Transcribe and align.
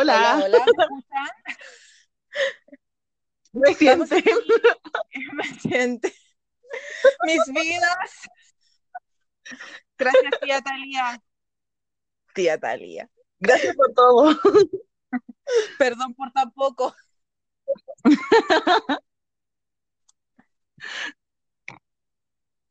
Hola. 0.00 0.40
hola, 0.42 0.44
hola, 0.46 0.64
¿me 0.64 0.82
escuchan? 0.82 1.28
Me 3.52 3.70
Estamos 3.70 4.08
siente. 4.08 4.30
aquí, 4.30 5.20
me 5.34 5.44
siente. 5.60 6.14
Mis 7.24 7.44
vidas. 7.52 8.10
Gracias, 9.98 10.40
tía 10.40 10.62
Talía. 10.62 11.22
Tía 12.34 12.58
Talía. 12.58 13.10
Gracias 13.40 13.76
por 13.76 13.92
todo. 13.92 14.40
Perdón 15.78 16.14
por 16.14 16.32
tan 16.32 16.50
poco. 16.52 16.94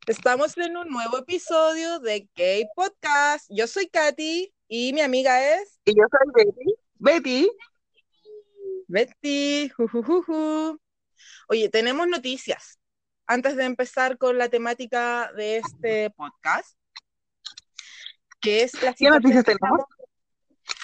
Estamos 0.07 0.57
en 0.57 0.75
un 0.77 0.89
nuevo 0.89 1.19
episodio 1.19 1.99
de 1.99 2.27
K-Podcast. 2.35 3.45
Yo 3.49 3.67
soy 3.67 3.87
Katy 3.87 4.51
y 4.67 4.93
mi 4.93 5.01
amiga 5.01 5.53
es 5.53 5.79
Y 5.85 5.95
yo 5.95 6.03
soy 6.09 6.45
Betty. 6.45 6.78
Betty, 6.99 7.49
Betty. 8.87 9.69
Jujujuju. 9.69 10.79
Oye, 11.47 11.69
tenemos 11.69 12.07
noticias. 12.07 12.77
Antes 13.25 13.55
de 13.55 13.63
empezar 13.63 14.17
con 14.17 14.37
la 14.37 14.49
temática 14.49 15.31
de 15.33 15.57
este 15.57 16.09
podcast, 16.11 16.77
que 18.41 18.63
es 18.63 18.73
la 18.81 18.91
¿qué 18.91 18.97
situación 18.97 19.13
noticias 19.13 19.45
que 19.45 19.51
estamos, 19.53 19.81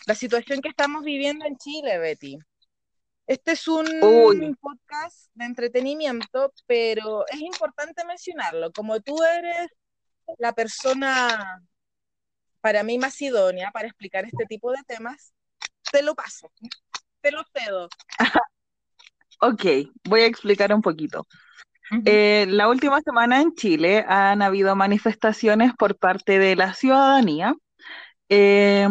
la 0.08 0.16
situación 0.16 0.62
que 0.62 0.70
estamos 0.70 1.04
viviendo 1.04 1.45
en 1.45 1.58
Chile, 1.58 1.98
Betty. 1.98 2.38
Este 3.28 3.54
es 3.54 3.67
un 3.67 3.88
Uy. 4.04 4.56
podcast 4.61 5.30
de 5.34 5.45
entretenimiento, 5.45 6.54
pero 6.67 7.26
es 7.28 7.42
importante 7.42 8.06
mencionarlo. 8.06 8.72
Como 8.72 9.02
tú 9.02 9.22
eres 9.23 9.67
la 10.38 10.54
persona 10.54 11.61
para 12.61 12.84
mí 12.84 12.98
más 13.00 13.22
idónea 13.22 13.72
para 13.72 13.88
explicar 13.88 14.26
este 14.26 14.45
tipo 14.45 14.72
de 14.72 14.84
temas, 14.88 15.34
te 15.96 16.04
lo 16.04 16.14
paso, 16.14 16.52
te 17.22 17.32
lo 17.32 17.44
cedo. 17.54 17.88
Ok, 19.42 19.64
voy 20.06 20.22
a 20.22 20.28
explicar 20.28 20.74
un 20.74 20.82
poquito. 20.82 21.28
Eh, 22.06 22.46
la 22.50 22.70
última 22.70 23.02
semana 23.02 23.42
en 23.42 23.54
Chile 23.54 24.04
han 24.08 24.42
habido 24.42 24.76
manifestaciones 24.78 25.73
por 25.78 25.98
parte 25.98 26.40
de 26.40 26.56
la 26.56 26.73
ciudadanía 26.73 27.54
eh, 28.30 28.88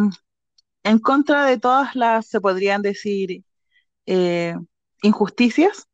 en 0.83 0.99
contra 0.99 1.47
de 1.47 1.59
todas 1.59 1.97
las, 1.97 2.29
se 2.29 2.43
podrían 2.43 2.83
decir, 2.83 3.43
eh, 4.05 4.55
injusticias 5.03 5.89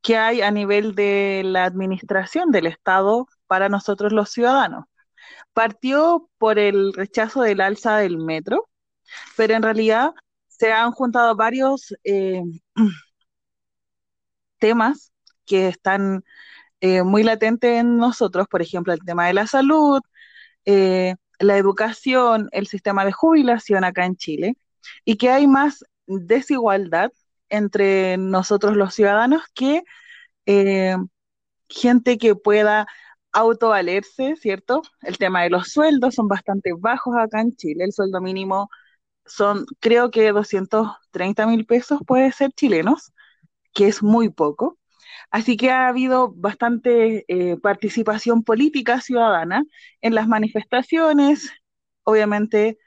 que 0.00 0.16
hay 0.16 0.40
a 0.40 0.50
nivel 0.50 0.94
de 0.94 1.42
la 1.44 1.64
administración 1.64 2.50
del 2.50 2.66
Estado 2.66 3.28
para 3.46 3.68
nosotros 3.68 4.12
los 4.12 4.30
ciudadanos. 4.30 4.86
Partió 5.52 6.30
por 6.38 6.58
el 6.58 6.94
rechazo 6.94 7.42
del 7.42 7.60
alza 7.60 7.98
del 7.98 8.16
metro, 8.16 8.68
pero 9.36 9.54
en 9.54 9.62
realidad 9.62 10.14
se 10.60 10.72
han 10.72 10.92
juntado 10.92 11.34
varios 11.36 11.94
eh, 12.04 12.42
temas 14.58 15.10
que 15.46 15.68
están 15.68 16.22
eh, 16.80 17.02
muy 17.02 17.22
latentes 17.22 17.80
en 17.80 17.96
nosotros, 17.96 18.46
por 18.48 18.60
ejemplo, 18.60 18.92
el 18.92 19.00
tema 19.00 19.26
de 19.26 19.34
la 19.34 19.46
salud, 19.46 20.02
eh, 20.66 21.14
la 21.38 21.56
educación, 21.56 22.50
el 22.52 22.66
sistema 22.66 23.06
de 23.06 23.12
jubilación 23.12 23.84
acá 23.84 24.04
en 24.04 24.16
Chile, 24.16 24.56
y 25.06 25.16
que 25.16 25.30
hay 25.30 25.46
más 25.46 25.82
desigualdad 26.06 27.10
entre 27.48 28.18
nosotros 28.18 28.76
los 28.76 28.94
ciudadanos 28.94 29.42
que 29.54 29.82
gente 31.68 32.18
que 32.18 32.34
pueda 32.34 32.86
autovalerse, 33.32 34.36
¿cierto? 34.36 34.82
El 35.02 35.16
tema 35.18 35.42
de 35.42 35.50
los 35.50 35.68
sueldos 35.68 36.16
son 36.16 36.28
bastante 36.28 36.72
bajos 36.78 37.14
acá 37.16 37.40
en 37.40 37.54
Chile, 37.56 37.84
el 37.84 37.92
sueldo 37.92 38.20
mínimo 38.20 38.68
son 39.30 39.66
creo 39.80 40.10
que 40.10 40.32
230 40.32 41.46
mil 41.46 41.66
pesos 41.66 42.00
puede 42.06 42.32
ser 42.32 42.52
chilenos, 42.52 43.12
que 43.74 43.88
es 43.88 44.02
muy 44.02 44.30
poco. 44.30 44.78
Así 45.30 45.56
que 45.56 45.70
ha 45.70 45.88
habido 45.88 46.32
bastante 46.32 47.24
eh, 47.28 47.56
participación 47.58 48.42
política 48.44 49.00
ciudadana 49.00 49.64
en 50.02 50.14
las 50.14 50.28
manifestaciones, 50.28 51.50
obviamente 52.04 52.78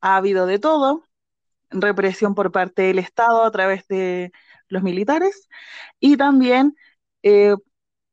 ha 0.00 0.16
habido 0.16 0.46
de 0.46 0.58
todo, 0.58 1.04
represión 1.70 2.34
por 2.34 2.52
parte 2.52 2.82
del 2.82 2.98
Estado 2.98 3.44
a 3.44 3.50
través 3.50 3.86
de 3.88 4.32
los 4.68 4.82
militares. 4.82 5.48
Y 6.00 6.16
también 6.16 6.76
eh, 7.22 7.54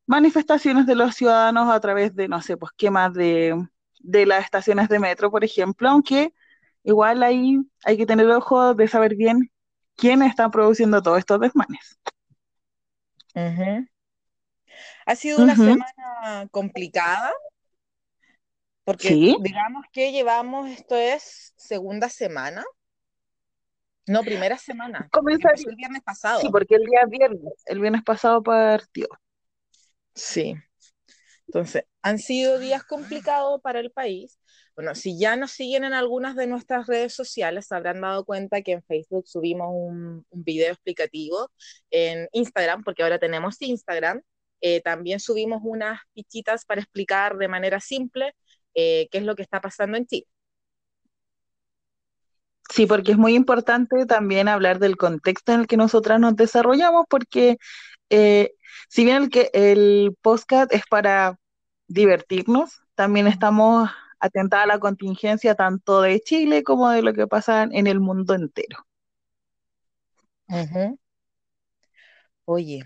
manifestaciones 0.07 0.85
de 0.85 0.95
los 0.95 1.15
ciudadanos 1.15 1.69
a 1.71 1.79
través 1.79 2.15
de, 2.15 2.27
no 2.27 2.41
sé, 2.41 2.57
pues 2.57 2.71
quemas 2.77 3.13
de, 3.13 3.55
de 3.99 4.25
las 4.25 4.43
estaciones 4.45 4.89
de 4.89 4.99
metro, 4.99 5.31
por 5.31 5.43
ejemplo, 5.43 5.89
aunque 5.89 6.33
igual 6.83 7.23
ahí 7.23 7.57
hay 7.85 7.97
que 7.97 8.05
tener 8.05 8.29
ojo 8.31 8.73
de 8.75 8.87
saber 8.87 9.15
bien 9.15 9.51
quién 9.95 10.21
está 10.23 10.49
produciendo 10.51 11.01
todos 11.01 11.19
estos 11.19 11.39
desmanes. 11.39 11.99
Ha 15.05 15.15
sido 15.15 15.41
una 15.41 15.55
semana 15.55 16.47
complicada 16.51 17.31
porque 18.83 19.17
Sí, 19.17 19.35
digamos 19.35 19.85
que 19.91 20.11
llevamos, 20.11 20.69
esto 20.69 20.95
es 20.95 21.53
segunda 21.57 22.09
semana, 22.09 22.63
no, 24.07 24.23
primera 24.23 24.57
semana, 24.57 25.11
comenzaría. 25.11 25.69
el 25.69 25.75
viernes 25.75 26.01
Sí, 26.31 26.49
pasado. 26.49 26.51
porque 26.51 26.75
el 26.75 26.85
día 26.85 27.05
viernes, 27.09 27.53
el 27.67 27.79
viernes 27.81 28.03
pasado 28.03 28.43
partió. 28.43 29.07
Sí, 30.15 30.55
entonces 31.47 31.85
han 32.01 32.19
sido 32.19 32.59
días 32.59 32.83
complicados 32.83 33.61
para 33.61 33.79
el 33.79 33.91
país. 33.91 34.39
Bueno, 34.75 34.95
si 34.95 35.19
ya 35.19 35.35
nos 35.35 35.51
siguen 35.51 35.83
en 35.83 35.93
algunas 35.93 36.35
de 36.35 36.47
nuestras 36.47 36.87
redes 36.87 37.13
sociales, 37.13 37.71
habrán 37.71 38.01
dado 38.01 38.25
cuenta 38.25 38.61
que 38.61 38.71
en 38.71 38.83
Facebook 38.83 39.27
subimos 39.27 39.67
un, 39.71 40.25
un 40.29 40.43
video 40.43 40.71
explicativo, 40.71 41.51
en 41.91 42.27
Instagram, 42.31 42.83
porque 42.83 43.03
ahora 43.03 43.19
tenemos 43.19 43.61
Instagram, 43.61 44.21
eh, 44.65 44.81
también 44.81 45.19
subimos 45.19 45.59
unas 45.63 45.99
fichitas 46.13 46.63
para 46.63 46.79
explicar 46.79 47.37
de 47.37 47.49
manera 47.49 47.81
simple 47.81 48.33
eh, 48.73 49.09
qué 49.11 49.17
es 49.17 49.25
lo 49.25 49.35
que 49.35 49.43
está 49.43 49.59
pasando 49.59 49.97
en 49.97 50.07
Chile. 50.07 50.27
Sí, 52.69 52.85
porque 52.87 53.11
es 53.11 53.17
muy 53.17 53.35
importante 53.35 54.05
también 54.05 54.47
hablar 54.47 54.79
del 54.79 54.95
contexto 54.95 55.51
en 55.51 55.59
el 55.59 55.67
que 55.67 55.75
nosotras 55.75 56.19
nos 56.21 56.37
desarrollamos, 56.37 57.05
porque 57.09 57.57
eh, 58.09 58.53
si 58.87 59.03
bien 59.03 59.23
el 59.23 59.29
que 59.29 59.51
el 59.53 60.15
podcast 60.21 60.73
es 60.73 60.83
para 60.89 61.37
divertirnos, 61.87 62.83
también 62.95 63.27
estamos 63.27 63.89
atentas 64.23 64.61
a 64.61 64.65
la 64.65 64.79
contingencia 64.79 65.53
tanto 65.55 66.01
de 66.01 66.19
Chile 66.21 66.63
como 66.63 66.89
de 66.89 67.01
lo 67.01 67.13
que 67.13 67.27
pasa 67.27 67.63
en 67.63 67.87
el 67.87 67.99
mundo 67.99 68.33
entero. 68.33 68.77
Oye, 72.45 72.83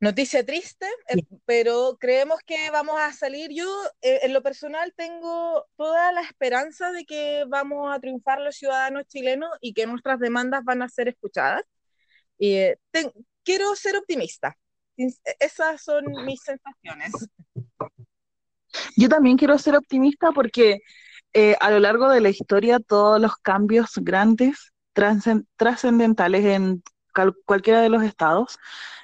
Noticia 0.00 0.44
triste, 0.44 0.86
eh, 1.10 1.22
pero 1.44 1.96
creemos 2.00 2.40
que 2.44 2.70
vamos 2.72 2.96
a 3.00 3.12
salir. 3.12 3.52
Yo, 3.54 3.68
eh, 4.00 4.18
en 4.24 4.32
lo 4.32 4.42
personal, 4.42 4.92
tengo 4.96 5.64
toda 5.76 6.10
la 6.10 6.22
esperanza 6.22 6.90
de 6.90 7.04
que 7.04 7.44
vamos 7.46 7.94
a 7.94 8.00
triunfar 8.00 8.40
los 8.40 8.56
ciudadanos 8.56 9.06
chilenos 9.06 9.50
y 9.60 9.74
que 9.74 9.86
nuestras 9.86 10.18
demandas 10.18 10.64
van 10.64 10.82
a 10.82 10.88
ser 10.88 11.06
escuchadas. 11.06 11.62
Eh, 12.40 12.78
ten- 12.90 13.12
quiero 13.44 13.76
ser 13.76 13.96
optimista. 13.96 14.56
Sin- 14.96 15.14
Esas 15.38 15.80
son 15.82 16.04
mis 16.26 16.40
sensaciones. 16.42 17.12
Yo 18.96 19.08
también 19.08 19.36
quiero 19.36 19.58
ser 19.58 19.76
optimista 19.76 20.32
porque 20.32 20.80
eh, 21.32 21.56
a 21.60 21.70
lo 21.70 21.78
largo 21.80 22.08
de 22.08 22.20
la 22.20 22.28
historia 22.30 22.80
todos 22.80 23.20
los 23.20 23.36
cambios 23.36 23.92
grandes, 23.96 24.72
trascen- 24.94 25.46
trascendentales 25.56 26.44
en 26.44 26.82
cualquiera 27.44 27.80
de 27.80 27.88
los 27.90 28.02
estados, 28.02 28.58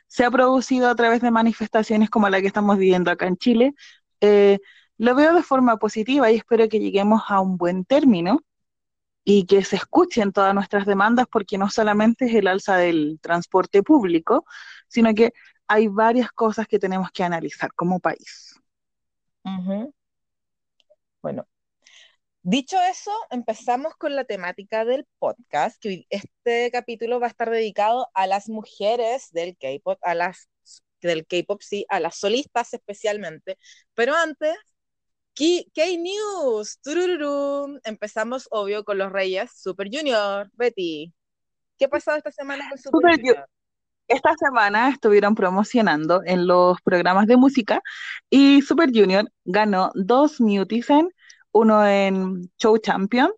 se 0.06 0.24
ha 0.24 0.30
producido 0.30 0.88
a 0.88 0.94
través 0.94 1.20
de 1.22 1.30
manifestaciones 1.30 2.10
como 2.10 2.28
la 2.28 2.40
que 2.40 2.46
estamos 2.46 2.78
viviendo 2.78 3.10
acá 3.10 3.26
en 3.26 3.36
Chile. 3.36 3.74
Eh, 4.20 4.58
lo 4.98 5.14
veo 5.14 5.34
de 5.34 5.42
forma 5.42 5.76
positiva 5.78 6.30
y 6.30 6.36
espero 6.36 6.68
que 6.68 6.80
lleguemos 6.80 7.22
a 7.28 7.40
un 7.40 7.56
buen 7.56 7.84
término 7.84 8.40
y 9.24 9.46
que 9.46 9.64
se 9.64 9.76
escuchen 9.76 10.32
todas 10.32 10.54
nuestras 10.54 10.86
demandas 10.86 11.26
porque 11.30 11.58
no 11.58 11.70
solamente 11.70 12.26
es 12.26 12.34
el 12.34 12.48
alza 12.48 12.76
del 12.76 13.18
transporte 13.20 13.82
público, 13.82 14.44
sino 14.88 15.14
que 15.14 15.32
hay 15.68 15.88
varias 15.88 16.32
cosas 16.32 16.66
que 16.66 16.78
tenemos 16.78 17.10
que 17.12 17.24
analizar 17.24 17.72
como 17.74 18.00
país. 18.00 18.54
Ujú. 19.56 19.94
Bueno, 21.22 21.48
dicho 22.42 22.76
eso, 22.82 23.12
empezamos 23.30 23.94
con 23.96 24.14
la 24.14 24.24
temática 24.24 24.84
del 24.84 25.06
podcast, 25.18 25.80
que 25.80 25.88
hoy- 25.88 26.06
este 26.10 26.70
capítulo 26.70 27.20
va 27.20 27.26
a 27.26 27.30
estar 27.30 27.50
dedicado 27.50 28.08
a 28.14 28.26
las 28.26 28.48
mujeres 28.48 29.30
del 29.32 29.56
K-pop, 29.56 29.98
a 30.02 30.14
las 30.14 30.48
del 31.00 31.26
K-pop, 31.26 31.60
sí, 31.62 31.86
a 31.88 32.00
las 32.00 32.16
solistas 32.16 32.74
especialmente. 32.74 33.58
Pero 33.94 34.14
antes, 34.14 34.56
K- 35.34 35.64
K-News, 35.72 36.80
turururum. 36.82 37.78
Empezamos, 37.84 38.48
obvio, 38.50 38.84
con 38.84 38.98
los 38.98 39.12
reyes, 39.12 39.52
Super 39.52 39.88
Junior, 39.92 40.50
Betty. 40.54 41.14
¿Qué 41.76 41.84
ha 41.84 41.88
pasado 41.88 42.16
esta 42.16 42.32
semana 42.32 42.68
con 42.68 42.78
Super 42.78 42.98
Super 42.98 43.10
Ju- 43.12 43.16
Junior? 43.28 43.48
Esta 44.08 44.34
semana 44.38 44.88
estuvieron 44.88 45.34
promocionando 45.34 46.22
en 46.24 46.46
los 46.46 46.80
programas 46.80 47.26
de 47.26 47.36
música 47.36 47.82
y 48.30 48.62
Super 48.62 48.88
Junior 48.92 49.30
ganó 49.44 49.90
dos 49.94 50.40
Mutizen, 50.40 51.10
uno 51.52 51.86
en 51.86 52.50
Show 52.58 52.78
Champion 52.78 53.30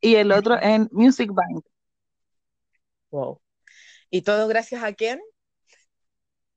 y 0.00 0.16
el 0.16 0.32
otro 0.32 0.60
en 0.60 0.88
Music 0.90 1.30
Bank. 1.32 1.64
Wow. 3.10 3.40
¿Y 4.10 4.22
todo 4.22 4.48
gracias 4.48 4.82
a 4.82 4.92
quién? 4.92 5.20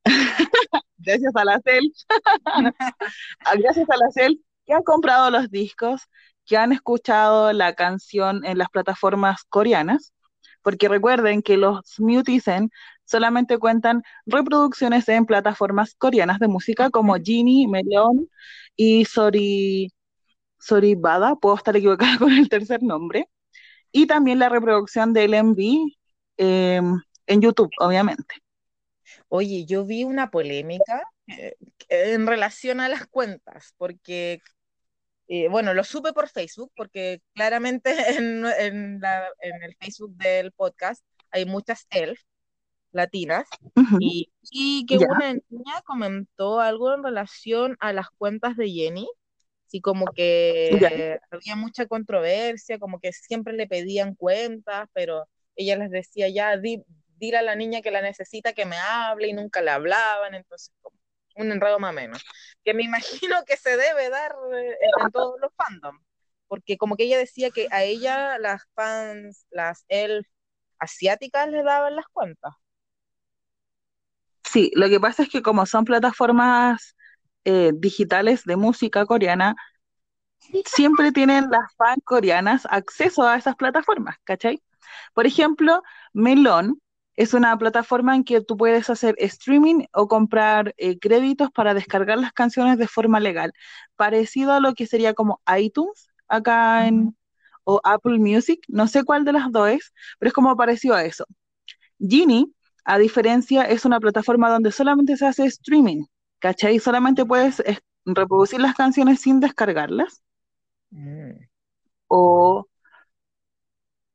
gracias 0.97 1.35
a 1.35 1.45
la 1.45 1.59
CEL. 1.63 1.93
gracias 3.59 3.89
a 3.89 3.97
la 3.97 4.11
CEL 4.11 4.43
que 4.65 4.73
han 4.73 4.83
comprado 4.83 5.29
los 5.29 5.51
discos, 5.51 6.01
que 6.47 6.57
han 6.57 6.71
escuchado 6.71 7.53
la 7.53 7.75
canción 7.75 8.43
en 8.45 8.57
las 8.57 8.69
plataformas 8.69 9.43
coreanas, 9.47 10.11
porque 10.63 10.87
recuerden 10.89 11.43
que 11.43 11.57
los 11.57 11.99
Mutizen 11.99 12.71
solamente 13.09 13.57
cuentan 13.57 14.03
reproducciones 14.25 15.09
en 15.09 15.25
plataformas 15.25 15.95
coreanas 15.95 16.39
de 16.39 16.47
música 16.47 16.91
como 16.91 17.15
Genie, 17.15 17.67
Melon 17.67 18.29
y 18.75 19.05
Sori, 19.05 19.91
Bada, 20.97 21.35
puedo 21.35 21.55
estar 21.55 21.75
equivocada 21.75 22.17
con 22.19 22.31
el 22.31 22.49
tercer 22.49 22.83
nombre, 22.83 23.27
y 23.91 24.05
también 24.05 24.39
la 24.39 24.49
reproducción 24.49 25.13
del 25.13 25.33
MV 25.33 25.91
em, 26.37 27.01
en 27.25 27.41
YouTube, 27.41 27.71
obviamente. 27.79 28.35
Oye, 29.27 29.65
yo 29.65 29.85
vi 29.85 30.03
una 30.03 30.29
polémica 30.29 31.03
eh, 31.27 31.55
en 31.89 32.27
relación 32.27 32.79
a 32.79 32.89
las 32.89 33.07
cuentas, 33.07 33.73
porque, 33.77 34.41
eh, 35.27 35.47
bueno, 35.49 35.73
lo 35.73 35.83
supe 35.83 36.13
por 36.13 36.29
Facebook, 36.29 36.71
porque 36.75 37.21
claramente 37.33 37.91
en, 38.19 38.45
en, 38.45 39.01
el 39.63 39.75
Facebook 39.79 40.15
del 40.15 40.51
podcast 40.51 41.03
hay 41.31 41.45
muchas 41.45 41.87
elf 41.89 42.19
latinas, 42.91 43.47
y, 43.99 44.31
y, 44.51 44.85
que 44.85 44.97
una 44.97 45.33
niña 45.49 45.81
comentó 45.85 46.59
algo 46.59 46.93
en 46.93 47.03
relación 47.03 47.77
a 47.79 47.93
las 47.93 48.09
cuentas 48.11 48.57
de 48.57 48.69
Jenny, 48.69 49.07
así 49.67 49.81
como 49.81 50.05
que 50.07 51.19
había 51.31 51.55
mucha 51.55 51.85
controversia, 51.85 52.79
como 52.79 52.99
que 52.99 53.13
siempre 53.13 53.53
le 53.53 53.67
pedían 53.67 54.15
cuentas, 54.15 54.89
pero 54.93 55.27
ella 55.55 55.77
les 55.77 55.91
decía 55.91 56.29
ya, 56.29 56.57
di, 56.57 56.83
dile 57.17 57.37
a 57.37 57.41
la 57.43 57.55
niña 57.55 57.81
que 57.81 57.91
la 57.91 58.01
necesita 58.01 58.53
que 58.53 58.65
me 58.65 58.77
hable 58.77 59.27
y 59.27 59.33
nunca 59.33 59.61
le 59.61 59.71
hablaban, 59.71 60.33
entonces 60.33 60.73
como 60.81 60.97
un 61.35 61.51
enredo 61.51 61.79
más 61.79 61.91
o 61.91 61.93
menos, 61.93 62.23
que 62.63 62.73
me 62.73 62.83
imagino 63.31 63.43
que 63.45 63.57
se 63.57 63.77
debe 63.77 64.09
dar 64.09 64.31
eh, 64.53 64.77
en 65.03 65.11
todos 65.11 65.39
los 65.39 65.51
fandoms, 65.55 66.01
porque 66.47 66.77
como 66.77 66.95
que 66.95 67.03
ella 67.03 67.17
decía 67.17 67.51
que 67.51 67.67
a 67.71 67.83
ella 67.83 68.39
las 68.39 68.63
fans, 68.73 69.45
las 69.51 69.85
elf 69.87 70.27
asiáticas 70.79 71.49
le 71.49 71.63
daban 71.63 71.95
las 71.95 72.07
cuentas. 72.07 72.53
Sí, 74.51 74.71
lo 74.75 74.89
que 74.89 74.99
pasa 74.99 75.23
es 75.23 75.29
que 75.29 75.41
como 75.41 75.65
son 75.65 75.85
plataformas 75.85 76.95
eh, 77.45 77.71
digitales 77.75 78.43
de 78.45 78.55
música 78.55 79.05
coreana, 79.05 79.55
siempre 80.65 81.11
tienen 81.11 81.49
las 81.49 81.73
fans 81.77 81.99
coreanas 82.05 82.67
acceso 82.69 83.23
a 83.27 83.37
esas 83.37 83.55
plataformas, 83.55 84.17
¿cachai? 84.23 84.61
Por 85.13 85.25
ejemplo, 85.27 85.83
Melon 86.13 86.81
es 87.15 87.33
una 87.33 87.57
plataforma 87.57 88.15
en 88.15 88.23
que 88.23 88.41
tú 88.41 88.55
puedes 88.57 88.89
hacer 88.89 89.15
streaming 89.19 89.85
o 89.93 90.07
comprar 90.07 90.73
eh, 90.77 90.97
créditos 90.99 91.51
para 91.51 91.73
descargar 91.73 92.17
las 92.17 92.31
canciones 92.33 92.77
de 92.77 92.87
forma 92.87 93.19
legal, 93.19 93.51
parecido 93.95 94.53
a 94.53 94.59
lo 94.61 94.73
que 94.73 94.87
sería 94.87 95.13
como 95.13 95.41
iTunes 95.57 96.09
acá 96.27 96.87
en 96.87 97.15
o 97.65 97.79
Apple 97.83 98.17
Music, 98.19 98.61
no 98.67 98.87
sé 98.87 99.03
cuál 99.03 99.25
de 99.25 99.33
las 99.33 99.51
dos 99.51 99.69
es, 99.69 99.93
pero 100.17 100.29
es 100.29 100.33
como 100.33 100.55
parecido 100.57 100.95
a 100.95 101.03
eso. 101.05 101.25
Genie, 101.99 102.47
a 102.93 102.97
diferencia, 102.97 103.63
es 103.63 103.85
una 103.85 103.99
plataforma 103.99 104.49
donde 104.49 104.71
solamente 104.71 105.17
se 105.17 105.27
hace 105.27 105.45
streaming, 105.45 106.05
¿cachai? 106.39 106.79
Solamente 106.79 107.25
puedes 107.25 107.63
reproducir 108.05 108.59
las 108.61 108.75
canciones 108.75 109.21
sin 109.21 109.39
descargarlas. 109.39 110.21
Mm. 110.91 111.31
O 112.07 112.67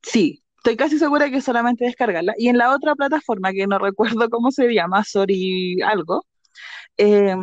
sí, 0.02 0.44
Estoy 0.64 0.78
casi 0.78 0.98
segura 0.98 1.30
que 1.30 1.42
solamente 1.42 1.84
descargarla. 1.84 2.32
Y 2.38 2.48
en 2.48 2.56
la 2.56 2.74
otra 2.74 2.94
plataforma, 2.94 3.52
que 3.52 3.66
no 3.66 3.78
recuerdo 3.78 4.30
cómo 4.30 4.50
se 4.50 4.72
llama, 4.72 5.04
Sorry 5.04 5.82
algo, 5.82 6.24
eh, 6.96 7.36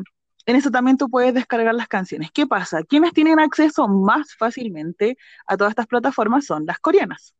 en 0.48 0.56
eso 0.56 0.72
también 0.72 0.98
tú 0.98 1.08
puedes 1.08 1.34
descargar 1.36 1.76
las 1.76 1.88
canciones. 1.88 2.32
¿Qué 2.34 2.48
pasa? 2.48 2.84
Quienes 2.84 3.14
tienen 3.14 3.40
acceso 3.40 3.88
más 3.88 4.36
fácilmente 4.36 5.18
a 5.46 5.56
todas 5.56 5.72
estas 5.72 5.86
plataformas 5.88 6.46
son 6.46 6.66
las 6.66 6.80
coreanas. 6.80 7.36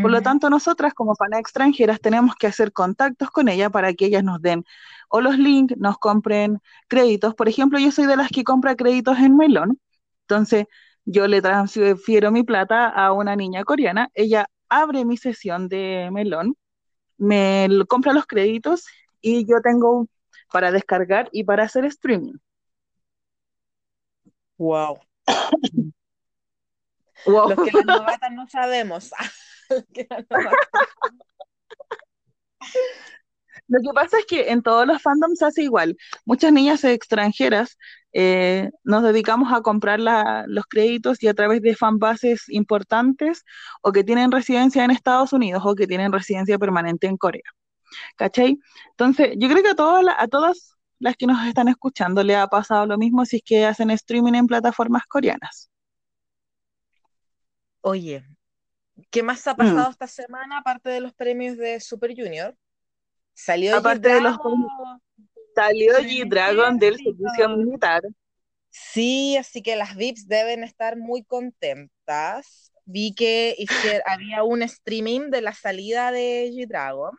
Por 0.00 0.10
lo 0.10 0.22
tanto, 0.22 0.50
nosotras 0.50 0.94
como 0.94 1.14
panas 1.14 1.40
extranjeras 1.40 2.00
tenemos 2.00 2.34
que 2.34 2.46
hacer 2.46 2.72
contactos 2.72 3.30
con 3.30 3.48
ellas 3.48 3.70
para 3.70 3.92
que 3.94 4.06
ellas 4.06 4.24
nos 4.24 4.40
den 4.40 4.64
o 5.08 5.20
los 5.20 5.38
links, 5.38 5.76
nos 5.76 5.98
compren 5.98 6.60
créditos. 6.88 7.34
Por 7.34 7.48
ejemplo, 7.48 7.78
yo 7.78 7.90
soy 7.90 8.06
de 8.06 8.16
las 8.16 8.28
que 8.28 8.44
compra 8.44 8.76
créditos 8.76 9.18
en 9.18 9.36
Melon. 9.36 9.80
Entonces, 10.22 10.66
yo 11.04 11.26
le 11.26 11.42
transfiero 11.42 12.30
mi 12.30 12.42
plata 12.44 12.88
a 12.88 13.12
una 13.12 13.34
niña 13.36 13.64
coreana. 13.64 14.08
Ella 14.14 14.46
abre 14.68 15.04
mi 15.04 15.16
sesión 15.16 15.68
de 15.68 16.08
Melón, 16.12 16.56
me 17.18 17.68
compra 17.88 18.12
los 18.12 18.26
créditos 18.26 18.86
y 19.20 19.46
yo 19.46 19.60
tengo 19.60 20.06
para 20.52 20.70
descargar 20.70 21.28
y 21.32 21.44
para 21.44 21.64
hacer 21.64 21.84
streaming. 21.84 22.34
Wow. 24.56 25.00
Los 27.26 27.54
que 27.54 27.72
la 27.72 27.98
novatas 27.98 28.32
no 28.32 28.46
sabemos. 28.48 29.10
Lo 33.68 33.78
que 33.80 33.94
pasa 33.94 34.18
es 34.18 34.26
que 34.26 34.50
en 34.50 34.62
todos 34.62 34.86
los 34.86 35.00
fandoms 35.00 35.38
se 35.38 35.46
hace 35.46 35.62
igual. 35.62 35.96
Muchas 36.24 36.52
niñas 36.52 36.82
extranjeras 36.84 37.78
eh, 38.12 38.70
nos 38.82 39.02
dedicamos 39.04 39.52
a 39.52 39.60
comprar 39.62 40.00
los 40.00 40.64
créditos 40.66 41.22
y 41.22 41.28
a 41.28 41.34
través 41.34 41.62
de 41.62 41.76
fanbases 41.76 42.48
importantes 42.48 43.44
o 43.82 43.92
que 43.92 44.02
tienen 44.04 44.32
residencia 44.32 44.84
en 44.84 44.90
Estados 44.90 45.32
Unidos 45.32 45.62
o 45.64 45.74
que 45.76 45.86
tienen 45.86 46.12
residencia 46.12 46.58
permanente 46.58 47.06
en 47.06 47.16
Corea. 47.16 47.44
¿Cachai? 48.16 48.58
Entonces, 48.90 49.34
yo 49.38 49.48
creo 49.48 49.62
que 49.62 49.70
a, 49.70 49.74
todas 49.74 50.04
a 50.18 50.28
todas 50.28 50.76
las 50.98 51.16
que 51.16 51.26
nos 51.26 51.44
están 51.46 51.68
escuchando 51.68 52.22
le 52.24 52.36
ha 52.36 52.46
pasado 52.48 52.86
lo 52.86 52.98
mismo 52.98 53.24
si 53.24 53.36
es 53.36 53.42
que 53.44 53.66
hacen 53.66 53.90
streaming 53.90 54.34
en 54.34 54.46
plataformas 54.46 55.04
coreanas. 55.06 55.70
Oye, 57.82 58.24
¿qué 59.10 59.22
más 59.22 59.46
ha 59.46 59.56
pasado 59.56 59.88
mm. 59.88 59.92
esta 59.92 60.06
semana 60.06 60.58
aparte 60.58 60.90
de 60.90 61.00
los 61.00 61.14
premios 61.14 61.56
de 61.56 61.80
Super 61.80 62.14
Junior? 62.14 62.56
Salió 63.34 63.76
aparte 63.76 64.08
de 64.08 64.20
los 64.20 64.36
Salió 65.54 65.94
G-Dragon 65.98 66.78
del 66.78 66.96
servicio 66.96 67.48
militar. 67.56 68.02
Sí, 68.70 69.36
así 69.36 69.62
que 69.62 69.76
las 69.76 69.96
VIPs 69.96 70.28
deben 70.28 70.62
estar 70.62 70.96
muy 70.96 71.24
contentas. 71.24 72.72
Vi 72.84 73.14
que 73.14 73.56
había 74.06 74.42
un 74.44 74.62
streaming 74.62 75.30
de 75.30 75.42
la 75.42 75.52
salida 75.52 76.12
de 76.12 76.50
G-Dragon. 76.52 77.12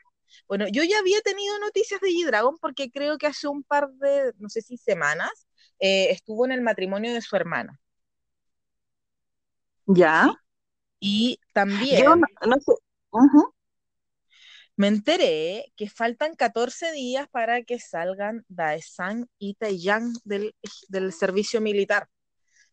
Bueno, 0.47 0.65
yo 0.71 0.83
ya 0.83 1.00
había 1.00 1.21
tenido 1.21 1.57
noticias 1.59 2.00
de 2.01 2.09
G-Dragon 2.09 2.57
porque 2.59 2.89
creo 2.89 3.17
que 3.17 3.27
hace 3.27 3.47
un 3.47 3.63
par 3.63 3.89
de, 3.89 4.33
no 4.38 4.50
sé 4.50 4.61
si 4.61 4.77
semanas, 4.77 5.47
eh, 5.79 6.07
estuvo 6.11 6.45
en 6.45 6.51
el 6.51 6.61
matrimonio 6.61 7.13
de 7.13 7.21
su 7.21 7.35
hermana. 7.35 7.79
¿Ya? 9.88 10.31
Y 11.01 11.39
también... 11.51 12.03
Yo 12.03 12.15
no, 12.15 12.25
sé 12.60 12.74
me 14.77 14.88
enteré 14.88 15.72
que 15.75 15.89
faltan 15.89 16.36
14 16.36 16.91
días 16.91 17.27
para 17.29 17.62
que 17.62 17.77
salgan 17.77 18.46
Daesan 18.48 19.29
y 19.38 19.53
Taeyang 19.55 20.13
del, 20.24 20.55
del 20.88 21.13
servicio 21.13 21.62
militar. 21.62 22.08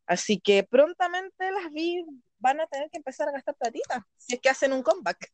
Así 0.07 0.41
que 0.41 0.63
prontamente 0.63 1.51
las 1.51 1.71
vi 1.71 2.03
van 2.39 2.61
a 2.61 2.67
tener 2.67 2.89
que 2.91 2.99
empezar 2.99 3.29
a 3.29 3.33
gastar 3.33 3.57
platita 3.57 4.07
si 4.17 4.37
es 4.37 4.41
que 4.41 4.49
hacen 4.49 4.73
un 4.73 4.83
comeback. 4.83 5.31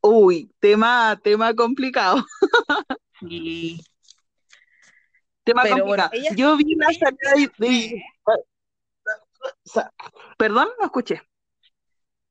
Uy, 0.00 0.50
tema, 0.58 1.20
tema 1.22 1.54
complicado. 1.54 2.24
Sí. 3.20 3.80
Tema 5.44 5.62
complicado. 5.68 6.10
Yo 6.34 6.56
vi 6.56 6.74
la 6.74 6.86
salida 6.92 7.50
de... 7.58 8.02
Perdón, 10.38 10.68
no 10.78 10.86
escuché 10.86 11.22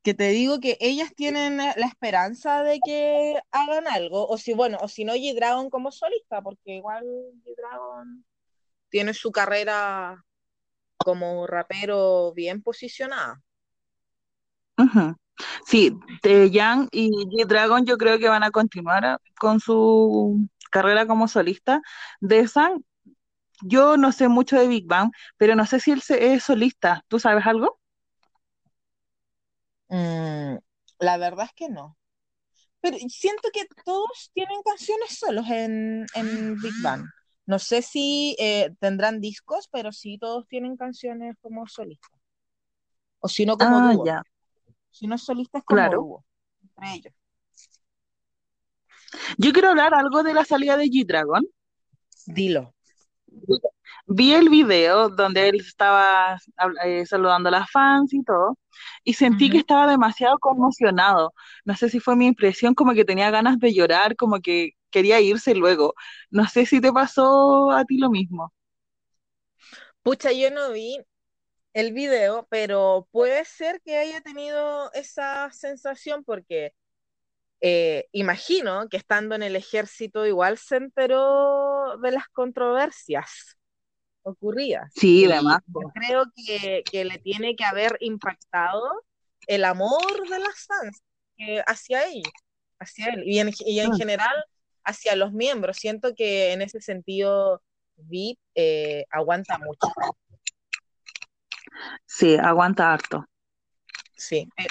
que 0.03 0.13
te 0.13 0.30
digo 0.30 0.60
que 0.60 0.77
ellas 0.80 1.13
tienen 1.15 1.58
la 1.58 1.88
esperanza 1.88 2.63
de 2.63 2.80
que 2.84 3.39
hagan 3.51 3.88
algo, 3.88 4.27
o 4.27 4.38
si, 4.38 4.53
bueno, 4.53 4.77
o 4.82 4.88
si 4.88 5.06
no, 5.06 5.13
G-Dragon 5.13 5.70
como 5.70 5.91
solista, 5.91 6.41
porque 6.41 6.75
igual 6.75 7.06
G-Dragon 7.46 8.25
tiene 8.89 9.13
su 9.13 9.32
carrera 9.32 10.24
como 10.98 11.46
rapero 11.48 12.34
bien 12.34 12.62
posicionada. 12.62 13.41
Sí, 15.65 15.96
de 16.24 16.50
Yang 16.50 16.89
y 16.91 17.10
G-Dragon 17.10 17.86
yo 17.86 17.98
creo 17.98 18.18
que 18.18 18.30
van 18.30 18.44
a 18.44 18.51
continuar 18.51 19.20
con 19.39 19.60
su 19.60 20.48
carrera 20.72 21.06
como 21.06 21.27
solista. 21.27 21.82
De 22.20 22.48
San, 22.48 22.84
yo 23.63 23.98
no 23.98 24.12
sé 24.12 24.27
mucho 24.27 24.58
de 24.58 24.68
Big 24.68 24.88
Bang, 24.88 25.12
pero 25.38 25.56
no 25.56 25.65
sé 25.65 25.80
si 25.80 25.91
él 25.91 26.01
es 26.10 26.44
solista. 26.44 27.03
¿Tú 27.08 27.20
sabes 27.20 27.46
algo? 27.46 27.80
Mm, 29.89 30.56
la 31.00 31.18
verdad 31.18 31.46
es 31.46 31.53
que 31.53 31.70
no. 31.70 31.98
Pero 32.80 32.98
siento 33.10 33.50
que 33.53 33.65
todos 33.86 34.32
tienen 34.34 34.62
canciones 34.63 35.18
solos 35.20 35.46
en, 35.50 36.06
Big 36.62 36.74
Bang. 36.82 37.06
No 37.46 37.60
sé 37.60 37.82
si 37.82 38.36
eh, 38.39 38.74
tendrán 38.80 39.20
discos, 39.20 39.68
pero 39.72 39.91
sí 39.91 40.18
todos 40.18 40.48
tienen 40.48 40.77
canciones 40.77 41.36
como 41.41 41.68
solistas. 41.68 42.20
O 43.20 43.27
si 43.27 43.46
no, 43.46 43.58
como 43.58 43.77
ah, 43.77 43.94
dúo. 43.94 44.06
Si 44.89 45.08
no 45.08 45.15
es 45.15 45.24
solista, 45.24 45.60
es 45.60 45.63
como 45.63 45.89
dúo. 45.89 46.25
entre 46.62 46.94
ellos. 46.94 47.13
Yo 49.38 49.51
quiero 49.51 49.70
hablar 49.70 49.94
algo 49.94 50.24
de 50.24 50.34
la 50.34 50.46
salida 50.46 50.77
de 50.77 50.86
G-Dragon. 50.86 51.46
Dilo. 52.25 52.74
Vi 54.08 54.34
el 54.34 54.50
video 54.50 55.10
donde 55.10 55.50
él 55.50 55.56
estaba 55.62 56.38
eh, 56.84 57.06
saludando 57.06 57.50
a 57.50 57.52
las 57.52 57.72
fans 57.72 58.14
y 58.14 58.24
todo, 58.24 58.58
y 59.04 59.14
sentí 59.14 59.50
que 59.50 59.60
estaba 59.60 59.88
demasiado 59.90 60.38
conmocionado. 60.40 61.34
No 61.66 61.76
sé 61.76 61.90
si 61.90 62.00
fue 62.00 62.16
mi 62.16 62.28
impresión, 62.28 62.74
como 62.74 62.94
que 62.94 63.06
tenía 63.06 63.32
ganas 63.32 63.60
de 63.60 63.74
llorar, 63.74 64.16
como 64.16 64.40
que 64.40 64.72
quería 64.90 65.22
irse 65.22 65.56
luego. 65.56 65.94
No 66.30 66.48
sé 66.48 66.66
si 66.66 66.82
te 66.82 66.92
pasó 66.92 67.72
a 67.72 67.86
ti 67.86 67.98
lo 67.98 68.10
mismo. 68.10 68.54
Pucha, 70.04 70.32
yo 70.32 70.50
no 70.52 70.72
vi 70.72 71.00
el 71.74 71.94
video, 71.94 72.48
pero 72.50 73.08
puede 73.12 73.46
ser 73.46 73.82
que 73.82 73.98
haya 73.98 74.22
tenido 74.22 74.92
esa 74.94 75.52
sensación 75.52 76.24
porque 76.24 76.74
eh, 77.62 78.08
imagino 78.12 78.89
que 78.89 78.98
estando 78.98 79.36
en 79.36 79.44
el 79.44 79.56
ejército 79.56 80.25
igual 80.25 80.58
se 80.58 80.77
enteró 80.77 81.98
de 82.01 82.12
las 82.12 82.27
controversias 82.30 83.58
ocurridas. 84.24 84.91
Sí, 84.96 85.25
además. 85.25 85.60
creo 85.94 86.25
que, 86.36 87.06
le 87.06 87.18
tiene 87.20 87.56
que 87.56 87.63
haber 87.63 87.98
impactado 88.00 89.03
el 89.48 89.65
amor 89.65 90.27
de 90.30 90.39
las 90.39 90.65
fans 90.65 91.03
hacia 91.65 92.03
él, 92.03 92.24
hacia 92.80 93.08
él 93.13 93.24
y 93.25 93.39
en, 93.39 93.51
y 93.65 93.80
en 93.80 93.91
mm. 93.91 93.96
general 93.96 94.46
hacia 94.84 95.15
los 95.15 95.32
miembros. 95.34 95.77
Siento 95.77 96.13
que 96.15 96.53
en 96.53 96.62
ese 96.62 96.82
sentido 96.82 97.62
VIP 97.96 98.39
eh, 98.56 99.06
aguanta 99.12 99.58
mucho. 99.58 99.88
Sí, 102.06 102.36
aguanta 102.36 102.91
harto. 102.91 103.25
Sí, 104.22 104.48
eh, 104.56 104.68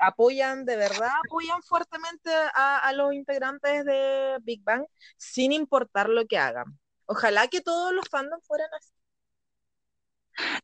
apoyan, 0.00 0.64
de 0.64 0.74
verdad, 0.74 1.10
apoyan 1.24 1.62
fuertemente 1.62 2.30
a, 2.52 2.92
los 2.94 3.14
integrantes 3.14 3.84
de 3.84 4.38
Big 4.42 4.64
Bang 4.64 4.86
sin 5.16 5.52
importar 5.52 6.08
lo 6.08 6.26
que 6.26 6.36
hagan. 6.36 6.76
Ojalá 7.06 7.46
que 7.46 7.60
todos 7.60 7.94
los 7.94 8.08
fandoms 8.08 8.44
fueran 8.44 8.66
así. 8.76 8.90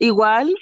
Igual, 0.00 0.52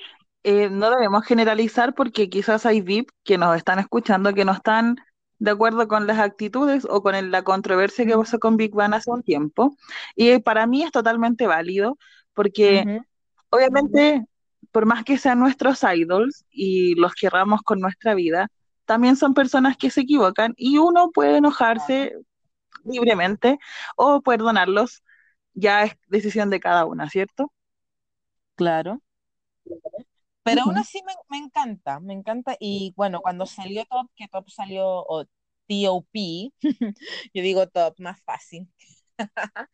eh, 0.42 0.68
no 0.68 0.90
debemos 0.90 1.24
generalizar 1.24 1.94
porque 1.94 2.28
quizás 2.28 2.66
hay 2.66 2.82
VIP 2.82 3.10
que 3.24 3.38
nos 3.38 3.56
están 3.56 3.78
escuchando 3.78 4.34
que 4.34 4.44
no 4.44 4.52
están 4.52 4.96
de 5.38 5.50
acuerdo 5.50 5.88
con 5.88 6.06
las 6.06 6.18
actitudes 6.18 6.86
o 6.90 7.02
con 7.02 7.30
la 7.30 7.42
controversia 7.42 8.04
que 8.04 8.18
pasó 8.18 8.38
con 8.38 8.58
Big 8.58 8.74
Bang 8.74 8.92
hace 8.92 9.10
un 9.10 9.22
tiempo. 9.22 9.74
Y 10.14 10.40
para 10.40 10.66
mí 10.66 10.82
es 10.82 10.92
totalmente 10.92 11.46
válido 11.46 11.96
porque 12.34 13.00
obviamente 13.48 14.26
por 14.72 14.86
más 14.86 15.04
que 15.04 15.18
sean 15.18 15.38
nuestros 15.38 15.82
idols 15.84 16.44
y 16.50 16.94
los 16.96 17.14
querramos 17.14 17.62
con 17.62 17.78
nuestra 17.78 18.14
vida, 18.14 18.48
también 18.86 19.16
son 19.16 19.34
personas 19.34 19.76
que 19.76 19.90
se 19.90 20.00
equivocan 20.00 20.54
y 20.56 20.78
uno 20.78 21.10
puede 21.12 21.36
enojarse 21.36 22.16
libremente 22.84 23.58
o 23.96 24.22
perdonarlos, 24.22 25.02
ya 25.54 25.84
es 25.84 25.92
decisión 26.08 26.50
de 26.50 26.60
cada 26.60 26.84
una, 26.86 27.08
¿cierto? 27.08 27.52
Claro. 28.56 29.02
Pero 30.42 30.62
aún 30.62 30.76
así 30.76 31.00
me, 31.30 31.38
encanta, 31.38 32.00
me 32.00 32.14
encanta. 32.14 32.56
Y 32.58 32.92
bueno, 32.96 33.20
cuando 33.20 33.46
salió 33.46 33.84
Top, 33.84 34.10
que 34.16 34.26
Top 34.26 34.48
salió, 34.50 34.84
o 34.86 35.24
TOP, 35.68 36.14
yo 37.34 37.42
digo 37.42 37.68
Top, 37.68 37.94
más 37.98 38.20
fácil. 38.22 38.68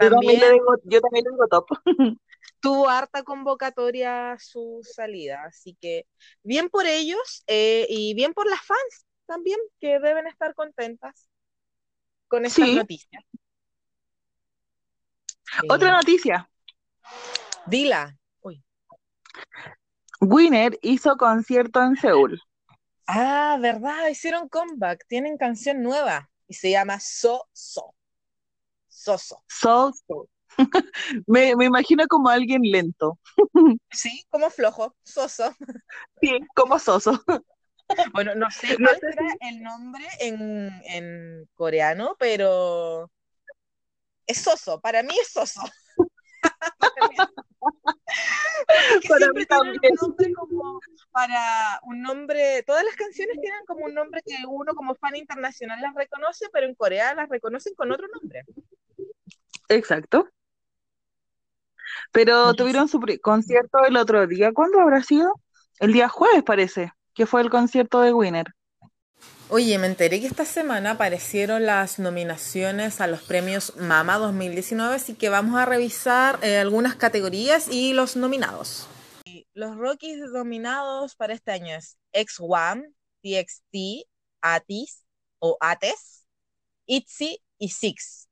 yo, 0.00 0.10
también 0.10 0.40
yo 0.84 1.00
también 1.00 1.24
le 1.24 1.30
digo 1.30 1.46
Top. 1.48 1.66
tuvo 2.60 2.88
harta 2.88 3.22
convocatoria 3.22 4.36
su 4.38 4.80
salida, 4.82 5.44
así 5.44 5.76
que 5.80 6.06
bien 6.42 6.68
por 6.68 6.86
ellos 6.86 7.44
eh, 7.46 7.86
y 7.88 8.14
bien 8.14 8.34
por 8.34 8.48
las 8.48 8.60
fans 8.62 9.06
también, 9.26 9.58
que 9.80 9.98
deben 10.00 10.26
estar 10.26 10.54
contentas 10.54 11.28
con 12.28 12.46
esta 12.46 12.66
noticia. 12.66 13.24
Otra 15.68 15.92
noticia. 15.92 16.50
Dila. 17.66 18.18
Winner 20.20 20.76
hizo 20.82 21.16
concierto 21.16 21.82
en 21.82 21.96
Seúl. 21.96 22.40
Ah, 23.06 23.56
verdad, 23.60 24.08
hicieron 24.08 24.48
comeback, 24.48 25.06
tienen 25.06 25.38
canción 25.38 25.82
nueva 25.82 26.28
y 26.48 26.54
se 26.54 26.70
llama 26.70 26.98
So 27.00 27.48
So. 27.52 27.94
So 28.88 29.16
So. 29.16 29.42
So 29.46 29.92
So. 30.06 30.28
me, 31.26 31.54
me, 31.56 31.66
imagino 31.66 32.06
como 32.08 32.28
alguien 32.28 32.62
lento. 32.62 33.18
sí, 33.90 34.24
como 34.30 34.50
flojo, 34.50 34.94
soso. 35.02 35.54
Sí, 36.20 36.38
como 36.54 36.78
soso. 36.78 37.22
Bueno, 38.12 38.34
no 38.34 38.50
sé 38.50 38.76
cuál 38.76 39.00
era 39.02 39.24
el 39.48 39.62
nombre 39.62 40.04
en, 40.20 40.70
en 40.84 41.48
coreano, 41.54 42.16
pero 42.18 43.10
es 44.26 44.42
soso, 44.42 44.78
para 44.78 45.02
mí 45.02 45.14
es 45.18 45.32
soso. 45.32 45.62
para 49.08 49.32
mí 49.32 49.46
también. 49.46 49.94
Un 50.02 50.08
nombre 50.08 50.32
como 50.34 50.80
para 51.10 51.80
un 51.84 52.02
nombre, 52.02 52.62
todas 52.64 52.84
las 52.84 52.94
canciones 52.94 53.38
tienen 53.40 53.64
como 53.66 53.86
un 53.86 53.94
nombre 53.94 54.20
que 54.22 54.36
uno 54.46 54.74
como 54.74 54.94
fan 54.94 55.16
internacional 55.16 55.80
las 55.80 55.94
reconoce, 55.94 56.46
pero 56.52 56.66
en 56.66 56.74
Corea 56.74 57.14
las 57.14 57.30
reconocen 57.30 57.74
con 57.74 57.90
otro 57.90 58.06
nombre. 58.08 58.44
Exacto. 59.68 60.28
Pero 62.12 62.54
tuvieron 62.54 62.88
su 62.88 63.00
concierto 63.22 63.78
el 63.86 63.96
otro 63.96 64.26
día. 64.26 64.52
¿Cuándo 64.52 64.80
habrá 64.80 65.02
sido? 65.02 65.32
El 65.78 65.92
día 65.92 66.08
jueves 66.08 66.42
parece, 66.42 66.92
que 67.14 67.26
fue 67.26 67.40
el 67.40 67.50
concierto 67.50 68.00
de 68.00 68.12
Winner. 68.12 68.46
Oye, 69.50 69.78
me 69.78 69.86
enteré 69.86 70.20
que 70.20 70.26
esta 70.26 70.44
semana 70.44 70.92
aparecieron 70.92 71.64
las 71.64 71.98
nominaciones 71.98 73.00
a 73.00 73.06
los 73.06 73.22
premios 73.22 73.74
Mama 73.76 74.18
2019, 74.18 74.94
así 74.94 75.14
que 75.14 75.30
vamos 75.30 75.58
a 75.58 75.64
revisar 75.64 76.38
eh, 76.42 76.58
algunas 76.58 76.96
categorías 76.96 77.66
y 77.68 77.94
los 77.94 78.14
nominados. 78.14 78.86
Los 79.54 79.76
Rockies 79.76 80.18
nominados 80.32 81.16
para 81.16 81.32
este 81.32 81.52
año 81.52 81.74
es 81.74 81.96
X1, 82.12 82.94
TXT, 83.22 84.06
Atis 84.42 85.02
o 85.38 85.56
Ates, 85.60 86.26
ITZY 86.86 87.40
y 87.58 87.68
Six. 87.70 88.27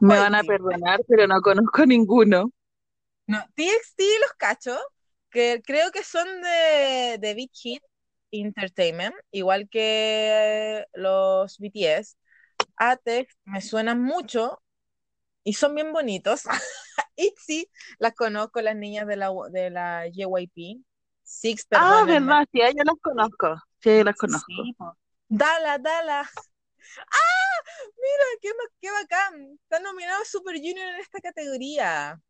Me 0.00 0.18
van 0.18 0.34
a 0.34 0.42
perdonar, 0.42 1.00
pero 1.08 1.26
no 1.26 1.40
conozco 1.40 1.86
ninguno. 1.86 2.50
No, 3.26 3.44
TXT 3.54 4.00
los 4.20 4.32
cacho, 4.36 4.78
que 5.30 5.62
creo 5.64 5.90
que 5.90 6.02
son 6.02 6.26
de, 6.42 7.18
de 7.18 7.34
Big 7.34 7.50
Hit 7.52 7.82
Entertainment, 8.30 9.14
igual 9.30 9.68
que 9.68 10.84
los 10.94 11.58
BTS. 11.58 12.16
ATEX 12.76 13.36
me 13.44 13.60
suenan 13.60 14.02
mucho 14.02 14.60
y 15.44 15.54
son 15.54 15.74
bien 15.74 15.92
bonitos. 15.92 16.42
ITZY 17.16 17.70
las 17.98 18.14
conozco, 18.14 18.60
las 18.60 18.76
niñas 18.76 19.06
de 19.06 19.16
la, 19.16 19.30
de 19.50 19.70
la 19.70 20.06
JYP. 20.08 20.82
Six, 21.22 21.66
ah, 21.72 22.04
verdad, 22.06 22.46
sí, 22.50 22.60
yo 22.60 22.84
las 22.84 22.94
conozco. 23.02 23.56
Sí, 23.80 24.02
las 24.02 24.16
conozco. 24.16 24.52
Dala, 25.28 25.78
dala. 25.78 26.30
¡Ah! 26.96 27.38
Mira, 27.96 28.24
qué, 28.40 28.50
qué 28.80 28.90
bacán. 28.90 29.58
Está 29.62 29.80
nominado 29.80 30.24
Super 30.24 30.56
Junior 30.56 30.88
en 30.88 31.00
esta 31.00 31.20
categoría. 31.20 32.20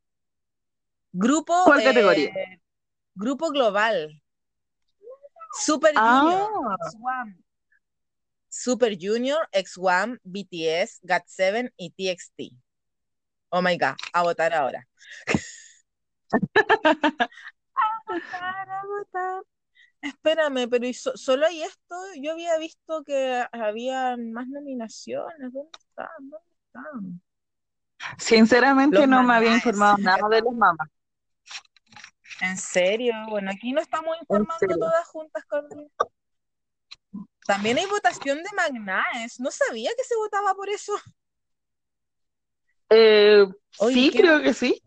Grupo. 1.12 1.65
¿Cuál 1.65 1.83
categoría? 1.83 2.29
Eh, 2.29 2.61
grupo 3.15 3.50
global. 3.50 4.23
Super 5.65 5.93
ah. 5.97 6.21
Junior, 6.23 6.77
X1. 6.93 7.45
Super 8.49 8.97
Junior, 9.00 9.49
X1, 9.53 10.19
BTS, 10.25 11.00
GOT7 11.03 11.73
y 11.77 11.91
TXT. 11.91 12.55
Oh 13.50 13.62
my 13.62 13.77
god, 13.79 13.97
a 14.12 14.23
votar 14.23 14.53
ahora. 14.53 14.87
a 16.65 17.33
votar, 18.07 18.69
a 18.69 18.83
votar. 18.85 19.43
Espérame, 20.00 20.69
pero 20.69 20.87
solo 20.93 21.47
hay 21.47 21.62
esto. 21.62 21.97
Yo 22.21 22.33
había 22.33 22.57
visto 22.59 23.02
que 23.05 23.45
había 23.52 24.17
más 24.17 24.47
nominaciones. 24.49 25.52
¿Dónde 25.52 25.78
están? 25.78 26.09
¿Dónde 26.19 26.47
están? 26.67 27.23
Sinceramente 28.19 29.07
no 29.07 29.23
me 29.23 29.35
había 29.35 29.55
informado 29.55 29.99
nada 29.99 30.28
de 30.28 30.40
los 30.40 30.55
mamás. 30.55 30.88
¿En 32.40 32.57
serio? 32.57 33.14
Bueno, 33.28 33.50
aquí 33.50 33.73
no 33.73 33.81
estamos 33.81 34.17
informando 34.21 34.78
todas 34.78 35.07
juntas 35.09 35.45
con... 35.47 35.67
También 37.45 37.78
hay 37.78 37.87
votación 37.87 38.38
de 38.38 38.50
Magnaes. 38.55 39.40
No 39.40 39.50
sabía 39.50 39.90
que 39.97 40.05
se 40.05 40.14
votaba 40.17 40.55
por 40.55 40.69
eso. 40.69 40.93
Eh, 42.90 43.47
sí, 43.71 44.12
creo 44.14 44.40
que 44.40 44.55
sí. 44.55 44.81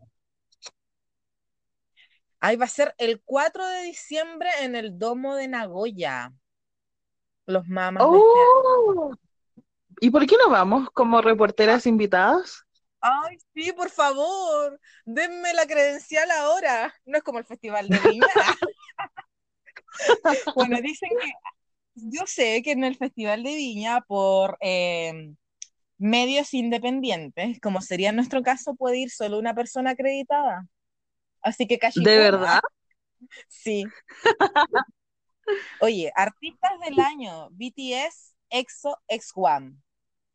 Ahí 2.44 2.56
va 2.56 2.64
a 2.64 2.68
ser 2.68 2.92
el 2.98 3.22
4 3.24 3.64
de 3.64 3.82
diciembre 3.82 4.50
en 4.62 4.74
el 4.74 4.98
Domo 4.98 5.36
de 5.36 5.46
Nagoya. 5.46 6.32
Los 7.46 7.68
mamas. 7.68 8.02
Este 8.02 8.18
¡Oh! 8.18 9.12
¿Y 10.00 10.10
por 10.10 10.26
qué 10.26 10.34
no 10.36 10.50
vamos 10.50 10.90
como 10.90 11.22
reporteras 11.22 11.86
invitadas? 11.86 12.64
Ay, 13.00 13.38
sí, 13.54 13.72
por 13.72 13.90
favor, 13.90 14.80
denme 15.04 15.54
la 15.54 15.66
credencial 15.66 16.28
ahora. 16.32 16.92
No 17.04 17.18
es 17.18 17.22
como 17.22 17.38
el 17.38 17.44
Festival 17.44 17.88
de 17.88 18.00
Viña. 18.00 18.26
bueno, 20.56 20.80
dicen 20.80 21.10
que 21.20 21.32
yo 21.94 22.26
sé 22.26 22.60
que 22.62 22.72
en 22.72 22.82
el 22.82 22.96
Festival 22.96 23.44
de 23.44 23.54
Viña, 23.54 24.00
por 24.00 24.58
eh, 24.60 25.32
medios 25.96 26.54
independientes, 26.54 27.60
como 27.60 27.80
sería 27.82 28.08
en 28.08 28.16
nuestro 28.16 28.42
caso, 28.42 28.74
puede 28.74 28.98
ir 28.98 29.10
solo 29.10 29.38
una 29.38 29.54
persona 29.54 29.90
acreditada. 29.90 30.66
Así 31.42 31.66
que 31.66 31.78
casi. 31.78 32.02
¿De 32.02 32.18
verdad? 32.18 32.60
Sí. 33.48 33.84
Oye, 35.80 36.12
artistas 36.14 36.72
del 36.84 37.00
año, 37.00 37.48
BTS, 37.50 38.34
EXO, 38.50 38.98
X1. 39.08 39.76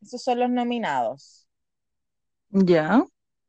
Esos 0.01 0.23
son 0.23 0.39
los 0.39 0.49
nominados. 0.49 1.47
Ya. 2.49 3.03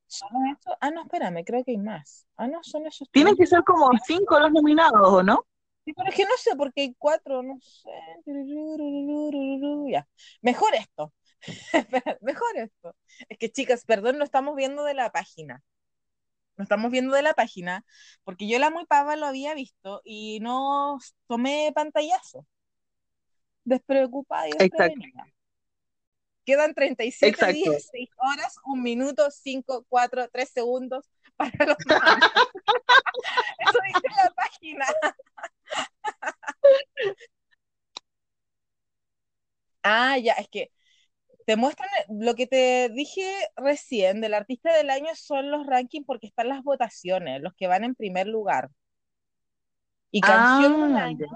¿Son 0.07 0.29
estos? 0.53 0.75
Ah, 0.81 0.91
no, 0.91 1.03
espérame, 1.03 1.45
creo 1.45 1.63
que 1.65 1.73
hay 1.73 1.79
más. 1.79 2.27
Ah, 2.37 2.47
no, 2.47 2.63
son 2.63 2.87
esos. 2.87 3.11
Tienen 3.11 3.37
que 3.37 3.47
ser 3.47 3.63
como 3.65 3.91
cinco 4.07 4.39
los 4.41 4.53
nominados, 4.53 5.09
¿o 5.09 5.23
no? 5.23 5.45
Sí, 5.85 5.93
pero 5.95 6.09
es 6.09 6.15
que 6.15 6.25
no 6.25 6.37
sé, 6.39 6.57
porque 6.57 6.83
hay 6.83 6.95
cuatro, 6.99 7.43
no 7.43 7.59
sé. 7.61 7.91
Ya. 9.91 10.07
Mejor 10.43 10.75
esto. 10.75 11.13
Mejor 12.21 12.57
esto. 12.57 12.97
Es 13.29 13.39
que, 13.39 13.51
chicas, 13.51 13.85
perdón, 13.85 14.19
no 14.19 14.25
estamos 14.25 14.57
viendo 14.57 14.85
de 14.85 14.95
la 14.95 15.11
página. 15.11 15.63
No 16.59 16.65
estamos 16.65 16.91
viendo 16.91 17.15
de 17.15 17.23
la 17.23 17.35
página, 17.35 17.85
porque 18.25 18.49
yo 18.49 18.59
la 18.59 18.71
muy 18.71 18.85
pava 18.85 19.15
lo 19.15 19.27
había 19.27 19.55
visto 19.55 20.03
y 20.05 20.41
no 20.41 20.99
tomé 21.29 21.71
pantallazo. 21.73 22.45
Despreocupada 23.63 24.49
y 24.49 24.53
desprevenida. 24.59 25.25
Quedan 26.45 26.75
37 26.75 27.29
Exacto. 27.29 27.55
días, 27.55 27.89
6 27.93 28.11
horas, 28.17 28.57
1 28.65 28.83
minuto, 28.83 29.31
5, 29.31 29.85
4, 29.89 30.29
3 30.33 30.51
segundos 30.51 31.09
para 31.37 31.65
los. 31.65 31.77
Eso 33.59 33.79
dice 33.87 34.09
la 34.17 34.31
página. 34.35 34.87
ah, 39.85 40.19
ya, 40.19 40.33
es 40.33 40.49
que 40.49 40.73
te 41.49 41.57
muestran 41.57 41.89
lo 42.11 42.35
que 42.35 42.47
te 42.47 42.91
dije 42.91 43.27
recién 43.57 44.21
del 44.21 44.35
artista 44.35 44.71
del 44.77 44.91
año 44.91 45.09
son 45.15 45.51
los 45.51 45.67
rankings 45.67 46.05
porque 46.05 46.27
están 46.27 46.51
las 46.51 46.63
votaciones, 46.63 47.41
los 47.41 47.55
que 47.55 47.67
van 47.67 47.85
en 47.85 47.95
primer 47.95 48.27
lugar. 48.27 48.69
Y 50.11 50.21
canción 50.21 50.79
del 50.83 50.97
Ah, 50.99 51.05
año 51.05 51.27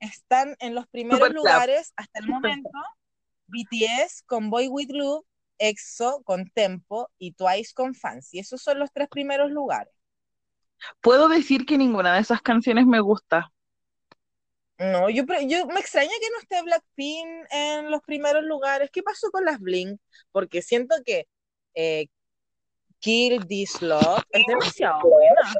están 0.00 0.56
en 0.58 0.74
los 0.74 0.86
primeros 0.86 1.34
lugares 1.34 1.92
hasta 1.96 2.20
el 2.20 2.28
momento. 2.30 2.70
BTS 3.46 4.22
con 4.24 4.48
Boy 4.48 4.68
With 4.68 4.88
Love, 4.88 5.22
EXO 5.58 6.22
con 6.22 6.48
Tempo 6.48 7.10
y 7.18 7.32
Twice 7.32 7.74
con 7.74 7.94
Fancy. 7.94 8.38
Esos 8.38 8.62
son 8.62 8.78
los 8.78 8.90
tres 8.90 9.08
primeros 9.10 9.50
lugares. 9.50 9.92
Puedo 11.02 11.28
decir 11.28 11.66
que 11.66 11.76
ninguna 11.76 12.14
de 12.14 12.20
esas 12.20 12.40
canciones 12.40 12.86
me 12.86 13.00
gusta. 13.00 13.52
No, 14.82 15.08
yo, 15.08 15.22
yo 15.46 15.66
me 15.66 15.78
extraña 15.78 16.10
que 16.20 16.30
no 16.30 16.38
esté 16.40 16.60
Blackpink 16.62 17.46
en 17.50 17.90
los 17.90 18.02
primeros 18.02 18.42
lugares. 18.42 18.90
¿Qué 18.92 19.02
pasó 19.02 19.30
con 19.30 19.44
las 19.44 19.60
Blink? 19.60 20.00
Porque 20.32 20.60
siento 20.60 20.96
que 21.04 21.28
eh, 21.74 22.08
Kill 22.98 23.46
This 23.46 23.80
Love 23.80 24.24
es 24.30 24.42
demasiado 24.46 25.00
buena. 25.02 25.54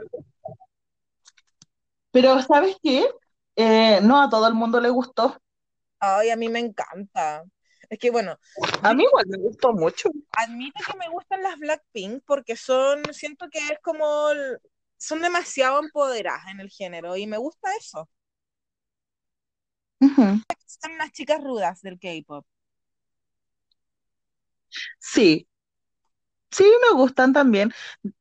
Pero 2.11 2.43
¿sabes 2.43 2.77
qué? 2.83 3.09
Eh, 3.55 4.01
no 4.03 4.23
a 4.23 4.29
todo 4.29 4.49
el 4.49 4.55
mundo 4.55 4.81
le 4.81 4.89
gustó. 4.91 5.41
Ay, 6.01 6.31
a 6.31 6.37
mí 6.37 6.49
me 6.49 6.59
encanta. 6.59 7.45
Es 7.89 7.99
que 8.01 8.11
bueno, 8.11 8.37
A 8.83 8.93
mí 8.93 9.05
igual 9.05 9.27
me 9.29 9.39
gustó 9.39 9.73
mucho. 9.73 10.11
admito 10.33 10.83
que 10.85 10.99
me 10.99 11.09
gustan 11.11 11.43
las 11.43 11.59
Blackpink 11.59 12.25
porque 12.27 12.57
son, 12.57 13.03
siento 13.13 13.49
que 13.51 13.59
es 13.59 13.79
como, 13.83 14.31
son 14.97 15.23
demasiado 15.23 15.79
empoderadas 15.79 16.47
en 16.51 16.59
el 16.59 16.71
género 16.71 17.17
y 17.17 17.29
me 17.29 17.37
gusta 17.37 17.69
eso. 17.77 18.09
Son 20.67 20.99
las 20.99 21.13
chicas 21.13 21.41
rudas 21.43 21.83
del 21.83 21.99
K-pop. 22.01 22.45
Sí, 24.99 25.47
sí, 26.51 26.65
me 26.91 26.97
gustan 26.99 27.33
también. 27.33 27.73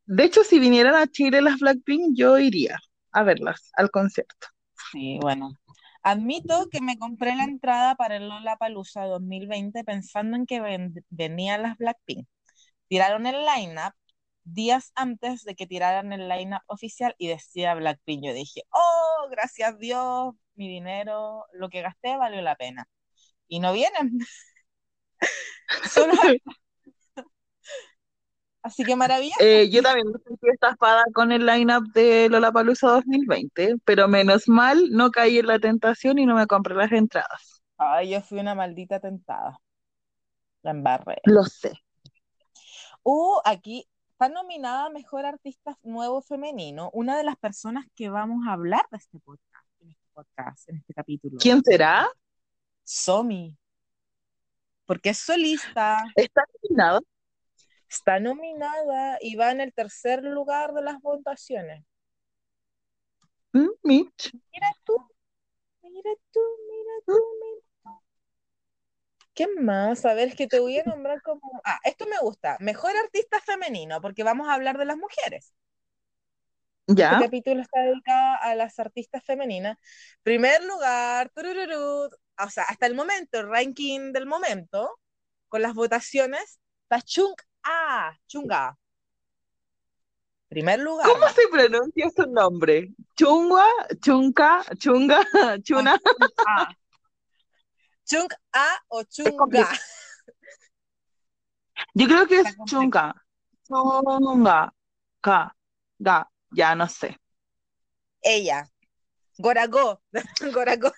De 0.05 0.23
hecho, 0.25 0.43
si 0.43 0.59
vinieran 0.59 0.95
a 0.95 1.07
Chile 1.07 1.41
las 1.41 1.59
Blackpink, 1.59 2.15
yo 2.17 2.37
iría 2.39 2.77
a 3.11 3.23
verlas 3.23 3.71
al 3.75 3.91
concierto. 3.91 4.47
Sí, 4.91 5.17
bueno. 5.21 5.51
Admito 6.03 6.67
que 6.69 6.81
me 6.81 6.97
compré 6.97 7.35
la 7.35 7.43
entrada 7.43 7.95
para 7.95 8.15
el 8.17 8.27
Lollapalooza 8.27 9.05
2020 9.05 9.83
pensando 9.83 10.35
en 10.35 10.45
que 10.45 10.59
ven- 10.59 10.93
venían 11.09 11.61
las 11.63 11.77
Blackpink. 11.77 12.27
Tiraron 12.89 13.25
el 13.27 13.37
line-up 13.45 13.93
días 14.45 14.91
antes 14.95 15.43
de 15.43 15.55
que 15.55 15.67
tiraran 15.67 16.13
el 16.13 16.29
line-up 16.29 16.61
oficial 16.67 17.15
y 17.19 17.27
decía 17.29 17.75
Blackpink. 17.75 18.25
Yo 18.25 18.33
dije, 18.33 18.63
oh, 18.73 19.29
gracias 19.31 19.73
a 19.75 19.77
Dios, 19.77 20.35
mi 20.61 20.67
dinero, 20.69 21.47
lo 21.53 21.69
que 21.69 21.81
gasté 21.81 22.17
valió 22.17 22.39
la 22.43 22.55
pena. 22.55 22.87
Y 23.47 23.59
no 23.59 23.73
vienen. 23.73 24.19
Solo- 25.89 26.13
Así 28.61 28.83
que 28.83 28.95
maravilla. 28.95 29.33
Eh, 29.39 29.71
yo 29.71 29.81
también 29.81 30.05
me 30.07 30.19
sentí 30.19 30.47
estafada 30.53 31.03
con 31.15 31.31
el 31.31 31.47
lineup 31.47 31.91
de 31.93 32.29
Lollapalooza 32.29 32.89
2020, 32.89 33.77
pero 33.83 34.07
menos 34.07 34.47
mal 34.47 34.79
no 34.91 35.09
caí 35.09 35.39
en 35.39 35.47
la 35.47 35.57
tentación 35.57 36.19
y 36.19 36.27
no 36.27 36.35
me 36.35 36.45
compré 36.45 36.75
las 36.75 36.91
entradas. 36.91 37.63
Ay, 37.77 38.11
yo 38.11 38.21
fui 38.21 38.39
una 38.39 38.53
maldita 38.53 38.99
tentada. 38.99 39.57
La 40.61 40.69
embarré. 40.69 41.17
Lo 41.23 41.41
sé. 41.43 41.73
Uh, 43.01 43.39
aquí 43.45 43.87
está 44.11 44.29
nominada 44.29 44.91
Mejor 44.91 45.25
Artista 45.25 45.75
Nuevo 45.81 46.21
Femenino, 46.21 46.91
una 46.93 47.17
de 47.17 47.23
las 47.23 47.37
personas 47.37 47.87
que 47.95 48.09
vamos 48.09 48.45
a 48.47 48.53
hablar 48.53 48.85
de 48.91 48.97
este 48.97 49.17
podcast, 49.21 49.50
podcast, 50.23 50.69
en 50.69 50.77
este 50.77 50.93
capítulo. 50.93 51.37
¿Quién 51.39 51.61
será? 51.63 52.07
Somi. 52.83 53.57
Porque 54.85 55.09
es 55.09 55.19
solista, 55.19 56.03
¿Está 56.15 56.43
nominada? 56.61 56.99
está 57.87 58.19
nominada 58.19 59.17
y 59.21 59.35
va 59.35 59.51
en 59.51 59.61
el 59.61 59.73
tercer 59.73 60.23
lugar 60.23 60.73
de 60.73 60.81
las 60.81 61.01
votaciones. 61.01 61.83
Mm, 63.53 63.69
Mitch. 63.83 64.31
Mira 64.51 64.71
tú, 64.85 64.95
mira 65.83 66.11
tú, 66.31 66.39
mira 66.69 66.91
tú, 67.05 67.11
mira 67.13 67.61
tú. 67.83 68.01
¿Qué 69.33 69.47
más? 69.59 70.05
A 70.05 70.13
ver, 70.13 70.29
es 70.29 70.35
que 70.35 70.47
te 70.47 70.59
voy 70.59 70.77
a 70.77 70.83
nombrar 70.83 71.21
como... 71.21 71.41
Ah, 71.63 71.79
esto 71.83 72.05
me 72.07 72.19
gusta. 72.19 72.57
Mejor 72.59 72.95
artista 72.95 73.39
femenino, 73.41 74.01
porque 74.01 74.23
vamos 74.23 74.47
a 74.47 74.53
hablar 74.53 74.77
de 74.77 74.85
las 74.85 74.97
mujeres. 74.97 75.53
Ya. 76.87 77.13
Este 77.13 77.25
capítulo 77.25 77.61
está 77.61 77.81
dedicado 77.81 78.37
a 78.41 78.55
las 78.55 78.77
artistas 78.79 79.23
femeninas. 79.23 79.77
Primer 80.23 80.63
lugar, 80.63 81.31
o 81.35 82.49
sea, 82.49 82.63
hasta 82.63 82.85
el 82.85 82.95
momento, 82.95 83.39
el 83.39 83.49
ranking 83.49 84.11
del 84.11 84.25
momento, 84.25 84.99
con 85.47 85.61
las 85.61 85.73
votaciones, 85.73 86.59
está 86.83 87.01
Chung 87.01 87.35
A, 87.63 88.17
Chunga. 88.27 88.77
Primer 90.51 90.79
lugar. 90.79 91.07
¿Cómo 91.07 91.29
se 91.29 91.47
pronuncia 91.49 92.09
su 92.13 92.29
nombre? 92.29 92.91
¿Chungwa? 93.15 93.65
¿Chunca? 94.01 94.65
¿Chunga? 94.77 95.21
¿Chuna? 95.63 95.97
A. 96.45 96.75
Chung 98.05 98.27
A 98.51 98.67
o 98.89 99.03
Chunga. 99.03 99.69
Yo 101.93 102.07
creo 102.07 102.27
que 102.27 102.39
es. 102.41 102.55
Chunga. 102.65 103.15
Chunga. 103.65 104.73
Ka. 105.21 105.55
Ga. 105.99 106.30
Ya 106.51 106.75
no 106.75 106.87
sé. 106.87 107.17
Ella. 108.21 108.67
Gorago. 109.37 110.01
Gorago. 110.53 110.91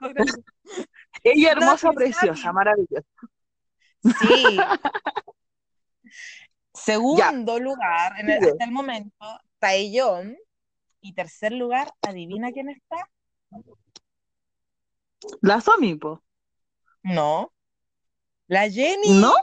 Gorago. 0.00 0.42
Ella 1.22 1.52
hermosa, 1.52 1.92
preciosa, 1.92 2.52
maravillosa. 2.52 3.06
Sí. 4.02 4.58
Segundo 6.74 7.58
lugar, 7.60 8.18
en 8.18 8.30
el- 8.30 8.44
hasta 8.50 8.64
el 8.64 8.72
momento, 8.72 9.40
Taeyong. 9.58 10.36
Y 11.00 11.12
tercer 11.12 11.52
lugar, 11.52 11.92
adivina 12.00 12.50
quién 12.50 12.70
está. 12.70 12.96
La 15.42 15.60
Somi, 15.60 15.94
po. 15.96 16.22
No. 17.02 17.52
La 18.46 18.70
Jenny. 18.70 19.20
¿No? 19.20 19.34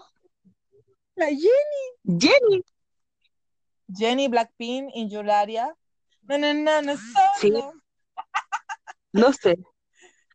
La 1.15 1.27
Jenny. 1.27 2.19
Jenny. 2.19 2.63
Jenny 3.95 4.27
Blackpink 4.27 4.91
y 4.95 5.09
Yularia. 5.09 5.75
No, 6.23 6.37
no, 6.37 6.53
no, 6.53 6.81
no, 6.81 6.95
Sí. 7.39 7.51
solo. 7.51 7.73
Lo 9.13 9.31
sé. 9.33 9.57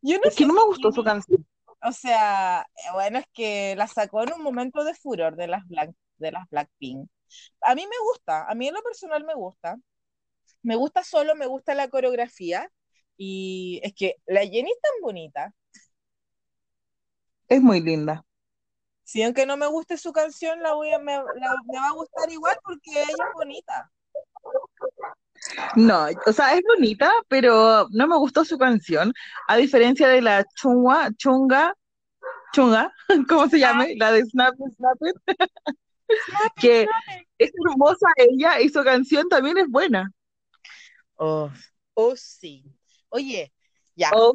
Yo 0.02 0.16
no 0.18 0.24
Es 0.24 0.34
que 0.34 0.44
sé 0.44 0.46
no 0.46 0.54
me 0.54 0.64
gustó 0.64 0.92
su 0.92 1.02
canción. 1.04 1.46
O 1.82 1.92
sea, 1.92 2.66
eh, 2.76 2.92
bueno, 2.94 3.18
es 3.18 3.26
que 3.32 3.74
la 3.76 3.86
sacó 3.86 4.22
en 4.22 4.32
un 4.34 4.42
momento 4.42 4.84
de 4.84 4.94
furor 4.94 5.36
de 5.36 5.46
las 5.46 5.66
Black, 5.68 5.92
de 6.18 6.32
las 6.32 6.48
Blackpink. 6.50 7.08
A 7.62 7.74
mí 7.74 7.82
me 7.86 7.96
gusta, 8.10 8.48
a 8.50 8.54
mí 8.54 8.68
en 8.68 8.74
lo 8.74 8.82
personal 8.82 9.24
me 9.24 9.34
gusta. 9.34 9.76
Me 10.62 10.76
gusta 10.76 11.04
solo, 11.04 11.34
me 11.36 11.46
gusta 11.46 11.74
la 11.74 11.88
coreografía. 11.88 12.70
Y 13.16 13.80
es 13.84 13.94
que 13.94 14.16
la 14.26 14.42
Jenny 14.42 14.70
es 14.72 14.80
tan 14.82 15.02
bonita. 15.02 15.54
Es 17.48 17.60
muy 17.60 17.80
linda. 17.80 18.24
Si 19.06 19.22
aunque 19.22 19.46
no 19.46 19.56
me 19.56 19.68
guste 19.68 19.96
su 19.98 20.12
canción, 20.12 20.60
la 20.62 20.74
voy 20.74 20.92
a, 20.92 20.98
me, 20.98 21.12
la- 21.14 21.54
me 21.72 21.78
va 21.78 21.86
a 21.86 21.92
gustar 21.92 22.28
igual 22.28 22.58
porque 22.64 22.90
ella 22.90 23.04
es 23.12 23.34
bonita. 23.34 23.92
No, 25.76 26.06
o 26.26 26.32
sea, 26.32 26.54
es 26.54 26.62
bonita, 26.66 27.12
pero 27.28 27.86
no 27.92 28.08
me 28.08 28.16
gustó 28.16 28.44
su 28.44 28.58
canción, 28.58 29.12
a 29.46 29.56
diferencia 29.56 30.08
de 30.08 30.20
la 30.20 30.44
chunga, 30.56 31.10
chunga, 31.16 31.72
chunga, 32.52 32.92
¿cómo 33.28 33.48
se 33.48 33.60
llama? 33.60 33.86
La 33.96 34.10
de 34.10 34.24
Snap 34.24 34.56
Snap 34.56 34.96
It. 35.02 35.36
que 36.56 36.88
es 37.38 37.52
hermosa 37.64 38.08
ella 38.16 38.60
y 38.60 38.68
su 38.70 38.82
canción 38.82 39.28
también 39.28 39.56
es 39.58 39.68
buena. 39.68 40.10
Oh, 41.14 41.48
oh 41.94 42.16
sí. 42.16 42.64
Oye, 43.10 43.52
ya. 43.94 44.10
Oh, 44.14 44.34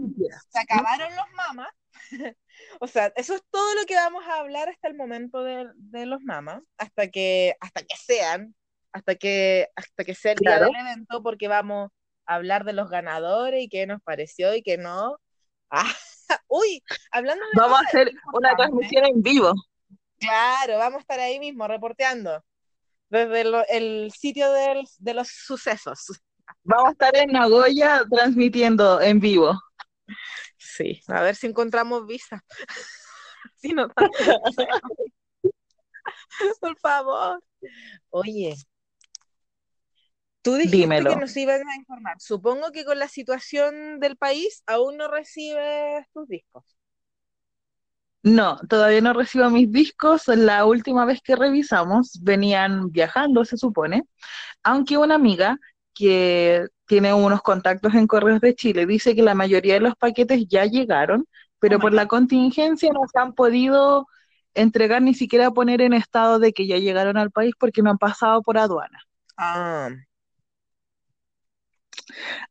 Se 0.50 0.60
acabaron 0.60 1.14
los 1.14 1.26
mamas. 1.36 1.70
o 2.80 2.88
sea, 2.88 3.12
eso 3.16 3.36
es 3.36 3.42
todo 3.50 3.76
lo 3.76 3.86
que 3.86 3.96
vamos 3.96 4.24
a 4.28 4.40
hablar 4.40 4.70
hasta 4.70 4.88
el 4.88 4.96
momento 4.96 5.44
de, 5.44 5.68
de 5.76 6.06
los 6.06 6.22
mamas, 6.22 6.62
hasta 6.78 7.10
que, 7.10 7.56
hasta 7.60 7.82
que 7.84 7.96
sean, 7.98 8.56
hasta 8.92 9.16
que, 9.16 9.70
hasta 9.76 10.04
que 10.04 10.16
sea 10.16 10.34
el 10.34 10.38
día 10.40 10.60
del 10.60 10.76
evento, 10.76 11.24
porque 11.24 11.48
vamos 11.48 11.92
a 12.26 12.36
hablar 12.36 12.66
de 12.66 12.74
los 12.74 12.90
ganadores 12.90 13.64
y 13.64 13.70
qué 13.70 13.86
nos 13.88 14.02
pareció 14.02 14.54
y 14.56 14.62
qué 14.62 14.78
no. 14.78 15.18
Ah, 15.74 15.90
uy, 16.50 16.84
hablando 17.12 17.46
de 17.46 17.52
Vamos 17.56 17.80
a 17.80 17.86
hacer 17.88 18.12
una 18.34 18.54
transmisión 18.58 19.06
en 19.06 19.22
vivo. 19.22 19.54
Claro, 20.20 20.78
vamos 20.78 20.98
a 20.98 21.02
estar 21.02 21.20
ahí 21.22 21.40
mismo 21.40 21.66
reporteando 21.66 22.44
desde 23.10 23.42
el 23.70 24.12
sitio 24.12 24.52
de 24.52 25.14
los 25.14 25.28
sucesos. 25.30 26.22
Vamos 26.64 26.90
a 26.90 26.92
estar 26.92 27.16
en 27.16 27.32
Nagoya 27.32 28.04
transmitiendo 28.10 29.02
en 29.02 29.20
vivo. 29.20 29.58
Sí, 30.58 31.02
a 31.08 31.22
ver 31.22 31.36
si 31.36 31.48
encontramos 31.48 32.06
visa. 32.06 32.44
si 33.56 33.74
no, 33.74 33.88
por 36.60 36.78
favor. 36.80 37.44
Oye, 38.10 38.56
tú 40.42 40.56
dijiste 40.56 40.88
que 40.88 41.16
nos 41.16 41.38
iban 41.38 41.68
a 41.68 41.76
informar. 41.76 42.16
Supongo 42.20 42.72
que 42.72 42.86
con 42.86 43.00
la 43.00 43.08
situación 43.08 44.00
del 44.00 44.18
país 44.18 44.64
aún 44.66 44.98
no 44.98 45.08
recibes 45.08 46.06
tus 46.14 46.28
discos. 46.28 46.64
No, 48.24 48.60
todavía 48.70 49.02
no 49.02 49.14
recibo 49.14 49.50
mis 49.50 49.72
discos. 49.72 50.28
La 50.28 50.66
última 50.66 51.06
vez 51.06 51.22
que 51.24 51.36
revisamos 51.36 52.20
venían 52.22 52.92
viajando, 52.92 53.46
se 53.46 53.58
supone, 53.58 54.04
aunque 54.64 54.98
una 54.98 55.16
amiga 55.16 55.58
que 55.94 56.68
tiene 56.92 57.14
unos 57.14 57.42
contactos 57.42 57.94
en 57.94 58.06
Correos 58.06 58.42
de 58.42 58.54
Chile 58.54 58.86
dice 58.86 59.16
que 59.16 59.22
la 59.24 59.34
mayoría 59.34 59.76
de 59.76 59.80
los 59.80 59.96
paquetes 59.96 60.46
ya 60.50 60.66
llegaron, 60.66 61.26
pero 61.58 61.78
oh 61.78 61.80
por 61.80 61.94
la 61.94 62.06
contingencia 62.06 62.92
no 62.92 63.00
se 63.10 63.18
han 63.18 63.32
podido 63.32 64.08
entregar 64.56 65.02
ni 65.02 65.14
siquiera 65.14 65.52
poner 65.52 65.80
en 65.80 65.94
estado 65.94 66.38
de 66.38 66.52
que 66.52 66.68
ya 66.68 66.80
llegaron 66.80 67.16
al 67.16 67.32
país 67.32 67.54
porque 67.58 67.82
no 67.82 67.92
han 67.92 67.98
pasado 67.98 68.42
por 68.42 68.58
aduana. 68.58 69.00
Ah. 69.38 69.88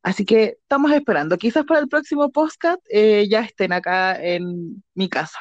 Así 0.03 0.25
que 0.25 0.57
estamos 0.63 0.91
esperando. 0.93 1.37
Quizás 1.37 1.67
para 1.67 1.81
el 1.81 1.89
próximo 1.89 2.31
podcast 2.31 2.81
eh, 2.89 3.29
ya 3.29 3.41
estén 3.41 3.75
acá 3.75 4.15
en 4.15 4.83
mi 4.95 5.11
casa. 5.11 5.39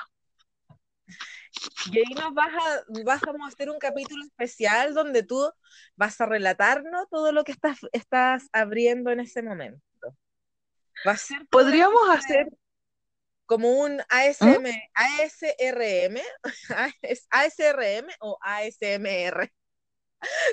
Y 1.91 1.99
ahí 1.99 2.13
nos 2.15 2.33
vas 2.33 2.53
a, 2.53 2.83
vas 3.03 3.21
a 3.23 3.47
hacer 3.47 3.69
un 3.69 3.79
capítulo 3.79 4.23
especial 4.23 4.93
donde 4.93 5.23
tú 5.23 5.51
vas 5.95 6.19
a 6.21 6.25
relatarnos 6.25 7.09
todo 7.09 7.31
lo 7.31 7.43
que 7.43 7.51
estás, 7.51 7.79
estás 7.91 8.49
abriendo 8.51 9.12
en 9.12 9.19
ese 9.21 9.41
momento. 9.41 9.81
Va 11.07 11.13
a 11.13 11.17
ser 11.17 11.47
Podríamos 11.49 12.09
hacer 12.09 12.49
como 13.45 13.71
un 13.71 13.99
ASM, 14.09 14.65
ASRM, 14.93 16.19
ASRM 17.31 18.07
o 18.19 18.38
ASMR. 18.41 19.51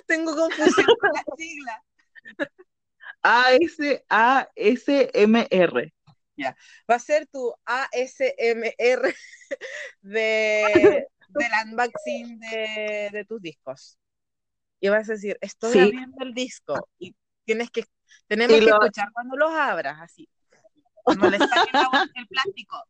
Tengo 0.07 0.35
confusión 0.35 0.87
con 0.99 1.11
la 1.13 1.25
sigla. 1.37 1.85
ASMR. 4.51 5.93
Ya. 6.37 6.57
Va 6.91 6.97
a 6.97 6.99
ser 6.99 7.27
tu 7.27 7.55
ASMR 7.65 9.15
de, 10.03 11.07
del 11.29 11.51
unboxing 11.65 12.39
de, 12.39 13.11
de, 13.13 13.25
tus 13.25 13.41
discos. 13.41 13.99
Y 14.81 14.89
vas 14.89 15.09
a 15.09 15.13
decir, 15.13 15.39
estoy 15.41 15.79
abriendo 15.79 16.25
el 16.25 16.35
disco 16.35 16.89
y 16.99 17.17
tienes 17.45 17.71
que, 17.71 17.85
tenemos 18.27 18.59
que 18.59 18.67
escuchar 18.67 19.11
cuando 19.13 19.37
los 19.37 19.51
abras, 19.53 19.99
así. 20.01 20.29
Cuando 21.03 21.31
le 21.31 21.39
saquen 21.39 21.75
el 22.15 22.27
plástico. 22.27 22.85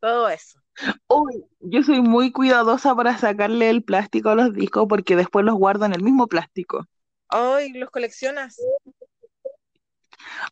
Todo 0.00 0.28
eso. 0.28 0.60
Uy, 1.08 1.44
yo 1.58 1.82
soy 1.82 2.00
muy 2.00 2.30
cuidadosa 2.30 2.94
para 2.94 3.18
sacarle 3.18 3.68
el 3.68 3.82
plástico 3.82 4.30
a 4.30 4.36
los 4.36 4.52
discos 4.54 4.86
porque 4.88 5.16
después 5.16 5.44
los 5.44 5.56
guardo 5.56 5.84
en 5.84 5.92
el 5.92 6.02
mismo 6.02 6.28
plástico. 6.28 6.86
Ay, 7.28 7.72
¿los 7.72 7.90
coleccionas? 7.90 8.56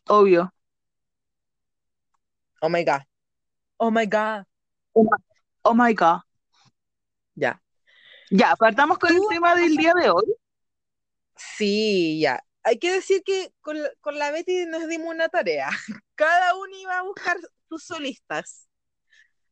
Obvio. 0.07 0.53
Oh 2.61 2.69
my 2.69 2.83
God. 2.83 3.01
Oh 3.79 3.91
my 3.91 4.05
God. 4.05 4.45
Oh 5.63 5.73
my, 5.73 5.93
God. 5.93 6.21
Ya. 7.35 7.61
Ya, 8.31 8.55
partamos 8.55 8.97
con 8.97 9.13
el 9.13 9.21
tema 9.29 9.55
del 9.55 9.75
día 9.75 9.93
de 9.93 10.09
hoy. 10.09 10.25
Sí, 11.35 12.19
ya. 12.19 12.43
Hay 12.63 12.79
que 12.79 12.91
decir 12.91 13.21
que 13.23 13.53
con, 13.61 13.77
con 14.01 14.17
la 14.17 14.31
Betty 14.31 14.65
nos 14.65 14.87
dimos 14.87 15.13
una 15.13 15.29
tarea. 15.29 15.69
Cada 16.15 16.55
uno 16.55 16.75
iba 16.77 16.97
a 16.97 17.03
buscar 17.03 17.37
sus 17.69 17.83
solistas. 17.83 18.67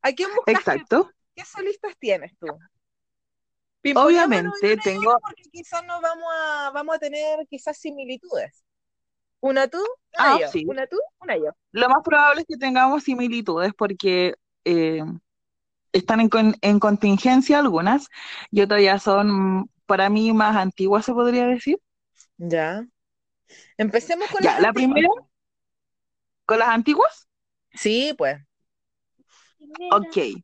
¿A 0.02 0.12
quién 0.12 0.30
buscaste? 0.36 0.60
Exacto. 0.60 1.12
¿Qué 1.36 1.46
solistas 1.46 1.94
tienes 2.00 2.36
tú? 2.40 2.48
Obviamente 3.96 4.78
tengo. 4.78 5.18
Porque 5.22 5.44
quizás 5.52 5.86
no 5.86 6.02
vamos 6.02 6.28
a, 6.34 6.72
vamos 6.74 6.96
a 6.96 7.00
tener 7.00 7.46
quizás 7.48 7.78
similitudes. 7.78 8.65
Una 9.46 9.68
tú, 9.68 9.78
una 9.78 10.34
ah, 10.34 10.38
yo. 10.42 10.48
Sí. 10.48 10.66
Una 10.68 10.88
tú, 10.88 10.98
una 11.22 11.38
yo. 11.38 11.52
Lo 11.72 11.88
más 11.88 12.02
probable 12.04 12.42
es 12.42 12.48
que 12.48 12.58
tengamos 12.58 13.04
similitudes 13.04 13.74
porque 13.78 14.34
eh, 14.64 15.04
están 15.94 16.20
en, 16.20 16.30
en, 16.62 16.80
contingencia 16.80 17.60
algunas 17.60 18.08
y 18.50 18.62
otras 18.62 18.82
ya 18.82 18.98
son 18.98 19.70
para 19.86 20.10
mí 20.10 20.34
más 20.34 20.56
antiguas, 20.56 21.06
se 21.06 21.14
podría 21.14 21.46
decir. 21.46 21.78
Ya. 22.38 22.88
Empecemos 23.78 24.28
con 24.32 24.42
ya, 24.42 24.54
las 24.54 24.62
la 24.64 24.74
primera. 24.74 25.10
¿Con 26.48 26.58
las 26.58 26.70
antiguas? 26.70 27.28
Sí, 27.72 28.16
pues. 28.18 28.42
Ok. 29.92 30.42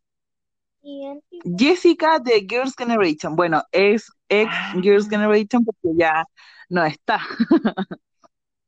Jessica 1.58 2.20
de 2.20 2.46
Girls' 2.48 2.76
Generation. 2.78 3.36
Bueno, 3.36 3.64
es 3.72 4.12
ex 4.30 4.52
Girls' 4.80 5.10
Generation 5.10 5.66
porque 5.66 5.98
ya 5.98 6.24
no 6.70 6.86
está. 6.86 7.20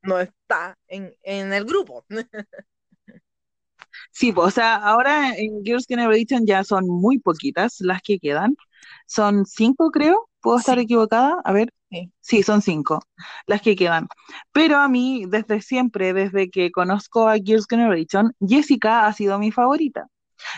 no 0.04 0.20
está 0.20 0.78
en, 0.88 1.14
en 1.22 1.52
el 1.52 1.64
grupo. 1.64 2.06
Sí, 4.12 4.32
o 4.36 4.50
sea, 4.50 4.76
ahora 4.76 5.34
en 5.36 5.62
Girls' 5.64 5.86
Generation 5.86 6.46
ya 6.46 6.64
son 6.64 6.86
muy 6.88 7.18
poquitas 7.18 7.76
las 7.80 8.02
que 8.02 8.18
quedan. 8.18 8.56
Son 9.06 9.46
cinco, 9.46 9.90
creo. 9.90 10.28
¿Puedo 10.40 10.58
estar 10.58 10.78
Sí. 10.78 10.82
equivocada? 10.82 11.40
A 11.44 11.52
ver. 11.52 11.72
Sí. 11.90 12.12
Sí, 12.20 12.42
son 12.42 12.62
cinco 12.62 13.00
las 13.46 13.62
que 13.62 13.76
quedan. 13.76 14.08
Pero 14.52 14.78
a 14.78 14.88
mí, 14.88 15.24
desde 15.28 15.60
siempre, 15.62 16.12
desde 16.12 16.50
que 16.50 16.70
conozco 16.72 17.28
a 17.28 17.36
Girls' 17.36 17.66
Generation, 17.68 18.34
Jessica 18.40 19.06
ha 19.06 19.12
sido 19.12 19.38
mi 19.38 19.52
favorita. 19.52 20.06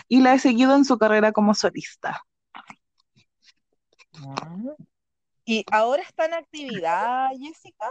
Y 0.09 0.21
la 0.21 0.33
he 0.35 0.39
seguido 0.39 0.75
en 0.75 0.85
su 0.85 0.97
carrera 0.97 1.31
como 1.33 1.55
solista. 1.55 2.21
¿Y 5.45 5.65
ahora 5.71 6.03
está 6.03 6.25
en 6.25 6.33
actividad, 6.35 7.29
Jessica? 7.39 7.87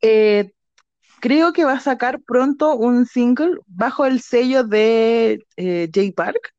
Eh, 0.00 0.52
creo 1.20 1.52
que 1.52 1.64
va 1.64 1.74
a 1.74 1.80
sacar 1.80 2.20
pronto 2.20 2.74
un 2.74 3.06
single 3.06 3.58
bajo 3.66 4.06
el 4.06 4.20
sello 4.20 4.64
de 4.64 5.44
eh, 5.56 5.88
J 5.94 6.12
Park. 6.14 6.54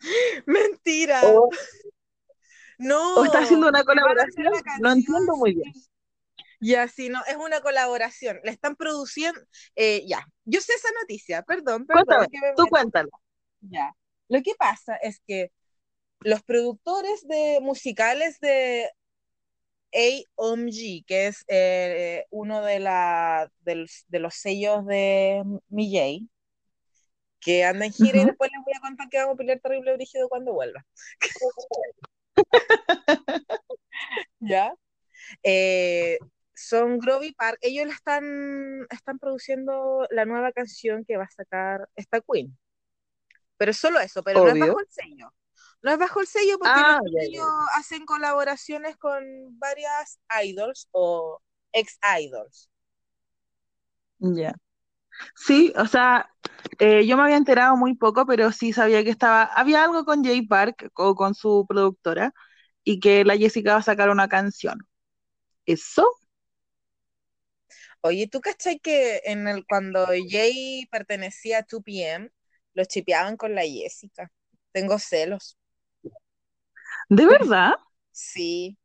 Mentira. 0.46 1.20
O, 1.24 1.48
no. 2.78 3.14
o 3.14 3.24
está 3.24 3.40
haciendo 3.40 3.68
una 3.68 3.84
colaboración. 3.84 4.52
la 4.52 4.78
No 4.80 4.92
entiendo 4.92 5.36
muy 5.36 5.54
bien. 5.54 5.72
Ya, 6.60 6.88
sí, 6.88 7.08
no, 7.10 7.20
es 7.26 7.36
una 7.36 7.60
colaboración. 7.60 8.40
La 8.42 8.50
están 8.50 8.74
produciendo. 8.76 9.40
eh, 9.76 10.04
ya, 10.06 10.26
yo 10.44 10.60
sé 10.60 10.72
esa 10.72 10.88
noticia, 11.00 11.42
perdón, 11.42 11.86
perdón. 11.86 12.04
Cuéntame, 12.06 12.28
que 12.28 12.40
me 12.40 12.54
tú 12.54 12.62
meto. 12.62 12.70
cuéntala. 12.70 13.10
Ya. 13.60 13.94
Lo 14.28 14.42
que 14.42 14.54
pasa 14.58 14.96
es 14.96 15.20
que 15.26 15.52
los 16.20 16.42
productores 16.42 17.26
de 17.28 17.58
musicales 17.60 18.40
de 18.40 18.90
AOMG, 19.94 21.04
que 21.06 21.26
es 21.28 21.44
eh, 21.48 22.24
uno 22.30 22.62
de, 22.62 22.80
la, 22.80 23.50
del- 23.60 23.88
de 24.08 24.18
los 24.18 24.34
sellos 24.34 24.84
de 24.86 25.42
MJ, 25.70 26.26
que 27.40 27.64
anda 27.64 27.86
en 27.86 27.92
gira 27.92 28.20
y 28.20 28.24
después 28.24 28.50
les 28.52 28.64
voy 28.64 28.74
a 28.76 28.80
contar 28.80 29.08
que 29.08 29.18
vamos 29.18 29.34
a 29.34 29.36
pelear 29.36 29.60
terrible 29.60 29.94
brígido 29.94 30.28
cuando 30.28 30.52
vuelva. 30.52 30.84
¿Ya? 34.40 34.74
Eh, 35.42 36.18
son 36.54 36.98
Grovy 36.98 37.32
Park, 37.32 37.58
ellos 37.60 37.92
están, 37.92 38.86
están 38.90 39.18
produciendo 39.18 40.06
la 40.10 40.24
nueva 40.24 40.52
canción 40.52 41.04
que 41.04 41.16
va 41.16 41.24
a 41.24 41.30
sacar 41.30 41.88
esta 41.96 42.20
Queen. 42.20 42.56
Pero 43.56 43.70
es 43.70 43.76
solo 43.76 44.00
eso, 44.00 44.22
pero 44.22 44.40
no 44.40 44.48
es 44.48 44.58
bajo 44.58 44.80
el 44.80 44.86
sello. 44.90 45.32
No 45.84 45.92
es 45.92 45.98
bajo 45.98 46.20
el 46.20 46.26
sello 46.26 46.58
porque 46.58 46.82
Ah, 46.82 46.98
los 47.00 47.00
ya, 47.12 47.22
sellos 47.24 47.46
hacen 47.76 48.06
colaboraciones 48.06 48.96
con 48.96 49.24
varias 49.60 50.18
idols 50.44 50.88
o 50.92 51.40
ex 51.72 51.98
idols. 52.20 52.70
Ya. 54.18 54.54
Sí, 55.36 55.72
o 55.76 55.86
sea, 55.86 56.30
eh, 56.80 57.06
yo 57.06 57.16
me 57.16 57.24
había 57.24 57.36
enterado 57.38 57.76
muy 57.76 57.94
poco, 57.96 58.26
pero 58.26 58.52
sí 58.52 58.72
sabía 58.72 59.04
que 59.04 59.10
estaba, 59.10 59.44
había 59.44 59.84
algo 59.84 60.04
con 60.04 60.24
Jay 60.24 60.46
Park 60.46 60.90
o 60.96 61.14
con 61.16 61.34
su 61.34 61.66
productora 61.68 62.34
y 62.84 63.00
que 63.00 63.24
la 63.24 63.36
Jessica 63.38 63.74
va 63.74 63.78
a 63.80 63.82
sacar 63.82 64.10
una 64.10 64.28
canción. 64.28 64.78
¿Eso? 65.66 66.06
Oye, 68.02 68.28
¿tú 68.28 68.40
cachai 68.40 68.78
que 68.80 69.20
en 69.24 69.48
el, 69.48 69.64
cuando 69.66 70.06
Jay 70.28 70.86
pertenecía 70.90 71.58
a 71.58 71.62
2PM, 71.62 72.30
los 72.74 72.88
chipeaban 72.88 73.36
con 73.36 73.54
la 73.54 73.62
Jessica? 73.62 74.30
Tengo 74.72 74.98
celos. 74.98 75.58
¿De 77.08 77.26
verdad? 77.26 77.74
Sí. 78.12 78.76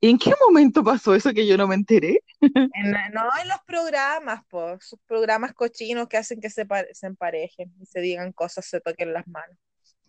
¿Y 0.00 0.10
en 0.10 0.18
qué 0.18 0.32
momento 0.46 0.84
pasó 0.84 1.14
eso 1.14 1.32
que 1.32 1.46
yo 1.46 1.56
no 1.56 1.66
me 1.66 1.74
enteré? 1.74 2.20
En- 2.40 2.92
no 3.12 3.28
en 3.40 3.48
los 3.48 3.58
programas, 3.66 4.42
pues, 4.48 4.84
sus 4.86 5.00
programas 5.06 5.52
cochinos 5.54 6.06
que 6.08 6.18
hacen 6.18 6.40
que 6.40 6.50
se, 6.50 6.66
pa- 6.66 6.84
se 6.92 7.06
emparejen 7.06 7.72
y 7.80 7.86
se 7.86 8.00
digan 8.00 8.32
cosas, 8.32 8.66
se 8.66 8.80
toquen 8.80 9.12
las 9.12 9.26
manos. 9.26 9.56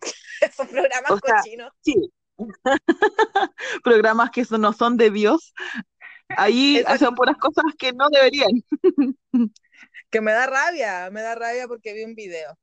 Esos 0.40 0.68
programas 0.68 1.10
O 1.10 1.18
sea, 1.18 1.36
cochinos. 1.36 1.72
sí. 1.82 1.94
Programas 3.82 4.30
que 4.30 4.44
no 4.58 4.72
son 4.72 4.96
de 4.96 5.10
Dios, 5.10 5.52
ahí 6.28 6.82
hacen 6.86 7.14
puras 7.14 7.36
cosas 7.38 7.64
que 7.78 7.92
no 7.92 8.08
deberían. 8.10 8.50
que 10.10 10.20
me 10.20 10.32
da 10.32 10.46
rabia, 10.46 11.10
me 11.10 11.22
da 11.22 11.34
rabia 11.34 11.66
porque 11.66 11.94
vi 11.94 12.04
un 12.04 12.14
video. 12.14 12.56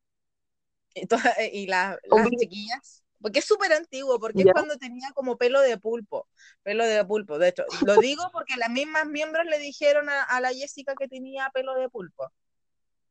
Y, 0.93 1.07
toda- 1.07 1.35
y 1.51 1.67
la- 1.67 1.99
Un 2.09 2.21
las 2.23 2.29
chiquillas, 2.39 3.03
porque 3.21 3.39
es 3.39 3.45
súper 3.45 3.73
antiguo, 3.73 4.19
porque 4.19 4.43
¿Ya? 4.43 4.51
es 4.51 4.53
cuando 4.53 4.77
tenía 4.77 5.11
como 5.13 5.37
pelo 5.37 5.61
de 5.61 5.77
pulpo, 5.77 6.27
pelo 6.63 6.85
de 6.85 7.03
pulpo. 7.05 7.37
De 7.39 7.49
hecho, 7.49 7.63
lo 7.79 7.97
digo 7.99 8.29
porque 8.31 8.57
las 8.57 8.69
mismas 8.69 9.07
miembros 9.07 9.45
le 9.45 9.59
dijeron 9.59 10.09
a, 10.09 10.23
a 10.23 10.41
la 10.41 10.53
Jessica 10.53 10.95
que 10.97 11.07
tenía 11.07 11.49
pelo 11.53 11.75
de 11.75 11.89
pulpo, 11.89 12.31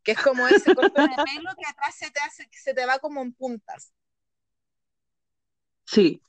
que 0.05 0.13
es 0.13 0.21
como 0.21 0.49
ese 0.49 0.73
corte 0.73 1.01
de 1.03 1.19
pelo 1.25 1.51
que 1.59 1.67
atrás 1.69 1.95
se 1.97 2.11
te 2.11 2.21
hace, 2.21 2.49
se 2.53 2.75
te 2.75 2.87
va 2.87 2.99
como 3.01 3.23
en 3.23 3.33
puntas. 3.35 3.93
Sí, 5.87 6.21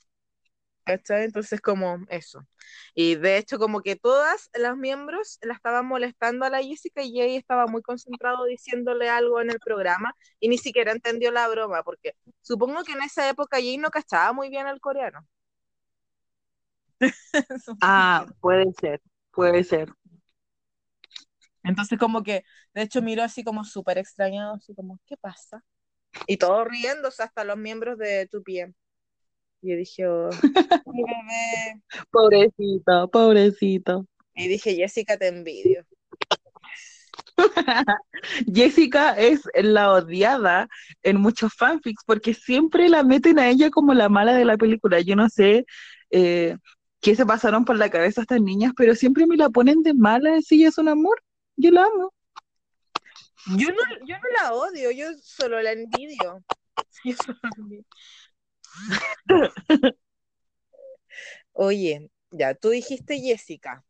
¿cachai? 0.86 1.24
Entonces, 1.24 1.60
como 1.60 1.98
eso. 2.08 2.46
Y 2.94 3.16
de 3.16 3.38
hecho, 3.38 3.58
como 3.58 3.82
que 3.82 3.96
todas 3.96 4.50
las 4.54 4.76
miembros 4.76 5.38
la 5.42 5.54
estaban 5.54 5.86
molestando 5.86 6.46
a 6.46 6.50
la 6.50 6.62
Jessica 6.62 7.02
y 7.02 7.16
Jay 7.16 7.36
estaba 7.36 7.66
muy 7.66 7.82
concentrado 7.82 8.44
diciéndole 8.46 9.08
algo 9.10 9.40
en 9.40 9.50
el 9.50 9.60
programa 9.60 10.14
y 10.40 10.48
ni 10.48 10.58
siquiera 10.58 10.92
entendió 10.92 11.30
la 11.32 11.48
broma, 11.48 11.82
porque 11.82 12.14
supongo 12.42 12.84
que 12.84 12.92
en 12.92 13.02
esa 13.02 13.28
época 13.28 13.58
Jay 13.58 13.78
no 13.78 13.90
cachaba 13.90 14.32
muy 14.32 14.48
bien 14.50 14.66
el 14.68 14.80
coreano. 14.80 15.26
ah, 17.82 18.26
puede 18.40 18.72
ser, 18.80 19.00
puede 19.32 19.64
ser. 19.64 19.92
Entonces, 21.64 21.98
como 21.98 22.22
que, 22.22 22.44
de 22.74 22.82
hecho, 22.82 23.02
miró 23.02 23.24
así 23.24 23.42
como 23.42 23.64
súper 23.64 23.98
extrañado, 23.98 24.54
así 24.54 24.74
como, 24.74 25.00
¿qué 25.06 25.16
pasa? 25.16 25.64
Y 26.26 26.36
todos 26.38 26.66
riéndose, 26.68 27.22
hasta 27.22 27.44
los 27.44 27.56
miembros 27.58 27.98
de 27.98 28.28
2PM. 28.30 28.74
Y 29.62 29.70
yo 29.70 29.76
dije, 29.76 30.06
oh, 30.06 30.30
bebé. 30.86 31.82
Pobrecito, 32.10 33.08
pobrecito. 33.10 34.06
Y 34.34 34.48
dije, 34.48 34.74
Jessica, 34.74 35.16
te 35.16 35.28
envidio. 35.28 35.84
Jessica 38.52 39.12
es 39.12 39.42
la 39.54 39.92
odiada 39.92 40.68
en 41.02 41.20
muchos 41.20 41.52
fanfics 41.54 42.02
porque 42.06 42.34
siempre 42.34 42.88
la 42.88 43.02
meten 43.02 43.38
a 43.38 43.48
ella 43.48 43.70
como 43.70 43.94
la 43.94 44.08
mala 44.08 44.34
de 44.34 44.44
la 44.44 44.56
película. 44.56 45.00
Yo 45.00 45.16
no 45.16 45.28
sé 45.28 45.66
eh, 46.10 46.56
qué 47.00 47.14
se 47.14 47.26
pasaron 47.26 47.64
por 47.64 47.76
la 47.76 47.90
cabeza 47.90 48.22
estas 48.22 48.40
niñas, 48.40 48.72
pero 48.76 48.94
siempre 48.94 49.26
me 49.26 49.36
la 49.36 49.50
ponen 49.50 49.82
de 49.82 49.94
mala 49.94 50.40
si 50.42 50.56
ella 50.56 50.68
es 50.68 50.78
un 50.78 50.88
amor. 50.88 51.22
Yo 51.56 51.70
la 51.70 51.84
amo. 51.84 52.12
Yo 53.56 53.68
no, 53.68 54.06
yo 54.06 54.16
no 54.16 54.42
la 54.42 54.52
odio, 54.54 54.90
yo 54.90 55.06
solo 55.22 55.62
la 55.62 55.72
envidio. 55.72 56.42
Yo 57.04 57.14
solo 57.14 57.38
la 57.42 57.50
envidio. 57.56 57.84
Oye, 61.52 62.10
ya, 62.30 62.54
tú 62.54 62.70
dijiste 62.70 63.18
Jessica, 63.18 63.84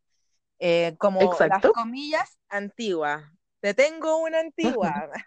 eh, 0.59 0.94
como 0.99 1.37
las 1.38 1.62
comillas 1.72 2.38
antiguas. 2.49 3.25
Te 3.61 3.75
tengo 3.75 4.18
una 4.18 4.40
antigua. 4.40 5.11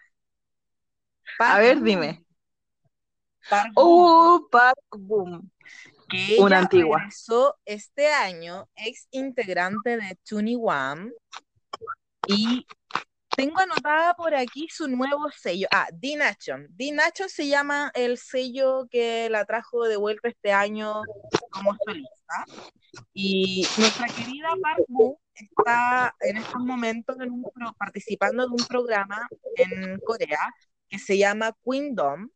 A 1.38 1.58
ver, 1.58 1.76
Boom, 1.76 1.84
dime. 1.84 2.24
Park 3.48 3.72
Boom, 3.74 3.76
Oh, 3.76 4.48
Park 4.50 4.78
Boom. 4.90 5.50
que 6.08 6.36
una 6.38 6.58
antigua. 6.58 6.98
regresó 6.98 7.56
este 7.64 8.08
año, 8.08 8.68
ex 8.74 9.06
integrante 9.10 9.96
de 9.96 10.18
Tuni 10.24 10.56
One, 10.60 11.12
y 12.26 12.66
tengo 13.40 13.58
anotada 13.58 14.14
por 14.14 14.34
aquí 14.34 14.68
su 14.70 14.86
nuevo 14.86 15.30
sello. 15.30 15.66
Ah, 15.72 15.88
D 15.92 16.14
Nation. 16.14 16.66
D 16.70 16.92
Nation 16.92 17.28
se 17.28 17.48
llama 17.48 17.90
el 17.94 18.18
sello 18.18 18.86
que 18.90 19.30
la 19.30 19.46
trajo 19.46 19.84
de 19.84 19.96
vuelta 19.96 20.28
este 20.28 20.52
año 20.52 21.00
como 21.50 21.74
solista. 21.86 22.44
Y 23.14 23.66
nuestra 23.78 24.08
querida 24.08 24.48
Boom 24.88 25.16
está 25.34 26.14
en 26.20 26.36
estos 26.36 26.60
momentos 26.60 27.16
en 27.18 27.30
un 27.30 27.42
pro- 27.42 27.72
participando 27.78 28.46
de 28.46 28.50
un 28.50 28.66
programa 28.68 29.26
en 29.56 29.98
Corea 30.00 30.52
que 30.88 30.98
se 30.98 31.16
llama 31.16 31.56
Queendom, 31.64 32.28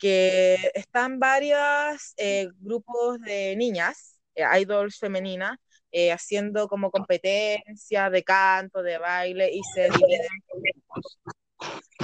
que 0.00 0.72
están 0.74 1.20
varios 1.20 2.12
eh, 2.16 2.48
grupos 2.58 3.20
de 3.20 3.54
niñas, 3.56 4.18
eh, 4.34 4.44
idols 4.60 4.98
femeninas, 4.98 5.58
eh, 5.96 6.10
haciendo 6.10 6.66
como 6.66 6.90
competencia 6.90 8.10
de 8.10 8.24
canto, 8.24 8.82
de 8.82 8.98
baile 8.98 9.48
y 9.52 9.62
se 9.62 9.82
dividen 9.84 10.26
por 10.48 10.60
grupos. 10.60 11.18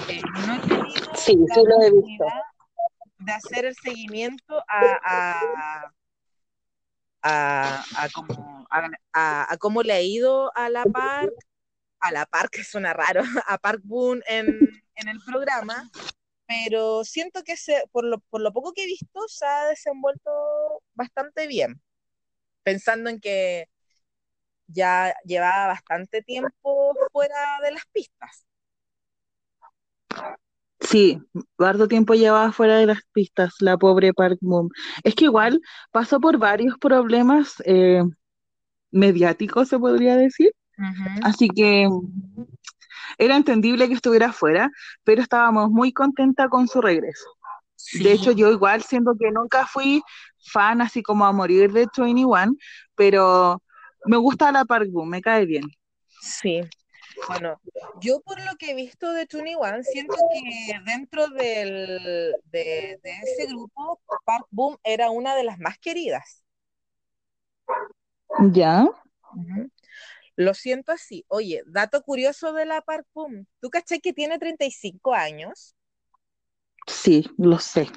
Eh, 0.09 0.23
no 0.47 0.55
he 0.55 0.59
tenido 0.61 1.13
Sí, 1.17 1.37
la 1.49 1.55
sí 1.55 1.61
lo 1.65 1.83
he 1.83 1.91
visto. 1.91 2.25
oportunidad 2.25 2.43
de 3.19 3.33
hacer 3.33 3.65
el 3.65 3.75
seguimiento 3.75 4.63
a, 4.69 5.01
a, 5.05 5.93
a, 7.23 7.85
a 7.97 8.09
cómo, 8.15 8.67
a, 8.71 8.89
a- 9.13 9.53
a 9.53 9.57
cómo 9.59 9.83
le 9.83 9.93
ha 9.93 10.01
ido 10.01 10.53
a 10.57 10.69
la 10.71 10.85
Park, 10.85 11.33
a 11.99 12.13
la 12.13 12.27
Park, 12.27 12.51
que 12.53 12.65
suena 12.65 12.93
raro, 12.93 13.23
a 13.49 13.59
Park 13.59 13.81
Boon 13.83 14.23
en, 14.29 14.47
en 14.95 15.09
el 15.09 15.19
programa, 15.27 15.91
pero 16.47 17.03
siento 17.03 17.43
que 17.43 17.57
se, 17.57 17.83
por, 17.91 18.05
lo, 18.05 18.21
por 18.31 18.41
lo 18.41 18.53
poco 18.53 18.73
que 18.73 18.85
he 18.85 18.87
visto 18.87 19.27
se 19.27 19.45
ha 19.47 19.65
desenvuelto 19.67 20.31
bastante 20.95 21.49
bien, 21.49 21.83
pensando 22.63 23.11
en 23.11 23.21
que 23.21 23.69
ya 24.73 25.15
llevaba 25.25 25.69
bastante 25.69 26.23
tiempo 26.23 26.95
fuera 27.13 27.59
de 27.63 27.73
las 27.73 27.83
pistas. 27.93 28.47
Sí, 30.81 31.21
harto 31.59 31.89
tiempo 31.89 32.15
llevaba 32.15 32.53
fuera 32.53 32.79
de 32.79 32.87
las 32.87 33.01
pistas 33.13 33.55
la 33.61 33.77
pobre 33.77 34.15
Park 34.15 34.39
Boom. 34.41 34.71
Es 35.05 35.15
que 35.15 35.27
igual 35.27 35.61
pasó 35.91 36.21
por 36.21 36.39
varios 36.39 36.79
problemas 36.79 37.63
eh, 37.67 38.03
mediáticos, 38.91 39.69
se 39.69 39.79
podría 39.79 40.17
decir. 40.17 40.53
Así 41.23 41.49
que 41.49 41.87
era 43.19 43.37
entendible 43.37 43.87
que 43.87 43.95
estuviera 43.95 44.33
fuera, 44.33 44.71
pero 45.05 45.21
estábamos 45.21 45.71
muy 45.71 45.93
contentas 45.93 46.49
con 46.49 46.67
su 46.67 46.81
regreso. 46.81 47.29
Sí. 47.77 48.03
De 48.03 48.13
hecho, 48.13 48.33
yo 48.33 48.51
igual 48.51 48.83
siento 48.83 49.13
que 49.19 49.31
nunca 49.31 49.67
fui 49.67 50.03
fan 50.53 50.81
así 50.81 51.03
como 51.03 51.27
a 51.27 51.33
morir 51.33 51.73
de 51.73 51.87
21, 51.97 52.57
pero 52.95 53.63
me 54.07 54.17
gusta 54.17 54.53
la 54.53 54.65
Park 54.65 54.89
Boom, 54.91 55.09
me 55.09 55.21
cae 55.21 55.47
bien. 55.47 55.65
Sí. 56.21 56.61
Bueno, 57.29 57.61
yo 58.01 58.21
por 58.21 58.41
lo 58.45 58.57
que 58.57 58.71
he 58.71 58.75
visto 58.75 59.13
de 59.13 59.27
21, 59.31 59.83
siento 59.83 60.17
que 60.33 60.79
dentro 60.91 61.29
del, 61.29 62.35
de, 62.45 63.01
de 63.03 63.11
ese 63.23 63.47
grupo, 63.47 64.01
Park 64.25 64.47
Boom 64.51 64.77
era 64.85 65.11
una 65.11 65.35
de 65.35 65.45
las 65.45 65.59
más 65.59 65.79
queridas. 65.79 66.45
¿Ya? 68.53 68.87
Lo 70.37 70.55
siento 70.55 70.93
así. 70.93 71.25
Oye, 71.29 71.63
dato 71.67 72.03
curioso 72.03 72.53
de 72.53 72.65
la 72.65 72.81
Park 72.81 73.07
Boom. 73.13 73.47
¿Tú 73.61 73.69
caché 73.71 74.01
que 74.01 74.13
tiene 74.13 74.39
35 74.39 75.15
años? 75.15 75.75
Sí, 76.87 77.27
lo 77.37 77.59
sé. 77.59 77.89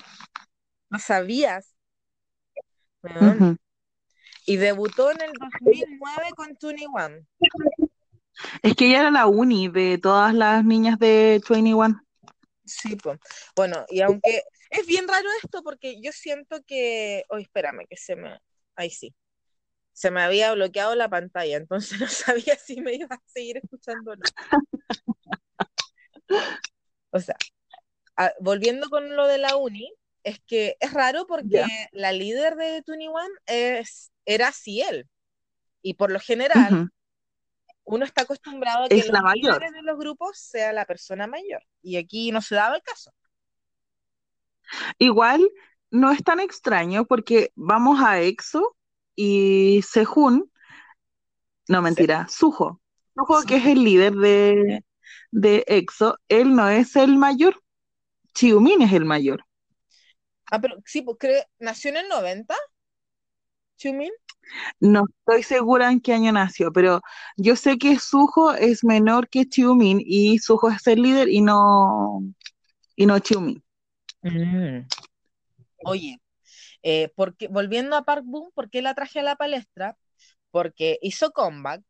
¿Lo 0.90 1.00
sabías? 1.00 1.76
Y 4.46 4.58
debutó 4.58 5.12
en 5.12 5.22
el 5.22 5.32
2009 5.34 6.30
con 6.36 6.58
21. 6.62 7.26
Es 8.62 8.76
que 8.76 8.88
ella 8.88 9.02
era 9.02 9.12
la 9.12 9.28
uni 9.28 9.70
de 9.70 9.98
todas 9.98 10.34
las 10.34 10.66
niñas 10.66 11.00
de 11.00 11.42
21. 11.50 12.02
Sí, 12.66 12.96
pues. 12.96 13.20
Bueno, 13.56 13.86
y 13.90 14.02
aunque 14.02 14.44
es 14.70 14.86
bien 14.88 15.08
raro 15.08 15.28
esto 15.44 15.62
porque 15.64 16.02
yo 16.02 16.12
siento 16.12 16.62
que, 16.66 17.24
oh, 17.30 17.38
espérame, 17.38 17.86
que 17.90 17.98
se 17.98 18.16
me, 18.16 18.40
ahí 18.76 18.90
sí, 18.90 19.14
se 19.92 20.12
me 20.12 20.22
había 20.22 20.54
bloqueado 20.54 20.96
la 20.96 21.10
pantalla, 21.10 21.58
entonces 21.58 22.00
no 22.00 22.08
sabía 22.08 22.56
si 22.58 22.82
me 22.82 22.94
iba 22.96 23.16
a 23.16 23.22
seguir 23.26 23.58
escuchando 23.58 24.14
o 24.14 24.16
no. 24.16 24.24
O 27.12 27.20
sea, 27.20 27.36
a- 28.16 28.34
volviendo 28.40 28.90
con 28.90 29.16
lo 29.16 29.28
de 29.28 29.38
la 29.38 29.56
uni, 29.56 29.94
es 30.24 30.40
que 30.40 30.78
es 30.80 30.94
raro 30.94 31.28
porque 31.28 31.66
la 31.92 32.12
líder 32.14 32.56
de 32.56 32.82
21 32.88 33.20
es, 33.46 34.12
era 34.26 34.52
Ciel. 34.52 35.10
Y 35.82 35.96
por 35.96 36.12
lo 36.12 36.20
general, 36.20 36.92
uno 37.84 38.06
está 38.06 38.24
acostumbrado 38.24 38.86
a 38.86 38.90
que 38.90 38.96
es 38.96 39.10
la 39.10 39.22
mayor. 39.22 39.60
de 39.60 39.82
los 39.82 39.98
grupos 39.98 40.38
sea 40.38 40.72
la 40.74 40.86
persona 40.86 41.28
mayor. 41.28 41.64
Y 41.82 41.98
aquí 41.98 42.32
no 42.32 42.42
se 42.42 42.56
daba 42.56 42.76
el 42.76 42.84
caso. 42.84 43.12
Igual 44.98 45.48
no 45.92 46.12
es 46.12 46.24
tan 46.24 46.40
extraño 46.40 47.06
porque 47.06 47.52
vamos 47.56 48.02
a 48.02 48.20
EXO 48.22 48.76
y 49.16 49.82
Sehun, 49.88 50.52
no 51.68 51.82
mentira, 51.82 52.28
Suho. 52.30 52.82
Suho, 53.16 53.44
que 53.44 53.58
es 53.58 53.66
el 53.66 53.84
líder 53.84 54.14
de, 54.14 54.84
de 55.32 55.64
EXO, 55.68 56.18
él 56.30 56.56
no 56.56 56.70
es 56.70 56.96
el 56.96 57.18
mayor. 57.18 57.62
Chiumin 58.34 58.82
es 58.82 58.94
el 58.94 59.06
mayor. 59.06 59.46
Ah, 60.50 60.60
pero 60.60 60.78
sí, 60.86 61.02
porque 61.02 61.44
nació 61.60 61.92
en 61.92 61.98
el 61.98 62.08
90. 62.10 62.56
Chiumin. 63.78 64.12
No 64.80 65.06
estoy 65.20 65.44
segura 65.44 65.92
en 65.92 66.00
qué 66.00 66.14
año 66.14 66.32
nació, 66.32 66.72
pero 66.72 67.02
yo 67.38 67.56
sé 67.56 67.78
que 67.78 67.98
Suho 68.00 68.54
es 68.54 68.84
menor 68.84 69.30
que 69.30 69.48
Chiumin 69.48 70.02
y 70.06 70.40
Suho 70.40 70.70
es 70.70 70.86
el 70.88 71.02
líder 71.02 71.30
y 71.30 71.42
no, 71.42 72.24
y 72.96 73.06
no 73.06 73.20
Chiumin. 73.20 73.64
Mm. 74.22 74.88
Oye, 75.86 76.20
eh, 76.82 77.12
porque, 77.16 77.48
volviendo 77.48 77.96
a 77.96 78.04
Park 78.04 78.24
Boom, 78.26 78.52
¿por 78.54 78.70
qué 78.70 78.82
la 78.82 78.94
traje 78.94 79.20
a 79.20 79.24
la 79.24 79.36
palestra? 79.36 79.98
Porque 80.52 81.00
hizo 81.02 81.32
comeback. 81.32 81.82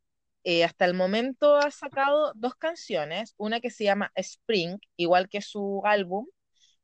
Eh, 0.45 0.65
hasta 0.65 0.85
el 0.85 0.93
momento 0.93 1.55
ha 1.55 1.71
sacado 1.71 2.33
dos 2.35 2.55
canciones, 2.55 3.33
una 3.37 3.61
que 3.61 3.69
se 3.71 3.85
llama 3.85 4.11
Spring, 4.15 4.77
igual 4.97 5.29
que 5.29 5.41
su 5.41 5.81
álbum, 5.85 6.27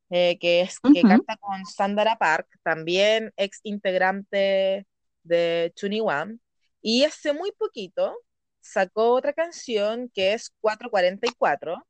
eh, 0.09 0.39
que 0.39 0.61
es 0.61 0.79
que 0.79 1.01
canta 1.01 1.35
con 1.37 1.65
Sandra 1.65 2.17
Park, 2.17 2.47
también 2.63 3.33
ex 3.35 3.59
integrante 3.63 4.87
de 5.23 5.73
One, 6.01 6.39
y 6.81 7.03
hace 7.03 7.33
muy 7.33 7.51
poquito 7.51 8.15
sacó 8.61 9.13
otra 9.13 9.33
canción 9.33 10.09
que 10.13 10.33
es 10.33 10.51
444 10.61 11.85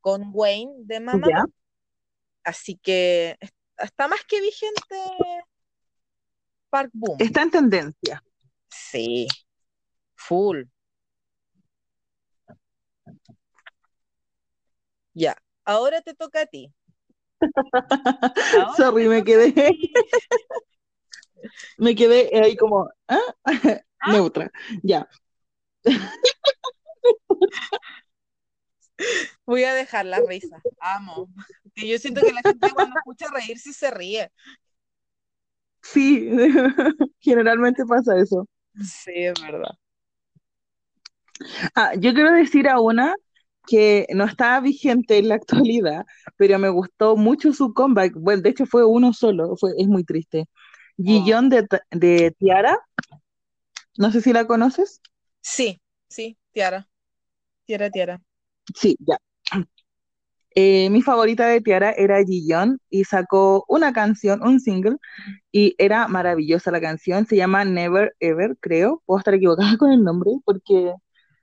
con 0.00 0.30
Wayne 0.32 0.72
de 0.78 1.00
Mamá. 1.00 1.46
Así 2.44 2.76
que 2.76 3.36
está 3.76 4.08
más 4.08 4.24
que 4.24 4.40
vigente 4.40 4.96
Park 6.70 6.90
Boom. 6.92 7.16
Está 7.18 7.42
en 7.42 7.50
tendencia. 7.50 8.22
Sí, 8.68 9.26
full. 10.14 10.64
Ya, 15.14 15.36
ahora 15.64 16.02
te 16.02 16.14
toca 16.14 16.42
a 16.42 16.46
ti. 16.46 16.72
Sorry, 18.76 19.08
me 19.08 19.24
quedé. 19.24 19.54
me 21.78 21.94
quedé 21.94 22.30
ahí 22.40 22.56
como, 22.56 22.88
¿ah? 23.08 23.18
¿Ah? 23.44 24.12
neutra. 24.12 24.50
Ya. 24.82 25.08
Voy 29.44 29.64
a 29.64 29.74
dejar 29.74 30.06
la 30.06 30.20
risa. 30.26 30.60
Amo. 30.80 31.28
Que 31.74 31.86
yo 31.88 31.98
siento 31.98 32.22
que 32.22 32.32
la 32.32 32.40
gente 32.42 32.70
cuando 32.74 32.96
escucha 32.98 33.26
reírse 33.32 33.72
se 33.72 33.90
ríe. 33.90 34.30
Sí, 35.82 36.30
generalmente 37.20 37.84
pasa 37.86 38.18
eso. 38.18 38.48
Sí, 38.74 39.12
es 39.14 39.40
verdad. 39.40 39.76
Ah, 41.74 41.92
yo 41.94 42.14
quiero 42.14 42.32
decir 42.32 42.68
a 42.68 42.80
una 42.80 43.14
que 43.66 44.06
no 44.14 44.24
está 44.24 44.60
vigente 44.60 45.18
en 45.18 45.28
la 45.28 45.34
actualidad, 45.36 46.06
pero 46.36 46.58
me 46.58 46.68
gustó 46.68 47.16
mucho 47.16 47.52
su 47.52 47.72
comeback. 47.74 48.14
Bueno, 48.14 48.42
de 48.42 48.50
hecho 48.50 48.66
fue 48.66 48.84
uno 48.84 49.12
solo, 49.12 49.56
fue, 49.56 49.72
es 49.78 49.86
muy 49.88 50.04
triste. 50.04 50.46
Guillón 50.96 51.48
de, 51.48 51.66
de 51.90 52.30
Tiara. 52.38 52.78
No 53.96 54.10
sé 54.10 54.20
si 54.20 54.32
la 54.32 54.46
conoces. 54.46 55.00
Sí, 55.40 55.80
sí, 56.08 56.38
Tiara. 56.52 56.88
Tiara, 57.64 57.90
Tiara. 57.90 58.22
Sí, 58.74 58.96
ya. 59.00 59.18
Eh, 60.58 60.88
mi 60.88 61.02
favorita 61.02 61.46
de 61.46 61.60
Tiara 61.60 61.90
era 61.92 62.24
Gillon 62.24 62.78
y 62.88 63.04
sacó 63.04 63.66
una 63.68 63.92
canción, 63.92 64.42
un 64.42 64.58
single, 64.58 64.96
y 65.52 65.74
era 65.76 66.08
maravillosa 66.08 66.70
la 66.70 66.80
canción. 66.80 67.26
Se 67.26 67.36
llama 67.36 67.66
Never 67.66 68.16
Ever, 68.20 68.56
creo. 68.58 69.02
Puedo 69.04 69.18
estar 69.18 69.34
equivocada 69.34 69.76
con 69.78 69.92
el 69.92 70.02
nombre 70.02 70.30
porque 70.46 70.94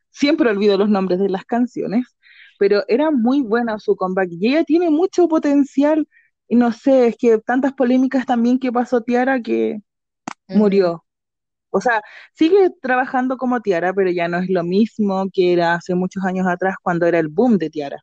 siempre 0.10 0.50
olvido 0.50 0.78
los 0.80 0.90
nombres 0.90 1.20
de 1.20 1.30
las 1.30 1.46
canciones, 1.46 2.18
pero 2.58 2.84
era 2.88 3.12
muy 3.12 3.42
buena 3.42 3.78
su 3.80 3.96
comeback 3.96 4.30
y 4.32 4.48
ella 4.48 4.64
tiene 4.64 4.90
mucho 4.90 5.28
potencial. 5.28 6.08
Y 6.54 6.56
no 6.56 6.72
sé, 6.72 7.08
es 7.08 7.16
que 7.18 7.40
tantas 7.40 7.74
polémicas 7.74 8.28
también 8.28 8.60
que 8.60 8.72
pasó 8.72 9.02
Tiara 9.02 9.42
que 9.42 9.80
murió. 10.48 11.04
O 11.72 11.82
sea, 11.82 12.02
sigue 12.34 12.70
trabajando 12.82 13.38
como 13.38 13.62
Tiara, 13.62 13.94
pero 13.94 14.12
ya 14.12 14.28
no 14.28 14.40
es 14.40 14.50
lo 14.50 14.64
mismo 14.64 15.26
que 15.34 15.54
era 15.54 15.76
hace 15.76 15.96
muchos 15.96 16.24
años 16.26 16.48
atrás 16.48 16.76
cuando 16.84 17.08
era 17.08 17.20
el 17.20 17.30
boom 17.30 17.58
de 17.58 17.70
Tiara. 17.72 17.98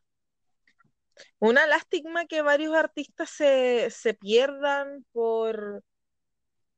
Una 1.39 1.65
lástima 1.67 2.25
que 2.25 2.41
varios 2.41 2.73
artistas 2.75 3.29
se, 3.29 3.89
se 3.89 4.13
pierdan 4.13 5.05
por 5.11 5.83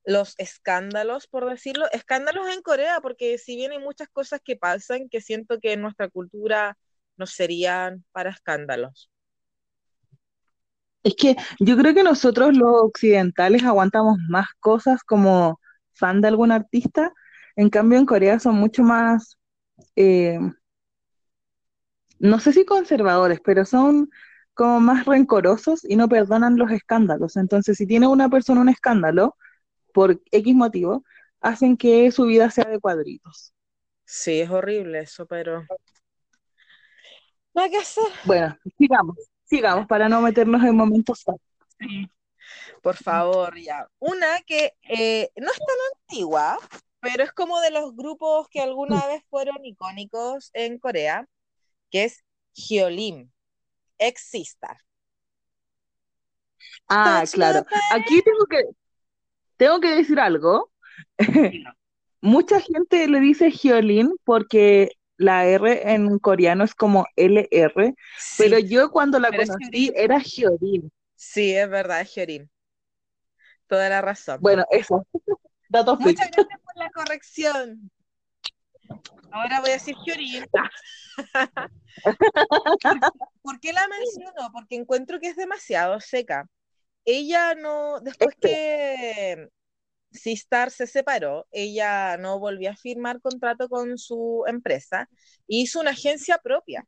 los 0.05 0.35
escándalos, 0.37 1.27
por 1.27 1.49
decirlo, 1.49 1.85
escándalos 1.91 2.47
en 2.49 2.61
Corea, 2.61 2.99
porque 3.01 3.37
si 3.37 3.55
bien 3.55 3.71
hay 3.71 3.79
muchas 3.79 4.09
cosas 4.09 4.41
que 4.43 4.55
pasan 4.57 5.09
que 5.09 5.21
siento 5.21 5.59
que 5.59 5.73
en 5.73 5.81
nuestra 5.81 6.09
cultura 6.09 6.77
no 7.17 7.25
serían 7.27 8.05
para 8.11 8.31
escándalos. 8.31 9.09
Es 11.03 11.15
que 11.15 11.35
yo 11.59 11.77
creo 11.77 11.93
que 11.93 12.03
nosotros 12.03 12.55
los 12.55 12.71
occidentales 12.83 13.63
aguantamos 13.63 14.17
más 14.29 14.47
cosas 14.59 15.03
como 15.03 15.59
fan 15.93 16.21
de 16.21 16.29
algún 16.29 16.51
artista, 16.51 17.13
en 17.55 17.69
cambio 17.69 17.99
en 17.99 18.05
Corea 18.05 18.39
son 18.39 18.55
mucho 18.55 18.83
más, 18.83 19.37
eh, 19.95 20.39
no 22.19 22.39
sé 22.39 22.53
si 22.53 22.65
conservadores, 22.65 23.39
pero 23.43 23.65
son 23.65 24.09
como 24.53 24.79
más 24.79 25.05
rencorosos 25.05 25.83
y 25.83 25.95
no 25.95 26.07
perdonan 26.07 26.57
los 26.57 26.71
escándalos. 26.71 27.37
Entonces, 27.37 27.77
si 27.77 27.87
tiene 27.87 28.07
una 28.07 28.29
persona 28.29 28.61
un 28.61 28.69
escándalo, 28.69 29.35
por 29.93 30.21
X 30.31 30.55
motivo, 30.55 31.03
hacen 31.41 31.77
que 31.77 32.11
su 32.11 32.25
vida 32.25 32.49
sea 32.51 32.65
de 32.65 32.79
cuadritos. 32.79 33.53
Sí, 34.05 34.41
es 34.41 34.49
horrible 34.49 34.99
eso, 34.99 35.25
pero 35.25 35.65
no 37.53 37.61
hay 37.61 37.71
que 37.71 37.77
hacer. 37.77 38.03
Bueno, 38.25 38.57
sigamos, 38.77 39.17
sigamos 39.53 39.85
para 39.87 40.09
no 40.09 40.21
meternos 40.21 40.63
en 40.63 40.75
momentos 40.75 41.23
Sí. 41.79 42.09
Por 42.81 42.95
favor, 42.95 43.57
ya. 43.57 43.87
Una 43.99 44.41
que 44.41 44.73
eh, 44.89 45.29
no 45.35 45.51
es 45.51 45.57
tan 45.57 45.77
antigua, 45.93 46.57
pero 46.99 47.23
es 47.23 47.31
como 47.31 47.59
de 47.61 47.71
los 47.71 47.95
grupos 47.95 48.47
que 48.49 48.61
alguna 48.61 49.05
vez 49.07 49.23
fueron 49.29 49.63
icónicos 49.63 50.49
en 50.53 50.79
Corea, 50.79 51.27
que 51.91 52.05
es 52.05 52.23
Hyolim, 52.53 53.31
ex 53.97 54.21
Sistar. 54.29 54.77
Ah, 56.87 57.23
claro. 57.31 57.65
Aquí 57.91 58.21
tengo 58.21 58.45
que, 58.49 58.63
tengo 59.57 59.79
que 59.79 59.95
decir 59.95 60.19
algo. 60.19 60.71
Mucha 62.21 62.59
gente 62.59 63.07
le 63.07 63.19
dice 63.19 63.51
Hyolin 63.51 64.15
porque 64.23 64.91
la 65.17 65.45
R 65.45 65.91
en 65.93 66.19
coreano 66.19 66.63
es 66.63 66.75
como 66.75 67.05
LR, 67.15 67.95
pero 68.37 68.59
yo 68.59 68.91
cuando 68.91 69.19
la 69.19 69.29
conocí 69.29 69.91
era 69.95 70.19
Hyolin. 70.19 70.91
Sí, 71.15 71.55
es 71.55 71.69
verdad, 71.69 72.01
es 72.01 72.13
Hyolin. 72.13 72.49
Toda 73.67 73.89
la 73.89 74.01
razón. 74.01 74.39
Bueno, 74.41 74.65
eso. 74.71 75.05
Muchas 75.99 76.29
gracias 76.31 76.59
por 76.63 76.77
la 76.77 76.89
corrección. 76.91 77.91
Ahora 79.31 79.61
voy 79.61 79.69
a 79.71 79.73
decir 79.73 79.95
Hyolin. 80.05 80.45
¿Por 83.41 83.59
qué 83.59 83.73
la 83.73 83.87
menciono? 83.87 84.51
Porque 84.51 84.75
encuentro 84.75 85.19
que 85.19 85.29
es 85.29 85.35
demasiado 85.35 85.99
seca 85.99 86.47
ella 87.05 87.55
no, 87.55 87.99
después 87.99 88.35
que 88.39 89.49
Sistar 90.13 90.71
se 90.71 90.87
separó, 90.87 91.47
ella 91.51 92.17
no 92.17 92.39
volvió 92.39 92.71
a 92.71 92.75
firmar 92.75 93.19
contrato 93.19 93.67
con 93.67 93.97
su 93.97 94.43
empresa, 94.47 95.09
hizo 95.47 95.79
una 95.79 95.91
agencia 95.91 96.37
propia. 96.37 96.85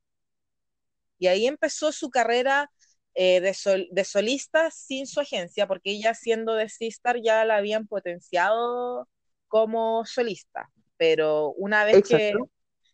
Y 1.17 1.27
ahí 1.27 1.47
empezó 1.47 1.91
su 1.91 2.09
carrera 2.09 2.69
eh, 3.15 3.39
de, 3.41 4.03
solista 4.03 4.69
sin 4.71 5.07
su 5.07 5.21
agencia, 5.21 5.67
porque 5.67 5.91
ella 5.91 6.13
siendo 6.13 6.53
de 6.53 6.69
Sistar 6.69 7.21
ya 7.21 7.45
la 7.45 7.57
habían 7.57 7.87
potenciado 7.87 9.07
como 9.47 10.05
solista. 10.05 10.69
Pero 10.97 11.51
una 11.51 11.85
vez 11.85 12.03
que 12.07 12.33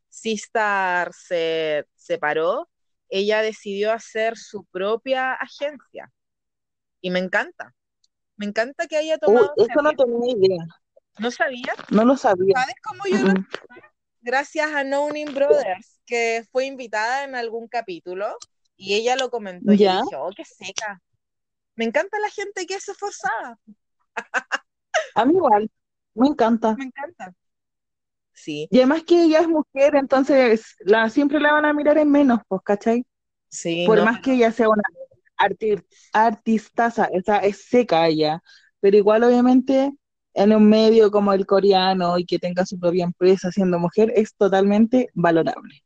Sistar 0.09 1.11
se 1.13 1.85
separó, 1.95 2.69
ella 3.09 3.41
decidió 3.41 3.91
hacer 3.91 4.37
su 4.37 4.65
propia 4.65 5.33
agencia 5.33 6.11
y 7.01 7.09
me 7.09 7.19
encanta. 7.19 7.75
Me 8.41 8.47
encanta 8.47 8.87
que 8.87 8.97
haya 8.97 9.19
tomado. 9.19 9.53
eso 9.55 9.81
no 9.83 9.91
tenía 9.91 10.35
idea. 10.35 10.65
¿No 11.19 11.29
sabía? 11.29 11.75
No 11.91 12.05
lo 12.05 12.17
sabía. 12.17 12.55
¿Sabes 12.55 12.73
cómo 12.83 13.03
yo 13.05 13.27
lo 13.27 13.33
Gracias 14.21 14.71
a 14.71 14.83
No 14.83 15.09
Brothers, 15.09 16.01
que 16.07 16.43
fue 16.51 16.65
invitada 16.65 17.23
en 17.23 17.35
algún 17.35 17.67
capítulo 17.67 18.35
y 18.75 18.95
ella 18.95 19.15
lo 19.15 19.29
comentó. 19.29 19.71
Y 19.73 19.77
yo 19.77 19.91
dije, 19.91 20.15
oh, 20.15 20.31
qué 20.35 20.43
seca. 20.43 20.99
Me 21.75 21.85
encanta 21.85 22.17
la 22.19 22.31
gente 22.31 22.65
que 22.65 22.73
es 22.73 22.89
esforzada. 22.89 23.59
A 25.13 25.23
mí 25.23 25.35
igual, 25.35 25.69
me 26.15 26.27
encanta. 26.27 26.75
Me 26.75 26.85
encanta. 26.85 27.35
Sí. 28.33 28.67
Y 28.71 28.77
además 28.79 29.03
que 29.03 29.21
ella 29.21 29.41
es 29.41 29.47
mujer, 29.47 29.95
entonces 29.95 30.77
la, 30.79 31.09
siempre 31.09 31.39
la 31.39 31.53
van 31.53 31.65
a 31.65 31.73
mirar 31.73 31.99
en 31.99 32.09
menos, 32.09 32.39
pues, 32.47 32.63
¿cachai? 32.63 33.05
Sí. 33.49 33.85
Por 33.85 33.99
no, 33.99 34.05
más 34.05 34.19
que 34.19 34.33
ella 34.33 34.51
sea 34.51 34.67
una 34.67 34.81
arti 35.43 35.75
artistaza, 36.13 37.05
esa 37.13 37.37
es 37.39 37.65
seca 37.65 38.07
ella, 38.07 38.41
pero 38.79 38.97
igual 38.97 39.23
obviamente 39.23 39.91
en 40.33 40.55
un 40.55 40.69
medio 40.69 41.11
como 41.11 41.33
el 41.33 41.45
coreano 41.45 42.17
y 42.17 42.25
que 42.25 42.39
tenga 42.39 42.65
su 42.65 42.79
propia 42.79 43.03
empresa 43.05 43.51
siendo 43.51 43.79
mujer 43.79 44.11
es 44.15 44.35
totalmente 44.35 45.09
valorable. 45.13 45.83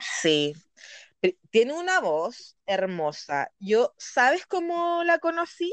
Sí. 0.00 0.54
Tiene 1.50 1.74
una 1.74 2.00
voz 2.00 2.56
hermosa. 2.66 3.50
Yo, 3.58 3.94
¿sabes 3.98 4.46
cómo 4.46 5.02
la 5.04 5.18
conocí? 5.18 5.72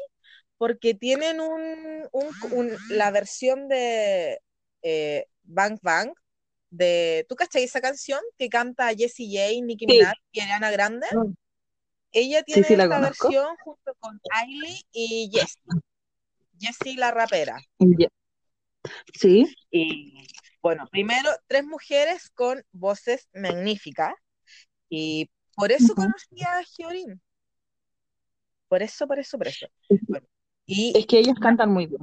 Porque 0.58 0.94
tienen 0.96 1.40
un, 1.42 2.08
un- 2.12 2.36
un- 2.54 2.78
la 2.90 3.12
versión 3.12 3.68
de 3.68 4.40
eh, 4.82 5.28
Bang 5.44 5.80
Bang 5.82 6.12
de, 6.70 7.26
¿tú 7.30 7.36
cachai 7.36 7.64
esa 7.64 7.82
canción 7.82 8.20
que 8.38 8.50
canta 8.50 8.94
Jessie 8.96 9.30
J, 9.30 9.66
Nicki 9.66 9.86
Sí. 9.88 9.94
Minaj 9.94 10.16
y 10.32 10.40
Ariana 10.42 10.72
Grande? 10.72 11.08
Mm. 11.12 11.34
Ella 12.16 12.44
tiene 12.44 12.62
sí, 12.68 12.74
esta 12.74 13.00
versión 13.02 13.56
junto 13.64 13.94
con 14.00 14.20
Hailey 14.32 14.82
y 14.94 15.30
Jessie. 15.32 15.62
Jessie 16.58 16.96
la 16.98 17.12
rapera. 17.12 17.58
Sí, 19.14 19.46
Y 19.70 20.28
bueno, 20.62 20.88
primero, 20.90 21.30
tres 21.48 21.66
mujeres 21.66 22.30
con 22.32 22.64
voces 22.72 23.28
magníficas. 23.34 24.14
Y 24.90 25.30
por 25.56 25.72
eso 25.72 25.94
Ujú. 25.94 25.96
conocí 25.96 26.44
a 26.46 26.62
Hyorin. 26.64 27.22
Por 28.68 28.82
eso, 28.82 29.08
por 29.08 29.20
eso, 29.20 29.38
por 29.38 29.48
eso. 29.48 29.68
Bueno, 30.08 30.28
y 30.66 30.98
es 30.98 31.06
que 31.06 31.20
ellas 31.20 31.38
cantan 31.40 31.72
muy 31.72 31.86
bien. 31.88 32.02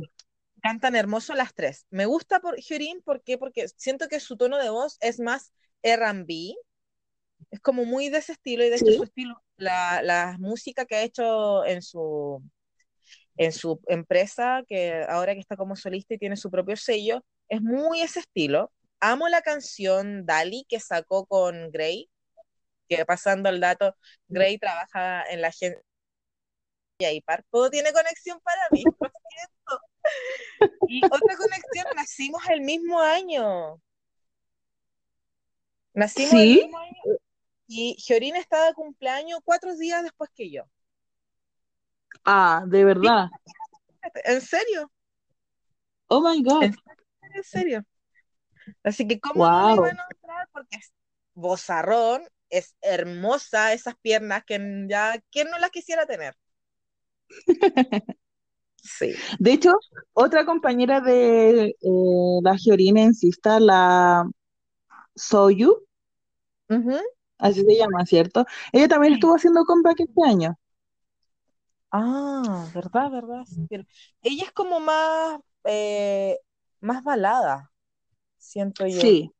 cantan 0.62 0.96
hermoso 0.96 1.34
las 1.34 1.54
tres. 1.54 1.86
Me 1.90 2.06
gusta 2.06 2.40
por 2.40 2.56
Hyorin, 2.58 3.02
¿por 3.02 3.22
qué? 3.22 3.38
Porque 3.38 3.68
siento 3.76 4.08
que 4.08 4.20
su 4.20 4.36
tono 4.36 4.58
de 4.58 4.70
voz 4.70 4.96
es 5.00 5.20
más 5.20 5.52
R&B. 5.82 6.54
Es 7.50 7.60
como 7.60 7.84
muy 7.84 8.08
de 8.08 8.18
ese 8.18 8.32
estilo 8.32 8.64
y 8.64 8.70
de 8.70 8.76
hecho 8.76 8.92
su 8.92 9.04
estilo, 9.04 9.42
la, 9.62 10.02
la 10.02 10.36
música 10.38 10.84
que 10.84 10.96
ha 10.96 11.02
hecho 11.02 11.64
en 11.64 11.82
su, 11.82 12.42
en 13.36 13.52
su 13.52 13.80
empresa, 13.88 14.62
que 14.68 15.04
ahora 15.08 15.34
que 15.34 15.40
está 15.40 15.56
como 15.56 15.76
solista 15.76 16.14
y 16.14 16.18
tiene 16.18 16.36
su 16.36 16.50
propio 16.50 16.76
sello, 16.76 17.24
es 17.48 17.62
muy 17.62 18.02
ese 18.02 18.20
estilo. 18.20 18.72
Amo 19.00 19.28
la 19.28 19.42
canción 19.42 20.26
Dali 20.26 20.64
que 20.68 20.80
sacó 20.80 21.26
con 21.26 21.70
Gray, 21.70 22.10
que 22.88 23.04
pasando 23.04 23.48
el 23.48 23.60
dato, 23.60 23.96
Gray 24.28 24.58
trabaja 24.58 25.24
en 25.30 25.40
la 25.40 25.48
agencia 25.48 25.82
Park. 27.24 27.44
Todo 27.50 27.70
tiene 27.70 27.92
conexión 27.92 28.38
para 28.40 28.62
mí, 28.70 28.84
lo 28.84 29.10
siento. 29.30 29.80
Y 30.88 31.04
otra 31.04 31.36
conexión, 31.36 31.86
nacimos 31.96 32.42
el 32.48 32.60
mismo 32.60 33.00
año. 33.00 33.80
Nacimos 35.94 36.32
el 36.34 36.48
mismo 36.48 36.78
año. 36.78 36.92
Y 37.72 37.96
Hyorin 37.98 38.36
estaba 38.36 38.66
de 38.66 38.74
cumpleaños 38.74 39.40
cuatro 39.44 39.74
días 39.76 40.02
después 40.02 40.30
que 40.34 40.50
yo. 40.50 40.64
ah, 42.24 42.64
de 42.66 42.84
verdad. 42.84 43.30
¿En 44.24 44.40
serio? 44.40 44.90
Oh 46.10 46.20
my 46.20 46.40
God. 46.42 46.70
¿En 46.70 46.72
serio? 46.72 47.04
¿En 47.34 47.44
serio? 47.44 47.84
Así 48.82 49.06
que, 49.06 49.20
¿cómo 49.20 49.48
no 49.48 49.62
le 49.62 49.72
Wow. 49.72 49.76
iba 49.76 49.88
a 49.88 49.94
nombrar? 49.94 50.48
Porque 50.52 50.76
es 50.76 50.92
bozarrón, 51.34 52.22
es 52.50 52.76
hermosa 52.82 53.72
esas 53.72 53.96
piernas 54.00 54.44
que 54.44 54.58
ya, 54.88 55.22
¿quién 55.30 55.50
no 55.50 55.58
las 55.58 55.70
quisiera 55.70 56.06
tener? 56.06 56.34
Sí. 58.82 59.22
De 59.38 59.52
hecho, 59.52 59.72
otra 60.14 60.44
compañera 60.46 61.00
de 61.00 61.66
eh, 61.80 62.38
la 62.42 62.56
Hyorin 62.56 62.96
en 62.98 63.14
Sista, 63.14 63.60
la 63.60 64.24
Soyu, 65.16 65.86
Ujú. 66.70 66.98
Así 67.42 67.62
se 67.64 67.76
llama, 67.76 68.06
¿cierto? 68.06 68.46
Ella 68.72 68.88
también 68.88 69.14
Sí. 69.14 69.14
estuvo 69.14 69.36
haciendo 69.36 69.64
comeback 69.66 70.00
este 70.00 70.22
año. 70.26 70.58
Ah, 71.90 72.68
verdad, 72.72 73.10
verdad. 73.10 73.44
ella 74.22 74.44
es 74.44 74.52
como 74.52 74.80
más, 74.80 75.40
eh, 75.64 76.38
más 76.80 77.04
balada, 77.04 77.70
siento 78.38 78.86
yo. 78.88 79.14
Sí, 79.14 79.32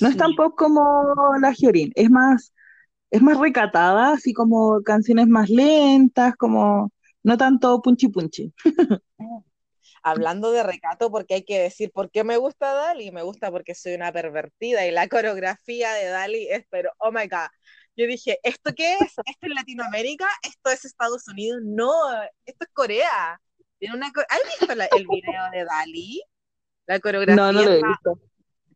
no 0.00 0.08
es 0.08 0.16
Sí. 0.16 0.34
pop 0.36 0.54
como 0.56 1.14
la 1.40 1.52
Hyorin, 1.52 1.92
es 1.94 2.10
más, 2.10 2.52
es 3.10 3.22
más 3.22 3.38
recatada, 3.38 4.12
así 4.14 4.32
como 4.34 4.82
canciones 4.84 5.28
más 5.28 5.50
lentas, 5.50 6.36
como 6.36 6.92
no 7.24 7.38
tanto 7.38 7.80
punchi 7.82 8.08
punchi. 8.08 8.54
Hablando 10.08 10.52
de 10.52 10.62
recato, 10.62 11.10
porque 11.10 11.34
hay 11.34 11.44
que 11.44 11.58
decir 11.58 11.90
por 11.90 12.12
qué 12.12 12.22
me 12.22 12.36
gusta 12.36 12.72
Dali. 12.72 13.10
Me 13.10 13.22
gusta 13.22 13.50
porque 13.50 13.74
soy 13.74 13.94
una 13.94 14.12
pervertida 14.12 14.86
y 14.86 14.92
la 14.92 15.08
coreografía 15.08 15.92
de 15.94 16.04
Dali 16.06 16.46
es, 16.48 16.64
pero, 16.70 16.92
oh 16.98 17.10
my 17.10 17.26
God. 17.26 17.48
Yo 17.96 18.06
dije, 18.06 18.38
¿esto 18.44 18.72
qué 18.72 18.92
es? 18.94 19.14
¿Esto 19.24 19.46
es 19.46 19.50
Latinoamérica? 19.52 20.28
¿Esto 20.44 20.70
es 20.70 20.84
Estados 20.84 21.26
Unidos? 21.26 21.60
No, 21.64 21.90
esto 22.44 22.64
es 22.66 22.70
Corea. 22.72 23.40
Tiene 23.80 23.96
una 23.96 24.06
¿Has 24.06 24.58
visto 24.60 24.74
la- 24.76 24.84
el 24.86 25.08
video 25.08 25.50
de 25.50 25.64
Dali? 25.64 26.22
La 26.86 26.94
No, 26.96 27.00
coreografía 27.00 27.52
no 27.52 27.52
lo 27.52 27.70
he 27.72 27.82
visto. 27.82 28.20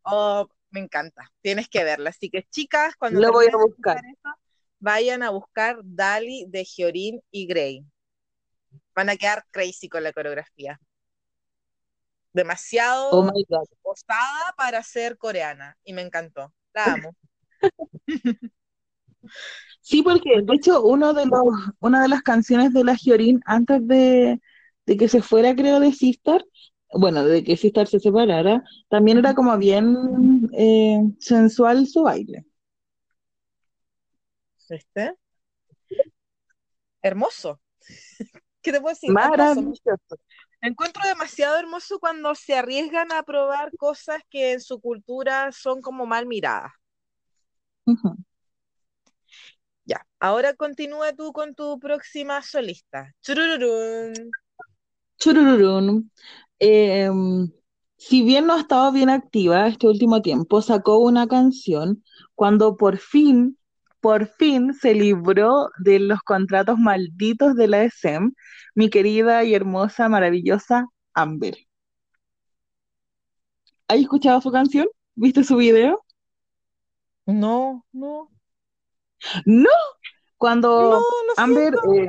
oh, 0.02 0.48
me 0.70 0.80
encanta. 0.80 1.30
Tienes 1.42 1.68
que 1.68 1.84
verla. 1.84 2.10
Así 2.10 2.28
que, 2.28 2.42
chicas, 2.50 2.96
cuando 2.96 3.20
Lo 3.20 3.30
voy 3.30 3.46
a 3.46 3.56
buscar. 3.56 3.98
esto, 3.98 4.30
vayan 4.80 5.22
a 5.22 5.30
buscar 5.30 5.78
Dali 5.84 6.46
de 6.48 6.64
Hyorin 6.64 7.20
y 7.30 7.46
Grey. 7.46 7.84
Van 8.96 9.10
a 9.10 9.16
quedar 9.16 9.44
crazy 9.52 9.88
con 9.88 10.02
la 10.02 10.12
coreografía. 10.12 10.80
Oh 13.10 13.22
Demasiado 13.22 13.22
my 13.22 13.44
God. 13.48 13.66
osada 13.82 14.54
para 14.56 14.82
ser 14.82 15.18
coreana 15.18 15.76
y 15.84 15.92
me 15.92 16.02
encantó. 16.02 16.52
La 16.74 16.92
amo. 16.94 17.16
Sí, 19.80 20.02
porque 20.02 20.42
de 20.42 20.54
hecho 20.54 20.82
uno 20.82 21.12
de 21.14 21.26
los, 21.26 21.42
una 21.80 22.02
de 22.02 22.08
las 22.08 22.22
canciones 22.22 22.72
de 22.72 22.84
la 22.84 22.94
Hyorin 22.94 23.40
antes 23.46 23.86
de, 23.86 24.40
de 24.86 24.96
que 24.96 25.08
se 25.08 25.22
fuera, 25.22 25.54
creo, 25.54 25.80
de 25.80 25.92
Sistar, 25.92 26.44
bueno, 26.92 27.24
de 27.24 27.42
que 27.44 27.56
Sistar 27.56 27.86
se 27.86 28.00
separara, 28.00 28.62
también 28.88 29.18
era 29.18 29.34
como 29.34 29.56
bien 29.58 30.50
eh, 30.52 30.98
sensual 31.18 31.86
su 31.86 32.02
baile. 32.02 32.44
¿Viste? 34.68 35.16
Hermoso. 37.02 37.60
¿Qué 38.62 38.72
te 38.72 38.80
puedo 38.80 38.94
decir? 38.94 39.10
Maravilloso. 39.14 40.16
Encuentro 40.62 41.02
demasiado 41.06 41.56
hermoso 41.58 41.98
cuando 41.98 42.34
se 42.34 42.54
arriesgan 42.54 43.12
a 43.12 43.22
probar 43.22 43.70
cosas 43.78 44.22
que 44.28 44.52
en 44.52 44.60
su 44.60 44.80
cultura 44.80 45.52
son 45.52 45.80
como 45.80 46.04
mal 46.04 46.26
miradas. 46.26 46.72
Ya, 49.84 50.06
ahora 50.18 50.54
continúa 50.54 51.14
tú 51.14 51.32
con 51.32 51.54
tu 51.54 51.78
próxima 51.78 52.42
solista. 52.42 53.12
Churururún. 53.22 54.30
Churururún. 55.18 56.12
Eh, 56.58 57.10
si 57.96 58.22
bien 58.22 58.46
no 58.46 58.54
ha 58.54 58.60
estado 58.60 58.92
bien 58.92 59.10
activa 59.10 59.66
este 59.66 59.86
último 59.86 60.22
tiempo, 60.22 60.62
sacó 60.62 60.98
una 60.98 61.26
canción 61.26 62.02
cuando 62.34 62.76
por 62.76 62.96
fin, 62.96 63.58
por 64.00 64.26
fin 64.26 64.74
se 64.74 64.94
libró 64.94 65.70
de 65.78 65.98
los 65.98 66.20
contratos 66.20 66.78
malditos 66.78 67.54
de 67.54 67.68
la 67.68 67.82
SM, 67.84 68.32
mi 68.74 68.90
querida 68.90 69.44
y 69.44 69.54
hermosa, 69.54 70.08
maravillosa 70.08 70.86
Amber. 71.14 71.56
¿Has 73.88 73.98
escuchado 73.98 74.40
su 74.40 74.50
canción? 74.50 74.86
¿Viste 75.14 75.44
su 75.44 75.56
video? 75.56 76.04
No, 77.26 77.84
no, 77.92 78.30
No, 79.44 79.62
no, 79.62 79.68
cuando 80.36 81.02
Amber, 81.36 81.74
eh, 81.94 82.08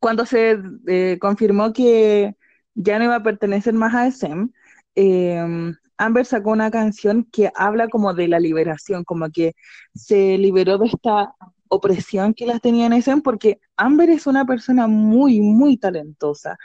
cuando 0.00 0.26
se 0.26 0.58
eh, 0.88 1.18
confirmó 1.20 1.72
que 1.72 2.34
ya 2.74 2.98
no 2.98 3.04
iba 3.04 3.16
a 3.16 3.22
pertenecer 3.22 3.74
más 3.74 3.94
a 3.94 4.06
SM, 4.06 4.50
eh, 4.96 5.42
Amber 5.98 6.26
sacó 6.26 6.50
una 6.50 6.70
canción 6.70 7.24
que 7.32 7.50
habla 7.54 7.88
como 7.88 8.14
de 8.14 8.28
la 8.28 8.40
liberación, 8.40 9.04
como 9.04 9.30
que 9.30 9.54
se 9.94 10.38
liberó 10.38 10.78
de 10.78 10.86
esta 10.86 11.34
opresión 11.68 12.34
que 12.34 12.46
las 12.46 12.60
tenía 12.60 12.86
en 12.86 12.92
SM, 12.94 13.22
porque 13.22 13.60
Amber 13.76 14.10
es 14.10 14.26
una 14.26 14.44
persona 14.46 14.86
muy, 14.86 15.40
muy 15.40 15.76
talentosa. 15.76 16.56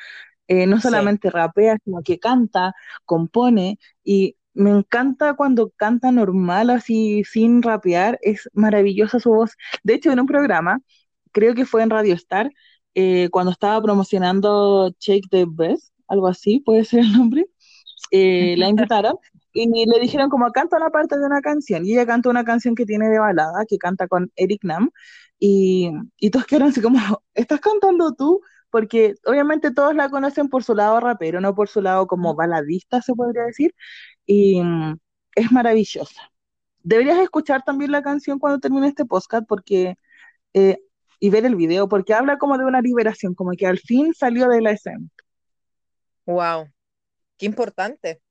Eh, 0.47 0.67
no 0.67 0.77
Sí, 0.77 0.83
solamente 0.83 1.29
rapea, 1.29 1.77
sino 1.83 2.01
que 2.03 2.19
canta, 2.19 2.73
compone, 3.05 3.79
y 4.03 4.35
me 4.53 4.71
encanta 4.71 5.35
cuando 5.35 5.71
canta 5.77 6.11
normal, 6.11 6.69
así 6.71 7.23
sin 7.23 7.61
rapear, 7.61 8.19
es 8.21 8.49
maravillosa 8.53 9.19
su 9.19 9.29
voz. 9.31 9.51
De 9.83 9.93
hecho, 9.95 10.11
en 10.11 10.19
un 10.19 10.27
programa, 10.27 10.81
creo 11.31 11.55
que 11.55 11.65
fue 11.65 11.83
en 11.83 11.89
Radio 11.91 12.15
Star, 12.15 12.51
eh, 12.95 13.29
cuando 13.31 13.51
estaba 13.51 13.81
promocionando 13.81 14.91
Shake 14.99 15.29
the 15.29 15.45
Breast, 15.45 15.93
algo 16.07 16.27
así, 16.27 16.59
puede 16.61 16.83
ser 16.85 17.01
el 17.01 17.13
nombre, 17.13 17.45
eh, 18.11 18.55
la 18.57 18.69
invitaron 18.69 19.17
y 19.53 19.85
le 19.85 19.99
dijeron 19.99 20.29
como 20.29 20.51
canta 20.51 20.77
una 20.77 20.89
parte 20.89 21.17
de 21.17 21.25
una 21.25 21.41
canción 21.41 21.85
y 21.85 21.93
ella 21.93 22.05
canta 22.05 22.29
una 22.29 22.43
canción 22.43 22.75
que 22.75 22.85
tiene 22.85 23.09
de 23.09 23.19
balada, 23.19 23.65
que 23.67 23.77
canta 23.77 24.07
con 24.07 24.31
Eric 24.35 24.63
Nam 24.63 24.91
Y, 25.39 25.91
y 26.17 26.29
todos 26.29 26.45
quedaron 26.45 26.69
así 26.69 26.81
como, 26.81 26.99
¿estás 27.33 27.59
cantando 27.59 28.13
tú? 28.13 28.41
Porque 28.69 29.15
obviamente 29.25 29.71
todos 29.71 29.95
la 29.95 30.09
conocen 30.09 30.49
por 30.49 30.63
su 30.63 30.75
lado 30.75 30.99
rapero, 30.99 31.41
no 31.41 31.55
por 31.55 31.69
su 31.69 31.81
lado 31.81 32.07
como 32.07 32.35
baladista, 32.35 33.01
se 33.01 33.13
podría 33.15 33.43
decir. 33.45 33.73
Y 34.25 34.61
es 35.35 35.51
maravillosa. 35.51 36.31
Deberías 36.83 37.19
escuchar 37.19 37.63
también 37.63 37.91
la 37.91 38.03
canción 38.03 38.39
cuando 38.39 38.59
termine 38.59 38.87
este 38.87 39.05
podcast 39.05 39.45
porque 39.47 39.95
eh, 40.53 40.79
y 41.19 41.29
ver 41.29 41.45
el 41.45 41.55
video, 41.55 41.89
porque 41.89 42.13
habla 42.13 42.37
como 42.37 42.57
de 42.57 42.65
una 42.65 42.81
liberación, 42.81 43.35
como 43.35 43.51
que 43.51 43.67
al 43.67 43.79
fin 43.79 44.13
salió 44.13 44.47
de 44.47 44.61
la 44.61 44.71
escena. 44.71 45.05
Wow, 46.25 46.69
qué 47.39 47.47
importante. 47.47 48.21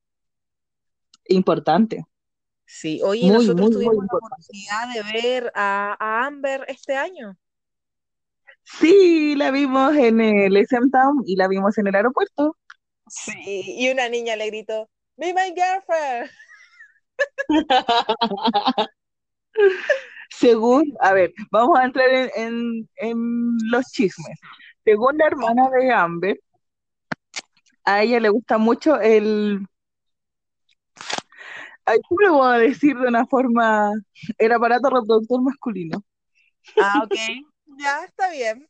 Importante. 1.24 2.04
Sí, 2.64 3.00
oye, 3.02 3.28
nosotros 3.30 3.70
tuvimos 3.70 3.96
la 3.96 4.18
oportunidad 4.18 4.94
de 4.94 5.02
ver 5.12 5.52
a, 5.54 6.26
Amber 6.26 6.64
este 6.68 6.94
año. 6.94 7.36
Sí, 8.62 9.34
la 9.34 9.50
vimos 9.50 9.96
en 9.96 10.20
el 10.20 10.54
SM 10.56 10.90
Town 10.90 11.22
y 11.26 11.36
la 11.36 11.48
vimos 11.48 11.78
en 11.78 11.86
el 11.86 11.94
aeropuerto. 11.94 12.56
Sí, 13.09 13.64
y 13.78 13.90
una 13.90 14.11
niña 14.11 14.36
le 14.36 14.46
gritó, 14.48 14.90
Be 15.16 15.32
my 15.32 15.54
girlfriend. 15.54 16.30
Según, 20.30 20.94
a 21.00 21.14
ver, 21.14 21.32
vamos 21.50 21.78
a 21.78 21.84
entrar 21.84 22.06
en, 22.36 22.86
los 23.70 23.86
chismes. 23.86 24.38
Según 24.84 25.16
la 25.18 25.26
hermana 25.26 25.70
de 25.70 25.90
Amber, 25.90 26.38
a 27.89 28.03
ella 28.03 28.20
le 28.20 28.28
gusta 28.28 28.59
mucho 28.59 29.01
el... 29.01 29.66
¿Cómo 32.07 32.20
le 32.20 32.28
voy 32.28 32.55
a 32.55 32.59
decir 32.59 32.95
de 32.99 33.09
una 33.09 33.26
forma? 33.26 33.93
El 34.36 34.53
aparato 34.53 34.91
reproductor 34.91 35.43
masculino. 35.43 36.05
Ah, 36.78 37.01
ok. 37.05 37.16
Ya, 37.78 38.05
está 38.05 38.30
bien. 38.30 38.68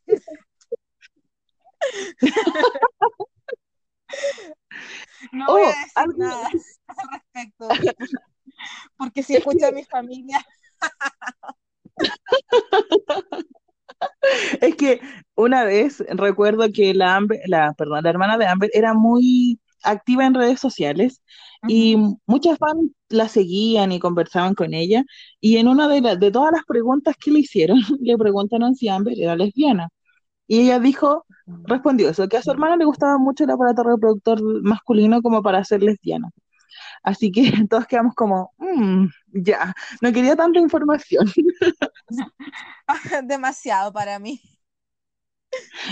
No 5.33 5.47
voy 5.47 5.63
a 5.63 5.65
oh, 5.65 5.67
decir 5.67 6.17
nada 6.17 6.49
al 6.87 7.09
respecto. 7.11 7.67
Porque 8.97 9.21
si 9.21 9.35
escucha 9.35 9.67
a 9.67 9.71
mi 9.73 9.83
familia. 9.83 10.39
Es 14.61 14.75
que 14.75 15.01
una 15.35 15.63
vez 15.63 16.03
recuerdo 16.09 16.71
que 16.73 16.93
la, 16.93 17.19
la, 17.47 17.73
perdón, 17.73 18.03
la 18.03 18.09
hermana 18.09 18.37
de 18.37 18.47
Amber 18.47 18.69
era 18.73 18.93
muy 18.93 19.59
activa 19.83 20.25
en 20.25 20.33
redes 20.33 20.59
sociales 20.59 21.21
y 21.67 21.97
muchas 22.25 22.57
fans 22.57 22.91
la 23.09 23.27
seguían 23.27 23.91
y 23.91 23.99
conversaban 23.99 24.55
con 24.55 24.73
ella 24.73 25.03
y 25.39 25.57
en 25.57 25.67
una 25.67 25.87
de, 25.87 26.17
de 26.17 26.31
todas 26.31 26.51
las 26.51 26.63
preguntas 26.65 27.15
que 27.19 27.31
le 27.31 27.39
hicieron 27.39 27.79
le 28.01 28.17
preguntaron 28.17 28.75
si 28.75 28.87
Amber 28.89 29.19
era 29.19 29.35
lesbiana. 29.35 29.89
Y 30.47 30.61
ella 30.61 30.79
dijo, 30.79 31.25
respondió 31.65 32.09
eso, 32.09 32.27
que 32.29 32.37
a 32.37 32.41
su 32.43 32.51
hermana 32.51 32.77
le 32.77 32.85
gustaba 32.85 33.17
mucho 33.17 33.45
el 33.45 33.51
aparato 33.51 33.83
reproductor 33.83 34.41
masculino 34.63 35.21
como 35.21 35.43
para 35.43 35.63
ser 35.65 35.83
lesbiana. 35.83 36.29
Así 37.03 37.31
que 37.31 37.41
todos 37.69 37.87
quedamos 37.87 38.15
como, 38.15 38.53
mm, 38.57 39.07
ya, 39.33 39.73
no 40.01 40.11
quería 40.11 40.35
tanta 40.35 40.59
información. 40.59 41.25
Demasiado 43.23 43.91
para 43.93 44.19
mí. 44.19 44.41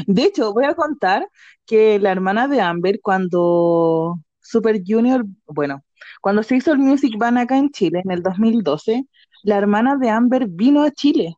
De 0.06 0.24
hecho, 0.24 0.54
voy 0.54 0.66
a 0.66 0.76
contar 0.76 1.28
que 1.66 2.00
la 2.00 2.12
hermana 2.12 2.48
de 2.48 2.62
Amber, 2.62 3.00
cuando 3.02 4.20
Super 4.40 4.82
Junior, 4.86 5.26
bueno, 5.48 5.84
cuando 6.22 6.44
se 6.44 6.56
hizo 6.56 6.72
el 6.72 6.80
Music 6.80 7.14
Ban 7.18 7.38
acá 7.38 7.58
en 7.58 7.72
Chile 7.72 8.02
en 8.04 8.12
el 8.12 8.22
2012, 8.22 9.06
la 9.44 9.58
hermana 9.58 9.98
de 9.98 10.10
Amber 10.10 10.48
vino 10.48 10.84
a 10.84 10.92
Chile. 10.92 11.36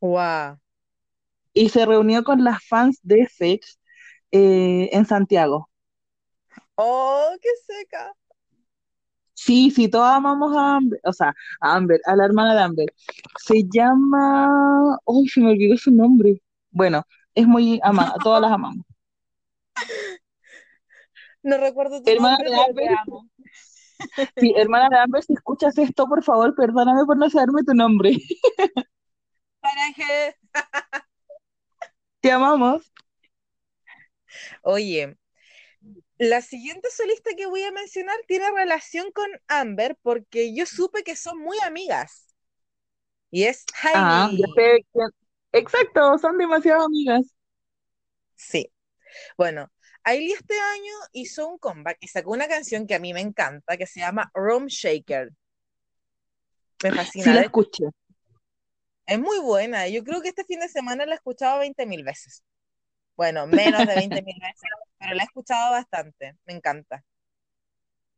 Wow. 0.00 0.58
Y 1.52 1.68
se 1.70 1.86
reunió 1.86 2.22
con 2.24 2.44
las 2.44 2.64
fans 2.66 2.98
de 3.02 3.22
FX 3.22 3.78
eh, 4.30 4.90
en 4.92 5.06
Santiago. 5.06 5.70
Oh, 6.76 7.30
qué 7.40 7.48
seca. 7.66 8.12
Sí, 9.36 9.70
sí, 9.70 9.88
todos 9.88 10.08
amamos 10.08 10.56
a 10.56 10.76
Amber, 10.76 10.98
o 11.04 11.12
sea, 11.12 11.34
a 11.60 11.74
Amber, 11.76 12.00
a 12.06 12.16
la 12.16 12.24
hermana 12.24 12.54
de 12.54 12.60
Amber. 12.62 12.94
Se 13.38 13.62
llama, 13.70 14.98
uy, 15.04 15.28
se 15.28 15.40
me 15.42 15.50
olvidó 15.50 15.76
su 15.76 15.90
nombre. 15.90 16.40
Bueno, 16.70 17.04
es 17.34 17.46
muy 17.46 17.78
amada, 17.82 18.14
todas 18.24 18.40
las 18.40 18.50
amamos. 18.50 18.84
No 21.42 21.58
recuerdo 21.58 22.02
tu 22.02 22.10
hermana 22.10 22.38
nombre, 22.38 22.50
de 22.50 22.88
Amber. 22.88 22.98
amo. 22.98 23.28
Sí, 24.38 24.54
hermana 24.56 24.88
de 24.90 24.96
Amber, 24.96 25.22
si 25.22 25.34
escuchas 25.34 25.76
esto, 25.76 26.06
por 26.06 26.24
favor, 26.24 26.54
perdóname 26.54 27.04
por 27.04 27.18
no 27.18 27.28
saberme 27.28 27.62
tu 27.62 27.74
nombre. 27.74 28.16
¿Para 29.60 29.92
qué? 29.94 30.34
Te 32.20 32.32
amamos. 32.32 32.90
Oye, 34.62 35.16
la 36.18 36.40
siguiente 36.40 36.88
solista 36.90 37.30
que 37.36 37.46
voy 37.46 37.62
a 37.62 37.72
mencionar 37.72 38.16
tiene 38.26 38.50
relación 38.50 39.12
con 39.12 39.28
Amber 39.48 39.96
porque 40.02 40.54
yo 40.54 40.66
supe 40.66 41.02
que 41.02 41.16
son 41.16 41.38
muy 41.38 41.58
amigas. 41.64 42.34
Y 43.30 43.44
es 43.44 43.64
Ah, 43.92 44.28
Hailey. 44.28 44.86
Exacto, 45.52 46.18
son 46.18 46.38
demasiado 46.38 46.84
amigas. 46.84 47.34
Sí. 48.34 48.72
Bueno, 49.36 49.70
Hailey 50.04 50.32
este 50.32 50.54
año 50.58 50.92
hizo 51.12 51.48
un 51.48 51.58
comeback 51.58 51.98
y 52.00 52.08
sacó 52.08 52.32
una 52.32 52.48
canción 52.48 52.86
que 52.86 52.94
a 52.94 53.00
mí 53.00 53.12
me 53.14 53.20
encanta, 53.20 53.76
que 53.76 53.86
se 53.86 54.00
llama 54.00 54.30
Room 54.34 54.66
Shaker. 54.66 55.30
Me 56.82 56.90
fascina. 56.92 57.24
Sí, 57.24 57.32
la 57.32 57.40
escuché. 57.42 57.84
Es 59.06 59.18
muy 59.18 59.38
buena. 59.40 59.88
Yo 59.88 60.02
creo 60.04 60.20
que 60.20 60.28
este 60.28 60.44
fin 60.44 60.60
de 60.60 60.68
semana 60.68 61.06
la 61.06 61.12
he 61.12 61.16
escuchado 61.16 61.60
20 61.60 61.86
mil 61.86 62.02
veces. 62.04 62.42
Bueno, 63.16 63.46
menos 63.46 63.86
de 63.86 63.94
20 63.94 64.22
mil 64.22 64.36
veces, 64.42 64.70
pero 65.06 65.16
la 65.16 65.22
he 65.22 65.26
escuchado 65.26 65.70
bastante, 65.70 66.36
me 66.46 66.54
encanta. 66.54 67.04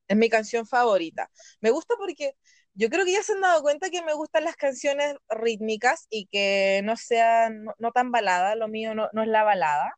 Es 0.09 0.17
mi 0.17 0.29
canción 0.31 0.67
favorita. 0.67 1.31
Me 1.61 1.71
gusta 1.71 1.95
porque 1.99 2.33
yo 2.75 2.89
creo 2.89 3.05
que 3.05 3.13
ya 3.13 3.23
se 3.23 3.33
han 3.33 3.43
dado 3.43 3.63
cuenta 3.63 3.91
que 3.91 4.03
me 4.03 4.15
gustan 4.15 4.45
las 4.45 4.57
canciones 4.57 5.17
rítmicas 5.29 6.07
y 6.11 6.27
que 6.27 6.81
no 6.85 6.97
sean, 6.97 7.67
no, 7.79 7.93
tan 7.93 8.11
balada, 8.11 8.55
lo 8.55 8.69
mío 8.69 8.95
no, 8.95 9.07
es 9.23 9.29
la 9.29 9.43
balada. 9.45 9.93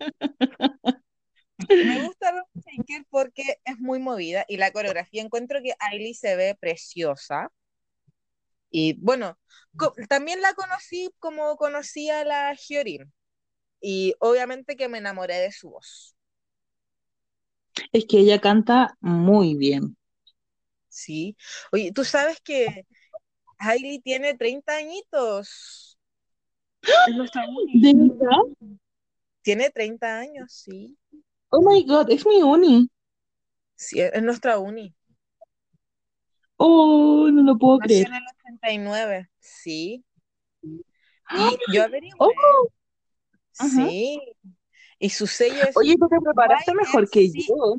Me 1.68 2.02
gusta 2.02 2.44
porque 3.08 3.60
es 3.64 3.78
muy 3.78 3.98
movida 4.00 4.44
y 4.48 4.56
la 4.56 4.72
coreografía 4.72 5.22
encuentro 5.22 5.60
que 5.62 5.74
Ailey 5.78 6.14
se 6.14 6.36
ve 6.36 6.56
preciosa. 6.58 7.50
Y 8.70 8.94
bueno, 9.00 9.38
también 10.08 10.40
la 10.42 10.54
conocí 10.54 11.10
como 11.18 11.56
conocía 11.56 12.20
a 12.20 12.24
la 12.24 12.54
Hyorin. 12.54 13.12
Y 13.82 14.14
obviamente 14.20 14.76
que 14.76 14.88
me 14.88 14.98
enamoré 14.98 15.36
de 15.38 15.50
su 15.52 15.70
voz. 15.70 16.16
Es 17.90 18.06
que 18.06 18.20
ella 18.20 18.40
canta 18.40 18.96
muy 19.00 19.56
bien. 19.56 19.96
Sí. 20.88 21.36
Oye, 21.72 21.90
tú 21.92 22.04
sabes 22.04 22.40
que 22.40 22.86
Hailey 23.58 23.98
tiene 24.00 24.34
30 24.34 24.76
añitos. 24.76 25.98
Es 26.82 27.16
nuestra 27.16 27.44
uni. 27.48 27.80
¿De 27.80 27.92
verdad? 27.94 28.76
Tiene 29.42 29.70
30 29.70 30.18
años, 30.18 30.52
sí. 30.52 30.96
Oh 31.50 31.60
my 31.60 31.84
God, 31.84 32.10
es 32.10 32.24
mi 32.24 32.40
uni. 32.42 32.88
Sí, 33.74 34.00
es 34.00 34.22
nuestra 34.22 34.58
uni. 34.58 34.94
Oh, 36.56 37.28
no 37.32 37.42
lo 37.42 37.58
puedo 37.58 37.78
Nació 37.78 37.86
creer. 37.88 38.06
en 38.06 38.14
el 38.14 38.22
89, 38.38 39.30
sí. 39.40 40.04
Y 40.62 41.74
yo 41.74 41.82
averigué. 41.82 42.14
Oh. 42.18 42.68
Sí. 43.68 44.20
Y 44.98 45.10
su 45.10 45.26
sello 45.26 45.62
es. 45.68 45.76
Oye, 45.76 45.96
tú 45.98 46.08
te 46.08 46.20
preparaste 46.20 46.74
mejor 46.74 47.08
que 47.10 47.28
yo. 47.30 47.76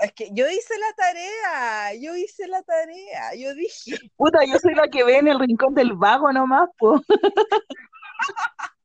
Es 0.00 0.12
que 0.12 0.30
yo 0.32 0.48
hice 0.48 0.74
la 0.78 0.92
tarea, 0.96 1.94
yo 1.94 2.16
hice 2.16 2.46
la 2.48 2.62
tarea, 2.62 3.34
yo 3.34 3.54
dije. 3.54 3.96
Puta, 4.16 4.44
yo 4.44 4.58
soy 4.58 4.74
la 4.74 4.88
que 4.88 5.04
ve 5.04 5.18
en 5.18 5.28
el 5.28 5.38
rincón 5.38 5.74
del 5.74 5.92
vago 5.94 6.32
nomás, 6.32 6.68
po. 6.78 7.02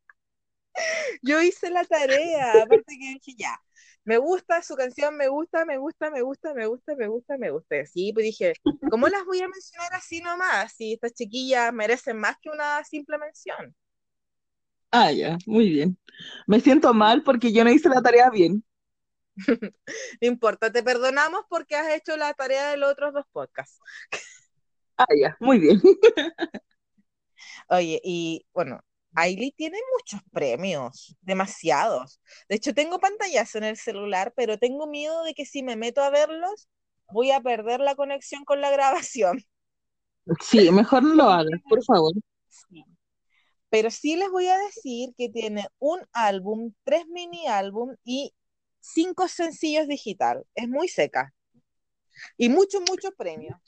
yo 1.21 1.41
hice 1.41 1.69
la 1.69 1.85
tarea, 1.85 2.63
aparte 2.63 2.97
que 2.99 3.13
dije, 3.13 3.35
ya, 3.37 3.57
me 4.03 4.17
gusta 4.17 4.61
su 4.61 4.75
canción, 4.75 5.15
me 5.15 5.27
gusta, 5.27 5.65
me 5.65 5.77
gusta, 5.77 6.09
me 6.09 6.21
gusta, 6.21 6.53
me 6.53 6.65
gusta, 6.65 6.95
me 6.95 7.07
gusta, 7.07 7.37
me 7.37 7.51
gusta. 7.51 7.85
Sí, 7.85 8.11
pues 8.13 8.23
dije, 8.25 8.53
¿cómo 8.89 9.07
las 9.07 9.25
voy 9.25 9.41
a 9.41 9.47
mencionar 9.47 9.93
así 9.93 10.21
nomás? 10.21 10.73
Si 10.73 10.93
estas 10.93 11.13
chiquillas 11.13 11.73
merecen 11.73 12.17
más 12.17 12.35
que 12.41 12.49
una 12.49 12.83
simple 12.83 13.17
mención. 13.17 13.75
Ah, 14.91 15.11
ya, 15.11 15.37
muy 15.45 15.69
bien. 15.69 15.97
Me 16.47 16.59
siento 16.59 16.93
mal 16.93 17.23
porque 17.23 17.51
yo 17.51 17.63
no 17.63 17.71
hice 17.71 17.89
la 17.89 18.01
tarea 18.01 18.29
bien. 18.29 18.63
no 20.21 20.27
importa, 20.27 20.71
te 20.71 20.81
perdonamos 20.81 21.41
porque 21.49 21.75
has 21.75 21.93
hecho 21.93 22.17
la 22.17 22.33
tarea 22.33 22.69
de 22.71 22.77
los 22.77 22.91
otros 22.91 23.13
dos 23.13 23.25
podcasts. 23.31 23.79
ah, 24.97 25.05
ya, 25.19 25.37
muy 25.39 25.59
bien. 25.59 25.81
Oye, 27.69 28.01
y 28.03 28.45
bueno, 28.53 28.79
Ailey 29.15 29.51
tiene 29.51 29.77
muchos 29.97 30.21
premios, 30.31 31.15
demasiados. 31.21 32.21
De 32.49 32.55
hecho, 32.55 32.73
tengo 32.73 32.99
pantallas 32.99 33.55
en 33.55 33.63
el 33.65 33.77
celular, 33.77 34.33
pero 34.35 34.57
tengo 34.57 34.87
miedo 34.87 35.23
de 35.23 35.33
que 35.33 35.45
si 35.45 35.63
me 35.63 35.75
meto 35.75 36.01
a 36.01 36.09
verlos, 36.09 36.67
voy 37.11 37.31
a 37.31 37.41
perder 37.41 37.79
la 37.81 37.95
conexión 37.95 38.45
con 38.45 38.61
la 38.61 38.71
grabación. 38.71 39.43
Sí, 40.41 40.71
mejor 40.71 41.03
no 41.03 41.15
lo 41.15 41.23
hagas, 41.29 41.61
por 41.69 41.83
favor. 41.85 42.13
Sí 42.47 42.83
Pero 43.69 43.91
sí 43.91 44.15
les 44.15 44.29
voy 44.29 44.47
a 44.47 44.57
decir 44.57 45.13
que 45.17 45.29
tiene 45.29 45.67
un 45.79 45.99
álbum, 46.13 46.73
tres 46.83 47.05
mini 47.07 47.47
álbum 47.47 47.95
y 48.03 48.33
cinco 48.79 49.27
sencillos 49.27 49.87
digital. 49.87 50.45
Es 50.55 50.67
muy 50.69 50.87
seca. 50.87 51.33
Y 52.37 52.49
muchos, 52.49 52.81
muchos 52.87 53.11
premios. 53.17 53.59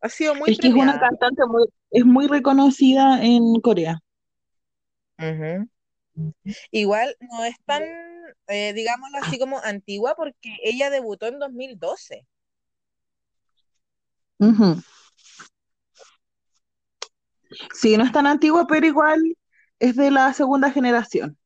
Ha 0.00 0.08
sido 0.08 0.34
muy 0.34 0.50
Es 0.50 0.58
que 0.58 0.68
es 0.68 0.74
una 0.74 0.98
cantante 0.98 1.42
muy, 1.46 1.66
es 1.90 2.04
muy 2.04 2.26
reconocida 2.26 3.22
en 3.22 3.60
Corea. 3.60 4.00
Igual 6.70 7.16
no 7.20 7.44
es 7.44 7.56
tan, 7.66 7.82
eh, 8.48 8.72
digámoslo 8.72 9.18
así 9.18 9.38
como 9.38 9.58
antigua, 9.62 10.14
porque 10.16 10.56
ella 10.62 10.90
debutó 10.90 11.26
en 11.26 11.38
2012. 11.38 12.26
Sí, 17.74 17.96
no 17.96 18.04
es 18.04 18.12
tan 18.12 18.26
antigua, 18.26 18.66
pero 18.66 18.86
igual 18.86 19.36
es 19.78 19.96
de 19.96 20.10
la 20.10 20.32
segunda 20.32 20.70
generación. 20.70 21.38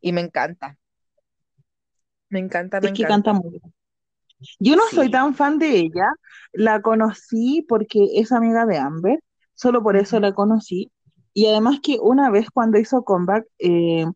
Y 0.00 0.12
me 0.12 0.20
encanta. 0.20 0.78
Me 2.28 2.38
encanta, 2.38 2.80
me 2.80 2.88
es 2.88 2.92
que 2.94 3.04
canta 3.04 3.32
muy 3.32 3.50
bien. 3.50 3.74
Yo 4.58 4.76
no 4.76 4.82
soy 4.90 5.10
tan 5.10 5.34
fan 5.34 5.58
de 5.58 5.78
ella, 5.78 6.06
la 6.52 6.82
conocí 6.82 7.64
porque 7.68 8.08
es 8.14 8.32
amiga 8.32 8.66
de 8.66 8.78
Amber, 8.78 9.20
solo 9.54 9.82
por 9.82 9.96
eso 9.96 10.18
la 10.18 10.34
conocí. 10.34 10.90
Y 11.34 11.46
además 11.46 11.78
que 11.82 11.98
una 12.00 12.30
vez 12.30 12.50
cuando 12.50 12.78
hizo 12.78 13.04
comeback, 13.04 13.46
eh, 13.58 14.06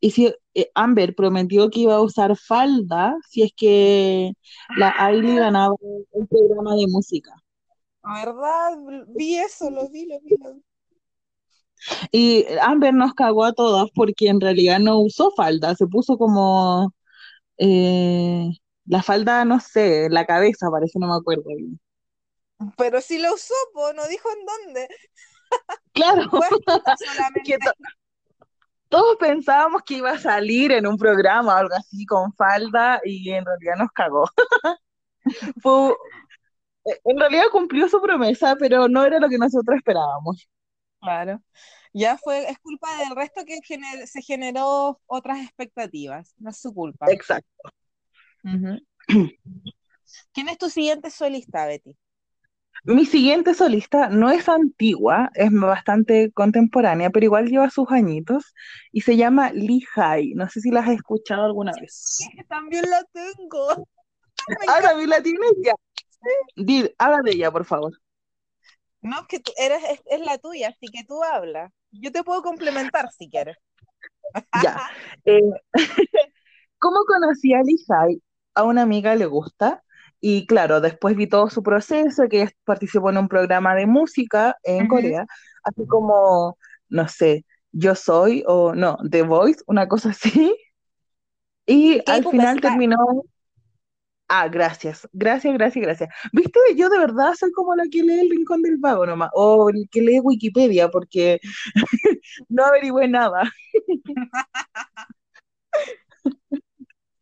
eh, 0.00 0.70
Amber 0.74 1.14
prometió 1.14 1.70
que 1.70 1.80
iba 1.80 1.94
a 1.94 2.02
usar 2.02 2.36
falda 2.36 3.16
si 3.28 3.42
es 3.42 3.52
que 3.56 4.32
la 4.76 4.94
Ailey 4.98 5.36
ganaba 5.36 5.74
un 5.80 6.26
programa 6.26 6.74
de 6.76 6.86
música. 6.88 7.41
¿Verdad? 8.02 8.72
Vi 9.08 9.36
eso, 9.36 9.70
lo 9.70 9.88
vi, 9.88 10.06
lo 10.06 10.20
vi, 10.20 10.36
Y 12.10 12.46
Amber 12.60 12.92
nos 12.92 13.14
cagó 13.14 13.44
a 13.44 13.52
todas 13.52 13.88
porque 13.94 14.28
en 14.28 14.40
realidad 14.40 14.80
no 14.80 14.98
usó 15.00 15.30
falda, 15.32 15.74
se 15.74 15.86
puso 15.86 16.18
como 16.18 16.92
eh, 17.58 18.50
la 18.86 19.02
falda, 19.02 19.44
no 19.44 19.60
sé, 19.60 20.08
la 20.10 20.26
cabeza 20.26 20.70
parece, 20.70 20.98
no 20.98 21.06
me 21.08 21.14
acuerdo 21.14 21.44
bien. 21.46 21.78
Pero 22.76 23.00
si 23.00 23.18
la 23.18 23.32
usó, 23.32 23.54
no 23.94 24.06
dijo 24.08 24.28
en 24.30 24.46
dónde. 24.46 24.88
Claro, 25.92 26.22
todos 28.88 29.16
pensábamos 29.16 29.82
que 29.82 29.94
iba 29.94 30.10
a 30.10 30.18
salir 30.18 30.72
en 30.72 30.86
un 30.86 30.96
programa 30.96 31.54
o 31.54 31.56
algo 31.56 31.74
así 31.74 32.04
con 32.04 32.32
falda 32.34 33.00
y 33.04 33.30
en 33.30 33.44
realidad 33.44 33.76
nos 33.78 33.90
cagó. 33.92 34.24
Fue, 35.62 35.94
en 36.84 37.18
realidad 37.18 37.44
cumplió 37.50 37.88
su 37.88 38.00
promesa, 38.00 38.56
pero 38.58 38.88
no 38.88 39.04
era 39.04 39.18
lo 39.18 39.28
que 39.28 39.38
nosotros 39.38 39.76
esperábamos. 39.76 40.48
Claro. 41.00 41.42
Ya 41.92 42.16
fue, 42.16 42.48
es 42.48 42.58
culpa 42.58 42.88
del 42.98 43.14
resto 43.14 43.42
que 43.44 43.58
se 44.06 44.22
generó 44.22 45.00
otras 45.06 45.40
expectativas, 45.40 46.34
no 46.38 46.50
es 46.50 46.58
su 46.58 46.72
culpa. 46.72 47.06
Exacto. 47.10 47.50
¿Quién 50.32 50.48
es 50.48 50.58
tu 50.58 50.70
siguiente 50.70 51.10
solista, 51.10 51.66
Betty? 51.66 51.96
Mi 52.84 53.06
siguiente 53.06 53.54
solista 53.54 54.08
no 54.08 54.30
es 54.30 54.48
antigua, 54.48 55.30
es 55.34 55.52
bastante 55.52 56.32
contemporánea, 56.32 57.10
pero 57.10 57.26
igual 57.26 57.46
lleva 57.46 57.70
sus 57.70 57.88
añitos 57.92 58.54
y 58.90 59.02
se 59.02 59.16
llama 59.16 59.52
Lee 59.52 59.84
Hai. 59.94 60.32
No 60.34 60.48
sé 60.48 60.60
si 60.60 60.70
la 60.70 60.80
has 60.80 60.88
escuchado 60.88 61.44
alguna 61.44 61.72
vez. 61.80 62.18
también 62.48 62.84
la 62.90 63.04
tengo. 63.12 63.86
Ah, 64.66 64.80
también 64.82 65.10
la 65.10 65.22
tienes 65.22 65.52
ya. 65.62 65.74
Habla 66.98 67.22
de 67.22 67.32
ella, 67.32 67.50
por 67.50 67.64
favor. 67.64 67.92
No, 69.00 69.20
es 69.20 69.26
que 69.26 69.40
tú 69.40 69.52
eres, 69.58 69.82
es, 70.06 70.20
la 70.20 70.38
tuya, 70.38 70.68
así 70.68 70.86
que 70.86 71.04
tú 71.04 71.22
habla. 71.24 71.72
Yo 71.90 72.12
te 72.12 72.22
puedo 72.22 72.42
complementar 72.42 73.10
si 73.12 73.28
quieres. 73.28 73.56
Ya. 74.62 74.80
Eh, 75.24 75.40
¿Cómo 76.78 77.04
conocí 77.04 77.54
a 77.54 77.62
Lihai? 77.62 78.20
A 78.54 78.64
una 78.64 78.82
amiga 78.82 79.14
le 79.14 79.26
gusta. 79.26 79.84
Y 80.20 80.46
claro, 80.46 80.80
después 80.80 81.16
vi 81.16 81.28
todo 81.28 81.48
su 81.50 81.62
proceso, 81.62 82.28
que 82.28 82.42
ella 82.42 82.50
participó 82.64 83.10
en 83.10 83.18
un 83.18 83.28
programa 83.28 83.74
de 83.74 83.86
música 83.86 84.56
en 84.62 84.86
Corea, 84.86 85.26
así 85.64 85.86
como, 85.86 86.56
no 86.88 87.08
sé, 87.08 87.44
Yo 87.72 87.96
Soy 87.96 88.44
o 88.46 88.74
no, 88.74 88.98
The 89.08 89.22
Voice, 89.22 89.62
una 89.66 89.88
cosa 89.88 90.10
así. 90.10 90.56
Y 91.66 92.00
al 92.08 92.24
final 92.24 92.60
terminó 92.60 93.24
Ah, 94.34 94.48
gracias, 94.48 95.06
gracias, 95.12 95.52
gracias, 95.54 95.84
gracias. 95.84 96.10
Viste, 96.32 96.58
yo 96.74 96.88
de 96.88 96.98
verdad 96.98 97.34
soy 97.34 97.52
como 97.52 97.74
la 97.76 97.84
que 97.90 98.02
lee 98.02 98.20
el 98.20 98.30
Rincón 98.30 98.62
del 98.62 98.78
Vago 98.78 99.04
nomás, 99.04 99.28
o 99.34 99.68
el 99.68 99.86
que 99.90 100.00
lee 100.00 100.20
Wikipedia, 100.20 100.88
porque 100.88 101.38
no 102.48 102.64
averigüé 102.64 103.08
nada. 103.08 103.42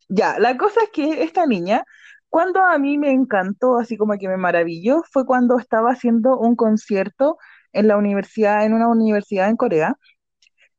ya, 0.08 0.38
la 0.38 0.56
cosa 0.56 0.82
es 0.84 0.90
que 0.90 1.22
esta 1.24 1.46
niña, 1.46 1.84
cuando 2.28 2.64
a 2.64 2.78
mí 2.78 2.98
me 2.98 3.11
encantó, 3.12 3.78
así 3.78 3.96
como 3.96 4.16
que 4.18 4.28
me 4.28 4.36
maravilló, 4.36 5.02
fue 5.11 5.26
cuando 5.26 5.58
estaba 5.58 5.90
haciendo 5.92 6.38
un 6.38 6.56
concierto 6.56 7.38
en 7.72 7.88
la 7.88 7.96
universidad, 7.96 8.64
en 8.64 8.74
una 8.74 8.88
universidad 8.88 9.48
en 9.48 9.56
Corea, 9.56 9.96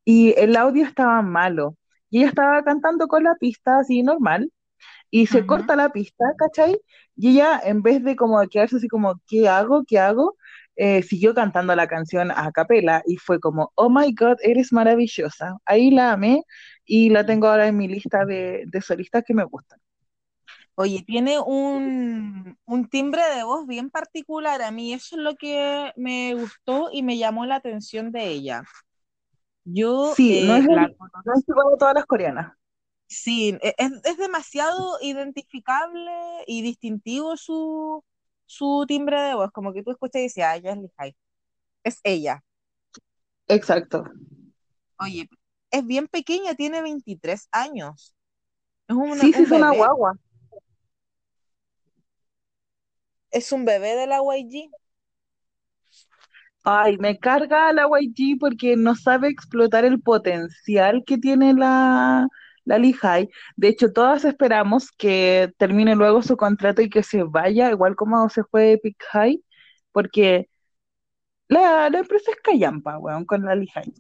y 0.06 0.34
el 0.38 0.56
audio 0.56 0.86
estaba 0.86 1.22
malo, 1.22 1.78
y 2.10 2.20
ella 2.20 2.30
estaba 2.30 2.64
cantando 2.64 3.08
con 3.08 3.24
la 3.24 3.36
pista 3.36 3.80
así 3.80 4.04
normal, 4.04 4.52
y 5.12 5.28
se 5.28 5.46
corta 5.46 5.76
la 5.76 5.90
pista, 5.90 6.26
¿cachai? 6.38 6.80
Y 7.18 7.32
ella, 7.32 7.62
en 7.64 7.82
vez 7.82 8.02
de 8.04 8.16
como 8.16 8.42
quedarse 8.48 8.78
así 8.78 8.88
como, 8.88 9.22
¿qué 9.28 9.48
hago? 9.48 9.84
¿Qué 9.86 10.00
hago? 10.00 10.38
Eh, 10.78 11.04
siguió 11.04 11.36
cantando 11.36 11.76
la 11.76 11.86
canción 11.86 12.32
a 12.32 12.50
capela 12.54 13.04
y 13.06 13.18
fue 13.18 13.40
como, 13.40 13.74
oh 13.76 13.90
my 13.90 14.16
god, 14.16 14.38
eres 14.42 14.72
maravillosa. 14.72 15.58
Ahí 15.66 15.92
la 15.92 16.14
amé 16.14 16.44
y 16.86 17.10
la 17.10 17.26
tengo 17.26 17.48
ahora 17.48 17.68
en 17.68 17.78
mi 17.78 17.90
lista 17.90 18.26
de, 18.26 18.66
solistas 18.82 19.24
que 19.28 19.34
me 19.34 19.44
gustan. 19.44 19.80
Oye, 20.76 21.04
tiene 21.06 21.40
un, 21.40 22.58
timbre 22.90 23.22
de 23.36 23.44
voz 23.44 23.68
bien 23.68 23.90
particular. 23.90 24.62
A 24.62 24.72
mí 24.72 24.94
eso 24.94 25.18
es 25.18 25.22
lo 25.22 25.36
que 25.36 25.92
me 25.98 26.34
gustó 26.36 26.90
y 26.92 27.04
me 27.04 27.18
llamó 27.18 27.46
la 27.46 27.58
atención 27.58 28.14
de 28.14 28.30
ella. 28.30 28.64
Yo 29.66 30.14
sí, 30.16 30.46
no, 30.48 30.56
es 30.56 30.64
eh, 30.64 30.68
no 30.68 31.34
es 31.36 31.48
igual 31.48 31.68
a 31.76 31.78
todas 31.78 31.94
las 31.96 32.06
coreanas. 32.06 32.54
Sí, 33.12 33.58
e, 33.62 33.76
es, 33.78 34.18
demasiado 34.18 34.98
identificable 35.02 36.12
y 36.48 36.62
distintivo 36.62 37.36
su, 37.36 38.06
su 38.46 38.86
timbre 38.88 39.20
de 39.20 39.36
voz, 39.36 39.52
como 39.52 39.74
que 39.74 39.84
tú 39.84 39.92
escuchas 39.92 40.22
y 40.22 40.24
dices, 40.24 40.46
ah, 40.46 40.56
ella 40.56 40.72
es 40.72 40.78
Lihai. 40.78 41.16
Es 41.84 42.00
ella. 42.06 42.42
Exacto. 43.50 44.06
Oye, 44.98 45.30
es 45.72 45.86
bien 45.86 46.08
pequeña, 46.08 46.56
tiene 46.56 46.82
23 46.82 47.50
años. 47.52 48.16
Es 48.88 48.96
sí, 49.20 49.34
sí, 49.34 49.44
es 49.44 49.52
una 49.52 49.72
guagua. 49.72 50.14
Es 53.30 53.52
un 53.52 53.66
bebé 53.66 53.98
de 53.98 54.08
la 54.08 54.20
YG. 54.20 54.72
Ay, 56.64 56.98
me 56.98 57.20
carga 57.20 57.74
la 57.74 57.88
YG 57.90 58.40
porque 58.40 58.78
no 58.78 58.96
sabe 58.96 59.28
explotar 59.28 59.84
el 59.84 60.00
potencial 60.00 61.04
que 61.06 61.18
tiene 61.18 61.54
la, 61.54 62.30
la 62.66 62.78
Lehigh. 62.78 63.30
De 63.56 63.68
hecho, 63.70 63.92
todas 63.92 64.26
esperamos 64.26 64.92
que 64.92 65.54
termine 65.58 65.96
luego 65.96 66.22
su 66.22 66.38
contrato 66.38 66.82
y 66.82 66.90
que 66.90 67.04
se 67.04 67.24
vaya, 67.24 67.70
igual 67.72 67.96
como 67.96 68.30
se 68.30 68.44
fue 68.44 68.74
Epic 68.74 68.98
High, 69.12 69.44
porque 69.92 70.50
la, 71.48 71.88
empresa 71.88 72.32
es 72.32 72.38
callampa, 72.42 72.98
weón, 72.98 73.26
con 73.26 73.44
la 73.44 73.56
Lehigh. 73.56 73.94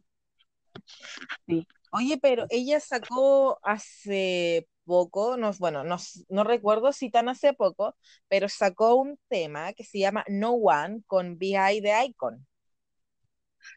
Sí. 1.48 1.68
Oye, 1.92 2.18
pero 2.22 2.46
ella 2.50 2.80
sacó 2.80 3.60
hace 3.64 4.68
poco, 4.86 5.38
no, 5.38 5.52
bueno, 5.60 5.84
no, 5.84 5.98
no, 6.30 6.44
recuerdo 6.44 6.94
si 6.94 7.10
tan 7.10 7.30
hace 7.30 7.54
poco, 7.54 7.96
pero 8.30 8.48
sacó 8.50 8.96
un 8.96 9.20
tema 9.28 9.74
que 9.74 9.84
se 9.84 10.00
llama 10.00 10.24
No 10.28 10.54
One 10.54 11.04
con 11.08 11.38
BI 11.38 11.82
de 11.82 12.06
Icon. 12.06 12.48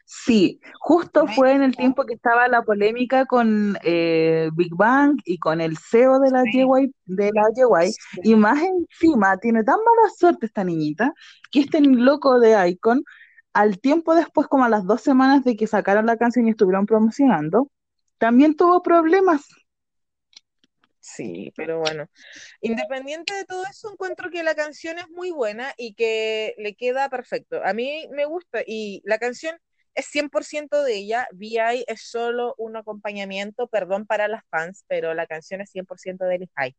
Sí, 0.05 0.61
justo 0.80 1.26
fue 1.26 1.53
en 1.53 1.62
el 1.62 1.76
tiempo 1.76 2.05
que 2.05 2.14
estaba 2.14 2.47
la 2.49 2.62
polémica 2.62 3.24
con 3.26 3.78
eh, 3.82 4.51
Big 4.55 4.74
Bang 4.74 5.18
y 5.24 5.39
con 5.39 5.61
el 5.61 5.78
CEO 5.78 6.20
de 6.20 6.30
la 6.30 6.43
sí. 6.43 6.64
de 7.07 7.30
la 7.32 7.91
y 8.22 8.35
más 8.35 8.62
encima 8.62 9.37
tiene 9.39 9.64
tan 9.64 9.76
mala 9.76 10.11
suerte 10.16 10.47
esta 10.47 10.64
niñita 10.64 11.12
que 11.51 11.61
este 11.61 11.80
loco 11.80 12.39
de 12.39 12.68
Icon, 12.68 13.05
al 13.53 13.78
tiempo 13.80 14.14
después, 14.14 14.47
como 14.49 14.64
a 14.64 14.68
las 14.68 14.85
dos 14.85 15.01
semanas 15.01 15.45
de 15.45 15.57
que 15.57 15.66
sacaron 15.66 16.07
la 16.07 16.16
canción 16.16 16.47
y 16.47 16.51
estuvieron 16.51 16.87
promocionando, 16.87 17.70
también 18.18 18.57
tuvo 18.57 18.82
problemas. 18.82 19.47
Sí, 21.01 21.53
pero 21.55 21.80
bueno, 21.80 22.09
independiente 22.62 23.35
de 23.35 23.45
todo 23.45 23.62
eso, 23.70 23.93
encuentro 23.93 24.30
que 24.30 24.43
la 24.43 24.55
canción 24.55 24.99
es 24.99 25.09
muy 25.11 25.30
buena 25.30 25.74
y 25.76 25.95
que 25.95 26.55
le 26.57 26.74
queda 26.74 27.11
perfecto. 27.11 27.62
A 27.62 27.74
mí 27.74 28.09
me 28.11 28.24
gusta 28.24 28.62
y 28.66 29.03
la 29.05 29.18
canción 29.18 29.55
es 29.95 30.07
100% 30.07 30.82
de 30.82 30.97
ella. 30.97 31.28
VI 31.32 31.84
es 31.86 32.09
solo 32.09 32.55
un 32.59 32.76
acompañamiento, 32.76 33.68
perdón 33.68 34.07
para 34.07 34.28
las 34.28 34.42
fans, 34.51 34.84
pero 34.88 35.14
la 35.14 35.26
canción 35.26 35.61
es 35.61 35.70
100% 35.70 36.24
de 36.24 36.38
Lihai. 36.38 36.76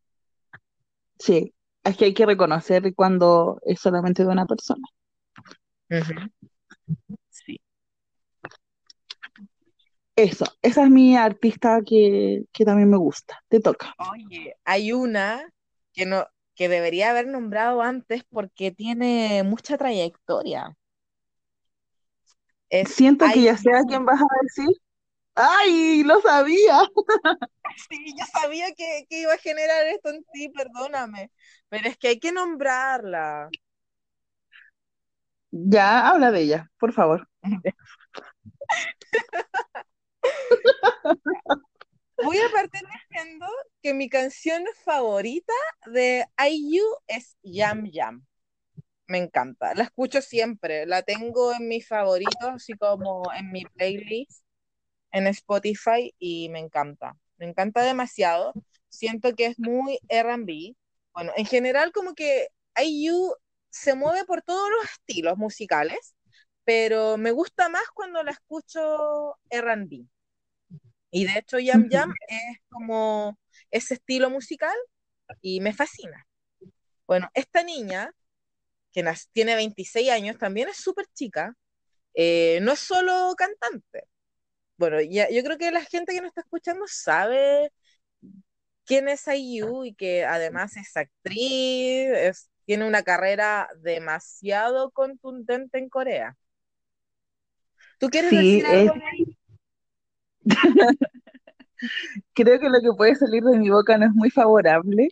Sí, 1.18 1.54
es 1.84 1.96
que 1.96 2.06
hay 2.06 2.14
que 2.14 2.26
reconocer 2.26 2.94
cuando 2.94 3.60
es 3.64 3.80
solamente 3.80 4.24
de 4.24 4.28
una 4.28 4.46
persona. 4.46 4.86
Sí. 7.30 7.60
Eso, 10.14 10.46
esa 10.62 10.84
es 10.84 10.90
mi 10.90 11.16
artista 11.16 11.80
que, 11.86 12.44
que 12.52 12.64
también 12.64 12.90
me 12.90 12.96
gusta. 12.96 13.42
Te 13.48 13.60
toca. 13.60 13.94
Oye, 14.10 14.56
hay 14.64 14.92
una 14.92 15.48
que 15.92 16.06
no, 16.06 16.26
que 16.54 16.68
debería 16.68 17.10
haber 17.10 17.28
nombrado 17.28 17.82
antes 17.82 18.24
porque 18.24 18.70
tiene 18.72 19.42
mucha 19.44 19.76
trayectoria. 19.76 20.74
Es 22.68 22.94
Siento 22.94 23.26
que 23.32 23.42
ya 23.42 23.56
sé 23.56 23.70
a 23.72 23.82
quién 23.84 24.04
vas 24.04 24.20
a 24.20 24.26
decir. 24.42 24.76
¡Ay! 25.34 26.02
¡Lo 26.04 26.20
sabía! 26.20 26.80
Sí, 27.90 28.14
yo 28.18 28.24
sabía 28.40 28.72
que, 28.74 29.04
que, 29.10 29.20
iba 29.20 29.34
a 29.34 29.38
generar 29.38 29.86
esto 29.88 30.08
en 30.08 30.24
ti, 30.32 30.48
perdóname. 30.48 31.30
Pero 31.68 31.88
es 31.88 31.98
que 31.98 32.08
hay 32.08 32.18
que 32.18 32.32
nombrarla. 32.32 33.50
Ya, 35.50 36.08
habla 36.08 36.30
de 36.30 36.40
ella, 36.42 36.70
por 36.78 36.92
favor. 36.94 37.28
Voy 42.24 42.38
a 42.38 42.50
partir 42.50 42.82
diciendo 43.10 43.46
que 43.82 43.92
mi 43.94 44.08
canción 44.08 44.64
favorita 44.84 45.52
de 45.86 46.24
IU 46.38 46.84
es 47.06 47.36
Yam 47.42 47.90
Yam. 47.90 48.26
Me 49.08 49.18
encanta, 49.18 49.74
la 49.74 49.84
escucho 49.84 50.20
siempre, 50.20 50.84
la 50.86 51.02
tengo 51.02 51.52
en 51.52 51.68
mis 51.68 51.86
favoritos, 51.86 52.48
así 52.48 52.72
como 52.74 53.22
en 53.32 53.52
mi 53.52 53.64
playlist 53.64 54.42
en 55.12 55.26
Spotify 55.28 56.14
y 56.18 56.48
me 56.50 56.58
encanta. 56.58 57.16
Me 57.38 57.46
encanta 57.46 57.82
demasiado. 57.82 58.52
Siento 58.88 59.34
que 59.34 59.46
es 59.46 59.58
muy 59.58 59.98
RB. 60.08 60.76
Bueno, 61.14 61.32
en 61.36 61.46
general 61.46 61.92
como 61.92 62.14
que 62.14 62.48
IU 62.76 63.34
se 63.70 63.94
mueve 63.94 64.24
por 64.24 64.42
todos 64.42 64.68
los 64.70 64.90
estilos 64.90 65.36
musicales, 65.36 66.14
pero 66.64 67.16
me 67.16 67.30
gusta 67.30 67.68
más 67.68 67.84
cuando 67.94 68.22
la 68.22 68.32
escucho 68.32 69.38
RB. 69.50 70.06
Y 71.10 71.24
de 71.24 71.38
hecho 71.38 71.58
Yam 71.58 71.88
Yam 71.88 72.12
es 72.28 72.58
como 72.68 73.38
ese 73.70 73.94
estilo 73.94 74.28
musical 74.28 74.76
y 75.40 75.60
me 75.60 75.72
fascina. 75.72 76.26
Bueno, 77.06 77.30
esta 77.34 77.62
niña, 77.62 78.12
que 78.96 79.14
tiene 79.32 79.54
26 79.54 80.10
años, 80.10 80.38
también 80.38 80.70
es 80.70 80.78
súper 80.78 81.06
chica, 81.12 81.54
eh, 82.14 82.60
no 82.62 82.72
es 82.72 82.78
solo 82.78 83.34
cantante. 83.36 84.08
Bueno, 84.78 85.02
ya, 85.02 85.28
yo 85.30 85.42
creo 85.44 85.58
que 85.58 85.70
la 85.70 85.84
gente 85.84 86.14
que 86.14 86.22
nos 86.22 86.28
está 86.28 86.40
escuchando 86.40 86.86
sabe 86.88 87.70
quién 88.86 89.08
es 89.08 89.26
IU 89.28 89.84
y 89.84 89.94
que 89.94 90.24
además 90.24 90.78
es 90.78 90.96
actriz, 90.96 92.48
tiene 92.64 92.86
una 92.86 93.02
carrera 93.02 93.68
demasiado 93.82 94.90
contundente 94.92 95.78
en 95.78 95.90
Corea. 95.90 96.34
¿Tú 97.98 98.08
quieres 98.08 98.30
decir 98.30 98.64
algo 98.64 98.94
Creo 102.32 102.58
que 102.58 102.70
lo 102.70 102.80
que 102.80 102.96
puede 102.96 103.14
salir 103.14 103.42
de 103.42 103.58
mi 103.58 103.68
boca 103.68 103.98
no 103.98 104.06
es 104.06 104.12
muy 104.12 104.30
favorable, 104.30 105.08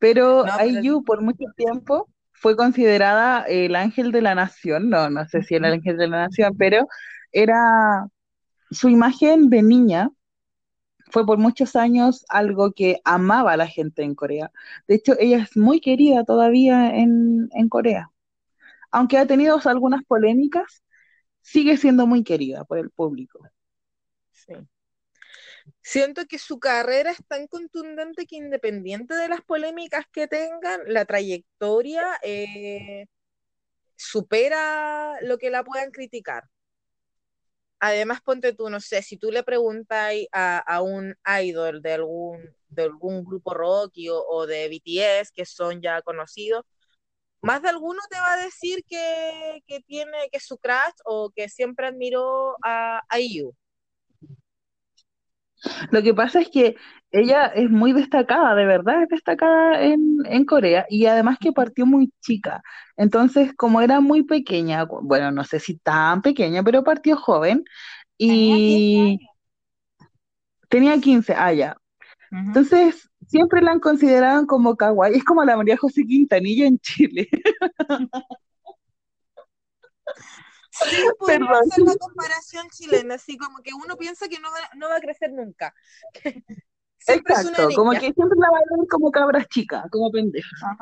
pero 0.00 0.44
IU 0.64 1.04
por 1.04 1.22
mucho 1.22 1.44
tiempo 1.56 2.08
fue 2.40 2.56
considerada 2.56 3.42
el 3.42 3.76
ángel 3.76 4.12
de 4.12 4.22
la 4.22 4.34
nación, 4.34 4.90
no, 4.90 5.10
no 5.10 5.26
sé 5.28 5.42
si 5.42 5.54
era 5.54 5.68
el 5.68 5.74
ángel 5.74 5.96
de 5.96 6.08
la 6.08 6.26
nación, 6.26 6.54
pero 6.58 6.86
era 7.32 8.06
su 8.70 8.88
imagen 8.88 9.50
de 9.50 9.62
niña 9.62 10.10
fue 11.10 11.24
por 11.24 11.38
muchos 11.38 11.76
años 11.76 12.24
algo 12.28 12.72
que 12.72 13.00
amaba 13.04 13.52
a 13.52 13.56
la 13.56 13.66
gente 13.66 14.02
en 14.02 14.14
Corea. 14.14 14.50
De 14.86 14.96
hecho, 14.96 15.14
ella 15.18 15.38
es 15.38 15.56
muy 15.56 15.80
querida 15.80 16.24
todavía 16.24 16.94
en, 16.96 17.48
en 17.52 17.68
Corea. 17.68 18.10
Aunque 18.90 19.18
ha 19.18 19.26
tenido 19.26 19.58
algunas 19.64 20.04
polémicas, 20.04 20.82
sigue 21.40 21.76
siendo 21.76 22.06
muy 22.06 22.24
querida 22.24 22.64
por 22.64 22.78
el 22.78 22.90
público. 22.90 23.40
Sí. 24.32 24.54
Siento 25.90 26.26
que 26.26 26.38
su 26.38 26.60
carrera 26.60 27.12
es 27.12 27.26
tan 27.26 27.46
contundente 27.46 28.26
que 28.26 28.36
independiente 28.36 29.14
de 29.14 29.26
las 29.26 29.40
polémicas 29.40 30.04
que 30.12 30.28
tengan, 30.28 30.82
la 30.86 31.06
trayectoria 31.06 32.18
eh, 32.22 33.06
supera 33.96 35.18
lo 35.22 35.38
que 35.38 35.48
la 35.48 35.64
puedan 35.64 35.90
criticar. 35.90 36.44
Además, 37.80 38.20
ponte 38.20 38.52
tú, 38.52 38.68
no 38.68 38.80
sé, 38.80 39.00
si 39.02 39.16
tú 39.16 39.30
le 39.30 39.42
preguntas 39.44 40.12
a, 40.30 40.82
un 40.82 41.16
idol 41.42 41.80
de 41.80 41.92
algún, 41.94 42.54
de 42.68 42.82
algún 42.82 43.24
grupo 43.24 43.54
rock 43.54 43.94
o, 44.28 44.46
de 44.46 44.68
BTS, 44.68 45.32
que 45.32 45.46
son 45.46 45.80
ya 45.80 46.02
conocidos, 46.02 46.66
más 47.40 47.62
de 47.62 47.70
alguno 47.70 48.02
te 48.10 48.18
va 48.18 48.34
a 48.34 48.44
decir 48.44 48.84
que, 48.86 49.62
tiene, 49.86 50.28
que 50.30 50.40
su 50.40 50.58
crush 50.58 51.00
o 51.06 51.30
que 51.34 51.48
siempre 51.48 51.86
admiró 51.86 52.56
a, 52.62 53.00
a 53.08 53.20
IU. 53.20 53.56
Lo 55.90 56.02
que 56.02 56.14
pasa 56.14 56.40
es 56.40 56.48
que 56.48 56.76
ella 57.10 57.46
es 57.46 57.70
muy 57.70 57.92
destacada, 57.92 58.54
de 58.54 58.66
verdad 58.66 59.02
es 59.02 59.08
destacada 59.08 59.82
en, 59.82 60.18
en, 60.26 60.44
Corea 60.44 60.86
y 60.88 61.06
además 61.06 61.38
que 61.40 61.52
partió 61.52 61.86
muy 61.86 62.12
chica. 62.20 62.62
Entonces, 62.96 63.54
como 63.56 63.80
era 63.80 64.00
muy 64.00 64.24
pequeña, 64.24 64.84
bueno, 64.84 65.30
no 65.30 65.44
sé 65.44 65.58
si 65.60 65.76
tan 65.78 66.22
pequeña, 66.22 66.62
pero 66.62 66.84
partió 66.84 67.16
joven 67.16 67.64
y 68.18 69.18
tenía 70.68 71.00
15, 71.00 71.34
ah, 71.36 71.52
ya. 71.52 71.76
Entonces, 72.30 73.08
siempre 73.26 73.62
la 73.62 73.72
han 73.72 73.80
considerado 73.80 74.46
como 74.46 74.76
kawaii, 74.76 75.16
es 75.16 75.24
como 75.24 75.44
la 75.44 75.56
María 75.56 75.78
José 75.78 76.04
Quintanilla 76.04 76.66
en 76.66 76.78
Chile. 76.78 77.28
Podemos 81.18 81.60
hacer 81.60 81.84
la 81.84 81.96
comparación 81.96 82.68
chilena, 82.70 83.14
así 83.14 83.36
como 83.36 83.58
que 83.62 83.72
uno 83.74 83.96
piensa 83.96 84.28
que 84.28 84.38
no 84.38 84.50
va, 84.50 84.58
no 84.76 84.88
va 84.88 84.96
a 84.96 85.00
crecer 85.00 85.32
nunca. 85.32 85.74
Exacto, 87.06 87.68
como 87.74 87.92
que 87.92 88.12
siempre 88.12 88.38
la 88.38 88.50
va 88.50 88.58
a 88.58 88.76
ver 88.76 88.86
como 88.88 89.10
cabras 89.10 89.46
chicas, 89.48 89.84
como 89.90 90.10
pendeja. 90.10 90.76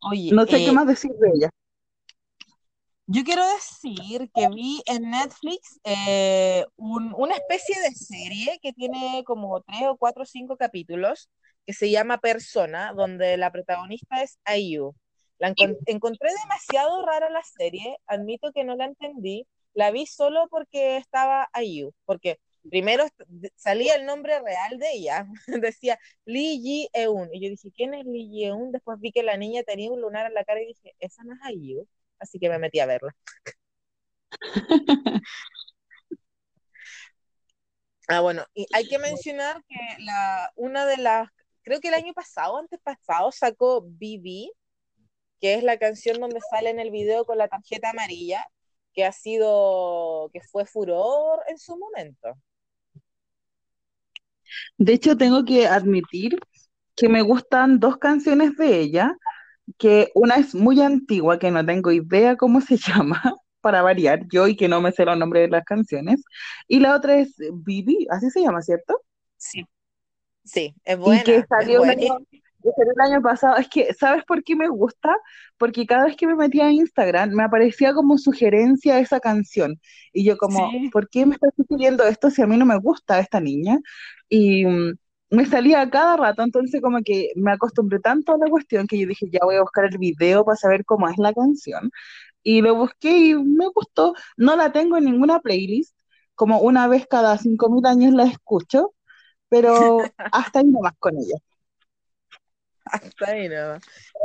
Oye, 0.00 0.32
no 0.32 0.44
sé 0.46 0.56
qué 0.56 0.68
eh, 0.68 0.72
más 0.72 0.86
decir 0.86 1.12
de 1.12 1.30
ella. 1.34 1.50
Yo 3.08 3.22
quiero 3.22 3.42
decir 3.54 4.28
que 4.34 4.48
vi 4.48 4.82
en 4.86 5.10
Netflix 5.10 5.78
eh, 5.84 6.64
una 6.76 7.36
especie 7.36 7.80
de 7.80 7.94
serie 7.94 8.58
que 8.60 8.72
tiene 8.72 9.22
como 9.24 9.60
tres 9.62 9.82
o 9.88 9.96
cuatro 9.96 10.24
o 10.24 10.26
cinco 10.26 10.56
capítulos 10.56 11.30
que 11.64 11.72
se 11.72 11.90
llama 11.90 12.18
Persona, 12.18 12.92
donde 12.94 13.36
la 13.36 13.52
protagonista 13.52 14.22
es 14.22 14.38
Ayu. 14.44 14.92
La 15.38 15.52
encontré 15.86 16.30
demasiado 16.42 17.04
rara 17.04 17.28
la 17.28 17.42
serie, 17.42 17.98
admito 18.06 18.52
que 18.52 18.64
no 18.64 18.76
la 18.76 18.86
entendí, 18.86 19.46
la 19.74 19.90
vi 19.90 20.06
solo 20.06 20.48
porque 20.48 20.96
estaba 20.96 21.48
Ayu, 21.52 21.92
porque 22.06 22.40
primero 22.70 23.04
salía 23.54 23.94
el 23.96 24.06
nombre 24.06 24.40
real 24.40 24.78
de 24.78 24.92
ella, 24.92 25.26
decía 25.46 25.98
Lee 26.24 26.60
Ji 26.62 26.88
Eun, 26.94 27.28
y 27.32 27.42
yo 27.42 27.50
dije, 27.50 27.70
¿quién 27.74 27.94
es 27.94 28.06
Lee 28.06 28.28
Ji 28.28 28.44
Eun? 28.46 28.72
Después 28.72 28.98
vi 29.00 29.12
que 29.12 29.22
la 29.22 29.36
niña 29.36 29.62
tenía 29.62 29.90
un 29.90 30.00
lunar 30.00 30.26
en 30.26 30.34
la 30.34 30.44
cara 30.44 30.62
y 30.62 30.66
dije, 30.68 30.94
esa 30.98 31.22
no 31.24 31.34
es 31.34 31.40
Ayu, 31.42 31.86
así 32.18 32.38
que 32.38 32.48
me 32.48 32.58
metí 32.58 32.80
a 32.80 32.86
verla. 32.86 33.14
ah, 38.08 38.20
bueno, 38.20 38.44
y 38.54 38.66
hay 38.72 38.88
que 38.88 38.98
mencionar 38.98 39.62
que 39.68 39.76
la, 40.02 40.50
una 40.56 40.86
de 40.86 40.96
las, 40.96 41.28
creo 41.62 41.80
que 41.80 41.88
el 41.88 41.94
año 41.94 42.14
pasado, 42.14 42.56
antes 42.56 42.80
pasado, 42.80 43.30
sacó 43.32 43.82
BB, 43.82 44.50
que 45.40 45.54
es 45.54 45.62
la 45.62 45.78
canción 45.78 46.20
donde 46.20 46.40
sale 46.50 46.70
en 46.70 46.80
el 46.80 46.90
video 46.90 47.24
con 47.24 47.38
la 47.38 47.48
tarjeta 47.48 47.90
amarilla, 47.90 48.46
que 48.92 49.04
ha 49.04 49.12
sido, 49.12 50.30
que 50.32 50.40
fue 50.40 50.64
furor 50.64 51.40
en 51.48 51.58
su 51.58 51.76
momento. 51.76 52.34
De 54.78 54.94
hecho, 54.94 55.16
tengo 55.16 55.44
que 55.44 55.66
admitir 55.66 56.38
que 56.94 57.08
me 57.08 57.22
gustan 57.22 57.78
dos 57.78 57.98
canciones 57.98 58.56
de 58.56 58.80
ella, 58.80 59.16
que 59.78 60.10
una 60.14 60.36
es 60.36 60.54
muy 60.54 60.80
antigua, 60.80 61.38
que 61.38 61.50
no 61.50 61.64
tengo 61.64 61.90
idea 61.92 62.36
cómo 62.36 62.60
se 62.60 62.76
llama, 62.86 63.22
para 63.60 63.82
variar, 63.82 64.20
yo 64.30 64.46
y 64.46 64.56
que 64.56 64.68
no 64.68 64.80
me 64.80 64.92
sé 64.92 65.04
los 65.04 65.18
nombres 65.18 65.42
de 65.42 65.48
las 65.48 65.64
canciones, 65.64 66.22
y 66.68 66.80
la 66.80 66.94
otra 66.94 67.18
es 67.18 67.34
Bibi, 67.52 68.06
así 68.10 68.30
se 68.30 68.40
llama, 68.40 68.62
¿cierto? 68.62 69.00
Sí, 69.36 69.66
sí, 70.44 70.74
es 70.84 70.98
buena. 70.98 71.20
Y 71.20 71.24
que 71.24 71.44
salió 71.48 71.82
el 72.76 73.00
año 73.00 73.22
pasado. 73.22 73.56
Es 73.56 73.68
que, 73.68 73.92
¿sabes 73.94 74.24
por 74.24 74.42
qué 74.44 74.56
me 74.56 74.68
gusta? 74.68 75.16
Porque 75.58 75.86
cada 75.86 76.06
vez 76.06 76.16
que 76.16 76.26
me 76.26 76.34
metía 76.36 76.66
a 76.66 76.72
Instagram 76.72 77.30
me 77.30 77.44
aparecía 77.44 77.94
como 77.94 78.18
sugerencia 78.18 78.98
esa 78.98 79.20
canción. 79.20 79.80
Y 80.12 80.24
yo 80.24 80.36
como, 80.36 80.70
¿por 80.92 81.08
qué 81.08 81.26
me 81.26 81.34
estás 81.34 81.52
sugiriendo 81.56 82.04
esto 82.04 82.30
si 82.30 82.42
a 82.42 82.46
mí 82.46 82.56
no 82.56 82.66
me 82.66 82.78
gusta 82.78 83.18
esta 83.20 83.40
niña? 83.40 83.78
Y 84.28 84.66
mm, 84.66 84.94
me 85.30 85.46
salía 85.46 85.88
cada 85.90 86.16
rato, 86.16 86.42
entonces 86.42 86.80
como 86.80 87.00
que 87.02 87.32
me 87.36 87.52
acostumbré 87.52 88.00
tanto 88.00 88.32
a 88.34 88.38
la 88.38 88.46
cuestión 88.48 88.86
que 88.86 88.98
yo 88.98 89.06
dije, 89.06 89.26
ya 89.30 89.40
voy 89.44 89.56
a 89.56 89.62
buscar 89.62 89.86
el 89.86 89.98
video 89.98 90.44
para 90.44 90.56
saber 90.56 90.84
cómo 90.84 91.08
es 91.08 91.18
la 91.18 91.32
canción. 91.32 91.90
Y 92.42 92.62
lo 92.62 92.76
busqué 92.76 93.10
y 93.10 93.34
me 93.34 93.66
gustó. 93.74 94.14
No 94.36 94.56
la 94.56 94.72
tengo 94.72 94.96
en 94.96 95.04
ninguna 95.06 95.40
playlist, 95.40 95.96
como 96.34 96.60
una 96.60 96.86
vez 96.88 97.06
cada 97.08 97.36
cinco 97.38 97.70
mil 97.70 97.84
años 97.86 98.14
la 98.14 98.24
escucho, 98.24 98.94
pero 99.48 99.98
hasta 100.32 100.60
ahí 100.60 100.66
nomás 100.66 100.94
con 100.98 101.16
ella. 101.18 101.36
Hasta 102.86 103.30
ahí. 103.30 103.48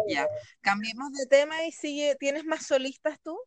Ya. 0.08 0.28
Cambiemos 0.62 1.12
de 1.14 1.26
tema 1.28 1.64
y 1.66 1.72
sigue. 1.72 2.16
¿Tienes 2.20 2.46
más 2.46 2.66
solistas 2.66 3.20
tú? 3.22 3.38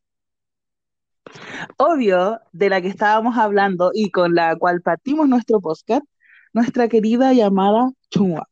Obvio, 1.79 2.41
de 2.53 2.69
la 2.69 2.81
que 2.83 2.89
estábamos 2.89 3.37
hablando 3.39 3.91
y 3.95 4.11
con 4.11 4.35
la 4.35 4.57
cual 4.57 4.83
partimos 4.83 5.29
nuestro 5.29 5.61
podcast, 5.61 6.05
nuestra 6.53 6.89
querida 6.89 7.33
llamada 7.33 7.91
Chunga. 8.11 8.49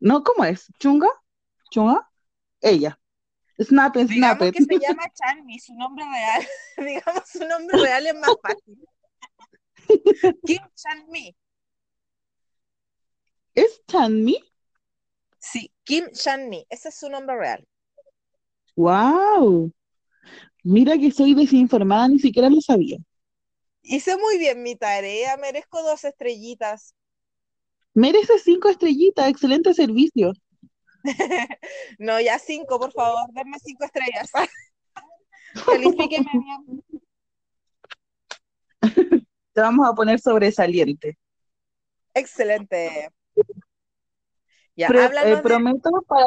¿No? 0.00 0.22
¿Cómo 0.22 0.44
es? 0.44 0.70
¿Chunga? 0.78 1.08
¿Chunga? 1.70 2.08
Ella. 2.60 2.98
Snap 3.60 3.94
snap 3.96 4.08
Digamos 4.08 4.48
it. 4.48 4.54
que 4.54 4.64
se 4.64 4.78
llama 4.80 5.04
Chanmi, 5.12 5.58
su 5.60 5.74
nombre 5.74 6.04
real. 6.04 6.46
Digamos 6.78 7.28
su 7.28 7.46
nombre 7.46 7.78
real 7.78 8.06
es 8.06 8.14
más 8.14 8.34
fácil. 8.42 8.88
Kim 10.46 10.62
Chanmi. 10.74 11.36
¿Es 13.54 13.82
Chanmi? 13.86 14.53
Sí, 15.44 15.70
Kim 15.84 16.10
Chanmi. 16.10 16.66
Ese 16.70 16.88
es 16.88 16.94
su 16.94 17.10
nombre 17.10 17.36
real. 17.36 17.68
¡Wow! 18.76 19.70
Mira 20.62 20.96
que 20.96 21.10
soy 21.10 21.34
desinformada, 21.34 22.08
ni 22.08 22.18
siquiera 22.18 22.48
lo 22.48 22.60
sabía. 22.62 22.96
Hice 23.82 24.16
muy 24.16 24.38
bien 24.38 24.62
mi 24.62 24.74
tarea, 24.74 25.36
merezco 25.36 25.82
dos 25.82 26.04
estrellitas. 26.04 26.94
Merece 27.92 28.38
cinco 28.38 28.70
estrellitas, 28.70 29.28
excelente 29.28 29.74
servicio. 29.74 30.32
No, 31.98 32.18
ya 32.18 32.38
cinco, 32.38 32.78
por 32.78 32.92
favor, 32.92 33.30
denme 33.34 33.58
cinco 33.62 33.84
estrellas. 33.84 34.30
Califíqueme 35.66 36.30
bien. 36.32 36.82
Te 39.52 39.60
vamos 39.60 39.86
a 39.86 39.92
poner 39.92 40.18
sobresaliente. 40.18 41.18
Excelente. 42.14 43.10
Ya, 44.76 44.88
eh, 44.88 45.36
de- 45.36 45.42
prometo 45.42 45.90
para, 46.08 46.24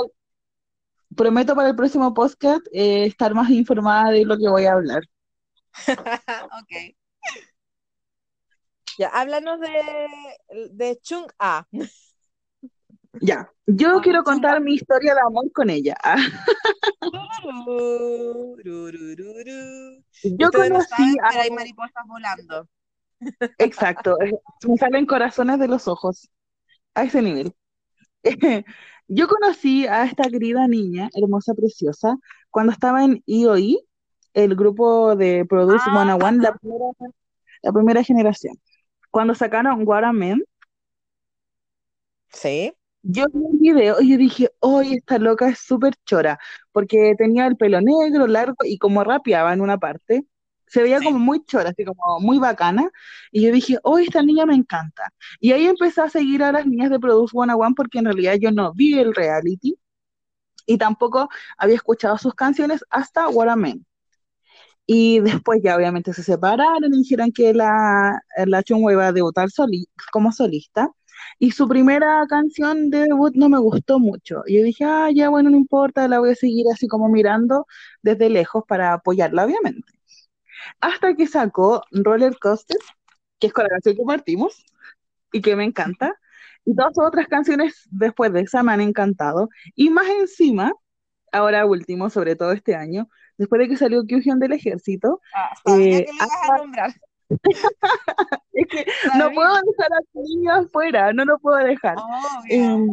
prometo 1.16 1.56
para 1.56 1.70
el 1.70 1.76
próximo 1.76 2.14
podcast 2.14 2.66
eh, 2.72 3.06
estar 3.06 3.34
más 3.34 3.50
informada 3.50 4.12
de 4.12 4.26
lo 4.26 4.38
que 4.38 4.48
voy 4.50 4.66
a 4.66 4.74
hablar. 4.74 5.02
Ok. 6.62 6.96
Ya, 8.98 9.10
háblanos 9.10 9.60
de, 9.60 9.70
de 10.72 10.98
Chung 11.02 11.28
A. 11.38 11.68
Ya, 13.22 13.52
yo 13.68 13.98
Ah, 13.98 14.02
quiero 14.02 14.20
sí. 14.20 14.26
contar 14.26 14.62
mi 14.62 14.74
historia 14.76 15.14
de 15.14 15.22
amor 15.22 15.52
con 15.52 15.70
ella. 15.70 15.96
Yo 20.24 20.48
Ustedes 20.48 20.70
no 20.70 20.76
conocí 20.76 20.90
saben, 20.90 21.20
a... 21.24 21.30
pero 21.30 21.42
hay 21.44 21.52
mariposas 21.52 22.08
volando. 22.08 22.68
Exacto, 23.60 24.18
me 24.68 24.78
salen 24.78 25.06
corazones 25.06 25.60
de 25.60 25.68
los 25.68 25.88
ojos, 25.88 26.30
a 26.96 27.04
ese 27.04 27.22
nivel. 27.22 27.54
Yo 29.08 29.28
conocí 29.28 29.88
a 29.88 30.06
esta 30.06 30.30
querida 30.30 30.68
niña, 30.68 31.10
hermosa, 31.14 31.54
preciosa, 31.54 32.18
cuando 32.52 32.74
estaba 32.74 33.04
en 33.06 33.24
IOI, 33.26 33.80
el 34.34 34.56
grupo 34.56 35.16
de 35.16 35.46
Produce 35.46 35.90
Ah, 35.90 35.92
101, 35.92 36.44
la 36.44 36.54
primera, 36.54 36.86
la 37.64 37.72
primera 37.74 38.04
generación. 38.04 38.56
Cuando 39.12 39.36
sacaron 39.36 39.88
What 39.88 40.04
a 40.06 40.14
Man, 40.14 40.44
Sí. 42.32 42.74
yo 43.04 43.26
vi 43.34 43.40
el 43.52 43.58
video 43.60 44.02
y 44.02 44.12
yo 44.12 44.18
dije, 44.18 44.50
oye, 44.60 44.96
esta 44.98 45.18
loca 45.20 45.50
es 45.50 45.60
súper 45.60 45.94
chora, 46.06 46.40
porque 46.72 47.16
tenía 47.18 47.48
el 47.48 47.56
pelo 47.58 47.80
negro, 47.82 48.28
largo, 48.28 48.58
y 48.66 48.78
como 48.78 49.04
rapeaba 49.04 49.54
en 49.54 49.62
una 49.62 49.78
parte, 49.78 50.26
se 50.68 50.84
veía 50.84 51.00
Sí. 51.00 51.06
como 51.06 51.20
muy 51.20 51.44
chora, 51.46 51.70
así 51.72 51.86
como 51.86 52.20
muy 52.20 52.40
bacana, 52.40 52.90
y 53.32 53.44
yo 53.44 53.52
dije, 53.52 53.78
oye, 53.84 54.06
esta 54.06 54.22
niña 54.24 54.46
me 54.46 54.56
encanta. 54.56 55.12
Y 55.40 55.52
ahí 55.54 55.68
empecé 55.68 56.02
a 56.02 56.10
seguir 56.10 56.44
a 56.44 56.52
las 56.52 56.66
niñas 56.66 56.90
de 56.92 57.00
Produce 57.00 57.32
101 57.32 57.76
porque 57.76 58.00
en 58.00 58.06
realidad 58.06 58.36
yo 58.40 58.52
no 58.52 58.74
vi 58.74 59.00
el 59.00 59.14
reality, 59.16 59.78
y 60.66 60.78
tampoco 60.78 61.30
había 61.58 61.76
escuchado 61.76 62.18
sus 62.18 62.36
canciones 62.36 62.84
hasta 62.90 63.30
What 63.30 63.50
a 63.50 63.56
Man. 63.56 63.86
Y 64.86 65.20
después 65.20 65.62
ya 65.64 65.76
obviamente 65.76 66.14
se 66.14 66.24
separaron 66.24 66.94
y 66.94 67.00
dijeron 67.00 67.32
que 67.32 67.54
la, 67.54 68.22
la 68.46 68.64
Chungwa 68.64 68.94
iba 68.94 69.08
a 69.08 69.12
debutar 69.12 69.50
soli- 69.52 69.88
como 70.12 70.32
solista. 70.32 70.90
Y 71.40 71.52
su 71.52 71.68
primera 71.68 72.26
canción 72.30 72.90
de 72.90 73.00
debut 73.06 73.34
no 73.36 73.50
me 73.50 73.58
gustó 73.60 74.00
mucho. 74.00 74.44
Y 74.46 74.58
yo 74.60 74.64
dije, 74.64 74.86
ah, 74.86 75.10
ya 75.14 75.30
bueno, 75.30 75.50
no 75.50 75.58
importa, 75.58 76.08
la 76.08 76.20
voy 76.20 76.32
a 76.32 76.36
seguir 76.36 76.66
así 76.74 76.88
como 76.88 77.10
mirando 77.10 77.66
desde 78.04 78.30
lejos 78.30 78.64
para 78.68 78.94
apoyarla, 78.94 79.46
obviamente. 79.46 79.97
Hasta 80.80 81.16
que 81.16 81.28
sacó 81.28 81.84
Roller 81.92 82.38
Coaster, 82.40 82.78
que 83.40 83.48
es 83.48 83.54
con 83.54 83.64
la 83.64 83.70
canción 83.70 83.96
que 83.96 84.04
partimos 84.04 84.66
y 85.32 85.42
que 85.42 85.56
me 85.56 85.64
encanta. 85.64 86.16
Y 86.66 86.76
todas 86.76 86.94
sus 86.96 87.06
otras 87.06 87.28
canciones 87.28 87.88
después 87.92 88.34
de 88.34 88.42
esa 88.42 88.64
me 88.64 88.74
han 88.74 88.82
encantado. 88.82 89.50
Y 89.76 89.90
más 89.90 90.08
encima, 90.08 90.74
ahora 91.32 91.66
último, 91.66 92.10
sobre 92.10 92.36
todo 92.36 92.52
este 92.52 92.76
año, 92.76 93.08
después 93.38 93.60
de 93.60 93.70
que 93.70 93.78
salió 93.78 94.04
Kyuhyun 94.06 94.40
del 94.40 94.54
ejército, 94.54 95.22
Ah, 95.34 95.52
Eh, 95.66 96.06
que 96.06 96.12
le 96.12 96.16
ibas 96.16 96.30
a 96.50 96.58
nombrar. 96.58 96.94
es 98.54 98.68
que 98.68 98.86
no 99.18 99.32
puedo 99.32 99.54
dejar 99.54 99.94
a 99.94 100.02
tu 100.14 100.22
niño 100.24 100.54
afuera, 100.54 101.14
no 101.14 101.26
lo 101.26 101.38
puedo 101.40 101.58
dejar. 101.58 101.98
Em, 102.50 102.88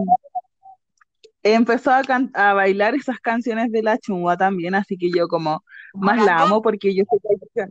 empezó 1.43 1.91
a, 1.93 2.03
a 2.35 2.55
bailar 2.55 2.95
esas 2.95 3.21
canciones 3.21 3.71
de 3.71 3.83
la 3.83 3.99
chungua 3.99 4.37
también, 4.37 4.75
así 4.75 4.97
que 4.97 5.11
yo 5.11 5.29
como 5.29 5.65
más 5.95 6.25
la 6.25 6.43
amo 6.43 6.61
porque 6.63 6.95
yo 6.95 7.05
sé 7.11 7.19
que 7.53 7.63
hay 7.63 7.69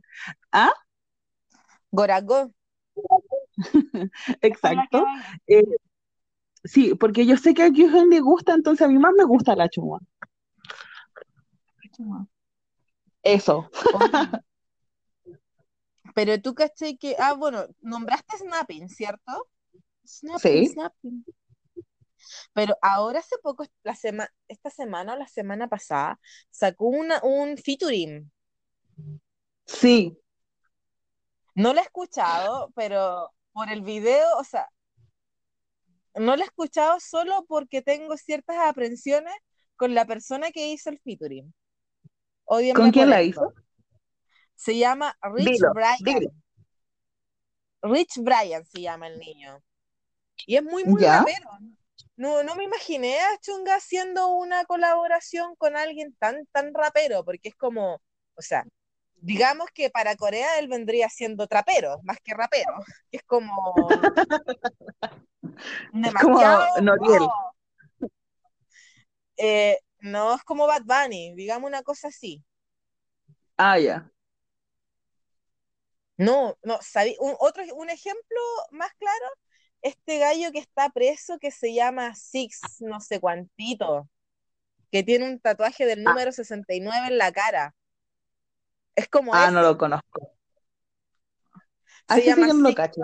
¿Ah? 0.52 0.72
Gorago. 1.92 2.52
Exacto. 4.42 5.06
Eh, 5.48 5.64
sí, 6.64 6.96
porque 6.96 7.26
yo 7.26 7.38
sé 7.38 7.54
que 7.54 7.64
a 7.64 7.72
Kyuhyun 7.72 8.10
le 8.10 8.20
gusta, 8.20 8.54
entonces 8.54 8.86
a 8.86 8.90
mí 8.90 8.98
más 8.98 9.14
me 9.16 9.26
gusta 9.26 9.56
la 9.56 9.70
chungwa. 9.70 10.00
Eso. 13.22 13.70
Pero 16.16 16.42
tú 16.42 16.54
caché 16.54 16.98
que, 16.98 17.16
ah, 17.18 17.34
bueno, 17.34 17.66
nombraste 17.82 18.38
Snapping, 18.38 18.90
¿cierto? 18.90 19.48
Snapping, 20.06 20.40
Sí. 20.40 20.68
Snapping. 20.68 21.26
Pero 22.54 22.78
ahora 22.82 23.20
hace 23.20 23.36
poco, 23.42 23.66
la 23.84 23.96
sema- 23.96 24.30
esta 24.48 24.70
semana 24.70 25.14
o 25.14 25.18
la 25.18 25.28
semana 25.28 25.68
pasada, 25.68 26.20
sacó 26.50 26.86
una, 26.88 27.20
un 27.24 27.58
featuring. 27.58 28.32
Sí, 29.66 30.18
No 31.56 31.74
lo 31.74 31.80
he 31.80 31.84
escuchado, 31.84 32.72
pero 32.76 33.32
por 33.52 33.72
el 33.72 33.82
video, 33.82 34.28
o 34.38 34.44
sea, 34.44 34.68
no 36.16 36.36
lo 36.36 36.42
he 36.42 36.46
escuchado 36.46 37.00
solo 37.00 37.46
porque 37.48 37.82
tengo 37.82 38.18
ciertas 38.18 38.58
aprensiones 38.58 39.34
con 39.76 39.94
la 39.94 40.06
persona 40.06 40.52
que 40.52 40.68
hizo 40.68 40.90
el 40.90 41.00
featuring. 41.00 41.54
Ódienme 42.46 42.80
¿Con 42.82 42.92
quién 42.92 43.10
la 43.10 43.22
esto. 43.22 43.54
Se 44.56 44.78
llama 44.78 45.16
Rich 45.22 45.46
Dilo, 45.54 45.74
Brian. 45.74 45.98
dilo. 46.02 46.32
Rich 47.82 48.18
Brian 48.22 48.66
se 48.66 48.82
llama 48.82 49.08
el 49.08 49.20
niño. 49.20 49.62
Y 50.46 50.56
es 50.56 50.64
muy, 50.64 50.84
muy 50.86 51.04
rapero. 51.04 51.50
No, 52.16 52.44
no 52.44 52.56
me 52.56 52.64
imaginé 52.64 53.20
a 53.20 53.38
Chunga 53.40 53.76
haciendo 53.76 54.28
una 54.30 54.66
colaboración 54.66 55.56
con 55.56 55.76
alguien 55.76 56.16
tan, 56.20 56.46
tan 56.52 56.74
rapero, 56.74 57.26
porque 57.26 57.50
es 57.50 57.56
como, 57.56 57.96
o 58.36 58.42
sea, 58.42 58.64
digamos 59.16 59.68
que 59.74 59.90
para 59.90 60.16
Corea 60.16 60.60
él 60.60 60.68
vendría 60.68 61.10
siendo 61.10 61.48
trapero, 61.48 62.00
más 62.04 62.18
que 62.24 62.34
rapero. 62.34 62.74
que 63.12 63.18
Es 63.18 63.24
como. 63.24 63.88
Noriel. 65.94 67.20
wow. 67.20 67.30
Eh, 69.36 69.80
no 70.00 70.36
es 70.36 70.44
como 70.44 70.68
Bad 70.68 70.84
Bunny, 70.84 71.34
digamos 71.34 71.68
una 71.68 71.82
cosa 71.82 72.10
así. 72.10 72.44
Ah, 73.58 73.80
ya. 73.80 74.12
No, 76.18 76.56
no, 76.62 76.80
un, 77.20 77.36
otro, 77.40 77.64
un 77.76 77.90
ejemplo 77.90 78.40
más 78.72 78.92
claro, 78.94 79.26
este 79.84 80.18
gallo 80.20 80.52
que 80.52 80.60
está 80.60 80.90
preso 80.90 81.38
que 81.40 81.52
se 81.52 81.74
llama 81.74 82.16
Six, 82.16 82.82
no 82.82 83.00
sé 83.00 83.20
cuantito, 83.20 84.10
que 84.92 85.04
tiene 85.04 85.26
un 85.26 85.40
tatuaje 85.40 85.86
del 85.86 86.06
Ah. 86.06 86.12
número 86.12 86.32
69 86.32 87.08
en 87.08 87.18
la 87.18 87.32
cara. 87.32 87.76
Es 88.96 89.08
como 89.08 89.34
Ah, 89.34 89.52
no 89.52 89.62
lo 89.62 89.78
conozco. 89.78 90.32
se 91.54 91.60
Así 92.08 92.22
sí 92.22 92.28
llama 92.28 92.48
que 92.48 92.54
no 92.54 92.70
lo 92.70 92.76
cacho. 92.76 93.02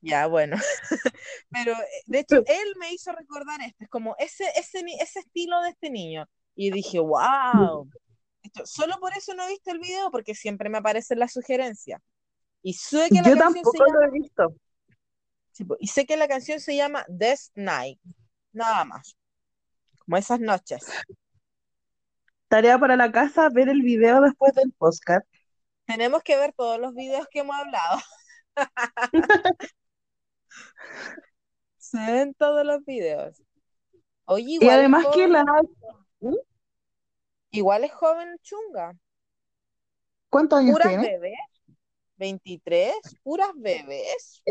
Ya, 0.00 0.26
bueno. 0.26 0.56
Pero 1.50 1.72
eh, 1.72 2.02
de 2.06 2.18
hecho, 2.20 2.36
él 2.46 2.74
me 2.78 2.92
hizo 2.92 3.12
recordar 3.12 3.60
esto, 3.62 3.84
es 3.84 3.90
como 3.90 4.14
ese, 4.18 4.44
ese, 4.56 4.80
ese 5.00 5.20
estilo 5.20 5.60
de 5.62 5.70
este 5.70 5.90
niño. 5.90 6.26
Y 6.54 6.70
dije, 6.70 6.98
wow. 7.00 7.88
Solo 8.64 8.98
por 9.00 9.12
eso 9.16 9.34
no 9.34 9.44
he 9.44 9.48
visto 9.48 9.70
el 9.70 9.78
video, 9.78 10.10
porque 10.10 10.34
siempre 10.34 10.68
me 10.68 10.78
aparecen 10.78 11.18
las 11.18 11.32
sugerencias. 11.32 12.00
Y 12.62 12.74
sé 12.74 13.08
que 13.08 13.16
la 13.22 13.28
Yo 13.30 13.36
canción 13.36 13.52
se 13.54 13.62
tampoco 13.62 13.86
llama 13.86 13.98
lo 14.00 14.06
he 14.06 14.20
visto. 14.20 14.54
Sí, 15.58 15.66
y 15.80 15.88
sé 15.88 16.06
que 16.06 16.16
la 16.16 16.28
canción 16.28 16.60
se 16.60 16.76
llama 16.76 17.04
Death 17.08 17.50
Night, 17.56 17.98
nada 18.52 18.84
más. 18.84 19.18
Como 20.04 20.16
esas 20.16 20.38
noches. 20.38 20.86
Tarea 22.46 22.78
para 22.78 22.94
la 22.94 23.10
casa, 23.10 23.48
ver 23.52 23.68
el 23.68 23.82
video 23.82 24.20
después 24.20 24.52
del 24.54 24.70
podcast. 24.72 25.26
Tenemos 25.84 26.22
que 26.22 26.36
ver 26.36 26.52
todos 26.52 26.78
los 26.78 26.94
videos 26.94 27.26
que 27.28 27.40
hemos 27.40 27.56
hablado. 27.56 27.98
Se 31.76 31.98
ven 31.98 32.34
todos 32.34 32.64
los 32.64 32.84
videos. 32.84 33.42
Oye, 34.26 34.44
Y 34.44 34.54
igual 34.54 34.68
es 34.68 34.78
además 34.78 35.06
que 35.12 35.26
la... 35.26 35.44
igual 37.50 37.82
es 37.82 37.92
joven 37.92 38.36
Chunga. 38.42 38.96
¿Cuántos 40.30 40.60
años 40.60 40.74
Puras 40.74 40.88
tiene? 40.88 41.18
bebés. 41.18 41.34
23, 42.16 42.94
puras 43.24 43.50
bebés. 43.56 44.44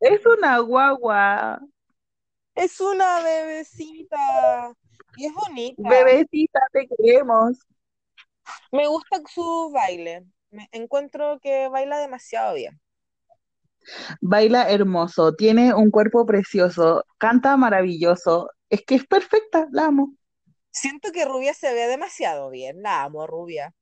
Es 0.00 0.24
una 0.26 0.58
guagua. 0.58 1.60
Es 2.54 2.80
una 2.80 3.22
bebecita. 3.22 4.72
Y 5.16 5.26
es 5.26 5.32
bonita. 5.34 5.88
Bebecita, 5.88 6.60
te 6.72 6.88
queremos. 6.88 7.58
Me 8.72 8.86
gusta 8.86 9.20
su 9.26 9.70
baile. 9.72 10.24
Me 10.50 10.68
encuentro 10.72 11.38
que 11.40 11.68
baila 11.68 11.98
demasiado 11.98 12.54
bien. 12.54 12.80
Baila 14.20 14.70
hermoso, 14.70 15.34
tiene 15.34 15.74
un 15.74 15.90
cuerpo 15.90 16.26
precioso, 16.26 17.04
canta 17.18 17.56
maravilloso. 17.56 18.50
Es 18.68 18.84
que 18.84 18.96
es 18.96 19.06
perfecta, 19.06 19.66
la 19.70 19.86
amo. 19.86 20.14
Siento 20.70 21.10
que 21.12 21.24
Rubia 21.24 21.54
se 21.54 21.72
ve 21.72 21.86
demasiado 21.86 22.50
bien. 22.50 22.82
La 22.82 23.04
amo, 23.04 23.26
Rubia. 23.26 23.74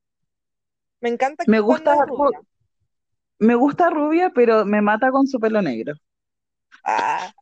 Me 1.00 1.08
encanta 1.10 1.44
Me 1.46 1.60
cuando 1.62 1.90
gusta, 1.90 2.06
rubia. 2.06 2.40
Me 3.38 3.54
gusta 3.54 3.90
rubia, 3.90 4.30
pero 4.34 4.64
me 4.64 4.80
mata 4.80 5.10
con 5.10 5.26
su 5.26 5.38
pelo 5.38 5.62
negro. 5.62 5.94
Ah. 6.84 7.32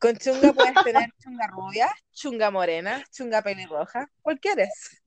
Con 0.00 0.16
chunga 0.16 0.52
puedes 0.52 0.74
tener 0.84 1.10
chunga 1.22 1.46
rubia, 1.46 1.88
chunga 2.12 2.50
morena, 2.50 3.02
chunga 3.10 3.42
pelirroja. 3.42 4.08
¿Cuál 4.22 4.38
quieres? 4.40 5.02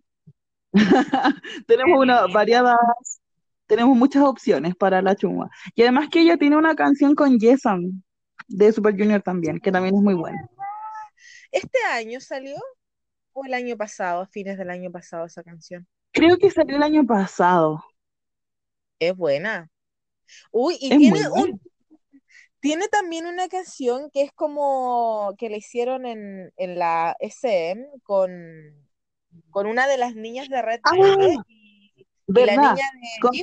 Tenemos 1.68 2.00
una 2.00 2.28
variadas, 2.28 2.78
tenemos 3.68 3.96
muchas 3.96 4.24
opciones 4.24 4.76
para 4.76 5.02
la 5.02 5.16
chuma. 5.16 5.50
Y 5.76 5.84
además 5.84 6.10
que 6.10 6.22
ella 6.22 6.38
tiene 6.38 6.58
una 6.58 6.76
canción 6.76 7.16
con 7.16 7.40
Jason 7.40 8.04
de 8.48 8.72
Super 8.72 8.94
Junior 8.98 9.22
también, 9.22 9.60
que 9.60 9.72
también 9.72 9.96
es 9.96 10.02
muy 10.02 10.16
buena. 10.16 10.50
¿Este 11.52 11.80
año 11.92 12.20
salió? 12.20 12.56
¿O 13.34 13.46
el 13.46 13.54
año 13.54 13.78
pasado, 13.78 14.22
a 14.22 14.28
fines 14.28 14.58
del 14.58 14.70
año 14.70 14.92
pasado, 14.92 15.26
esa 15.26 15.44
canción? 15.44 15.88
Creo 16.12 16.38
que 16.38 16.50
salió 16.50 16.78
el 16.78 16.84
año 16.84 17.06
pasado. 17.06 17.84
Es 19.00 19.16
buena. 19.16 19.70
Uy, 20.52 20.78
y 20.80 20.92
Es 20.92 20.98
tiene 20.98 21.20
un, 21.30 21.62
tiene 22.60 22.88
también 22.90 23.26
una 23.26 23.48
canción 23.48 24.10
que 24.12 24.24
es 24.24 24.32
como 24.34 25.34
que 25.38 25.50
le 25.50 25.58
hicieron 25.58 26.06
en, 26.06 26.52
en 26.58 26.78
la 26.78 27.16
SM 27.20 27.88
con, 28.04 28.32
con 29.50 29.68
una 29.68 29.88
de 29.88 29.98
las 29.98 30.16
niñas 30.16 30.50
de 30.50 30.62
Red 30.62 30.82
Ah, 30.84 30.92
Velvet 30.92 31.40
y, 31.48 32.08
y 32.28 32.34
la 32.46 32.58
niña 32.58 32.74
de 32.76 33.20
Con. 33.22 33.34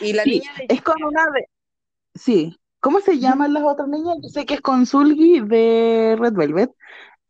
Y 0.00 0.12
la 0.12 0.24
Sí, 0.24 0.30
niña 0.30 0.54
de 0.56 0.66
es 0.68 0.82
con 0.82 1.02
una 1.02 1.24
de... 1.34 1.48
Sí. 2.14 2.56
¿Cómo 2.80 3.00
se 3.00 3.18
llaman 3.18 3.52
las 3.52 3.62
otras 3.62 3.88
niñas? 3.88 4.16
Yo 4.22 4.28
sé 4.30 4.46
que 4.46 4.54
es 4.54 4.60
con 4.62 4.86
Sulgi 4.86 5.40
de 5.40 6.16
Red 6.18 6.32
Velvet, 6.32 6.70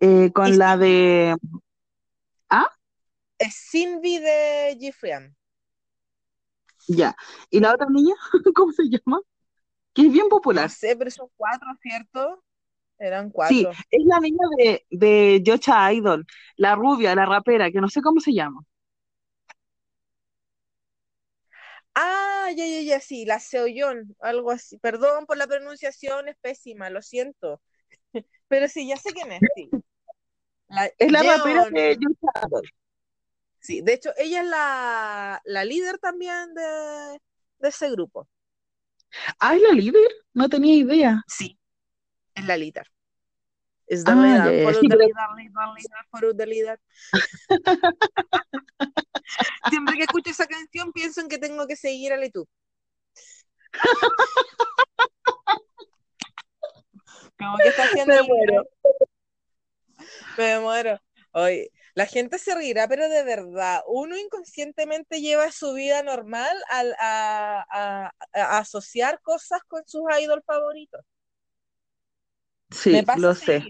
eh, 0.01 0.31
con 0.33 0.49
Y 0.49 0.53
la 0.57 0.77
de... 0.77 1.37
Ah, 2.49 2.69
es 3.39 3.55
Cindy 3.71 4.19
de 4.19 4.77
Gifriam. 4.79 5.35
Ya. 6.97 7.17
¿Y 7.51 7.61
la 7.61 7.75
otra 7.75 7.87
niña? 7.91 8.15
¿Cómo 8.55 8.73
se 8.73 8.85
llama? 8.89 9.21
Que 9.95 10.05
es 10.07 10.13
bien 10.13 10.29
No 10.49 10.69
popular. 10.69 10.69
sé, 10.69 10.97
pero 10.97 11.11
son 11.11 11.29
cuatro, 11.37 11.69
¿cierto? 11.83 12.45
Eran 12.99 13.31
Sí, 13.39 13.69
cuatro. 13.71 13.81
es 13.91 14.05
la 14.07 14.21
niña 14.21 14.39
de, 14.59 14.87
de 14.91 15.43
Yocha 15.43 15.93
Idol, 15.93 16.27
la 16.57 16.75
rubia, 16.77 17.15
la 17.15 17.27
rapera, 17.27 17.71
que 17.71 17.81
no 17.81 17.89
sé 17.89 18.03
cómo 18.03 18.21
se 18.21 18.33
llama. 18.35 18.61
Ah, 21.95 22.51
ya, 22.57 22.67
ya, 22.67 22.81
ya, 22.83 23.01
sí, 23.01 23.25
la 23.25 23.41
Seoyeon, 23.41 24.17
algo 24.21 24.51
así. 24.51 24.79
Perdón 24.79 25.27
por 25.27 25.37
la 25.37 25.47
pronunciación, 25.47 26.29
es 26.29 26.37
pésima, 26.41 26.91
lo 26.91 27.03
siento. 27.03 27.61
Pero 28.49 28.69
sí, 28.69 28.89
ya 28.89 28.99
sé 28.99 29.13
quién 29.15 29.33
es, 29.33 29.47
sí. 29.55 29.75
La 30.69 30.91
Es 30.99 31.11
la 31.11 31.25
rapera 31.25 31.67
de 31.73 31.97
Yocha 31.99 32.47
Idol. 32.47 32.63
Sí, 33.61 33.83
de 33.83 33.93
hecho, 33.95 34.11
ella 34.17 34.41
es 34.41 34.49
la, 34.49 35.41
la 35.45 35.65
líder 35.65 35.99
también 35.99 36.55
de, 36.55 37.21
de 37.59 37.69
ese 37.69 37.91
grupo. 37.91 38.29
Ah, 39.39 39.55
¿es 39.55 39.63
la 39.63 39.73
líder? 39.73 40.11
No 40.33 40.49
tenía 40.49 40.77
idea. 40.77 41.23
Sí, 41.27 41.59
es 42.35 42.45
la 42.45 42.57
líder. 42.57 42.91
Es 43.87 44.05
Ah, 44.07 44.45
sí, 44.81 44.87
pero 44.89 45.01
leader, 45.01 46.07
follow 46.11 46.33
the 46.37 46.47
leader. 46.47 46.81
Siempre 49.69 49.97
que 49.97 50.05
escucho 50.05 50.31
esa 50.31 50.47
canción 50.47 50.93
pienso 50.93 51.21
en 51.21 51.29
que 51.29 51.39
tengo 51.39 51.67
que 51.67 51.75
seguir 51.75 52.13
a 52.13 52.25
YouTube. 52.25 52.49
Como 57.37 57.57
que 57.59 57.69
está 57.69 57.83
haciendo 57.85 58.15
me 58.15 58.23
muero. 58.23 58.65
Me 60.39 60.61
muero. 60.61 61.01
Oye, 61.33 61.71
la 61.95 62.07
gente 62.07 62.39
se 62.39 62.55
reirá, 62.55 62.89
pero 62.89 63.09
de 63.09 63.25
verdad, 63.25 63.83
uno 63.87 64.17
inconscientemente 64.17 65.21
lleva 65.21 65.51
su 65.53 65.75
vida 65.75 66.03
normal 66.03 66.57
al, 66.71 66.95
a, 67.01 67.65
a- 67.71 68.13
a 68.35 68.59
asociar 68.59 69.21
cosas 69.23 69.61
con 69.69 69.83
sus 69.87 70.03
idols 70.21 70.45
favoritos. 70.47 71.03
Me 72.89 73.03
Sí, 73.03 73.05
pasa 73.05 73.23
lo 73.23 73.35
sé. 73.35 73.65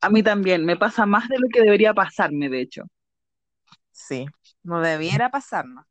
A 0.00 0.08
mí 0.08 0.22
también, 0.22 0.64
me 0.64 0.76
pasa 0.76 1.04
más 1.06 1.28
de 1.28 1.36
lo 1.38 1.48
que 1.48 1.60
debería 1.62 1.92
pasarme, 1.94 2.48
de 2.48 2.60
hecho. 2.60 2.82
Sí, 3.92 4.26
no 4.62 4.80
debiera 4.80 5.30
pasarnos. 5.30 5.84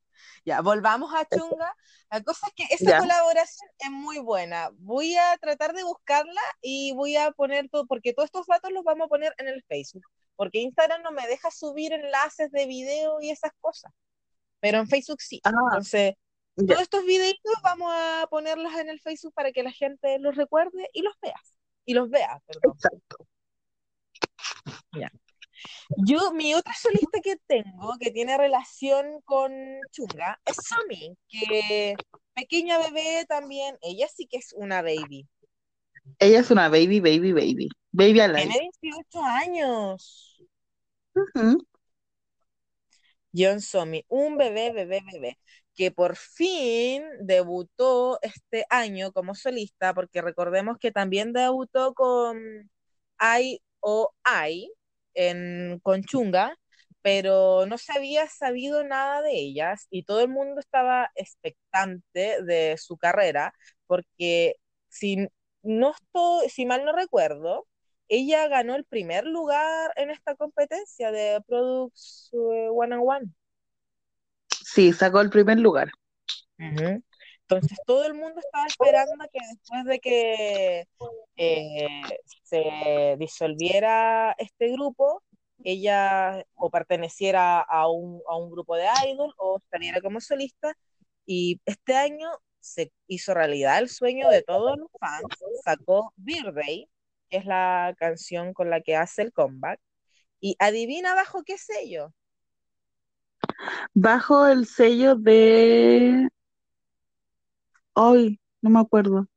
Ya, 0.46 0.62
volvamos 0.62 1.14
a 1.14 1.26
Chunga. 1.30 1.74
La 2.12 2.22
cosa 2.22 2.48
es 2.48 2.54
que 2.56 2.74
esa 2.76 2.94
Ya. 2.94 2.96
colaboración 2.96 3.70
es 3.80 3.92
muy 3.92 4.20
buena. 4.20 4.70
Voy 4.74 5.16
a 5.16 5.38
tratar 5.38 5.74
de 5.74 5.84
buscarla 5.84 6.42
y 6.62 6.94
voy 6.94 7.16
a 7.18 7.32
poner 7.32 7.70
todo, 7.70 7.86
porque 7.88 8.14
todos 8.14 8.28
estos 8.28 8.46
datos 8.48 8.72
los 8.72 8.84
vamos 8.84 9.06
a 9.06 9.10
poner 9.10 9.34
en 9.38 9.48
el 9.48 9.64
Facebook, 9.68 10.06
porque 10.36 10.60
Instagram 10.60 11.02
no 11.02 11.12
me 11.12 11.28
deja 11.28 11.52
subir 11.52 11.94
enlaces 11.94 12.52
de 12.52 12.66
video 12.66 13.22
y 13.22 13.30
esas 13.30 13.52
cosas, 13.60 13.92
pero 14.60 14.80
en 14.80 14.88
Facebook 14.88 15.22
sí. 15.22 15.42
Ah, 15.44 15.52
Entonces, 15.52 16.14
todos 16.56 16.82
estos 16.82 17.06
videitos 17.06 17.54
vamos 17.64 17.92
a 17.94 18.28
ponerlos 18.30 18.74
en 18.76 18.90
el 18.90 19.00
Facebook 19.00 19.34
para 19.34 19.52
que 19.52 19.64
la 19.64 19.72
gente 19.72 20.20
los 20.20 20.36
recuerde 20.36 20.90
y 20.94 21.02
los 21.02 21.16
vea. 21.22 21.40
Y 21.86 21.94
los 21.94 22.10
vea, 22.10 22.42
perdón. 22.46 22.74
Exacto. 22.76 23.18
Ya. 24.94 25.12
Yo, 25.98 26.32
mi 26.34 26.54
otra 26.54 26.74
solista 26.74 27.20
que 27.22 27.36
tengo, 27.48 27.94
que 28.00 28.12
tiene 28.12 28.38
relación 28.38 29.22
con 29.24 29.52
Chunga, 29.92 30.40
es 30.46 30.58
Somi, 30.68 31.16
que 31.28 31.96
pequeña 32.34 32.78
bebé 32.80 33.26
también, 33.28 33.78
ella 33.82 34.08
sí 34.14 34.28
que 34.28 34.38
es 34.38 34.54
una 34.54 34.82
baby. 34.82 35.28
Ella 36.20 36.40
es 36.40 36.52
una 36.52 36.70
baby, 36.70 37.00
baby, 37.00 37.34
baby. 37.34 37.70
Baby 37.92 38.20
alive. 38.20 38.50
Tiene 38.50 38.70
18 38.82 39.24
años. 39.24 40.42
John 43.34 43.62
Somi, 43.62 44.06
un 44.10 44.38
bebé, 44.38 44.72
bebé, 44.72 45.02
bebé, 45.12 45.40
que 45.76 45.92
por 45.92 46.16
fin 46.16 47.04
debutó 47.22 48.20
este 48.22 48.66
año 48.70 49.12
como 49.12 49.36
solista, 49.36 49.94
porque 49.94 50.22
recordemos 50.22 50.78
que 50.80 50.92
también 50.92 51.34
debutó 51.34 51.94
con 51.94 52.70
I 53.20 53.60
o 53.80 54.14
I 54.26 54.72
en 55.16 55.80
con 55.82 56.04
Chunga, 56.04 56.56
pero 57.02 57.66
no 57.66 57.78
se 57.78 57.92
había 57.94 58.28
sabido 58.30 58.84
nada 58.84 59.22
de 59.22 59.34
ellas 59.34 59.88
y 59.90 60.04
todo 60.04 60.22
el 60.22 60.30
mundo 60.30 60.60
estaba 60.60 61.12
expectante 61.16 62.44
de 62.44 62.78
su 62.78 62.98
carrera, 62.98 63.54
porque 63.88 64.56
si 64.90 65.28
no 65.64 65.92
estoy, 65.92 66.50
si 66.50 66.66
mal 66.66 66.86
no 66.86 66.92
recuerdo, 66.92 67.66
ella 68.08 68.48
ganó 68.48 68.76
el 68.76 68.86
primer 68.86 69.26
lugar 69.26 69.92
en 69.96 70.12
esta 70.12 70.36
competencia 70.36 71.12
de 71.12 71.42
Products 71.48 72.30
One 72.34 72.96
and 72.96 73.04
One. 73.06 73.26
Sí, 74.48 74.94
sacó 74.94 75.22
el 75.22 75.30
primer 75.30 75.60
lugar. 75.60 75.90
Entonces 76.58 77.78
todo 77.86 78.06
el 78.06 78.14
mundo 78.14 78.40
estaba 78.40 78.66
esperando 78.68 79.26
que 79.32 79.40
después 79.50 79.86
de 79.86 80.00
que 80.00 80.88
eh, 81.38 82.02
se 82.44 83.16
disolviera 83.18 84.36
este 84.38 84.72
grupo, 84.72 85.24
ella 85.64 86.46
o 86.56 86.70
perteneciera 86.70 87.62
a 87.62 87.88
un, 87.90 88.22
a 88.28 88.38
un 88.38 88.52
grupo 88.52 88.76
de 88.76 88.88
idol 89.08 89.34
o 89.38 89.60
saliera 89.72 90.02
como 90.02 90.20
solista. 90.20 90.74
Y 91.26 91.62
este 91.66 91.96
año 91.96 92.30
se 92.64 92.94
hizo 93.08 93.34
realidad 93.34 93.80
el 93.80 93.90
sueño 93.90 94.30
de 94.30 94.42
todos 94.42 94.78
los 94.78 94.90
fans, 94.98 95.26
sacó 95.64 96.14
Birthday, 96.16 96.90
que 97.30 97.38
es 97.38 97.46
la 97.46 97.94
canción 97.98 98.54
con 98.54 98.70
la 98.70 98.82
que 98.82 98.96
hace 98.96 99.22
el 99.22 99.34
comeback. 99.34 99.80
Y 100.40 100.56
adivina 100.60 101.14
bajo 101.14 101.44
qué 101.44 101.58
sello. 101.58 102.14
Bajo 103.94 104.48
el 104.48 104.66
sello 104.66 105.16
de... 105.16 106.30
Ay, 107.96 108.40
no 108.62 108.70
me 108.70 108.80
acuerdo. 108.80 109.28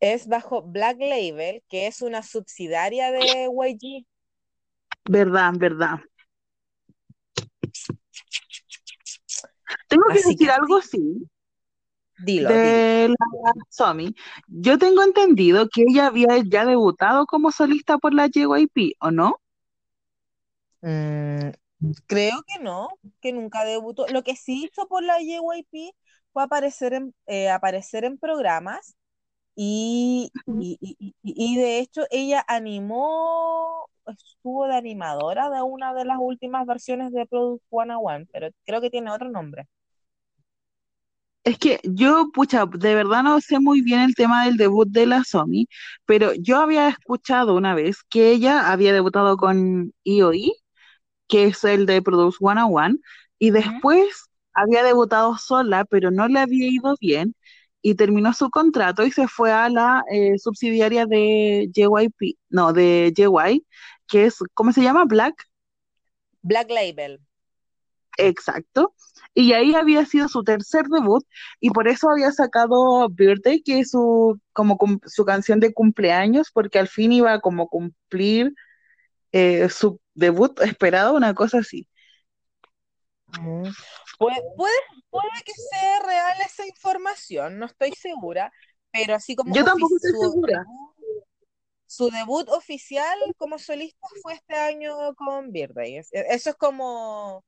Es 0.00 0.28
bajo 0.28 0.62
Black 0.62 0.98
Label, 1.00 1.62
que 1.68 1.86
es 1.86 2.02
una 2.02 2.22
subsidiaria 2.22 3.10
de 3.10 3.48
YG. 3.50 4.06
Verdad, 5.06 5.52
verdad. 5.56 6.00
Tengo 9.88 10.04
que 10.12 10.18
Así 10.18 10.30
decir 10.30 10.36
que 10.36 10.50
algo, 10.50 10.80
sí, 10.82 11.28
dilo. 12.18 12.50
de 12.50 13.08
la 13.08 13.52
Somi. 13.70 14.14
Yo 14.48 14.78
tengo 14.78 15.02
entendido 15.02 15.68
que 15.68 15.82
ella 15.88 16.06
había 16.08 16.28
ya 16.48 16.64
debutado 16.66 17.26
como 17.26 17.50
solista 17.52 17.98
por 17.98 18.14
la 18.14 18.28
JYP, 18.28 18.96
¿o 19.00 19.10
no? 19.10 19.40
Mm, 20.82 21.50
Creo 22.06 22.42
que 22.46 22.62
no, 22.62 22.88
que 23.20 23.32
nunca 23.32 23.64
debutó. 23.64 24.06
Lo 24.08 24.22
que 24.22 24.36
sí 24.36 24.64
hizo 24.64 24.88
por 24.88 25.02
la 25.02 25.18
JYP 25.20 25.92
fue 26.32 26.42
aparecer 26.44 26.94
en, 26.94 27.14
eh, 27.26 27.50
aparecer 27.50 28.04
en 28.04 28.18
programas 28.18 28.96
y, 29.56 30.30
y, 30.46 30.78
y, 30.80 31.14
y, 31.22 31.56
de 31.56 31.78
hecho 31.80 32.02
ella 32.10 32.44
animó, 32.48 33.88
estuvo 34.06 34.66
de 34.66 34.76
animadora 34.76 35.50
de 35.50 35.62
una 35.62 35.94
de 35.94 36.04
las 36.04 36.18
últimas 36.20 36.66
versiones 36.66 37.12
de 37.12 37.26
Product 37.26 37.62
101, 37.70 38.26
pero 38.32 38.48
creo 38.66 38.80
que 38.80 38.90
tiene 38.90 39.10
otro 39.12 39.30
nombre. 39.30 39.68
Es 41.44 41.58
que 41.58 41.78
yo, 41.84 42.30
pucha, 42.32 42.64
de 42.66 42.94
verdad 42.94 43.22
no 43.22 43.40
sé 43.40 43.60
muy 43.60 43.82
bien 43.82 44.00
el 44.00 44.14
tema 44.14 44.46
del 44.46 44.56
debut 44.56 44.88
de 44.88 45.06
la 45.06 45.24
Somi, 45.24 45.68
pero 46.06 46.32
yo 46.34 46.58
había 46.60 46.88
escuchado 46.88 47.54
una 47.54 47.74
vez 47.74 47.98
que 48.08 48.30
ella 48.30 48.72
había 48.72 48.94
debutado 48.94 49.36
con 49.36 49.92
IOI, 50.04 50.52
que 51.28 51.44
es 51.46 51.64
el 51.64 51.86
de 51.86 52.02
Produce 52.02 52.38
101, 52.38 52.98
y 53.38 53.50
después 53.50 54.30
había 54.54 54.82
debutado 54.84 55.36
sola, 55.38 55.84
pero 55.86 56.10
no 56.10 56.28
le 56.28 56.40
había 56.40 56.68
ido 56.68 56.96
bien, 57.00 57.34
y 57.86 57.96
terminó 57.96 58.32
su 58.32 58.48
contrato 58.48 59.04
y 59.04 59.12
se 59.12 59.28
fue 59.28 59.52
a 59.52 59.68
la 59.68 60.02
eh, 60.10 60.38
subsidiaria 60.38 61.04
de 61.04 61.70
JYP, 61.70 62.38
no, 62.48 62.72
de 62.72 63.12
JY, 63.14 63.66
que 64.08 64.24
es, 64.24 64.38
¿cómo 64.54 64.72
se 64.72 64.80
llama? 64.80 65.04
Black. 65.04 65.34
Black 66.40 66.70
Label. 66.70 67.20
Exacto. 68.16 68.94
Y 69.34 69.52
ahí 69.52 69.74
había 69.74 70.06
sido 70.06 70.28
su 70.28 70.42
tercer 70.42 70.86
debut 70.86 71.26
y 71.60 71.68
por 71.70 71.86
eso 71.86 72.08
había 72.08 72.32
sacado 72.32 73.06
Birthday, 73.10 73.60
que 73.60 73.80
es 73.80 73.90
su, 73.90 74.40
como 74.54 74.78
su 75.04 75.26
canción 75.26 75.60
de 75.60 75.74
cumpleaños, 75.74 76.50
porque 76.54 76.78
al 76.78 76.88
fin 76.88 77.12
iba 77.12 77.34
a 77.34 77.40
como 77.40 77.68
cumplir 77.68 78.54
eh, 79.32 79.68
su 79.68 80.00
debut 80.14 80.58
esperado, 80.62 81.14
una 81.14 81.34
cosa 81.34 81.58
así. 81.58 81.86
Mm. 83.38 83.68
Puede, 84.18 84.36
puede, 84.56 85.42
que 85.44 85.52
sea 85.52 86.00
real 86.00 86.36
esa 86.44 86.66
información, 86.66 87.58
no 87.58 87.66
estoy 87.66 87.92
segura, 87.92 88.52
pero 88.92 89.14
así 89.14 89.34
como 89.34 89.54
Yo 89.54 89.64
tampoco 89.64 89.96
estoy 89.96 90.12
segura. 90.12 90.64
su 91.86 92.10
debut 92.10 92.48
oficial 92.50 93.18
como 93.36 93.58
solista 93.58 94.06
fue 94.22 94.34
este 94.34 94.54
año 94.54 95.14
con 95.16 95.52
Birthday. 95.52 95.96
Eso 96.12 96.50
es 96.50 96.56
como 96.56 97.44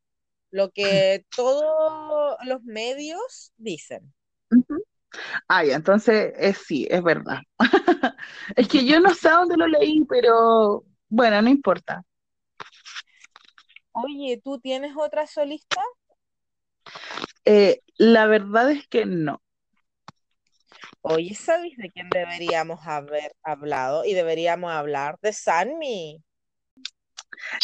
lo 0.51 0.71
que 0.71 1.25
todos 1.37 2.37
los 2.45 2.63
medios 2.63 3.53
dicen. 3.57 4.13
Ay, 5.49 5.71
entonces 5.71 6.33
es, 6.37 6.59
sí, 6.59 6.87
es 6.91 7.03
verdad. 7.03 7.41
es 8.57 8.69
que 8.69 8.85
yo 8.85 9.01
no 9.01 9.15
sé 9.15 9.31
dónde 9.31 9.57
lo 9.57 9.67
leí, 9.67 10.05
pero 10.09 10.85
bueno, 11.09 11.41
no 11.43 11.49
importa. 11.49 12.05
Oye, 13.93 14.41
¿tú 14.45 14.61
tienes 14.61 14.95
otra 14.97 15.27
solista? 15.27 15.81
Eh, 17.45 17.81
la 17.97 18.27
verdad 18.27 18.71
es 18.71 18.87
que 18.89 19.07
no. 19.07 19.43
Oye, 21.03 21.35
¿sabes 21.35 21.77
de 21.77 21.91
quién 21.91 22.11
deberíamos 22.11 22.81
haber 22.87 23.33
hablado? 23.43 24.05
Y 24.05 24.15
deberíamos 24.15 24.73
hablar 24.73 25.19
de 25.23 25.33
Sanmi. 25.33 26.23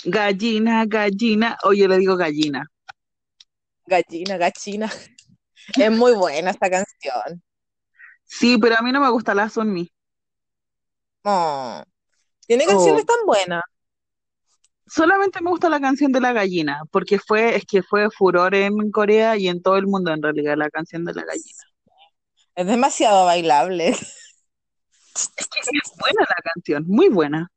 Gallina, 0.04 0.84
gallina. 0.86 1.58
Oye, 1.64 1.88
le 1.88 1.98
digo 1.98 2.16
gallina. 2.16 2.64
Gallina, 3.86 4.36
gallina. 4.36 4.90
Es 5.76 5.90
muy 5.90 6.12
buena 6.12 6.50
esta 6.50 6.70
canción. 6.70 7.42
Sí, 8.24 8.58
pero 8.58 8.76
a 8.76 8.82
mí 8.82 8.92
no 8.92 9.00
me 9.00 9.10
gusta 9.10 9.34
la 9.34 9.48
Sunmi. 9.48 9.92
Oh. 11.24 11.82
Tiene 12.46 12.66
canciones 12.66 13.02
oh. 13.02 13.06
tan 13.06 13.26
buenas. 13.26 13.62
Solamente 14.86 15.40
me 15.40 15.50
gusta 15.50 15.68
la 15.68 15.80
canción 15.80 16.12
de 16.12 16.20
la 16.20 16.32
gallina, 16.32 16.82
porque 16.90 17.18
fue, 17.18 17.56
es 17.56 17.64
que 17.64 17.82
fue 17.82 18.10
furor 18.10 18.54
en 18.54 18.90
Corea 18.90 19.36
y 19.36 19.48
en 19.48 19.62
todo 19.62 19.76
el 19.76 19.86
mundo 19.86 20.12
en 20.12 20.22
realidad 20.22 20.56
la 20.56 20.70
canción 20.70 21.04
de 21.04 21.14
la 21.14 21.24
gallina. 21.24 21.62
Es 22.54 22.66
demasiado 22.66 23.24
bailable. 23.24 23.88
Es 23.88 25.48
que 25.48 25.60
es 25.60 25.92
buena 25.98 26.22
la 26.22 26.52
canción, 26.52 26.84
muy 26.86 27.08
buena. 27.08 27.50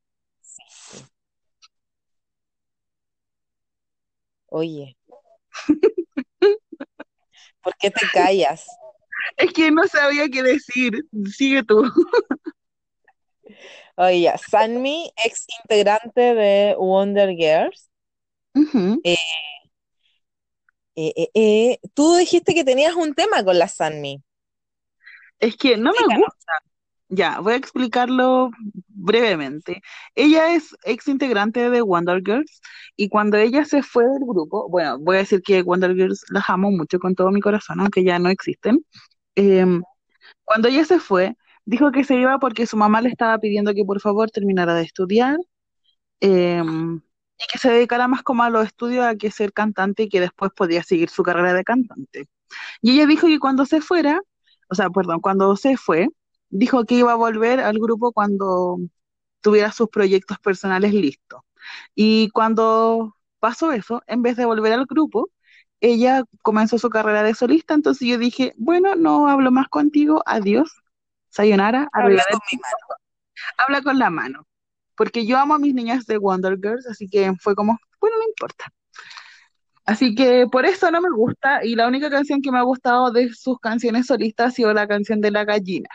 Oye, 4.48 4.98
¿por 7.62 7.76
qué 7.78 7.92
te 7.92 8.08
callas? 8.14 8.66
Es 9.38 9.52
que 9.52 9.72
no 9.72 9.88
sabía 9.88 10.30
qué 10.30 10.44
decir. 10.44 11.06
Sigue 11.36 11.64
tú. 11.64 11.84
Oye, 13.98 14.34
Sanmi, 14.50 15.12
ex 15.24 15.46
integrante 15.62 16.36
de 16.36 16.76
Wonder 16.78 17.30
Girls. 17.30 17.90
Eh, 19.04 19.16
eh, 20.96 21.30
eh, 21.34 21.80
tú 21.94 22.16
dijiste 22.16 22.54
que 22.54 22.64
tenías 22.64 22.96
un 22.96 23.14
tema 23.14 23.44
con 23.44 23.58
la 23.60 23.68
Sanmi. 23.68 24.22
Es 25.40 25.58
que 25.58 25.78
no 25.78 25.92
me 25.92 26.18
gusta. 26.18 26.54
Ya, 27.10 27.40
voy 27.40 27.54
a 27.54 27.58
explicarlo 27.58 28.50
brevemente. 28.88 29.82
Ella 30.16 30.54
es 30.56 30.76
ex 30.84 31.08
integrante 31.08 31.70
de 31.70 31.82
Wonder 31.82 32.22
Girls 32.26 32.62
y 32.96 33.10
cuando 33.10 33.38
ella 33.38 33.64
se 33.64 33.84
fue 33.84 34.06
del 34.06 34.26
grupo, 34.26 34.68
bueno, 34.70 34.98
voy 35.00 35.18
a 35.18 35.20
decir 35.20 35.42
que 35.44 35.62
Wonder 35.62 35.94
Girls 35.94 36.26
las 36.30 36.50
amo 36.50 36.72
mucho 36.72 37.00
con 37.00 37.14
todo 37.14 37.30
mi 37.32 37.42
corazón, 37.42 37.80
aunque 37.80 38.04
ya 38.04 38.18
no 38.18 38.30
existen. 38.30 38.84
Em, 39.36 39.84
cuando 40.44 40.68
ella 40.68 40.86
se 40.86 41.00
fue, 41.00 41.36
Dijo 41.66 41.92
que 41.92 42.04
se 42.04 42.16
iba 42.16 42.40
porque 42.40 42.68
su 42.68 42.78
mamá 42.78 43.02
le 43.02 43.10
estaba 43.10 43.38
pidiendo 43.40 43.74
que 43.74 43.86
por 43.86 44.00
favor 44.02 44.30
terminara 44.32 44.76
de 44.76 44.84
estudiar 44.84 45.38
em, 46.20 46.98
y 46.98 47.48
que 47.52 47.58
se 47.60 47.70
dedicara 47.72 48.08
más 48.08 48.24
como 48.24 48.44
a 48.44 48.50
los 48.50 48.66
estudios 48.68 49.06
a 49.06 49.16
que 49.16 49.32
ser 49.32 49.54
cantante 49.54 50.04
y 50.04 50.10
que 50.10 50.20
después 50.22 50.52
podía 50.56 50.84
seguir 50.84 51.10
su 51.10 51.24
carrera 51.24 51.54
de 51.54 51.64
cantante. 51.64 52.28
Y 52.82 52.94
ella 52.94 53.08
dijo 53.08 53.28
que 53.28 53.40
cuando 53.40 53.66
se 53.66 53.82
fuera, 53.82 54.22
o 54.70 54.76
sea, 54.76 54.90
perdón, 54.90 55.22
cuando 55.22 55.56
se 55.58 55.78
fue, 55.78 56.10
dijo 56.50 56.86
que 56.86 56.96
iba 56.96 57.14
a 57.14 57.16
volver 57.16 57.60
al 57.62 57.80
grupo 57.80 58.12
cuando 58.14 58.78
tuviera 59.42 59.72
sus 59.72 59.90
proyectos 59.90 60.40
personales 60.40 60.94
listos. 60.94 61.42
Y 61.96 62.30
cuando 62.32 63.16
pasó 63.40 63.72
eso, 63.72 64.04
en 64.08 64.22
vez 64.22 64.38
de 64.38 64.46
volver 64.46 64.74
al 64.74 64.86
grupo, 64.86 65.30
ella 65.82 66.24
comenzó 66.42 66.80
su 66.80 66.90
carrera 66.90 67.24
de 67.24 67.36
solista, 67.36 67.74
entonces 67.74 68.08
yo 68.08 68.18
dije, 68.18 68.54
bueno, 68.58 68.96
no 68.96 69.28
hablo 69.30 69.52
más 69.52 69.68
contigo, 69.70 70.24
adiós, 70.26 70.72
Sayonara, 71.36 71.90
habla 71.92 72.24
con 72.32 72.40
mi 72.50 72.58
mano. 72.58 73.02
Habla 73.58 73.82
con 73.82 74.00
la 74.00 74.10
mano. 74.10 74.48
Porque 74.96 75.26
yo 75.26 75.38
amo 75.38 75.56
a 75.56 75.60
mis 75.60 75.74
niñas 75.74 76.06
de 76.06 76.18
Wonder 76.18 76.56
Girls, 76.56 76.88
así 76.88 77.10
que 77.10 77.34
fue 77.42 77.56
como, 77.56 77.78
bueno, 78.00 78.16
no 78.18 78.24
importa. 78.24 78.72
Así 79.86 80.16
que 80.16 80.48
por 80.50 80.66
eso 80.66 80.90
no 80.90 81.02
me 81.02 81.10
gusta, 81.10 81.64
y 81.64 81.76
la 81.76 81.88
única 81.88 82.10
canción 82.10 82.42
que 82.42 82.52
me 82.52 82.58
ha 82.58 82.64
gustado 82.64 83.12
de 83.12 83.34
sus 83.34 83.60
canciones 83.60 84.08
solistas 84.08 84.48
ha 84.48 84.52
sido 84.52 84.74
la 84.74 84.88
canción 84.88 85.20
de 85.20 85.32
la 85.32 85.44
gallina. 85.44 85.90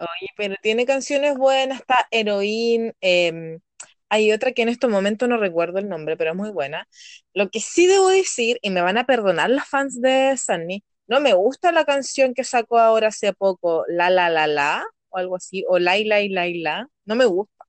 Oye, 0.00 0.28
pero 0.36 0.56
tiene 0.62 0.86
canciones 0.86 1.36
buenas, 1.36 1.80
está 1.80 2.08
Heroín, 2.10 2.94
em, 3.00 3.60
hay 4.08 4.32
otra 4.32 4.52
que 4.52 4.62
en 4.62 4.70
este 4.70 4.88
momento 4.88 5.28
no 5.28 5.36
recuerdo 5.36 5.78
el 5.78 5.88
nombre, 5.88 6.16
pero 6.16 6.30
es 6.30 6.36
muy 6.36 6.50
buena. 6.50 6.88
Lo 7.34 7.50
que 7.50 7.60
sí 7.60 7.86
debo 7.86 8.08
decir, 8.08 8.58
y 8.62 8.70
me 8.70 8.80
van 8.80 8.98
a 8.98 9.04
perdonar 9.04 9.50
las 9.50 9.68
fans 9.68 10.00
de 10.00 10.36
Sunny, 10.36 10.82
no 11.06 11.20
me 11.20 11.34
gusta 11.34 11.72
la 11.72 11.84
canción 11.84 12.34
que 12.34 12.44
sacó 12.44 12.78
ahora 12.78 13.08
hace 13.08 13.32
poco, 13.32 13.84
La 13.88 14.10
La 14.10 14.30
La 14.30 14.46
La, 14.46 14.84
o 15.10 15.18
algo 15.18 15.36
así, 15.36 15.64
o 15.68 15.78
La 15.78 15.96
La 15.98 16.20
La 16.28 16.46
La, 16.48 16.88
no 17.04 17.14
me 17.14 17.24
gusta. 17.26 17.64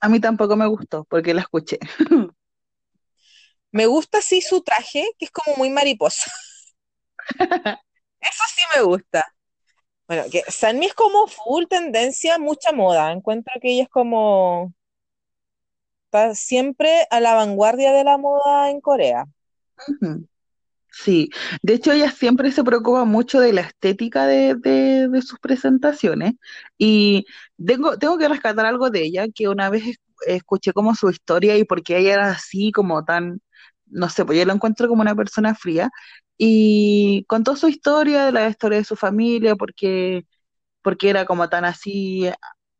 A 0.00 0.08
mí 0.08 0.20
tampoco 0.20 0.56
me 0.56 0.66
gustó, 0.66 1.04
porque 1.04 1.34
la 1.34 1.42
escuché. 1.42 1.78
me 3.72 3.86
gusta 3.86 4.20
sí 4.20 4.40
su 4.40 4.62
traje, 4.62 5.04
que 5.18 5.26
es 5.26 5.30
como 5.30 5.56
muy 5.56 5.70
mariposa. 5.70 6.30
Eso 8.20 8.44
sí 8.54 8.62
me 8.76 8.82
gusta. 8.82 9.24
Bueno, 10.08 10.24
que 10.30 10.42
Sanmi 10.48 10.86
es 10.86 10.94
como 10.94 11.26
full 11.26 11.66
tendencia, 11.68 12.38
mucha 12.38 12.72
moda. 12.72 13.12
Encuentro 13.12 13.54
que 13.60 13.72
ella 13.72 13.84
es 13.84 13.88
como. 13.88 14.72
Está 16.06 16.34
siempre 16.34 17.06
a 17.10 17.20
la 17.20 17.34
vanguardia 17.34 17.92
de 17.92 18.02
la 18.04 18.18
moda 18.18 18.70
en 18.70 18.80
Corea. 18.80 19.26
Sí, 20.90 21.30
de 21.62 21.74
hecho 21.74 21.92
ella 21.92 22.10
siempre 22.10 22.50
se 22.50 22.64
preocupa 22.64 23.04
mucho 23.04 23.40
de 23.40 23.52
la 23.52 23.60
estética 23.60 24.26
de, 24.26 24.54
de, 24.56 25.22
sus 25.22 25.38
presentaciones 25.38 26.34
y 26.76 27.26
tengo, 27.64 27.96
tengo 27.98 28.18
que 28.18 28.28
rescatar 28.28 28.66
algo 28.66 28.90
de 28.90 29.02
ella, 29.04 29.26
que 29.32 29.48
una 29.48 29.70
vez 29.70 29.84
escuché 30.26 30.72
como 30.72 30.94
su 30.94 31.10
historia 31.10 31.56
y 31.56 31.64
por 31.64 31.82
qué 31.82 31.98
ella 31.98 32.14
era 32.14 32.30
así 32.32 32.72
como 32.72 33.04
tan, 33.04 33.40
no 33.86 34.08
sé, 34.08 34.24
pues 34.24 34.38
yo 34.38 34.44
la 34.44 34.54
encuentro 34.54 34.88
como 34.88 35.02
una 35.02 35.14
persona 35.14 35.54
fría 35.54 35.90
y 36.36 37.24
contó 37.28 37.54
su 37.56 37.68
historia, 37.68 38.30
la 38.32 38.48
historia 38.48 38.78
de 38.78 38.84
su 38.84 38.96
familia, 38.96 39.54
porque, 39.56 40.24
porque 40.82 41.10
era 41.10 41.26
como 41.26 41.48
tan 41.48 41.64
así, 41.66 42.30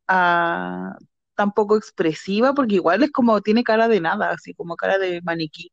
ah, 0.09 0.97
tan 1.37 1.53
poco 1.53 1.77
expresiva, 1.77 2.55
porque 2.55 2.77
igual 2.77 3.03
es 3.05 3.13
como 3.13 3.41
tiene 3.43 3.65
cara 3.65 3.89
de 3.89 4.01
nada, 4.01 4.31
así 4.33 4.55
como 4.55 4.77
cara 4.77 4.99
de 4.99 5.23
maniquí. 5.23 5.71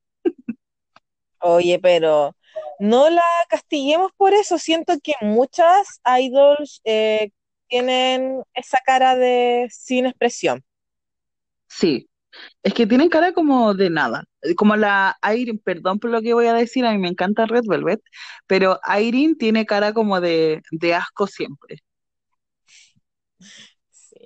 Oye, 1.48 1.80
pero 1.80 2.36
no 2.80 3.10
la 3.10 3.22
castiguemos 3.50 4.12
por 4.18 4.34
eso. 4.34 4.58
Siento 4.58 4.94
que 5.04 5.14
muchas 5.22 6.02
idols 6.20 6.82
eh, 6.86 7.32
tienen 7.68 8.42
esa 8.54 8.80
cara 8.86 9.16
de 9.16 9.68
sin 9.72 10.06
expresión. 10.08 10.64
Sí, 11.68 12.10
Es 12.64 12.74
que 12.74 12.88
tienen 12.88 13.10
cara 13.10 13.34
como 13.34 13.74
de 13.76 13.90
nada. 13.90 14.26
Como 14.58 14.76
la 14.78 15.18
Irene, 15.36 15.60
perdón 15.64 16.00
por 16.00 16.12
lo 16.12 16.22
que 16.22 16.34
voy 16.36 16.48
a 16.48 16.54
decir, 16.56 16.86
a 16.86 16.92
mí 16.94 17.00
me 17.00 17.10
encanta 17.10 17.46
Red 17.48 17.64
Velvet, 17.68 18.02
pero 18.48 18.80
Irene 19.00 19.36
tiene 19.38 19.66
cara 19.68 19.94
como 19.94 20.22
de, 20.22 20.62
de 20.72 20.96
asco 20.96 21.28
siempre. 21.28 21.80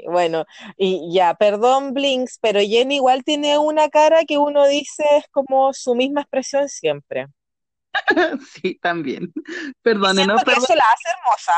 Bueno, 0.06 0.46
y 0.78 1.14
ya, 1.14 1.34
perdón 1.34 1.94
Blinks, 1.94 2.40
pero 2.42 2.60
Jenny 2.60 2.96
igual 2.96 3.24
tiene 3.24 3.58
una 3.58 3.90
cara 3.90 4.24
que 4.26 4.38
uno 4.38 4.68
dice 4.68 5.04
es 5.18 5.26
como 5.32 5.74
su 5.74 5.96
misma 5.96 6.22
expresión 6.22 6.70
siempre. 6.70 7.28
Sí, 8.54 8.78
también. 8.82 9.34
Perdónenos, 9.82 10.44
perdón. 10.44 10.64
eso 10.64 10.76
la 10.76 10.84
hace 10.84 11.10
hermosa. 11.18 11.54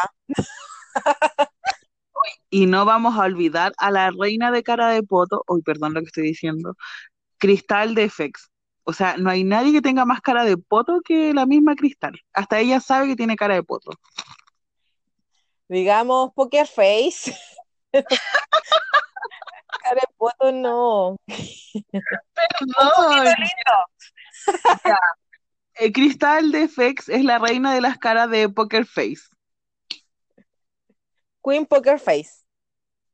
Y 2.49 2.65
no 2.65 2.85
vamos 2.85 3.17
a 3.17 3.23
olvidar 3.23 3.73
a 3.77 3.91
la 3.91 4.11
reina 4.11 4.51
de 4.51 4.63
cara 4.63 4.89
de 4.89 5.03
poto, 5.03 5.43
uy, 5.47 5.61
perdón 5.61 5.93
lo 5.93 6.01
que 6.01 6.07
estoy 6.07 6.23
diciendo, 6.23 6.75
Cristal 7.37 7.95
de 7.95 8.09
FX. 8.09 8.51
O 8.83 8.93
sea, 8.93 9.17
no 9.17 9.29
hay 9.29 9.43
nadie 9.43 9.71
que 9.71 9.81
tenga 9.81 10.05
más 10.05 10.21
cara 10.21 10.43
de 10.43 10.57
poto 10.57 11.01
que 11.03 11.33
la 11.33 11.45
misma 11.45 11.75
Cristal. 11.75 12.19
Hasta 12.33 12.59
ella 12.59 12.79
sabe 12.79 13.07
que 13.07 13.15
tiene 13.15 13.35
cara 13.35 13.55
de 13.55 13.63
poto. 13.63 13.91
Digamos, 15.67 16.31
Poker 16.33 16.67
Face. 16.67 17.33
Cara 19.83 19.95
de 19.95 20.07
poto 20.17 20.51
no. 20.51 21.17
Perdón. 21.27 23.25
lindo. 23.25 23.77
Eh, 25.75 25.91
Cristal 25.91 26.51
de 26.51 26.67
FX 26.67 27.09
es 27.09 27.23
la 27.23 27.39
reina 27.39 27.73
de 27.73 27.81
las 27.81 27.97
caras 27.97 28.29
de 28.29 28.49
Poker 28.49 28.85
Face. 28.85 29.21
Queen 31.43 31.65
Poker 31.65 31.99
Face. 31.99 32.43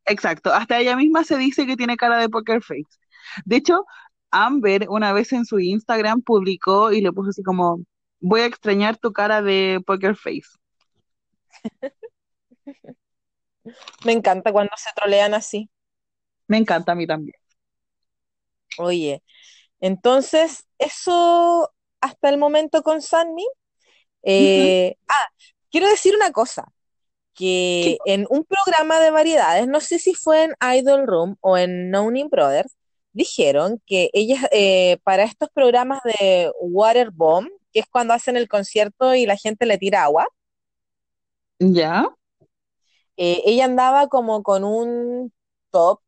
Exacto, 0.05 0.53
hasta 0.53 0.79
ella 0.79 0.95
misma 0.95 1.23
se 1.23 1.37
dice 1.37 1.65
que 1.65 1.77
tiene 1.77 1.97
cara 1.97 2.17
de 2.17 2.29
Poker 2.29 2.61
Face. 2.61 2.99
De 3.45 3.57
hecho, 3.57 3.85
Amber 4.31 4.87
una 4.89 5.13
vez 5.13 5.31
en 5.33 5.45
su 5.45 5.59
Instagram 5.59 6.21
publicó 6.21 6.91
y 6.91 7.01
le 7.01 7.11
puso 7.11 7.29
así 7.29 7.43
como, 7.43 7.79
voy 8.19 8.41
a 8.41 8.45
extrañar 8.45 8.97
tu 8.97 9.13
cara 9.13 9.41
de 9.41 9.81
Poker 9.85 10.15
Face. 10.15 10.49
Me 14.05 14.11
encanta 14.13 14.51
cuando 14.51 14.71
se 14.77 14.89
trolean 14.95 15.33
así. 15.33 15.69
Me 16.47 16.57
encanta 16.57 16.91
a 16.91 16.95
mí 16.95 17.07
también. 17.07 17.35
Oye, 18.77 19.23
entonces, 19.79 20.65
eso 20.77 21.71
hasta 22.01 22.29
el 22.29 22.37
momento 22.37 22.83
con 22.83 23.01
Sanmi. 23.01 23.45
Eh, 24.23 24.95
ah, 25.07 25.29
quiero 25.71 25.87
decir 25.89 26.15
una 26.15 26.31
cosa, 26.31 26.65
¿Qué 27.33 27.97
que 28.05 28.13
en 28.13 28.27
un 28.29 28.45
programa 28.45 28.99
de 28.99 29.11
variedades, 29.11 29.67
no 29.67 29.79
sé 29.81 29.99
si 29.99 30.13
fue 30.15 30.43
en 30.45 30.55
Idol 30.77 31.07
Room 31.07 31.37
o 31.41 31.57
en 31.57 31.91
No 31.91 32.05
Name 32.05 32.29
Brothers, 32.29 32.75
dijeron 33.13 33.81
que 33.85 34.09
ellas, 34.13 34.45
eh, 34.51 34.97
para 35.03 35.23
estos 35.23 35.49
programas 35.53 36.01
de 36.03 36.51
Water 36.61 37.11
Bomb, 37.11 37.49
que 37.73 37.79
es 37.81 37.87
cuando 37.89 38.13
hacen 38.13 38.37
el 38.37 38.47
concierto 38.47 39.15
y 39.15 39.25
la 39.25 39.37
gente 39.37 39.65
le 39.65 39.77
tira 39.77 40.03
agua, 40.03 40.27
¿Ya? 41.59 42.07
Eh, 43.17 43.41
ella 43.45 43.65
andaba 43.65 44.07
como 44.07 44.43
con 44.43 44.63
un 44.63 45.33
top 45.71 46.01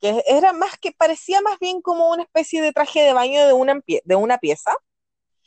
que 0.00 0.22
era 0.26 0.52
más 0.52 0.78
que, 0.78 0.92
parecía 0.92 1.40
más 1.40 1.58
bien 1.58 1.80
como 1.80 2.10
una 2.10 2.22
especie 2.22 2.62
de 2.62 2.72
traje 2.72 3.02
de 3.02 3.12
baño 3.12 3.46
de 3.46 3.52
una, 3.52 3.80
de 3.86 4.14
una 4.16 4.38
pieza, 4.38 4.76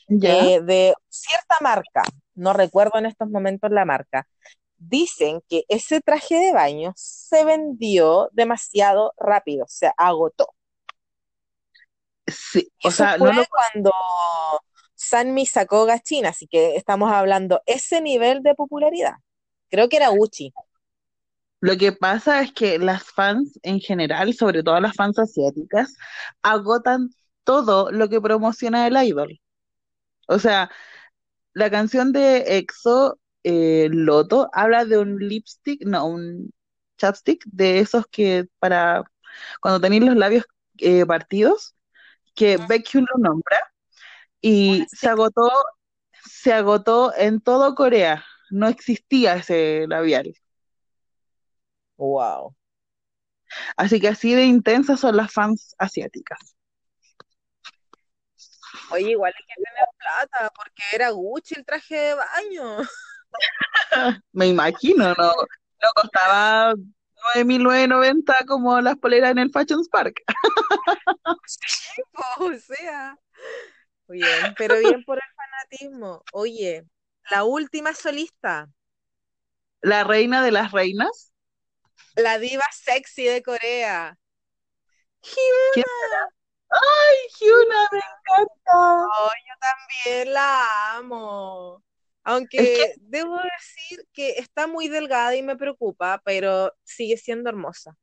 eh, 0.10 0.60
de 0.62 0.94
cierta 1.08 1.56
marca, 1.62 2.04
no 2.36 2.52
recuerdo 2.54 3.00
en 3.00 3.06
estos 3.06 3.30
momentos 3.30 3.72
la 3.72 3.86
marca. 3.86 4.28
Dicen 4.78 5.42
que 5.48 5.64
ese 5.70 6.02
traje 6.02 6.36
de 6.36 6.54
baño 6.54 6.92
se 6.96 7.46
vendió 7.46 8.30
demasiado 8.34 9.14
rápido, 9.18 9.66
se 9.68 9.92
agotó. 9.96 10.50
Sí, 12.28 12.72
o 12.84 12.90
eso 12.90 12.98
sea, 12.98 13.18
fue 13.18 13.30
no 13.30 13.40
lo, 13.40 13.46
cuando 13.46 13.92
Sanmi 14.96 15.46
sacó 15.46 15.86
Gachina, 15.86 16.30
así 16.30 16.48
que 16.48 16.76
estamos 16.76 17.12
hablando 17.12 17.62
ese 17.66 18.02
nivel 18.02 18.44
de 18.44 18.56
popularidad. 18.56 19.16
Creo 19.70 19.88
que 19.88 19.98
era 19.98 20.10
Gucci. 20.10 20.54
Lo 21.62 21.78
que 21.78 21.92
pasa 21.92 22.42
es 22.42 22.52
que 22.54 22.80
las 22.80 23.04
fans 23.04 23.60
en 23.64 23.80
general, 23.80 24.34
sobre 24.34 24.64
todo 24.64 24.80
las 24.80 24.96
fans 24.96 25.20
asiáticas, 25.20 25.96
agotan 26.42 27.12
todo 27.44 27.92
lo 27.92 28.10
que 28.10 28.22
promociona 28.22 28.88
el 28.88 28.98
idol. 28.98 29.40
O 30.28 30.40
sea, 30.40 30.72
la 31.54 31.70
canción 31.70 32.14
de 32.14 32.58
EXO, 32.58 33.20
eh, 33.44 33.90
Loto, 33.92 34.50
habla 34.54 34.86
de 34.86 34.98
un 34.98 35.20
lipstick, 35.20 35.86
no, 35.86 36.06
un 36.08 36.52
chapstick, 36.98 37.44
de 37.46 37.80
esos 37.80 38.06
que 38.08 38.48
para 38.60 39.04
cuando 39.62 39.80
tenéis 39.82 40.04
los 40.04 40.16
labios 40.16 40.46
eh, 40.80 41.06
partidos, 41.06 41.76
que 42.36 42.58
Baekhyun 42.58 43.06
lo 43.14 43.30
nombra, 43.30 43.58
y 44.42 44.86
se 44.90 45.10
agotó, 45.10 45.50
se 46.26 46.54
agotó 46.54 47.14
en 47.16 47.42
todo 47.42 47.76
Corea. 47.76 48.26
No 48.50 48.68
existía 48.68 49.36
ese 49.36 49.86
labial. 49.88 50.34
Wow. 52.02 52.56
Así 53.78 54.00
que 54.02 54.08
así 54.08 54.34
de 54.34 54.46
intensas 54.46 55.00
son 55.00 55.18
las 55.18 55.32
fans 55.32 55.76
asiáticas. 55.78 56.56
Oye, 58.90 59.12
igual 59.12 59.32
hay 59.38 59.46
que 59.46 59.62
tener 59.62 59.86
plata, 60.00 60.52
porque 60.56 60.82
era 60.94 61.12
Gucci 61.12 61.56
el 61.56 61.66
traje 61.66 61.96
de 61.96 62.14
baño. 62.16 62.78
Me 64.34 64.48
imagino, 64.48 65.14
no, 65.14 65.28
no 65.28 65.90
costaba 65.94 66.74
9.990 67.36 68.46
como 68.48 68.82
las 68.82 68.98
poleras 68.98 69.32
en 69.32 69.38
el 69.38 69.52
Fashion 69.52 69.84
Spark. 69.84 70.16
O 72.40 72.54
sea, 72.58 73.16
bien, 74.08 74.56
pero 74.58 74.80
bien 74.80 75.04
por 75.04 75.18
el 75.18 75.36
fanatismo. 75.36 76.24
Oye, 76.34 76.84
la 77.30 77.44
última 77.44 77.94
solista, 77.94 78.68
La 79.82 80.04
reina 80.04 80.44
de 80.44 80.52
las 80.52 80.72
reinas. 80.72 81.31
La 82.16 82.40
diva 82.40 82.66
sexy 82.72 83.26
de 83.26 83.42
Corea. 83.44 84.18
Hyuna. 85.24 86.28
¡Ay, 86.70 87.18
Hyuna, 87.40 87.88
me 87.92 87.98
encanta! 88.00 89.08
Oh, 89.14 89.32
yo 89.48 89.54
también 89.60 90.34
la 90.34 90.96
amo. 90.98 91.84
Es 92.56 92.72
que 92.72 92.84
Aunque 92.84 92.96
debo 92.98 93.38
decir 93.38 94.06
que 94.14 94.32
está 94.38 94.68
muy 94.68 94.88
delgada 94.88 95.36
y 95.36 95.44
me 95.44 95.58
preocupa, 95.58 96.22
pero 96.26 96.74
sigue 96.84 97.18
siendo 97.18 97.50
hermosa. 97.50 97.98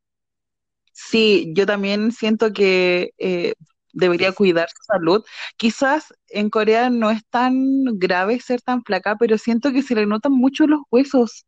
sí, 0.92 1.52
yo 1.54 1.66
también 1.66 2.12
siento 2.12 2.52
que 2.52 3.12
eh, 3.18 3.54
debería 3.92 4.32
cuidar 4.32 4.68
su 4.70 4.82
salud. 4.84 5.24
Quizás 5.56 6.14
en 6.28 6.50
Corea 6.50 6.90
no 6.90 7.10
es 7.10 7.24
tan 7.30 7.84
grave 7.98 8.40
ser 8.40 8.60
tan 8.62 8.82
flaca, 8.84 9.16
pero 9.18 9.38
siento 9.38 9.72
que 9.72 9.82
se 9.82 9.94
le 9.94 10.06
notan 10.06 10.32
mucho 10.32 10.66
los 10.66 10.80
huesos. 10.90 11.46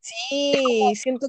Sí, 0.00 0.94
siento, 0.96 1.28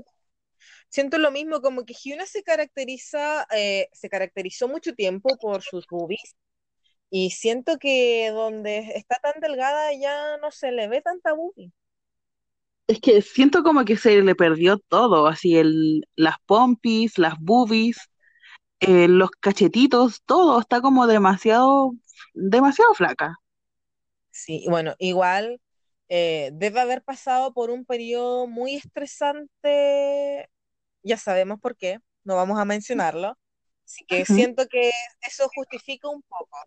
siento 0.94 1.18
lo 1.18 1.32
mismo, 1.32 1.60
como 1.60 1.86
que 1.86 1.96
Hyuna 1.96 2.28
se 2.28 2.44
caracteriza, 2.44 3.48
eh, 3.50 3.90
se 3.94 4.10
caracterizó 4.10 4.68
mucho 4.68 4.94
tiempo 4.94 5.36
por 5.42 5.64
sus 5.64 5.88
boobies 5.88 6.36
y 7.10 7.32
siento 7.32 7.80
que 7.80 8.30
donde 8.30 8.78
está 8.96 9.18
tan 9.22 9.42
delgada 9.42 9.92
ya 10.00 10.38
no 10.38 10.52
se 10.52 10.72
le 10.72 10.88
ve 10.88 11.02
tanta 11.02 11.34
boobie. 11.34 11.72
Es 12.86 13.00
que 13.00 13.24
siento 13.24 13.64
como 13.64 13.86
que 13.86 13.98
se 13.98 14.22
le 14.22 14.36
perdió 14.36 14.78
todo, 14.78 15.26
así 15.26 15.58
el, 15.58 16.08
las 16.16 16.36
pompis, 16.46 17.18
las 17.18 17.40
boobies, 17.40 17.98
eh, 18.80 19.08
los 19.08 19.32
cachetitos, 19.32 20.22
todo 20.28 20.60
está 20.60 20.80
como 20.80 21.08
demasiado, 21.08 21.94
demasiado 22.36 22.94
flaca. 22.94 23.40
Sí, 24.30 24.66
bueno, 24.70 24.94
igual 25.00 25.60
eh, 26.10 26.52
debe 26.54 26.82
haber 26.82 27.02
pasado 27.02 27.52
por 27.52 27.72
un 27.72 27.84
periodo 27.84 28.46
muy 28.46 28.76
estresante, 28.76 30.50
ya 31.04 31.18
sabemos 31.18 31.60
por 31.60 31.76
qué, 31.76 32.00
no 32.24 32.36
vamos 32.36 32.60
a 32.60 32.66
mencionarlo, 32.66 33.38
así 33.86 34.06
que 34.06 34.26
siento 34.26 34.66
que 34.68 34.92
eso 35.28 35.50
justifica 35.56 36.10
un 36.10 36.22
poco. 36.24 36.58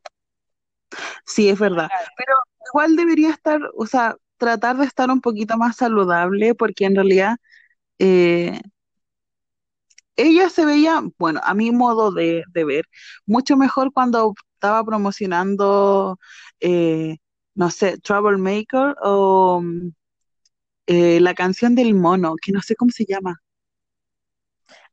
Sí, 1.25 1.49
es 1.49 1.59
verdad. 1.59 1.89
Claro. 1.89 2.11
Pero 2.17 2.35
igual 2.71 2.97
debería 2.97 3.31
estar, 3.31 3.61
o 3.77 3.87
sea, 3.87 4.17
tratar 4.37 4.77
de 4.77 4.85
estar 4.85 5.11
un 5.11 5.21
poquito 5.21 5.57
más 5.57 5.77
saludable, 5.77 6.55
porque 6.55 6.85
en 6.85 6.95
realidad 6.95 7.37
eh, 7.99 8.61
ella 10.17 10.49
se 10.51 10.65
veía, 10.65 11.03
bueno, 11.19 11.41
a 11.45 11.55
mi 11.55 11.71
modo 11.71 12.11
de, 12.13 12.45
de 12.53 12.65
ver, 12.65 12.85
mucho 13.27 13.57
mejor 13.57 13.93
cuando 13.93 14.35
estaba 14.55 14.83
promocionando, 14.85 16.19
eh, 16.61 17.19
no 17.55 17.71
sé, 17.71 17.99
Troublemaker 17.99 18.97
o 19.03 19.61
mm, 19.63 19.91
eh, 20.87 21.21
la 21.21 21.35
canción 21.35 21.75
del 21.75 21.95
mono, 21.95 22.35
que 22.41 22.53
no 22.53 22.63
sé 22.63 22.77
cómo 22.77 22.91
se 22.91 23.05
llama. 23.07 23.41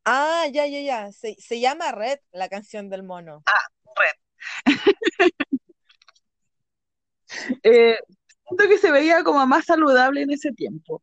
Ah, 0.04 0.46
ya, 0.52 0.66
ya, 0.66 0.80
ya, 0.80 1.12
se, 1.12 1.36
se 1.38 1.60
llama 1.60 1.92
Red, 1.92 2.18
la 2.32 2.48
canción 2.48 2.90
del 2.90 3.02
mono. 3.02 3.42
Eh, 7.62 7.96
siento 8.46 8.68
que 8.68 8.78
se 8.78 8.92
veía 8.92 9.24
como 9.24 9.44
más 9.46 9.64
saludable 9.64 10.22
en 10.22 10.30
ese 10.30 10.52
tiempo. 10.52 11.02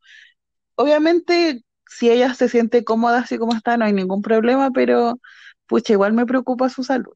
Obviamente, 0.75 1.63
si 1.87 2.09
ella 2.09 2.33
se 2.33 2.49
siente 2.49 2.83
cómoda 2.83 3.19
así 3.19 3.37
como 3.37 3.53
está, 3.53 3.77
no 3.77 3.85
hay 3.85 3.93
ningún 3.93 4.21
problema, 4.21 4.71
pero 4.71 5.19
pucha, 5.67 5.93
igual 5.93 6.13
me 6.13 6.25
preocupa 6.25 6.69
su 6.69 6.83
salud. 6.83 7.13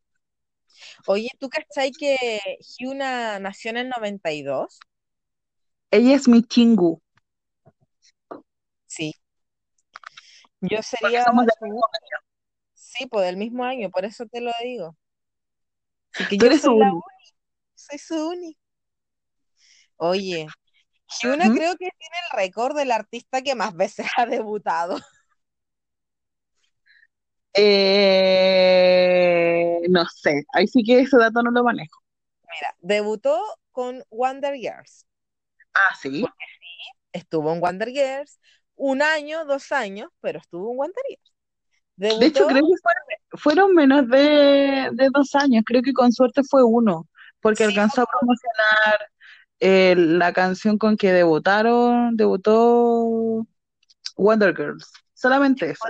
Oye, 1.07 1.29
¿tú 1.39 1.49
cachai 1.49 1.91
que 1.91 2.39
Hyuna 2.77 3.39
nació 3.39 3.71
en 3.71 3.77
el 3.77 3.89
92? 3.89 4.79
Ella 5.91 6.15
es 6.15 6.27
mi 6.27 6.43
chingu. 6.43 7.01
Sí. 8.87 9.13
Yo 10.69 10.81
Porque 11.01 11.17
sería 11.21 11.23
somos 11.23 11.45
del 11.45 11.55
su... 11.59 11.65
mismo 11.69 11.85
año. 11.93 12.17
Sí, 12.75 13.07
pues 13.07 13.25
del 13.25 13.37
mismo 13.37 13.63
año, 13.65 13.89
por 13.91 14.05
eso 14.05 14.25
te 14.27 14.41
lo 14.41 14.51
digo. 14.63 14.95
Así 16.13 16.25
que 16.27 16.37
Tú 16.37 16.45
yo 16.45 16.47
eres 16.47 16.61
su 16.63 16.71
soy 16.71 16.75
la 16.77 16.87
uni. 16.87 16.91
uni, 16.91 17.25
soy 17.75 17.99
su 17.99 18.15
uni. 18.29 18.57
Oye, 19.97 20.55
Hyuna 21.21 21.49
Ujú. 21.49 21.53
creo 21.53 21.73
que 21.73 21.89
tiene 21.99 22.17
el 22.31 22.37
récord 22.39 22.75
del 22.77 22.91
artista 22.91 23.41
que 23.43 23.55
más 23.55 23.75
veces 23.75 24.07
ha 24.17 24.25
debutado. 24.25 24.97
Eh, 27.57 28.59
no 29.89 30.03
sé, 30.07 30.43
ahí 30.53 30.67
sí 30.67 30.83
que 30.83 30.99
ese 31.01 31.17
dato 31.17 31.41
no 31.43 31.51
lo 31.51 31.63
manejo. 31.63 32.01
Mira, 32.49 32.75
debutó 32.79 33.39
con 33.71 34.03
Wonder 34.09 34.55
Girls. 34.55 35.05
Ah, 35.73 35.95
sí. 36.01 36.25
Estuvo 37.13 37.53
en 37.53 37.61
Wonder 37.61 37.89
Girls 37.89 38.39
un 38.75 39.01
año, 39.01 39.45
dos 39.45 39.71
años, 39.71 40.09
pero 40.21 40.39
estuvo 40.39 40.71
en 40.85 40.91
Girls. 41.07 41.33
De 42.19 42.25
hecho, 42.27 42.45
creo 42.47 42.61
que 42.61 42.75
fueron, 42.81 43.03
fueron 43.41 43.73
menos 43.73 44.07
de, 44.09 44.89
de 44.93 45.09
dos 45.13 45.33
años, 45.35 45.63
creo 45.65 45.81
que 45.81 45.93
con 45.93 46.11
suerte 46.11 46.41
fue 46.43 46.63
uno, 46.63 47.07
porque 47.41 47.63
sí, 47.63 47.63
alcanzó 47.63 48.01
a 48.01 48.05
promocionar 48.05 49.09
eh, 49.59 49.95
la 49.97 50.33
canción 50.33 50.77
con 50.77 50.97
que 50.97 51.13
debutaron, 51.13 52.17
debutó 52.17 53.45
Wonder 54.17 54.55
Girls, 54.55 54.91
solamente 55.13 55.69
esa. 55.71 55.89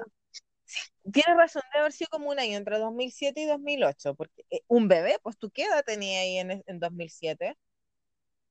tienes 1.11 1.37
razón 1.37 1.61
de 1.73 1.79
haber 1.79 1.91
sido 1.91 2.09
como 2.11 2.29
un 2.29 2.39
año 2.39 2.57
entre 2.57 2.77
2007 2.79 3.41
y 3.41 3.45
2008, 3.47 4.15
porque 4.15 4.43
eh, 4.49 4.61
un 4.67 4.87
bebé, 4.87 5.17
pues 5.23 5.37
tú 5.37 5.49
qué 5.51 5.63
edad 5.65 5.83
tenías 5.85 6.21
ahí 6.23 6.37
en, 6.37 6.63
en 6.65 6.79
2007? 6.79 7.57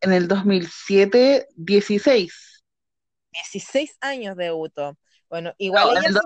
En 0.00 0.12
el 0.12 0.28
2007, 0.28 1.48
16. 1.56 2.63
16 3.34 3.96
años 4.00 4.36
debutó. 4.36 4.96
Bueno, 5.28 5.52
igual 5.58 5.86
No, 5.86 5.90
ella 5.92 6.08
el 6.08 6.14
salió 6.14 6.24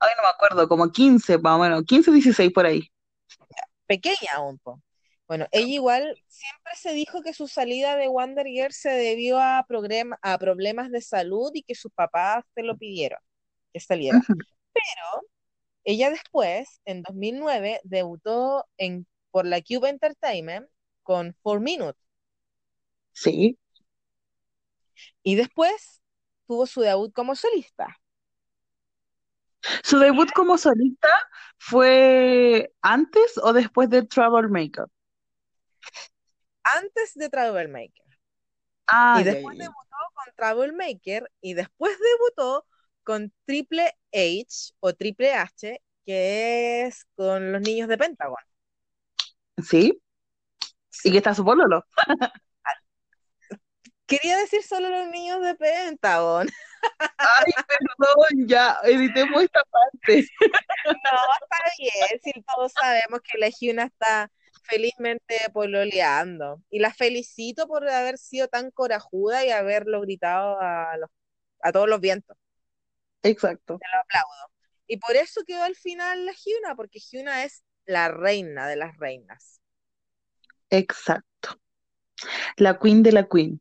ay, 0.00 0.10
no 0.16 0.22
me 0.22 0.28
acuerdo, 0.28 0.68
como 0.68 0.90
15 0.90 1.38
más 1.38 1.56
o 1.56 1.62
menos, 1.62 1.84
15, 1.84 2.10
16 2.10 2.52
por 2.52 2.66
ahí. 2.66 2.90
pequeña 3.86 4.32
aún, 4.34 4.58
po. 4.58 4.80
Bueno, 5.26 5.46
ella 5.52 5.66
igual 5.66 6.22
siempre 6.28 6.72
se 6.76 6.92
dijo 6.92 7.22
que 7.22 7.32
su 7.32 7.48
salida 7.48 7.96
de 7.96 8.08
Wonder 8.08 8.46
Girl 8.46 8.72
se 8.72 8.90
debió 8.90 9.38
a, 9.38 9.60
a 9.60 10.38
problemas 10.38 10.90
de 10.90 11.00
salud 11.00 11.50
y 11.54 11.62
que 11.62 11.74
sus 11.74 11.90
papás 11.92 12.44
se 12.54 12.62
lo 12.62 12.76
pidieron 12.76 13.18
que 13.72 13.80
saliera. 13.80 14.20
Pero 14.28 15.22
ella 15.84 16.10
después, 16.10 16.80
en 16.84 17.02
2009, 17.02 17.80
debutó 17.84 18.66
en, 18.76 19.06
por 19.30 19.46
la 19.46 19.62
Cube 19.62 19.88
Entertainment 19.88 20.68
con 21.02 21.34
Four 21.42 21.60
Minutes 21.60 22.00
Sí. 23.12 23.58
Y 25.22 25.36
después 25.36 26.02
tuvo 26.46 26.66
su 26.66 26.80
debut 26.80 27.12
como 27.12 27.34
solista. 27.34 27.98
¿Su 29.82 29.98
debut 29.98 30.30
como 30.32 30.58
solista 30.58 31.08
fue 31.58 32.72
antes 32.82 33.38
o 33.42 33.52
después 33.52 33.88
de 33.88 34.02
Trouble 34.02 34.48
Makeup? 34.48 34.90
Antes 36.62 37.14
de 37.14 37.28
Troublemaker. 37.28 38.04
Ah, 38.86 39.18
y 39.20 39.24
después 39.24 39.56
debutó 39.56 39.96
con 40.14 40.34
Troublemaker 40.36 41.30
y 41.40 41.54
después 41.54 41.96
debutó 41.98 42.66
con 43.02 43.32
Triple 43.46 43.92
H 44.12 44.72
o 44.80 44.92
Triple 44.92 45.34
H, 45.34 45.82
que 46.04 46.86
es 46.86 47.06
con 47.16 47.52
los 47.52 47.62
niños 47.62 47.88
de 47.88 47.98
Pentagon. 47.98 48.36
Sí, 49.62 50.02
y 51.04 51.12
que 51.12 51.18
está 51.18 51.34
su 51.34 51.44
pololo. 51.44 51.84
Quería 54.06 54.36
decir 54.38 54.62
solo 54.62 54.90
los 54.90 55.08
niños 55.08 55.40
de 55.42 55.54
Pentagon. 55.54 56.48
Ay, 57.18 57.52
perdón, 57.66 58.46
ya, 58.48 58.78
editemos 58.84 59.42
esta 59.42 59.62
parte. 59.64 60.26
No, 60.86 60.92
está 61.40 61.56
bien, 61.78 62.20
si 62.22 62.42
todos 62.42 62.72
sabemos 62.78 63.20
que 63.22 63.38
la 63.38 63.48
Hyuna 63.48 63.84
está 63.84 64.30
felizmente 64.64 65.34
pololeando. 65.54 66.62
Y 66.68 66.78
la 66.80 66.92
felicito 66.92 67.66
por 67.66 67.88
haber 67.88 68.18
sido 68.18 68.48
tan 68.48 68.70
corajuda 68.70 69.46
y 69.46 69.50
haberlo 69.50 70.02
gritado 70.02 70.60
a, 70.60 70.98
los- 70.98 71.08
a 71.62 71.72
todos 71.72 71.88
los 71.88 72.00
vientos. 72.00 72.36
Exacto. 73.22 73.78
Te 73.78 73.86
lo 73.94 74.00
aplaudo. 74.00 74.50
Y 74.86 74.98
por 74.98 75.16
eso 75.16 75.40
quedó 75.46 75.62
al 75.62 75.74
final 75.74 76.26
la 76.26 76.32
Hyuna, 76.32 76.76
porque 76.76 76.98
Hyuna 77.00 77.44
es 77.44 77.64
la 77.86 78.08
reina 78.08 78.68
de 78.68 78.76
las 78.76 78.94
reinas. 78.98 79.62
Exacto. 80.68 81.58
La 82.56 82.78
queen 82.78 83.02
de 83.02 83.12
la 83.12 83.26
queen. 83.26 83.60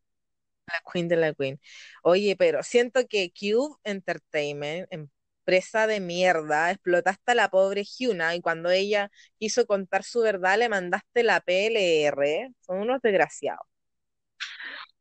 La 0.67 0.81
queen 0.91 1.07
de 1.07 1.15
la 1.17 1.33
queen. 1.33 1.59
Oye, 2.03 2.35
pero 2.37 2.63
siento 2.63 3.01
que 3.07 3.31
Cube 3.31 3.75
Entertainment, 3.83 4.87
empresa 4.91 5.87
de 5.87 5.99
mierda, 5.99 6.71
explotaste 6.71 7.31
a 7.33 7.35
la 7.35 7.49
pobre 7.49 7.83
Hyuna 7.83 8.35
y 8.35 8.41
cuando 8.41 8.69
ella 8.69 9.11
quiso 9.39 9.65
contar 9.65 10.03
su 10.03 10.21
verdad 10.21 10.57
le 10.57 10.69
mandaste 10.69 11.23
la 11.23 11.41
PLR. 11.41 12.53
Son 12.61 12.79
unos 12.79 13.01
desgraciados. 13.01 13.67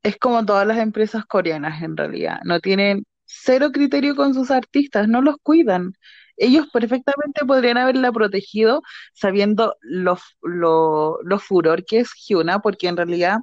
Es 0.03 0.17
como 0.19 0.45
todas 0.45 0.67
las 0.67 0.79
empresas 0.79 1.25
coreanas 1.27 1.83
en 1.83 1.97
realidad. 1.97 2.41
No 2.45 2.61
tienen 2.61 3.05
cero 3.25 3.71
criterio 3.73 4.17
con 4.17 4.35
sus 4.35 4.51
artistas, 4.51 5.09
no 5.09 5.23
los 5.23 5.37
cuidan. 5.43 5.93
Ellos 6.37 6.67
perfectamente 6.73 7.45
podrían 7.47 7.79
haberla 7.79 8.11
protegido 8.13 8.83
sabiendo 9.15 9.77
lo, 9.83 10.19
lo, 10.43 11.39
furor 11.39 11.85
que 11.85 12.01
es 12.01 12.11
Hyuna, 12.27 12.61
porque 12.61 12.89
en 12.89 12.97
realidad, 12.97 13.39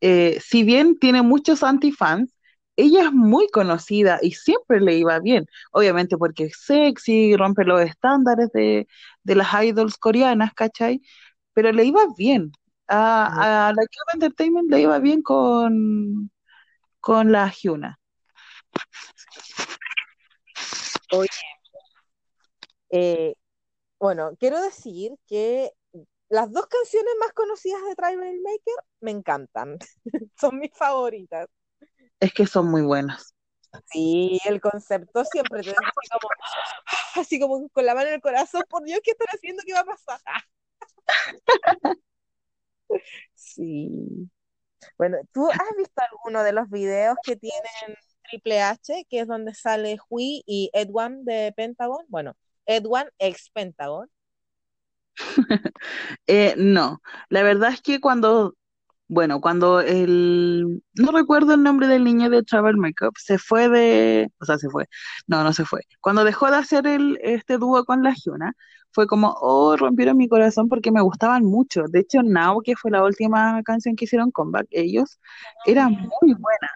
eh, 0.00 0.38
si 0.42 0.64
bien 0.64 0.98
tiene 0.98 1.22
muchos 1.22 1.62
antifans, 1.62 2.34
ella 2.76 3.04
es 3.04 3.12
muy 3.12 3.48
conocida 3.48 4.18
y 4.22 4.32
siempre 4.32 4.80
le 4.80 4.94
iba 4.96 5.18
bien. 5.20 5.46
Obviamente 5.72 6.16
porque 6.16 6.44
es 6.44 6.56
sexy, 6.64 7.36
rompe 7.36 7.64
los 7.64 7.80
estándares 7.82 8.50
de, 8.52 8.88
de 9.22 9.34
las 9.34 9.48
idols 9.62 9.96
coreanas, 9.98 10.54
¿cachai? 10.54 11.02
Pero 11.52 11.72
le 11.72 11.84
iba 11.84 12.00
bien. 12.16 12.52
A, 12.88 13.68
a 13.68 13.72
la 13.72 13.82
Cube 13.82 14.14
Entertainment 14.14 14.70
le 14.70 14.80
iba 14.80 14.98
bien 14.98 15.22
con, 15.22 16.30
con 17.00 17.32
la 17.32 17.52
Hyuna. 17.52 17.98
Oye, 21.12 21.28
eh, 22.90 23.34
bueno, 23.98 24.32
quiero 24.38 24.60
decir 24.60 25.12
que 25.26 25.70
las 26.30 26.50
dos 26.52 26.66
canciones 26.68 27.12
más 27.20 27.32
conocidas 27.32 27.82
de 27.88 27.96
Tribal 27.96 28.40
Maker 28.40 28.84
me 29.00 29.10
encantan. 29.10 29.78
Son 30.40 30.58
mis 30.58 30.72
favoritas. 30.72 31.48
Es 32.20 32.32
que 32.32 32.46
son 32.46 32.70
muy 32.70 32.82
buenas. 32.82 33.34
Sí, 33.92 34.38
el 34.44 34.60
concepto 34.60 35.24
siempre 35.24 35.62
te 35.62 35.70
así 35.70 36.08
como, 36.10 36.28
así 37.16 37.40
como 37.40 37.68
con 37.70 37.86
la 37.86 37.94
mano 37.94 38.08
en 38.08 38.14
el 38.14 38.20
corazón, 38.20 38.62
por 38.68 38.82
Dios, 38.82 39.00
¿qué 39.02 39.12
están 39.12 39.28
haciendo? 39.32 39.62
¿Qué 39.66 39.72
va 39.72 39.80
a 39.80 39.84
pasar? 39.84 40.20
Sí. 43.34 44.28
Bueno, 44.98 45.18
¿tú 45.32 45.48
has 45.50 45.76
visto 45.76 46.02
alguno 46.10 46.42
de 46.42 46.52
los 46.52 46.68
videos 46.70 47.16
que 47.22 47.36
tienen 47.36 47.60
Triple 48.28 48.60
H, 48.62 49.06
que 49.08 49.20
es 49.20 49.26
donde 49.26 49.54
sale 49.54 49.98
Hui 50.08 50.42
y 50.46 50.70
Edwan 50.72 51.24
de 51.24 51.52
Pentagon? 51.56 52.04
Bueno, 52.08 52.36
Edwan 52.66 53.08
ex 53.18 53.50
Pentagon. 53.50 54.10
Eh, 56.26 56.54
no, 56.56 57.00
la 57.28 57.42
verdad 57.42 57.72
es 57.72 57.82
que 57.82 58.00
cuando, 58.00 58.54
bueno, 59.08 59.40
cuando 59.40 59.80
el, 59.80 60.82
no 60.94 61.12
recuerdo 61.12 61.54
el 61.54 61.62
nombre 61.62 61.88
del 61.88 62.04
niño 62.04 62.30
de 62.30 62.42
Travel 62.42 62.76
Makeup, 62.76 63.14
se 63.18 63.38
fue 63.38 63.68
de, 63.68 64.30
o 64.40 64.44
sea, 64.44 64.58
se 64.58 64.68
fue, 64.70 64.86
no, 65.26 65.42
no 65.44 65.52
se 65.52 65.64
fue. 65.64 65.82
Cuando 66.00 66.24
dejó 66.24 66.50
de 66.50 66.58
hacer 66.58 66.86
el, 66.86 67.18
este 67.22 67.58
dúo 67.58 67.84
con 67.84 68.02
la 68.02 68.14
Hyuna, 68.14 68.52
fue 68.92 69.06
como, 69.06 69.34
oh, 69.40 69.76
rompieron 69.76 70.16
mi 70.16 70.28
corazón 70.28 70.68
porque 70.68 70.90
me 70.92 71.00
gustaban 71.00 71.44
mucho. 71.44 71.84
De 71.88 72.00
hecho, 72.00 72.22
Now, 72.22 72.60
que 72.62 72.76
fue 72.76 72.90
la 72.90 73.04
última 73.04 73.62
canción 73.64 73.96
que 73.96 74.04
hicieron 74.04 74.30
comeback, 74.30 74.66
ellos, 74.70 75.20
era 75.66 75.88
muy 75.88 76.34
buena. 76.34 76.70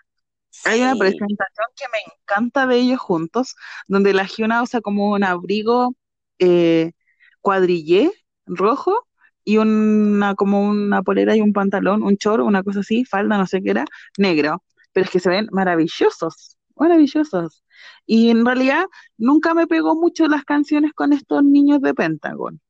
Hay 0.64 0.80
una 0.82 0.94
presentación 0.94 1.66
que 1.76 1.84
me 1.92 1.98
encanta 2.06 2.66
de 2.66 2.76
ellos 2.76 3.00
juntos, 3.00 3.56
donde 3.88 4.14
la 4.14 4.26
Hyuna 4.26 4.62
usa 4.62 4.80
como 4.80 5.10
un 5.10 5.24
abrigo 5.24 5.94
eh, 6.38 6.92
cuadrillé 7.40 8.10
rojo 8.46 9.06
y 9.44 9.58
una 9.58 10.34
como 10.34 10.62
una 10.62 11.02
polera 11.02 11.36
y 11.36 11.40
un 11.40 11.52
pantalón, 11.52 12.02
un 12.02 12.14
short, 12.14 12.42
una 12.42 12.62
cosa 12.62 12.80
así, 12.80 13.04
falda, 13.04 13.36
no 13.36 13.46
sé 13.46 13.62
qué 13.62 13.70
era, 13.70 13.84
negro. 14.16 14.64
Pero 14.92 15.04
es 15.04 15.10
que 15.10 15.20
se 15.20 15.28
ven 15.28 15.48
maravillosos, 15.50 16.56
maravillosos. 16.76 17.64
Y 18.06 18.30
en 18.30 18.46
realidad 18.46 18.86
nunca 19.16 19.54
me 19.54 19.66
pegó 19.66 19.94
mucho 19.94 20.26
las 20.28 20.44
canciones 20.44 20.92
con 20.94 21.12
estos 21.12 21.42
niños 21.44 21.80
de 21.80 21.94
Pentagon. 21.94 22.60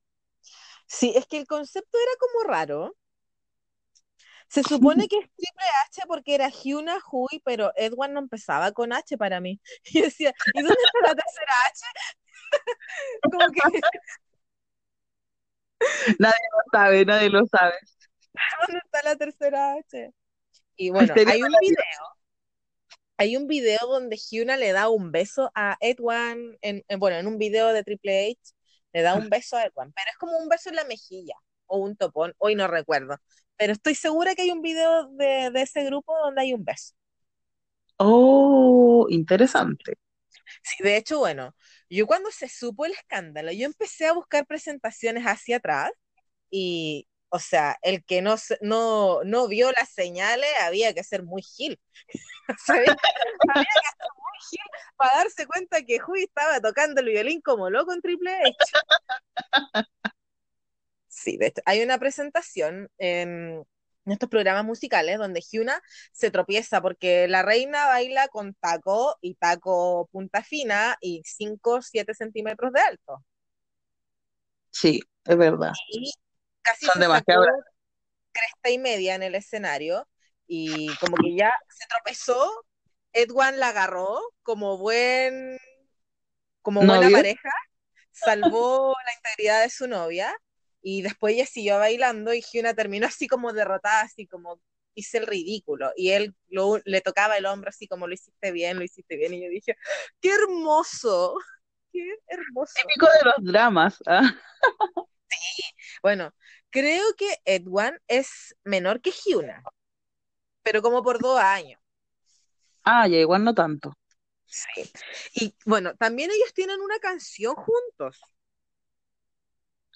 Sí, 0.86 1.12
es 1.14 1.26
que 1.26 1.38
el 1.38 1.46
concepto 1.46 1.98
era 1.98 2.12
como 2.18 2.52
raro. 2.52 2.96
Se 4.48 4.62
supone 4.62 5.08
que 5.08 5.18
es 5.18 5.30
Triple 5.34 5.64
H 5.86 6.02
porque 6.06 6.34
era 6.34 6.48
Hyuna, 6.48 6.98
Hui, 7.10 7.40
pero 7.44 7.72
Edward 7.76 8.12
no 8.12 8.20
empezaba 8.20 8.72
con 8.72 8.92
H 8.92 9.16
para 9.18 9.40
mí. 9.40 9.60
Y 9.84 10.02
decía, 10.02 10.32
¿y 10.54 10.62
dónde 10.62 10.76
está 10.84 11.08
la 11.08 11.14
tercera 11.14 11.52
H? 11.66 11.84
Como 13.22 13.46
que 13.50 13.80
Nadie 16.18 16.34
lo 16.52 16.60
sabe, 16.78 17.04
nadie 17.04 17.30
lo 17.30 17.46
sabe. 17.46 17.74
¿Dónde 18.66 18.80
está 18.84 19.02
la 19.04 19.16
tercera 19.16 19.74
H? 19.74 20.12
Y 20.76 20.90
bueno, 20.90 21.20
hay 21.24 21.44
un 21.44 21.58
video, 21.58 21.76
hay 23.16 23.36
un 23.36 23.46
video 23.46 23.78
donde 23.88 24.16
Hyuna 24.16 24.56
le 24.56 24.72
da 24.72 24.88
un 24.88 25.12
beso 25.12 25.50
a 25.54 25.76
Edwan, 25.80 26.56
en, 26.62 26.84
en- 26.88 26.98
bueno, 26.98 27.16
en 27.16 27.26
un 27.26 27.38
video 27.38 27.72
de 27.72 27.84
Triple 27.84 28.30
H, 28.32 28.54
le 28.92 29.02
da 29.02 29.14
un 29.16 29.28
beso 29.30 29.56
a 29.56 29.64
Edwan, 29.64 29.92
pero 29.92 30.10
es 30.10 30.16
como 30.18 30.36
un 30.38 30.48
beso 30.48 30.70
en 30.70 30.76
la 30.76 30.84
mejilla, 30.84 31.34
o 31.66 31.78
un 31.78 31.96
topón, 31.96 32.34
hoy 32.38 32.54
no 32.54 32.66
recuerdo, 32.68 33.16
pero 33.56 33.72
estoy 33.72 33.94
segura 33.94 34.34
que 34.34 34.42
hay 34.42 34.50
un 34.50 34.62
video 34.62 35.08
de, 35.12 35.50
de 35.52 35.62
ese 35.62 35.84
grupo 35.84 36.12
donde 36.24 36.42
hay 36.42 36.52
un 36.54 36.64
beso. 36.64 36.94
Oh, 37.98 39.06
interesante. 39.10 39.94
Sí, 40.62 40.82
de 40.82 40.96
hecho, 40.96 41.18
bueno, 41.18 41.54
yo 41.88 42.06
cuando 42.06 42.30
se 42.30 42.48
supo 42.48 42.86
el 42.86 42.92
escándalo, 42.92 43.52
yo 43.52 43.66
empecé 43.66 44.06
a 44.06 44.12
buscar 44.12 44.46
presentaciones 44.46 45.24
hacia 45.24 45.56
atrás 45.58 45.90
y, 46.50 47.08
o 47.30 47.38
sea, 47.40 47.78
el 47.82 48.04
que 48.04 48.22
no, 48.22 48.36
no, 48.62 49.24
no 49.24 49.48
vio 49.48 49.72
las 49.72 49.90
señales 49.90 50.50
había 50.62 50.94
que 50.94 51.04
ser 51.04 51.22
muy 51.24 51.42
gil. 51.42 51.80
Había 52.68 53.64
que 53.64 53.88
ser 53.98 54.10
muy 54.16 54.38
gil 54.50 54.60
para 54.96 55.16
darse 55.18 55.46
cuenta 55.46 55.82
que 55.82 55.98
Hui 56.06 56.24
estaba 56.24 56.60
tocando 56.60 57.00
el 57.00 57.08
violín 57.08 57.40
como 57.40 57.70
loco 57.70 57.92
en 57.92 58.02
Triple 58.02 58.32
H. 58.32 58.56
Sí, 61.08 61.36
de 61.36 61.46
hecho, 61.48 61.62
hay 61.66 61.82
una 61.82 61.98
presentación 61.98 62.90
en, 62.98 63.64
en 64.06 64.12
estos 64.12 64.28
programas 64.28 64.64
musicales 64.64 65.18
donde 65.18 65.40
Hyuna 65.40 65.80
se 66.12 66.30
tropieza 66.30 66.80
porque 66.82 67.28
la 67.28 67.42
reina 67.42 67.86
baila 67.86 68.28
con 68.28 68.54
taco 68.54 69.16
y 69.20 69.34
taco 69.34 70.08
punta 70.12 70.42
fina 70.42 70.96
y 71.00 71.22
5 71.24 71.82
7 71.82 72.14
centímetros 72.14 72.72
de 72.72 72.80
alto. 72.80 73.24
Sí, 74.70 75.00
es 75.24 75.36
verdad. 75.38 75.72
Y 75.88 76.12
casi 76.62 76.86
Son 76.86 77.00
demasiado 77.00 77.44
cresta 78.32 78.70
y 78.70 78.78
media 78.78 79.14
en 79.14 79.22
el 79.22 79.34
escenario 79.34 80.08
y 80.46 80.94
como 80.96 81.16
que 81.16 81.34
ya 81.36 81.52
se 81.68 81.86
tropezó, 81.88 82.50
Edwan 83.12 83.58
la 83.60 83.68
agarró 83.68 84.20
como 84.42 84.78
buen, 84.78 85.58
como 86.62 86.84
buena 86.84 87.06
¿Novio? 87.06 87.18
pareja, 87.18 87.50
salvó 88.12 88.94
la 89.06 89.14
integridad 89.14 89.62
de 89.62 89.70
su 89.70 89.86
novia 89.88 90.34
y 90.86 91.00
después 91.02 91.34
ella 91.34 91.46
siguió 91.46 91.78
bailando 91.78 92.34
y 92.34 92.42
Hyuna 92.42 92.74
terminó 92.74 93.06
así 93.06 93.26
como 93.26 93.52
derrotada, 93.54 94.02
así 94.02 94.26
como 94.26 94.60
hice 94.94 95.18
el 95.18 95.26
ridículo 95.26 95.90
y 95.96 96.10
él 96.10 96.34
lo- 96.48 96.78
le 96.84 97.00
tocaba 97.00 97.36
el 97.38 97.46
hombro 97.46 97.70
así 97.70 97.88
como 97.88 98.06
lo 98.06 98.12
hiciste 98.14 98.52
bien, 98.52 98.78
lo 98.78 98.84
hiciste 98.84 99.16
bien 99.16 99.32
y 99.34 99.42
yo 99.42 99.48
dije, 99.48 99.76
qué 100.20 100.30
hermoso, 100.34 101.36
qué 101.90 102.00
hermoso. 102.28 102.74
Típico 102.76 103.06
de 103.06 103.24
los 103.24 103.52
dramas. 103.52 103.98
¿ah? 104.06 104.30
Bueno, 106.02 106.34
creo 106.70 107.04
que 107.16 107.38
Edwan 107.46 107.98
es 108.06 108.54
menor 108.62 109.00
que 109.00 109.10
Hyuna, 109.10 109.62
pero 110.62 110.82
como 110.82 111.02
por 111.02 111.18
dos 111.18 111.40
años. 111.40 111.80
Ah, 112.84 113.08
ya, 113.08 113.16
igual 113.16 113.42
no 113.42 113.54
tanto. 113.54 113.94
Sí. 114.44 114.92
Y 115.34 115.56
bueno, 115.64 115.94
también 115.96 116.30
ellos 116.30 116.52
tienen 116.52 116.80
una 116.80 116.98
canción 116.98 117.54
juntos. 117.54 118.20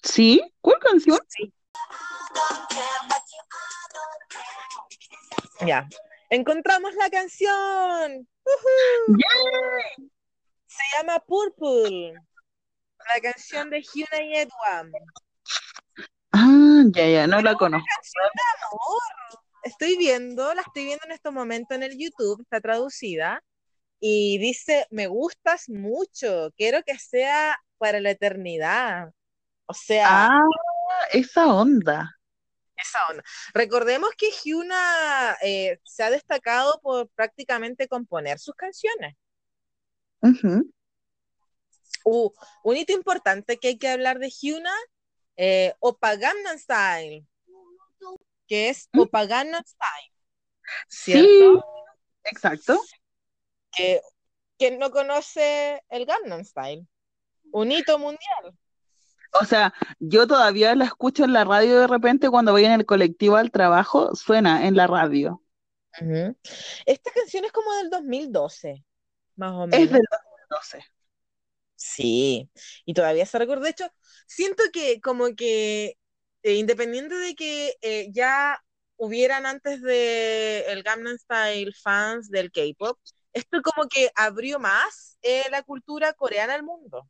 ¿Sí? 0.03 0.41
¿Cuál 0.61 0.79
canción? 0.79 1.19
Sí. 1.27 1.53
Ya. 5.65 5.87
Encontramos 6.29 6.93
la 6.95 7.09
canción. 7.09 8.27
¡Uhú! 8.45 9.17
¡Yay! 9.17 10.09
Se 10.67 10.97
llama 10.97 11.19
Purple. 11.19 12.13
La 13.13 13.21
canción 13.21 13.69
de 13.69 13.81
Hyuna 13.81 14.23
y 14.23 14.35
Edwan. 14.35 14.91
Ah, 16.31 16.83
ya, 16.93 17.07
ya, 17.07 17.27
no 17.27 17.41
la 17.41 17.55
conozco. 17.55 17.85
Canción 17.95 18.29
de 18.33 18.65
amor. 18.65 19.39
Estoy 19.63 19.97
viendo, 19.97 20.53
la 20.53 20.61
estoy 20.61 20.85
viendo 20.85 21.05
en 21.05 21.11
este 21.11 21.31
momento 21.31 21.73
en 21.73 21.83
el 21.83 21.97
YouTube, 21.97 22.41
está 22.41 22.61
traducida. 22.61 23.43
Y 23.99 24.37
dice, 24.37 24.87
me 24.91 25.07
gustas 25.07 25.67
mucho, 25.67 26.51
quiero 26.55 26.83
que 26.83 26.97
sea 26.97 27.59
para 27.77 27.99
la 27.99 28.11
eternidad. 28.11 29.11
O 29.69 29.73
sea, 29.75 30.27
Ah, 30.27 30.41
esa 31.11 31.53
onda. 31.53 32.09
esa 32.75 33.05
onda. 33.07 33.23
Recordemos 33.53 34.09
que 34.17 34.31
Hyuna 34.31 35.37
eh, 35.43 35.79
se 35.83 36.01
ha 36.01 36.09
destacado 36.09 36.79
por 36.81 37.07
prácticamente 37.09 37.87
componer 37.87 38.39
sus 38.39 38.55
canciones. 38.55 39.15
Uh, 42.03 42.31
un 42.63 42.77
hito 42.77 42.93
importante 42.93 43.57
que 43.57 43.67
hay 43.69 43.77
que 43.77 43.89
hablar 43.89 44.17
de 44.17 44.31
Hyuna, 44.31 44.73
eh, 45.37 45.75
Oppa 45.79 46.15
Gangnam 46.15 46.57
Style, 46.57 47.27
que 48.47 48.69
es 48.69 48.89
¿Mm? 48.93 49.01
Oppa 49.01 49.25
Gangnam 49.27 49.63
Style, 49.63 50.13
Sí, 50.87 51.11
¿cierto? 51.11 51.65
exacto. 52.23 52.81
Que 53.71 54.01
quien 54.57 54.79
no 54.79 54.89
conoce 54.89 55.83
el 55.89 56.07
Gangnam 56.07 56.43
Style, 56.43 56.87
un 57.51 57.71
hito 57.71 57.99
mundial. 57.99 58.57
O 59.33 59.45
sea, 59.45 59.73
yo 59.99 60.27
todavía 60.27 60.75
la 60.75 60.85
escucho 60.85 61.23
en 61.23 61.33
la 61.33 61.43
radio 61.43 61.79
de 61.79 61.87
repente 61.87 62.29
cuando 62.29 62.51
voy 62.51 62.65
en 62.65 62.71
el 62.73 62.85
colectivo 62.85 63.35
al 63.37 63.51
trabajo, 63.51 64.15
suena 64.15 64.67
en 64.67 64.75
la 64.75 64.85
radio. 64.87 65.41
Esta 66.85 67.11
canción 67.11 67.45
es 67.45 67.51
como 67.51 67.73
del 67.75 67.89
2012, 67.89 68.83
más 69.35 69.53
o 69.53 69.67
Es 69.71 69.79
menos. 69.79 69.91
del 69.91 70.03
2012. 70.11 70.83
Sí, 71.75 72.49
y 72.85 72.93
todavía 72.93 73.25
se 73.25 73.39
recuerda. 73.39 73.63
De 73.65 73.69
hecho, 73.71 73.85
siento 74.27 74.63
que 74.73 74.99
como 75.01 75.33
que 75.35 75.97
eh, 76.43 76.53
independiente 76.55 77.15
de 77.15 77.35
que 77.35 77.75
eh, 77.81 78.07
ya 78.11 78.61
hubieran 78.97 79.45
antes 79.45 79.81
de 79.81 80.61
el 80.67 80.83
Gangnam 80.83 81.17
Style 81.17 81.73
fans 81.81 82.29
del 82.29 82.51
K-pop, 82.51 82.99
esto 83.33 83.61
como 83.61 83.87
que 83.87 84.11
abrió 84.15 84.59
más 84.59 85.17
eh, 85.21 85.43
la 85.51 85.63
cultura 85.63 86.13
coreana 86.13 86.55
al 86.55 86.63
mundo, 86.63 87.07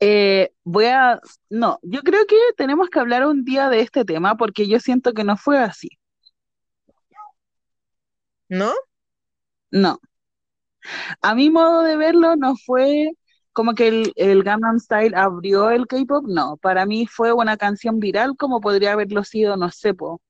Eh, 0.00 0.52
voy 0.64 0.86
a, 0.86 1.20
no, 1.50 1.78
yo 1.82 2.02
creo 2.02 2.26
que 2.26 2.36
tenemos 2.56 2.88
que 2.90 3.00
hablar 3.00 3.26
un 3.26 3.44
día 3.44 3.68
de 3.68 3.80
este 3.80 4.04
tema 4.04 4.36
porque 4.36 4.68
yo 4.68 4.80
siento 4.80 5.12
que 5.14 5.24
no 5.24 5.36
fue 5.36 5.58
así. 5.58 5.88
¿no? 8.48 8.74
No, 9.72 10.00
a 11.22 11.34
mi 11.34 11.50
modo 11.50 11.82
de 11.82 11.96
verlo 11.96 12.36
no 12.36 12.56
fue 12.56 13.10
como 13.52 13.74
que 13.74 13.88
el, 13.88 14.12
el 14.16 14.42
Gangnam 14.42 14.78
Style 14.78 15.14
abrió 15.14 15.70
el 15.70 15.86
K-pop, 15.86 16.24
no, 16.28 16.56
para 16.58 16.86
mí 16.86 17.06
fue 17.06 17.32
una 17.32 17.56
canción 17.56 17.98
viral 18.00 18.36
como 18.36 18.60
podría 18.60 18.92
haberlo 18.92 19.24
sido, 19.24 19.56
no 19.56 19.70
sé, 19.70 19.92
po, 19.94 20.20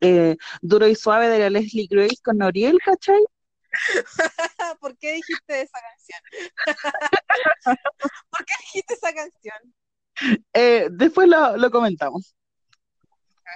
eh, 0.00 0.36
Duro 0.62 0.88
y 0.88 0.96
Suave 0.96 1.28
de 1.28 1.40
la 1.40 1.50
Leslie 1.50 1.88
Grace 1.90 2.18
con 2.24 2.38
Noriel, 2.38 2.78
¿cachai? 2.84 3.22
¿Por 4.80 4.96
qué 4.98 5.14
dijiste 5.14 5.62
esa 5.62 5.78
canción? 5.80 6.20
¿Por 8.30 8.44
qué 8.44 8.52
dijiste 8.60 8.94
esa 8.94 9.12
canción? 9.12 9.74
Eh, 10.52 10.88
después 10.90 11.28
lo, 11.28 11.56
lo 11.56 11.70
comentamos. 11.70 12.34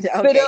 Ya, 0.00 0.18
ok. 0.18 0.22
Pero 0.22 0.40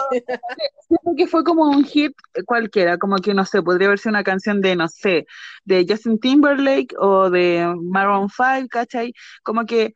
siento 0.88 1.14
que 1.16 1.26
fue 1.26 1.44
como 1.44 1.68
un 1.68 1.84
hit 1.84 2.12
cualquiera, 2.46 2.98
como 2.98 3.16
que 3.18 3.34
no 3.34 3.44
sé, 3.44 3.62
podría 3.62 3.88
haber 3.88 3.98
sido 3.98 4.10
una 4.10 4.24
canción 4.24 4.60
de, 4.60 4.74
no 4.74 4.88
sé, 4.88 5.26
de 5.64 5.86
Justin 5.88 6.18
Timberlake 6.18 6.94
o 6.98 7.30
de 7.30 7.72
Maroon 7.80 8.28
5, 8.28 8.68
¿cachai? 8.68 9.12
Como 9.42 9.64
que 9.64 9.94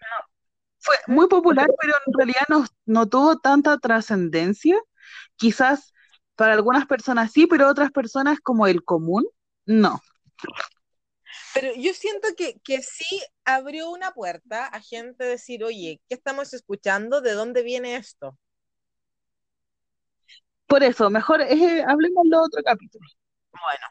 fue 0.78 0.97
muy 1.09 1.28
popular, 1.28 1.68
pero 1.80 1.94
en 2.06 2.12
realidad 2.14 2.42
no, 2.48 2.64
no 2.86 3.09
tuvo 3.09 3.38
tanta 3.38 3.78
trascendencia. 3.78 4.78
Quizás 5.36 5.92
para 6.36 6.55
algunas 6.55 6.86
personas 6.86 7.32
sí, 7.32 7.47
pero 7.47 7.68
otras 7.68 7.90
personas 7.90 8.40
como 8.40 8.66
el 8.66 8.84
común, 8.84 9.26
no. 9.70 10.02
Pero 11.55 11.72
yo 11.76 11.94
siento 11.94 12.28
que, 12.36 12.60
que 12.64 12.82
sí 12.82 13.22
abrió 13.44 13.90
una 13.90 14.12
puerta 14.12 14.66
a 14.66 14.80
gente 14.80 15.24
decir, 15.24 15.64
oye, 15.64 16.01
¿qué 16.09 16.14
estamos 16.14 16.52
escuchando? 16.55 17.20
¿De 17.20 17.32
dónde 17.32 17.62
viene 17.62 17.97
esto? 17.97 18.36
Por 20.66 20.82
eso, 20.82 21.10
mejor 21.10 21.40
eh, 21.40 21.84
hablemos 21.86 22.28
de 22.28 22.36
otro 22.36 22.62
capítulo. 22.64 23.06
Bueno, 23.52 23.86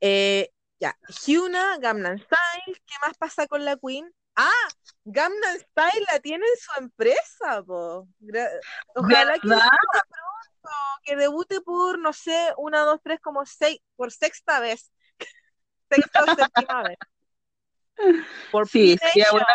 eh, 0.00 0.50
ya, 0.80 0.96
Hyuna, 1.24 1.78
Gangnam 1.78 2.18
Style, 2.18 2.82
¿qué 2.86 2.94
más 3.02 3.16
pasa 3.18 3.46
con 3.46 3.64
la 3.64 3.76
Queen? 3.76 4.10
Ah, 4.36 4.68
Gangnam 5.04 5.58
Style 5.58 6.06
la 6.12 6.20
tiene 6.20 6.44
en 6.46 6.60
su 6.60 6.80
empresa, 6.80 7.62
po. 7.62 8.06
Ojalá 8.94 9.38
que 9.38 9.48
que 11.04 11.16
debute 11.16 11.60
por, 11.60 11.98
no 11.98 12.12
sé, 12.12 12.52
una, 12.58 12.80
dos, 12.82 13.00
tres, 13.02 13.20
como 13.20 13.44
seis, 13.46 13.80
por 13.96 14.12
sexta 14.12 14.60
vez. 14.60 14.92
Sexta 15.90 16.24
o 16.24 16.28
séptima 16.28 16.82
vez. 16.82 16.98
Por 18.50 18.68
Sí, 18.68 18.96
sería 18.98 19.24
Nation. 19.24 19.32
bueno 19.32 19.46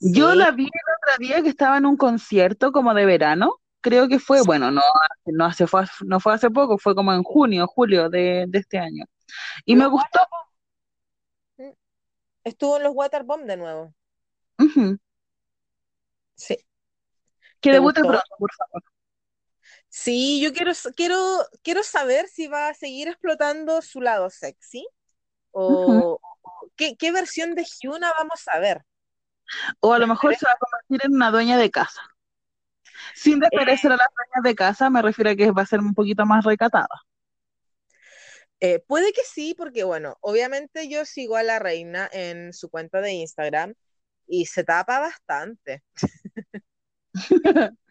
Yo 0.00 0.32
Sí. 0.32 0.38
la 0.38 0.50
vi 0.50 0.64
el 0.64 0.70
otro 0.70 1.24
día 1.26 1.42
que 1.42 1.48
estaba 1.48 1.78
en 1.78 1.86
un 1.86 1.96
concierto 1.96 2.72
como 2.72 2.94
de 2.94 3.04
verano, 3.06 3.60
creo 3.80 4.08
que 4.08 4.18
fue, 4.18 4.42
bueno, 4.42 4.70
no, 4.70 4.82
no, 5.26 5.44
hace, 5.46 5.66
fue, 5.66 5.84
no 6.06 6.20
fue 6.20 6.34
hace 6.34 6.50
poco, 6.50 6.78
fue 6.78 6.94
como 6.94 7.12
en 7.12 7.22
junio, 7.22 7.66
julio 7.66 8.08
de, 8.08 8.46
de 8.48 8.58
este 8.58 8.78
año. 8.78 9.04
Y 9.64 9.76
me 9.76 9.86
gustó, 9.86 10.20
Estuvo 12.42 12.78
en 12.78 12.84
los 12.84 12.94
Waterbomb 12.94 13.44
de 13.44 13.56
nuevo. 13.58 13.94
Sí. 16.36 16.56
Que 17.60 17.70
¿Te 17.70 17.72
debute 17.72 18.00
gustó? 18.00 18.08
pronto, 18.10 18.36
por 18.38 18.52
favor. 18.54 18.82
Sí, 19.96 20.40
yo 20.42 20.52
quiero, 20.52 20.72
quiero, 20.96 21.16
quiero 21.62 21.84
saber 21.84 22.26
si 22.26 22.48
va 22.48 22.68
a 22.68 22.74
seguir 22.74 23.06
explotando 23.06 23.80
su 23.80 24.00
lado 24.00 24.28
sexy 24.28 24.84
o 25.52 26.20
qué, 26.76 26.96
qué 26.96 27.12
versión 27.12 27.54
de 27.54 27.64
Hyuna 27.64 28.12
vamos 28.18 28.42
a 28.48 28.58
ver. 28.58 28.82
O 29.80 29.92
a 29.92 29.98
lo 30.00 30.08
mejor 30.08 30.34
se 30.34 30.46
va 30.46 30.52
a 30.52 30.56
convertir 30.58 31.06
en 31.08 31.14
una 31.14 31.30
dueña 31.30 31.56
de 31.58 31.70
casa. 31.70 32.02
Sin 33.14 33.40
Eh, 33.40 33.48
desmerecer 33.50 33.92
a 33.92 33.96
las 33.96 34.08
dueñas 34.16 34.42
de 34.44 34.54
casa, 34.54 34.90
me 34.90 35.02
refiero 35.02 35.30
a 35.30 35.36
que 35.36 35.50
va 35.52 35.62
a 35.62 35.66
ser 35.66 35.80
un 35.80 35.94
poquito 35.94 36.26
más 36.26 36.44
recatada. 36.44 36.88
Eh, 38.60 38.80
puede 38.86 39.12
que 39.12 39.22
sí, 39.24 39.54
porque 39.56 39.84
bueno, 39.84 40.16
obviamente 40.20 40.88
yo 40.88 41.04
sigo 41.04 41.36
a 41.36 41.42
la 41.42 41.58
reina 41.58 42.08
en 42.12 42.52
su 42.52 42.70
cuenta 42.70 43.00
de 43.00 43.12
Instagram 43.12 43.74
y 44.26 44.46
se 44.46 44.64
tapa 44.64 45.00
bastante. 45.00 45.82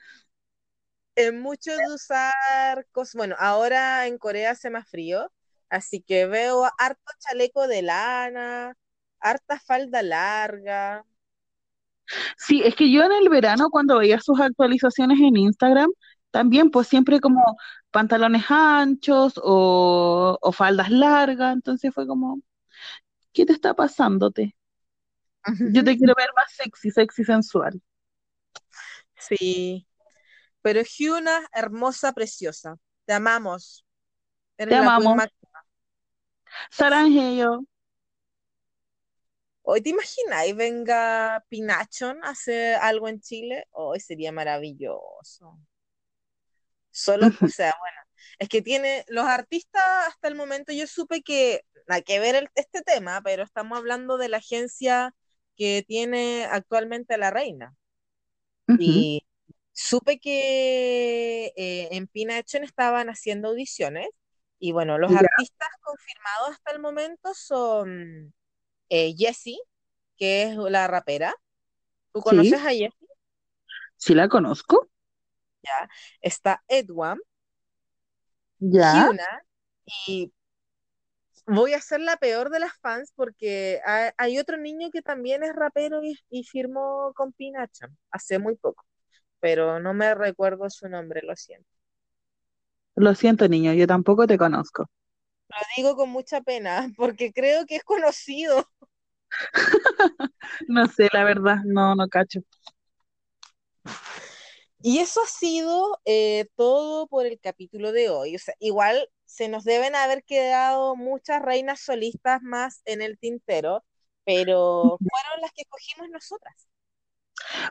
Es 1.16 1.34
mucho 1.34 1.72
de 1.72 1.94
usar 1.94 2.88
cosas. 2.92 3.16
Bueno, 3.16 3.36
ahora 3.40 4.08
en 4.08 4.18
Corea 4.18 4.52
hace 4.52 4.70
más 4.70 4.88
frío, 4.90 5.32
así 5.70 6.02
que 6.02 6.26
veo 6.28 6.66
harto 6.78 7.04
chaleco 7.20 7.68
de 7.68 7.82
lana, 7.84 8.76
harta 9.20 9.60
falda 9.60 10.02
larga. 10.04 11.06
Sí, 12.38 12.62
es 12.64 12.76
que 12.76 12.92
yo 12.92 13.04
en 13.04 13.12
el 13.12 13.30
verano, 13.30 13.70
cuando 13.70 13.98
veía 14.00 14.20
sus 14.20 14.40
actualizaciones 14.40 15.20
en 15.20 15.36
Instagram, 15.38 15.90
también 16.32 16.70
pues 16.72 16.88
siempre 16.88 17.20
como 17.20 17.58
pantalones 17.92 18.46
anchos 18.50 19.34
o, 19.44 20.38
o 20.42 20.52
faldas 20.52 20.90
largas, 20.90 21.54
entonces 21.54 21.94
fue 21.94 22.08
como, 22.08 22.42
¿qué 23.34 23.46
te 23.48 23.54
está 23.54 23.76
pasándote? 23.76 24.56
Yo 25.66 25.84
te 25.84 25.98
quiero 25.98 26.14
ver 26.18 26.30
más 26.38 26.54
sexy, 26.54 26.90
sexy, 26.92 27.24
sensual. 27.26 27.82
Sí, 29.18 29.88
pero 30.64 30.84
Hyuna, 30.84 31.48
hermosa, 31.54 32.14
preciosa. 32.14 32.78
Te 33.06 33.14
amamos. 33.14 33.86
Eres 34.58 34.76
Te 34.76 34.76
amamos. 34.76 35.24
Saranjeyo. 36.78 37.64
Hoy 39.62 39.82
te 39.82 39.90
imagináis 39.90 40.56
venga 40.56 41.44
Pinachon 41.50 42.24
a 42.24 42.30
hacer 42.30 42.76
algo 42.76 43.08
en 43.10 43.20
Chile, 43.22 43.66
hoy 43.72 44.00
sería 44.00 44.32
maravilloso. 44.32 45.60
Solo, 46.92 47.28
o 47.28 47.34
sea, 47.50 47.74
bueno, 47.80 47.98
es 48.40 48.50
que 48.50 48.62
tiene 48.62 49.04
los 49.08 49.26
artistas 49.26 49.84
hasta 50.08 50.28
el 50.28 50.36
momento, 50.36 50.72
yo 50.74 50.88
supe 50.88 51.24
que, 51.24 51.62
hay 51.88 52.04
que 52.04 52.20
ver 52.20 52.36
el- 52.36 52.50
este 52.56 52.82
tema, 52.84 53.22
pero 53.24 53.44
estamos 53.44 53.78
hablando 53.78 54.18
de 54.18 54.30
la 54.30 54.38
agencia 54.38 55.14
que 55.58 55.84
tiene 55.88 56.46
actualmente 56.46 57.16
a 57.16 57.18
la 57.18 57.32
reina. 57.32 57.76
Y 58.78 59.22
supe 59.74 60.20
que 60.20 61.48
eh, 61.58 61.90
en 61.92 62.08
Pinachon 62.08 62.64
estaban 62.64 63.10
haciendo 63.10 63.50
audiciones. 63.50 64.08
Y 64.60 64.72
bueno, 64.72 64.98
los 64.98 65.14
Ya. 65.14 65.18
artistas 65.18 65.70
confirmados 65.82 66.52
hasta 66.52 66.72
el 66.74 66.80
momento 66.82 67.34
son 67.34 68.34
eh, 68.90 69.16
Jessie, 69.18 69.60
que 70.18 70.44
es 70.44 70.56
la 70.58 70.88
rapera. 70.88 71.36
¿Tú 72.14 72.22
Sí, 72.30 72.40
conoces 72.40 72.62
a 72.62 72.72
Jessie? 72.72 73.08
sí 73.98 74.14
la 74.16 74.30
conozco. 74.30 74.90
Ya. 75.64 75.90
Está 76.22 76.64
Edwam, 76.68 77.20
Ya. 78.62 79.06
Hyuna, 79.06 79.28
y 80.08 80.32
voy 81.48 81.74
a 81.74 81.82
ser 81.82 82.00
la 82.02 82.18
peor 82.18 82.50
de 82.50 82.60
las 82.60 82.74
fans 82.82 83.12
porque 83.16 83.82
hay, 83.86 84.12
hay 84.18 84.40
otro 84.40 84.58
niño 84.58 84.90
que 84.92 85.02
también 85.02 85.44
es 85.44 85.54
rapero 85.56 86.04
y, 86.04 86.18
y 86.30 86.44
firmó 86.44 87.14
con 87.16 87.34
Pinachon 87.34 87.98
hace 88.12 88.40
muy 88.40 88.56
poco, 88.56 88.84
pero 89.44 89.78
no 89.82 89.94
me 89.94 90.16
recuerdo 90.16 90.70
su 90.70 90.88
nombre, 90.88 91.20
lo 91.22 91.36
siento. 91.36 91.68
Lo 92.96 93.14
siento, 93.14 93.50
niño, 93.50 93.74
yo 93.74 93.86
tampoco 93.86 94.26
te 94.26 94.38
conozco. 94.38 94.90
Lo 95.50 95.58
digo 95.76 95.98
con 95.98 96.10
mucha 96.12 96.40
pena 96.40 96.90
porque 96.98 97.34
creo 97.34 97.66
que 97.66 97.76
es 97.76 97.84
conocido. 97.84 98.66
No 100.70 100.88
sé, 100.88 101.10
la 101.12 101.26
verdad, 101.26 101.58
no, 101.66 101.94
no 101.94 102.08
cacho. 102.08 102.40
Y 104.82 105.00
eso 105.00 105.22
ha 105.22 105.28
sido 105.28 106.00
eh, 106.06 106.46
todo 106.56 107.08
por 107.08 107.26
el 107.26 107.38
capítulo 107.42 107.92
de 107.92 108.10
hoy. 108.10 108.38
O 108.38 108.40
sea, 108.40 108.54
igual 108.60 109.10
se 109.26 109.50
nos 109.50 109.66
deben 109.66 109.94
haber 109.96 110.24
quedado 110.24 110.96
muchas 110.96 111.42
reinas 111.42 111.82
solistas 111.82 112.42
más 112.44 112.82
en 112.86 113.02
el 113.02 113.18
tintero, 113.18 113.84
pero 114.24 115.00
fueron 115.10 115.42
las 115.42 115.52
que 115.52 115.64
escogimos 115.64 116.10
nosotras. 116.10 116.68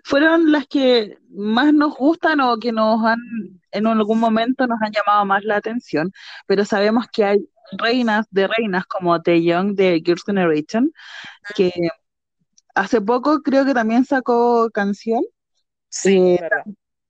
Fueron 0.04 0.52
las 0.52 0.66
que 0.66 1.18
más 1.30 1.72
nos 1.72 1.94
gustan 1.96 2.40
o 2.40 2.58
que 2.58 2.72
nos 2.72 3.04
han, 3.04 3.18
en 3.70 3.86
algún 3.86 4.20
momento 4.20 4.66
nos 4.66 4.80
han 4.82 4.92
llamado 4.92 5.24
más 5.24 5.44
la 5.44 5.56
atención, 5.56 6.12
pero 6.46 6.64
sabemos 6.64 7.06
que 7.12 7.24
hay 7.24 7.48
reinas 7.72 8.26
de 8.30 8.48
reinas 8.48 8.86
como 8.86 9.20
Taeyong 9.22 9.74
de 9.74 10.02
Girls' 10.04 10.24
Generation, 10.24 10.92
que 11.54 11.72
hace 12.74 13.00
poco 13.00 13.42
creo 13.42 13.64
que 13.64 13.74
también 13.74 14.04
sacó 14.04 14.70
canción, 14.70 15.22
Sí, 15.92 16.08
eh, 16.18 16.40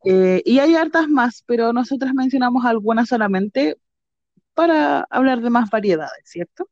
eh, 0.04 0.42
y 0.44 0.58
hay 0.58 0.74
hartas 0.74 1.08
más, 1.08 1.44
pero 1.46 1.72
nosotras 1.72 2.14
mencionamos 2.14 2.64
algunas 2.64 3.08
solamente 3.08 3.78
para 4.54 5.06
hablar 5.08 5.40
de 5.40 5.50
más 5.50 5.70
variedades, 5.70 6.24
¿cierto? 6.24 6.68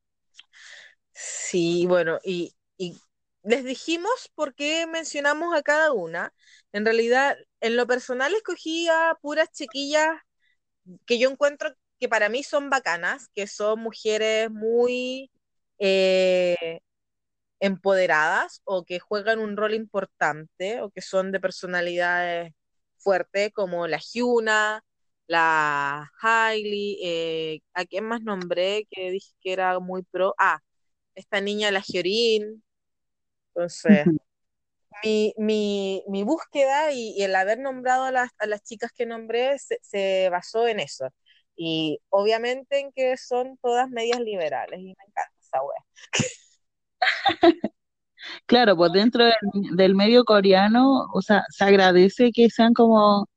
Sí, 1.13 1.87
bueno, 1.87 2.19
y 2.25 2.53
les 3.43 3.65
dijimos 3.65 4.31
por 4.35 4.55
qué 4.55 4.87
mencionamos 4.87 5.55
a 5.57 5.63
cada 5.63 5.93
una. 5.93 6.33
En 6.73 6.85
realidad, 6.85 7.37
en 7.61 7.77
lo 7.77 7.87
personal 7.87 8.35
escogí 8.35 8.89
a 8.89 9.17
puras 9.21 9.51
chiquillas 9.53 10.11
que 11.07 11.19
yo 11.19 11.31
encuentro 11.31 11.71
que 11.99 12.09
para 12.09 12.29
mí 12.29 12.43
son 12.43 12.71
bacanas, 12.71 13.29
que 13.35 13.47
son 13.47 13.81
mujeres 13.81 14.51
muy 14.51 15.31
eh, 15.79 16.81
empoderadas 17.61 18.63
o 18.65 18.85
que 18.85 18.99
juegan 19.01 19.39
un 19.41 19.57
rol 19.57 19.75
importante 19.75 20.81
o 20.83 20.91
que 20.91 21.03
son 21.03 21.33
de 21.33 21.41
personalidades 21.41 22.53
fuertes, 22.99 23.53
como 23.53 23.87
la 23.87 23.99
Hyuna, 24.01 24.83
la 25.27 26.11
Hailey, 26.23 26.99
eh, 27.03 27.61
¿a 27.75 27.85
quién 27.87 28.05
más 28.07 28.23
nombré 28.23 28.87
que 28.91 29.11
dije 29.11 29.33
que 29.41 29.53
era 29.53 29.79
muy 29.81 30.03
pro? 30.05 30.35
Ah, 30.39 30.61
esta 31.15 31.41
niña, 31.41 31.71
la 31.71 31.83
Hyorin. 31.83 32.63
Entonces, 33.55 34.09
mi, 35.05 35.35
mi, 35.39 36.05
mi 36.09 36.23
búsqueda 36.25 36.93
y, 36.93 37.15
y 37.17 37.23
el 37.25 37.35
haber 37.37 37.59
nombrado 37.59 38.05
a 38.05 38.13
las, 38.13 38.31
a 38.39 38.47
las 38.47 38.63
chicas 38.63 38.93
que 38.93 39.07
nombré 39.07 39.59
se, 39.59 39.79
se 39.83 40.29
basó 40.31 40.67
en 40.69 40.81
eso. 40.81 41.09
Y 41.57 42.01
obviamente 42.11 42.81
en 42.81 42.93
que 42.93 43.17
son 43.17 43.59
todas 43.59 43.91
medias 43.91 44.21
liberales 44.21 44.81
y 44.81 44.85
me 44.87 44.91
encanta 45.07 45.33
esa 45.41 45.63
wea. 45.63 45.85
Claro, 48.47 48.77
pues 48.77 48.93
dentro 48.93 49.25
del, 49.25 49.35
del 49.77 49.95
medio 49.95 50.25
coreano, 50.25 51.07
o 51.13 51.23
sea, 51.23 51.45
se 51.51 51.65
agradece 51.65 52.33
que 52.33 52.51
sean 52.51 52.75
como 52.75 53.29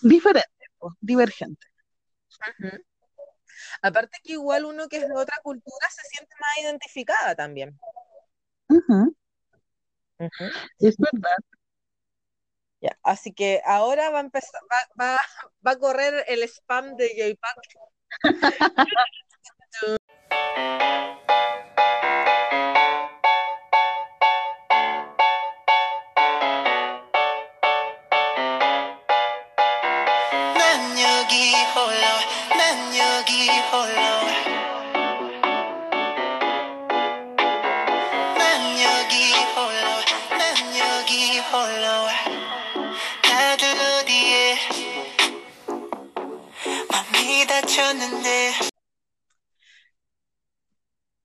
diferentes, 0.00 0.68
pues, 0.78 0.94
divergentes. 1.00 1.68
Aparte 3.82 4.18
que 4.22 4.32
igual 4.32 4.64
uno 4.66 4.86
que 4.88 4.98
es 4.98 5.08
de 5.08 5.14
otra 5.14 5.36
cultura 5.42 5.86
se 5.90 6.02
siente 6.10 6.34
más 6.40 6.58
identificada 6.64 7.34
también. 7.34 7.78
Ujú. 8.68 9.14
Es 10.78 10.96
verdad. 10.98 11.36
Ya, 12.80 12.98
Así 13.02 13.32
que 13.32 13.62
ahora 13.64 14.10
va 14.10 14.18
a 14.18 14.22
empezar, 14.22 14.60
va, 14.70 14.76
va, 15.00 15.16
va 15.66 15.70
a 15.72 15.78
correr 15.78 16.24
el 16.28 16.42
spam 16.42 16.94
de 16.96 17.08
J-Pack. 17.16 17.56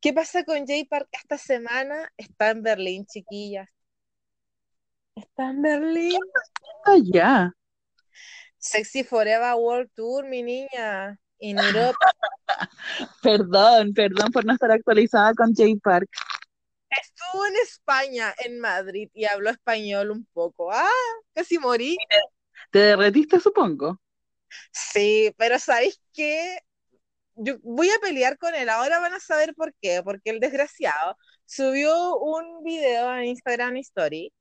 ¿Qué 0.02 0.14
pasa 0.14 0.44
con 0.44 0.66
J-Park 0.68 1.08
esta 1.12 1.38
semana? 1.38 2.12
Está 2.18 2.50
en 2.50 2.64
Berlín, 2.64 3.06
chiquillas. 3.06 3.70
Está 5.16 5.52
en 5.52 5.62
Berlín. 5.62 6.20
Ah, 6.86 6.98
ya. 7.04 7.54
Sexy 8.58 9.04
Forever 9.04 9.56
World 9.56 9.90
Tour, 9.96 10.26
mi 10.26 10.44
niña. 10.44 11.18
En 11.40 11.58
Europa. 11.60 12.12
Perdón, 13.22 13.94
perdón 13.94 14.32
por 14.32 14.46
no 14.46 14.54
estar 14.54 14.72
actualizada 14.72 15.34
con 15.34 15.54
J 15.56 15.80
Park. 15.84 16.10
Estuvo 16.90 17.46
en 17.46 17.56
España, 17.64 18.34
en 18.40 18.60
Madrid, 18.60 19.10
y 19.14 19.26
habló 19.26 19.50
español 19.50 20.12
un 20.12 20.26
poco. 20.34 20.72
Ah, 20.72 20.90
casi 21.34 21.58
morí. 21.58 21.98
Te 22.72 22.80
derretiste, 22.80 23.40
supongo. 23.40 24.00
Sí, 24.72 25.34
pero 25.38 25.60
¿sabéis 25.60 26.00
qué? 26.14 26.60
Yo 27.44 27.58
voy 27.64 27.90
a 27.90 28.00
pelear 28.00 28.38
con 28.38 28.54
él. 28.56 28.70
Ahora 28.70 29.00
van 29.00 29.14
a 29.14 29.20
saber 29.20 29.54
por 29.56 29.74
qué. 29.82 30.02
Porque 30.04 30.30
el 30.30 30.40
desgraciado 30.40 31.18
subió 31.46 32.18
un 32.18 32.64
video 32.64 33.16
en 33.18 33.26
Instagram 33.26 33.78
Story 33.78 34.34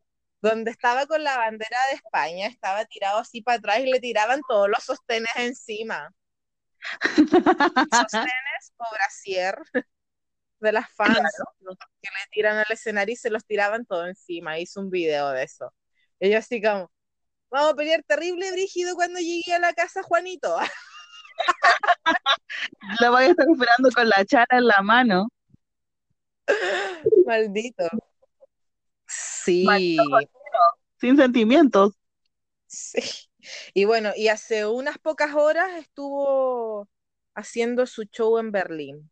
donde 0.42 0.70
estaba 0.70 1.06
con 1.06 1.22
la 1.22 1.36
bandera 1.36 1.78
de 1.90 1.96
España, 1.96 2.46
estaba 2.46 2.84
tirado 2.86 3.18
así 3.18 3.42
para 3.42 3.58
atrás 3.58 3.80
y 3.80 3.90
le 3.90 4.00
tiraban 4.00 4.40
todos 4.48 4.68
los 4.68 4.82
sostenes 4.84 5.28
encima. 5.36 6.14
sostenes 7.90 8.72
o 8.78 8.84
brasier 8.94 9.56
de 10.60 10.72
las 10.72 10.90
fans 10.94 11.18
que 12.02 12.08
le 12.10 12.26
tiran 12.30 12.58
al 12.58 12.66
escenario 12.70 13.12
y 13.14 13.16
se 13.16 13.30
los 13.30 13.44
tiraban 13.44 13.84
todo 13.86 14.06
encima. 14.06 14.58
Hizo 14.58 14.80
un 14.80 14.90
video 14.90 15.30
de 15.30 15.44
eso. 15.44 15.74
Ella 16.20 16.38
así 16.38 16.62
como, 16.62 16.90
vamos 17.50 17.72
a 17.72 17.76
pelear 17.76 18.02
terrible 18.04 18.50
brígido 18.52 18.94
cuando 18.94 19.20
llegué 19.20 19.54
a 19.54 19.58
la 19.58 19.72
casa, 19.74 20.02
Juanito. 20.02 20.56
La 23.00 23.10
voy 23.10 23.24
a 23.24 23.26
estar 23.28 23.46
esperando 23.48 23.90
con 23.90 24.08
la 24.08 24.24
chara 24.24 24.58
en 24.58 24.66
la 24.66 24.82
mano. 24.82 25.28
Maldito. 27.26 27.88
Sí. 29.06 29.64
Maldito 29.64 30.02
Sin 31.00 31.16
sentimientos. 31.16 31.94
Sí. 32.66 33.00
Y 33.74 33.84
bueno, 33.84 34.10
y 34.16 34.28
hace 34.28 34.66
unas 34.66 34.98
pocas 34.98 35.34
horas 35.34 35.70
estuvo 35.78 36.88
haciendo 37.34 37.86
su 37.86 38.04
show 38.04 38.38
en 38.38 38.52
Berlín. 38.52 39.10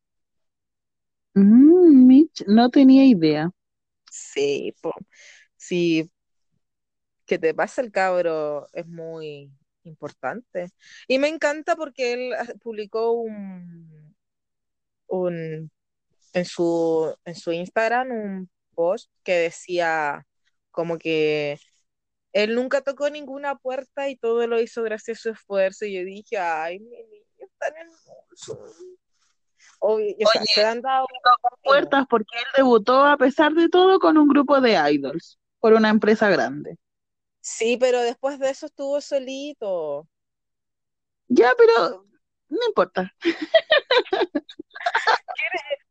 Mm, 1.35 2.07
Mitch, 2.07 2.45
no 2.47 2.69
tenía 2.71 3.05
idea. 3.05 3.51
Sí, 4.11 4.75
po. 4.83 4.93
sí, 5.57 6.11
que 7.27 7.39
te 7.39 7.55
pasa 7.55 7.83
el 7.83 7.93
cabro 7.93 8.67
es 8.73 8.87
muy 8.87 9.53
importante. 9.89 10.71
Y 11.07 11.19
me 11.19 11.29
encanta 11.29 11.77
porque 11.77 12.13
él 12.13 12.35
ah, 12.35 12.47
publicó 12.63 13.13
un, 13.13 14.15
un 15.09 15.71
en 16.33 16.45
su, 16.45 17.15
en 17.25 17.35
su 17.35 17.53
Instagram 17.53 18.11
un 18.11 18.51
post 18.75 19.11
que 19.25 19.35
decía 19.35 20.27
como 20.71 20.99
que 20.99 21.59
él 22.33 22.55
nunca 22.55 22.83
tocó 22.83 23.11
ninguna 23.11 23.57
puerta 23.57 24.09
y 24.09 24.17
todo 24.17 24.47
lo 24.47 24.61
hizo 24.61 24.83
gracias 24.83 25.19
a 25.19 25.23
su 25.23 25.31
esfuerzo. 25.31 25.85
Y 25.87 25.95
yo 25.95 26.05
dije, 26.05 26.39
ay, 26.39 26.79
mi 26.79 26.97
niño 26.97 27.25
está 27.39 27.67
hermoso. 27.69 28.61
Obvio, 29.81 30.15
o 30.25 30.31
sea, 30.31 30.43
se 30.45 30.65
han 30.65 30.81
dado 30.81 31.07
puertas 31.63 32.05
porque 32.09 32.37
él 32.39 32.47
debutó 32.57 33.05
a 33.05 33.17
pesar 33.17 33.55
de 33.55 33.69
todo 33.69 33.99
con 33.99 34.19
un 34.19 34.29
grupo 34.29 34.61
de 34.61 34.77
idols 34.93 35.39
por 35.61 35.73
una 35.73 35.89
empresa 35.89 36.29
grande. 36.29 36.77
Sí, 37.49 37.79
pero 37.79 38.03
después 38.03 38.39
de 38.39 38.51
eso 38.51 38.67
estuvo 38.67 39.01
solito. 39.01 40.07
Ya, 41.29 41.53
pero 41.57 42.05
no 42.49 42.59
importa. 42.69 43.15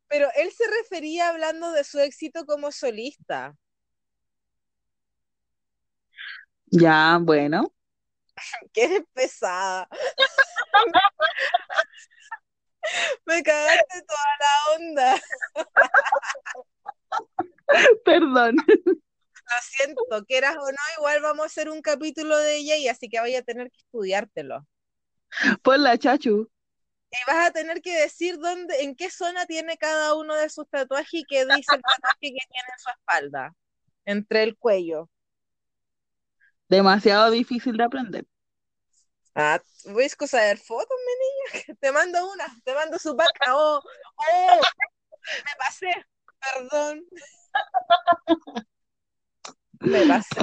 Pero 0.06 0.28
él 0.36 0.52
se 0.52 0.64
refería 0.82 1.30
hablando 1.30 1.72
de 1.72 1.82
su 1.84 1.98
éxito 1.98 2.46
como 2.46 2.70
solista. 2.72 3.54
Ya, 6.66 7.18
bueno. 7.20 7.72
Eres 8.74 9.02
pesada. 9.12 9.88
Me 13.26 13.42
cagaste 13.42 14.02
toda 14.06 14.36
la 14.40 14.76
onda. 14.76 15.20
Perdón. 18.04 18.56
Lo 19.48 19.62
siento, 19.62 20.24
quieras 20.26 20.56
o 20.56 20.70
no, 20.70 20.78
igual 20.98 21.22
vamos 21.22 21.44
a 21.44 21.46
hacer 21.46 21.70
un 21.70 21.80
capítulo 21.80 22.36
de 22.36 22.56
ella 22.56 22.76
y 22.76 22.88
así 22.88 23.08
que 23.08 23.20
vaya 23.20 23.38
a 23.38 23.42
tener 23.42 23.70
que 23.70 23.78
estudiártelo. 23.78 24.66
Por 25.62 25.78
la 25.78 25.96
chachu. 25.96 26.50
Y 27.10 27.16
vas 27.26 27.48
a 27.48 27.50
tener 27.52 27.80
que 27.80 27.98
decir 27.98 28.38
dónde, 28.38 28.82
en 28.82 28.94
qué 28.94 29.10
zona 29.10 29.46
tiene 29.46 29.78
cada 29.78 30.14
uno 30.14 30.34
de 30.34 30.50
sus 30.50 30.68
tatuajes 30.68 31.14
y 31.14 31.24
qué 31.24 31.46
dice 31.46 31.74
el 31.74 31.82
tatuaje 31.82 32.18
que 32.20 32.28
tiene 32.28 32.68
en 32.70 32.78
su 32.78 32.90
espalda, 32.90 33.54
entre 34.04 34.42
el 34.42 34.56
cuello. 34.58 35.08
Demasiado 36.68 37.30
difícil 37.30 37.78
de 37.78 37.84
aprender. 37.84 38.26
Ah, 39.34 39.62
¿ves 39.94 40.16
cosa 40.16 40.40
de 40.42 40.56
fotos, 40.56 40.98
mi 41.06 41.12
niña? 41.62 41.76
Te 41.80 41.92
mando 41.92 42.30
una, 42.30 42.44
te 42.64 42.74
mando 42.74 42.98
su 42.98 43.16
paca. 43.16 43.54
Oh, 43.54 43.80
oh, 44.16 44.60
me 45.44 45.52
pasé, 45.58 45.92
perdón. 46.40 47.04
Me 49.80 50.06
pasé. 50.06 50.40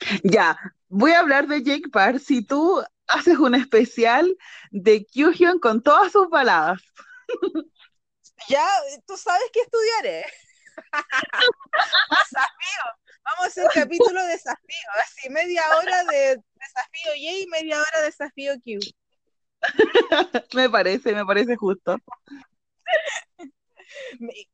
Ya, 0.22 0.58
voy 0.88 1.12
a 1.12 1.20
hablar 1.20 1.46
de 1.46 1.62
Jake 1.62 1.88
Parr 1.90 2.20
si 2.20 2.44
tú 2.44 2.82
haces 3.06 3.38
un 3.38 3.54
especial 3.54 4.36
de 4.70 5.06
Kyuhyun 5.06 5.58
con 5.58 5.82
todas 5.82 6.12
sus 6.12 6.28
baladas. 6.28 6.80
Ya, 8.48 8.66
tú 9.06 9.16
sabes 9.16 9.48
que 9.52 9.60
estudiaré. 9.60 10.26
Desafío. 12.10 12.84
Vamos 13.24 13.44
a 13.44 13.46
hacer 13.46 13.66
capítulo 13.72 14.22
de 14.22 14.32
desafío. 14.32 14.88
Así 15.02 15.30
media 15.30 15.62
hora 15.78 16.04
de 16.04 16.42
desafío 16.54 17.12
J 17.12 17.38
y 17.38 17.46
media 17.46 17.80
hora 17.80 18.00
de 18.00 18.04
desafío 18.06 18.54
Q. 18.62 18.80
Me 20.54 20.68
parece, 20.68 21.14
me 21.14 21.24
parece 21.24 21.56
justo. 21.56 21.96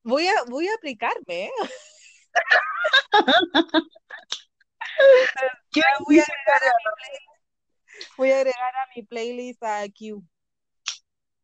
Voy 0.05 0.29
a, 0.29 0.35
voy 0.45 0.69
a 0.69 0.75
aplicarme, 0.75 1.47
¿eh? 1.47 1.53
¿Qué 5.73 5.81
Ya 5.81 5.87
voy 6.05 6.19
a 6.19 6.23
agregar 6.23 6.63
a 6.63 6.73
mi 6.77 6.85
playlist. 6.97 8.17
Voy 8.17 8.31
a 8.31 8.37
agregar 8.37 8.75
a 8.77 8.89
mi 8.95 9.03
playlist 9.03 9.63
a 9.63 9.85
Q. 9.89 10.23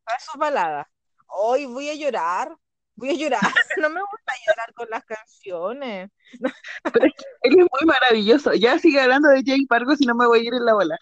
A 0.06 0.20
sus 0.20 0.36
baladas. 0.36 0.86
Hoy 1.28 1.66
voy 1.66 1.90
a 1.90 1.94
llorar. 1.94 2.56
Voy 2.94 3.10
a 3.10 3.14
llorar. 3.14 3.40
No 3.78 3.90
me 3.90 4.00
gusta 4.00 4.32
llorar 4.46 4.72
con 4.72 4.88
las 4.88 5.04
canciones. 5.04 6.10
Él 7.42 7.52
es 7.58 7.66
muy 7.70 7.84
maravilloso. 7.84 8.54
Ya 8.54 8.78
sigue 8.78 9.00
hablando 9.00 9.28
de 9.28 9.42
Jake 9.42 9.66
Pargo 9.68 9.94
si 9.96 10.06
no 10.06 10.14
me 10.14 10.26
voy 10.26 10.40
a 10.40 10.42
ir 10.44 10.54
en 10.54 10.64
la 10.64 10.72
bola. 10.72 10.96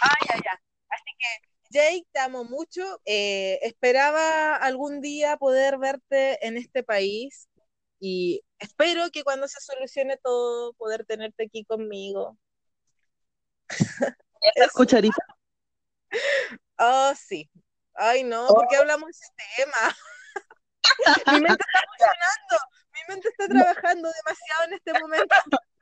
Ah, 0.00 0.16
ya, 0.28 0.36
ya. 0.36 0.60
Así 0.88 1.12
que, 1.18 1.26
Jake, 1.70 2.06
te 2.10 2.20
amo 2.20 2.44
mucho. 2.44 3.02
Eh, 3.04 3.58
esperaba 3.62 4.56
algún 4.56 5.02
día 5.02 5.36
poder 5.36 5.76
verte 5.76 6.44
en 6.46 6.56
este 6.56 6.82
país 6.82 7.48
y 8.00 8.42
espero 8.58 9.10
que 9.10 9.24
cuando 9.24 9.48
se 9.48 9.60
solucione 9.60 10.16
todo, 10.18 10.72
poder 10.74 11.04
tenerte 11.04 11.44
aquí 11.44 11.64
conmigo. 11.64 12.38
Esa 14.54 14.68
cucharita. 14.72 15.22
Oh, 16.78 17.12
sí. 17.14 17.50
Ay, 17.94 18.22
no, 18.22 18.46
¿por 18.46 18.68
qué 18.68 18.76
hablamos 18.76 19.06
de 19.06 19.10
ese 19.10 19.32
tema? 19.56 19.96
Mi 21.32 21.40
mente 21.40 21.64
está 21.66 21.82
funcionando. 21.88 22.56
Mi 22.92 23.00
mente 23.08 23.28
está 23.28 23.48
trabajando 23.48 24.08
demasiado 24.24 24.64
en 24.66 24.72
este 24.74 24.92
momento. 25.00 25.34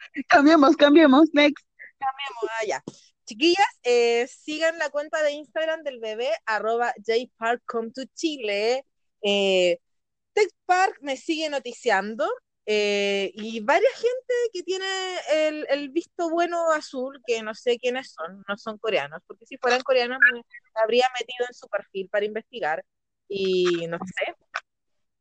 Cambiemos, 0.28 0.76
cambiemos. 0.76 1.28
Next. 1.32 1.66
Cambiemos, 1.98 2.44
ah, 2.50 2.64
ya. 2.66 2.82
Chiquillas, 3.26 3.66
eh, 3.82 4.26
sigan 4.28 4.78
la 4.78 4.88
cuenta 4.90 5.22
de 5.22 5.32
Instagram 5.32 5.82
del 5.82 5.98
bebé, 5.98 6.30
arroba 6.46 6.94
jparkcome2chile. 6.94 8.84
Eh, 9.22 9.78
TechPark 10.32 11.02
me 11.02 11.16
sigue 11.16 11.50
noticiando 11.50 12.30
eh, 12.68 13.30
y 13.34 13.60
varias 13.60 13.92
gente 13.94 14.34
que 14.52 14.64
tiene 14.64 14.86
el, 15.30 15.66
el 15.68 15.88
visto 15.90 16.28
bueno 16.30 16.72
azul, 16.72 17.22
que 17.24 17.40
no 17.42 17.54
sé 17.54 17.78
quiénes 17.78 18.12
son, 18.12 18.44
no 18.48 18.56
son 18.56 18.76
coreanos, 18.78 19.22
porque 19.26 19.46
si 19.46 19.56
fueran 19.56 19.82
coreanos 19.82 20.18
me 20.32 20.42
habría 20.82 21.08
metido 21.18 21.46
en 21.48 21.54
su 21.54 21.68
perfil 21.68 22.08
para 22.08 22.24
investigar 22.24 22.84
y 23.28 23.86
no 23.86 23.98
sé. 23.98 24.34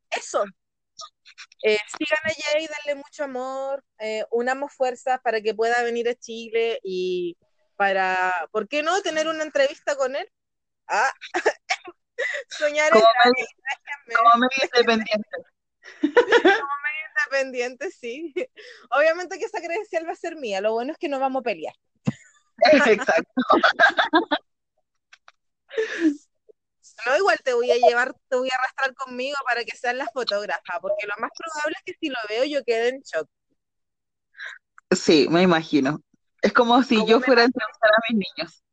Eso. 0.10 0.44
Eh, 1.62 1.78
sigan 1.98 2.20
a 2.24 2.34
Jay, 2.34 2.68
denle 2.68 2.96
mucho 3.04 3.24
amor, 3.24 3.84
eh, 4.00 4.26
unamos 4.32 4.74
fuerzas 4.74 5.20
para 5.22 5.42
que 5.42 5.54
pueda 5.54 5.84
venir 5.84 6.10
a 6.10 6.16
Chile 6.16 6.80
y 6.84 7.38
para, 7.76 8.48
¿por 8.52 8.68
qué 8.68 8.82
no 8.82 9.02
tener 9.02 9.28
una 9.28 9.44
entrevista 9.44 9.96
con 9.96 10.16
él? 10.16 10.28
Ah, 10.88 11.12
soñar 12.50 12.88
es 12.88 13.04
Como 13.04 13.06
gratis, 13.24 13.48
déjenme. 14.06 14.16
Como 14.16 14.46
independiente, 17.16 17.92
sí. 17.92 18.34
Obviamente 18.92 19.38
que 19.40 19.46
esa 19.46 19.60
credencial 19.60 20.08
va 20.08 20.14
a 20.14 20.16
ser 20.16 20.36
mía, 20.36 20.62
lo 20.62 20.74
bueno 20.74 20.92
es 20.92 20.98
que 20.98 21.10
no 21.10 21.20
vamos 21.20 21.42
a 21.42 21.44
pelear. 21.44 21.76
Exacto. 22.72 23.42
No, 27.06 27.18
igual 27.18 27.38
te 27.44 27.54
voy 27.54 27.70
a 27.70 27.76
llevar, 27.76 28.16
te 28.30 28.38
voy 28.38 28.50
a 28.50 28.56
arrastrar 28.56 28.96
conmigo 28.96 29.36
para 29.46 29.66
que 29.66 29.76
seas 29.76 29.96
la 29.96 30.08
fotógrafa, 30.14 30.80
porque 30.82 31.06
lo 31.06 31.14
más 31.20 31.30
probable 31.38 31.76
es 31.78 31.84
que 31.84 32.00
si 32.00 32.10
lo 32.10 32.16
veo 32.30 32.46
yo 32.46 32.64
quede 32.64 32.90
en 32.90 33.02
shock. 33.02 33.28
Sí, 34.92 35.28
me 35.30 35.42
imagino. 35.42 36.02
Es 36.42 36.54
como 36.54 36.82
si 36.84 36.96
Como 36.96 37.08
yo 37.08 37.22
fuera 37.22 37.42
a 37.42 37.46
entrevistar 37.46 37.90
a 37.92 38.02
mis 38.10 38.26
niños. 38.26 38.64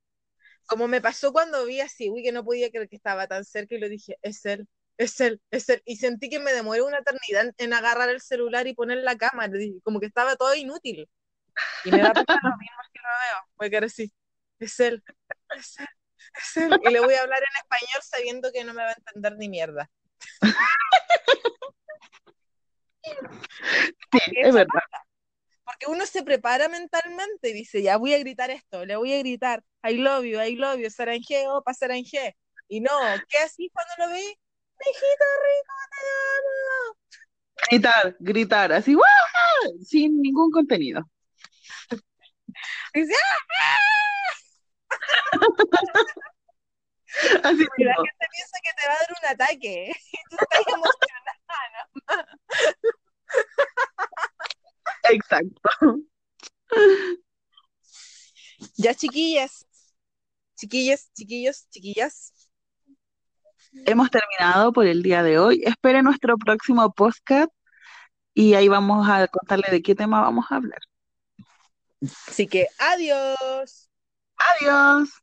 Como 0.67 0.89
me 0.89 1.01
pasó 1.01 1.33
cuando 1.33 1.65
vi 1.67 1.81
a 1.81 1.89
Siwi 1.89 2.23
que 2.23 2.33
no 2.33 2.45
podía 2.45 2.71
creer 2.71 2.89
que 2.89 2.97
estaba 2.97 3.27
tan 3.27 3.45
cerca 3.45 3.75
y 3.75 3.79
lo 3.79 3.89
dije, 3.89 4.17
es 4.23 4.45
él, 4.47 4.69
es 5.05 5.21
él, 5.21 5.41
es 5.51 5.69
él. 5.69 5.83
Y 5.85 5.97
sentí 5.97 6.29
que 6.29 6.39
me 6.39 6.53
demoré 6.53 6.83
una 6.83 6.99
eternidad 6.99 7.47
en, 7.47 7.55
en 7.59 7.73
agarrar 7.73 8.09
el 8.09 8.21
celular 8.21 8.67
y 8.67 8.75
poner 8.75 8.99
la 8.99 9.17
cámara, 9.17 9.53
como 9.83 10.01
que 10.01 10.07
estaba 10.07 10.37
todo 10.37 10.55
inútil. 10.55 11.09
Y 11.85 11.91
me 11.91 11.99
da 11.99 12.13
pena 12.13 12.41
lo 12.43 12.57
mismo 12.57 12.83
que 12.93 13.01
lo 13.01 13.09
veo, 13.09 13.49
voy 13.57 13.67
a 13.67 13.71
quedar 13.71 13.85
así, 13.85 14.13
es 14.59 14.81
él, 14.81 15.03
es 15.57 15.79
él, 15.79 15.89
es 16.39 16.57
él. 16.57 16.81
Y 16.83 16.91
le 16.91 17.01
voy 17.01 17.15
a 17.15 17.23
hablar 17.23 17.41
en 17.41 17.57
español 17.63 18.03
sabiendo 18.03 18.51
que 18.53 18.65
no 18.65 18.73
me 18.75 18.83
va 18.83 18.91
a 18.91 18.95
entender 18.95 19.37
ni 19.37 19.49
mierda. 19.49 19.91
Sí, 24.13 24.21
es 24.37 24.55
verdad. 24.55 24.83
Porque 25.65 25.87
uno 25.87 26.07
se 26.07 26.23
prepara 26.23 26.69
mentalmente 26.69 27.49
y 27.49 27.53
dice, 27.53 27.83
ya 27.83 27.97
voy 27.97 28.15
a 28.15 28.19
gritar 28.19 28.51
esto, 28.51 28.85
le 28.85 28.97
voy 28.97 29.13
a 29.13 29.19
gritar, 29.19 29.65
I 29.83 29.97
love 29.97 30.25
you, 30.25 30.41
I 30.41 30.55
love 30.57 30.79
you, 30.79 30.91
Saranje, 30.91 31.49
opa, 31.49 31.73
Saranje. 31.75 32.37
Y 32.69 32.81
no, 32.81 32.91
¿qué 33.29 33.39
así 33.39 33.71
cuando 33.73 34.07
lo 34.07 34.13
vi? 34.17 34.39
Hijito 34.85 35.25
rico, 35.45 35.75
te 35.91 36.01
amo. 36.37 36.97
Gritar, 37.71 38.17
gritar, 38.21 38.73
así, 38.73 38.95
¡guau! 38.95 39.79
sin 39.85 40.21
ningún 40.23 40.51
contenido. 40.51 41.03
Dice, 42.95 43.15
¡ah! 43.15 43.53
Así 47.45 47.65
la 47.79 47.95
gente 47.95 48.27
piensa 48.33 48.57
que 48.65 48.73
te 48.77 48.89
va 48.89 48.95
a 48.95 48.99
dar 48.99 49.09
un 49.11 49.27
ataque. 49.35 49.93
Y 50.13 50.19
tú 50.31 50.37
estás 50.41 50.67
emocionada, 50.67 51.63
¿no? 51.75 51.83
Exacto. 55.11 55.61
Ya, 58.77 58.95
chiquillas. 58.95 59.67
Chiquillas, 60.57 61.11
chiquillos, 61.15 61.67
chiquillas. 61.71 62.33
Hemos 63.73 64.11
terminado 64.11 64.73
por 64.73 64.87
el 64.87 65.03
día 65.03 65.23
de 65.23 65.39
hoy. 65.39 65.63
Espere 65.65 66.03
nuestro 66.03 66.37
próximo 66.37 66.93
podcast 66.93 67.51
y 68.35 68.55
ahí 68.55 68.69
vamos 68.69 69.09
a 69.09 69.27
contarle 69.29 69.69
de 69.71 69.83
qué 69.83 69.95
tema 69.95 70.21
vamos 70.21 70.47
a 70.51 70.57
hablar. 70.57 70.81
Así 72.29 72.47
que 72.47 72.69
adiós. 72.79 73.89
Adiós. 74.37 75.22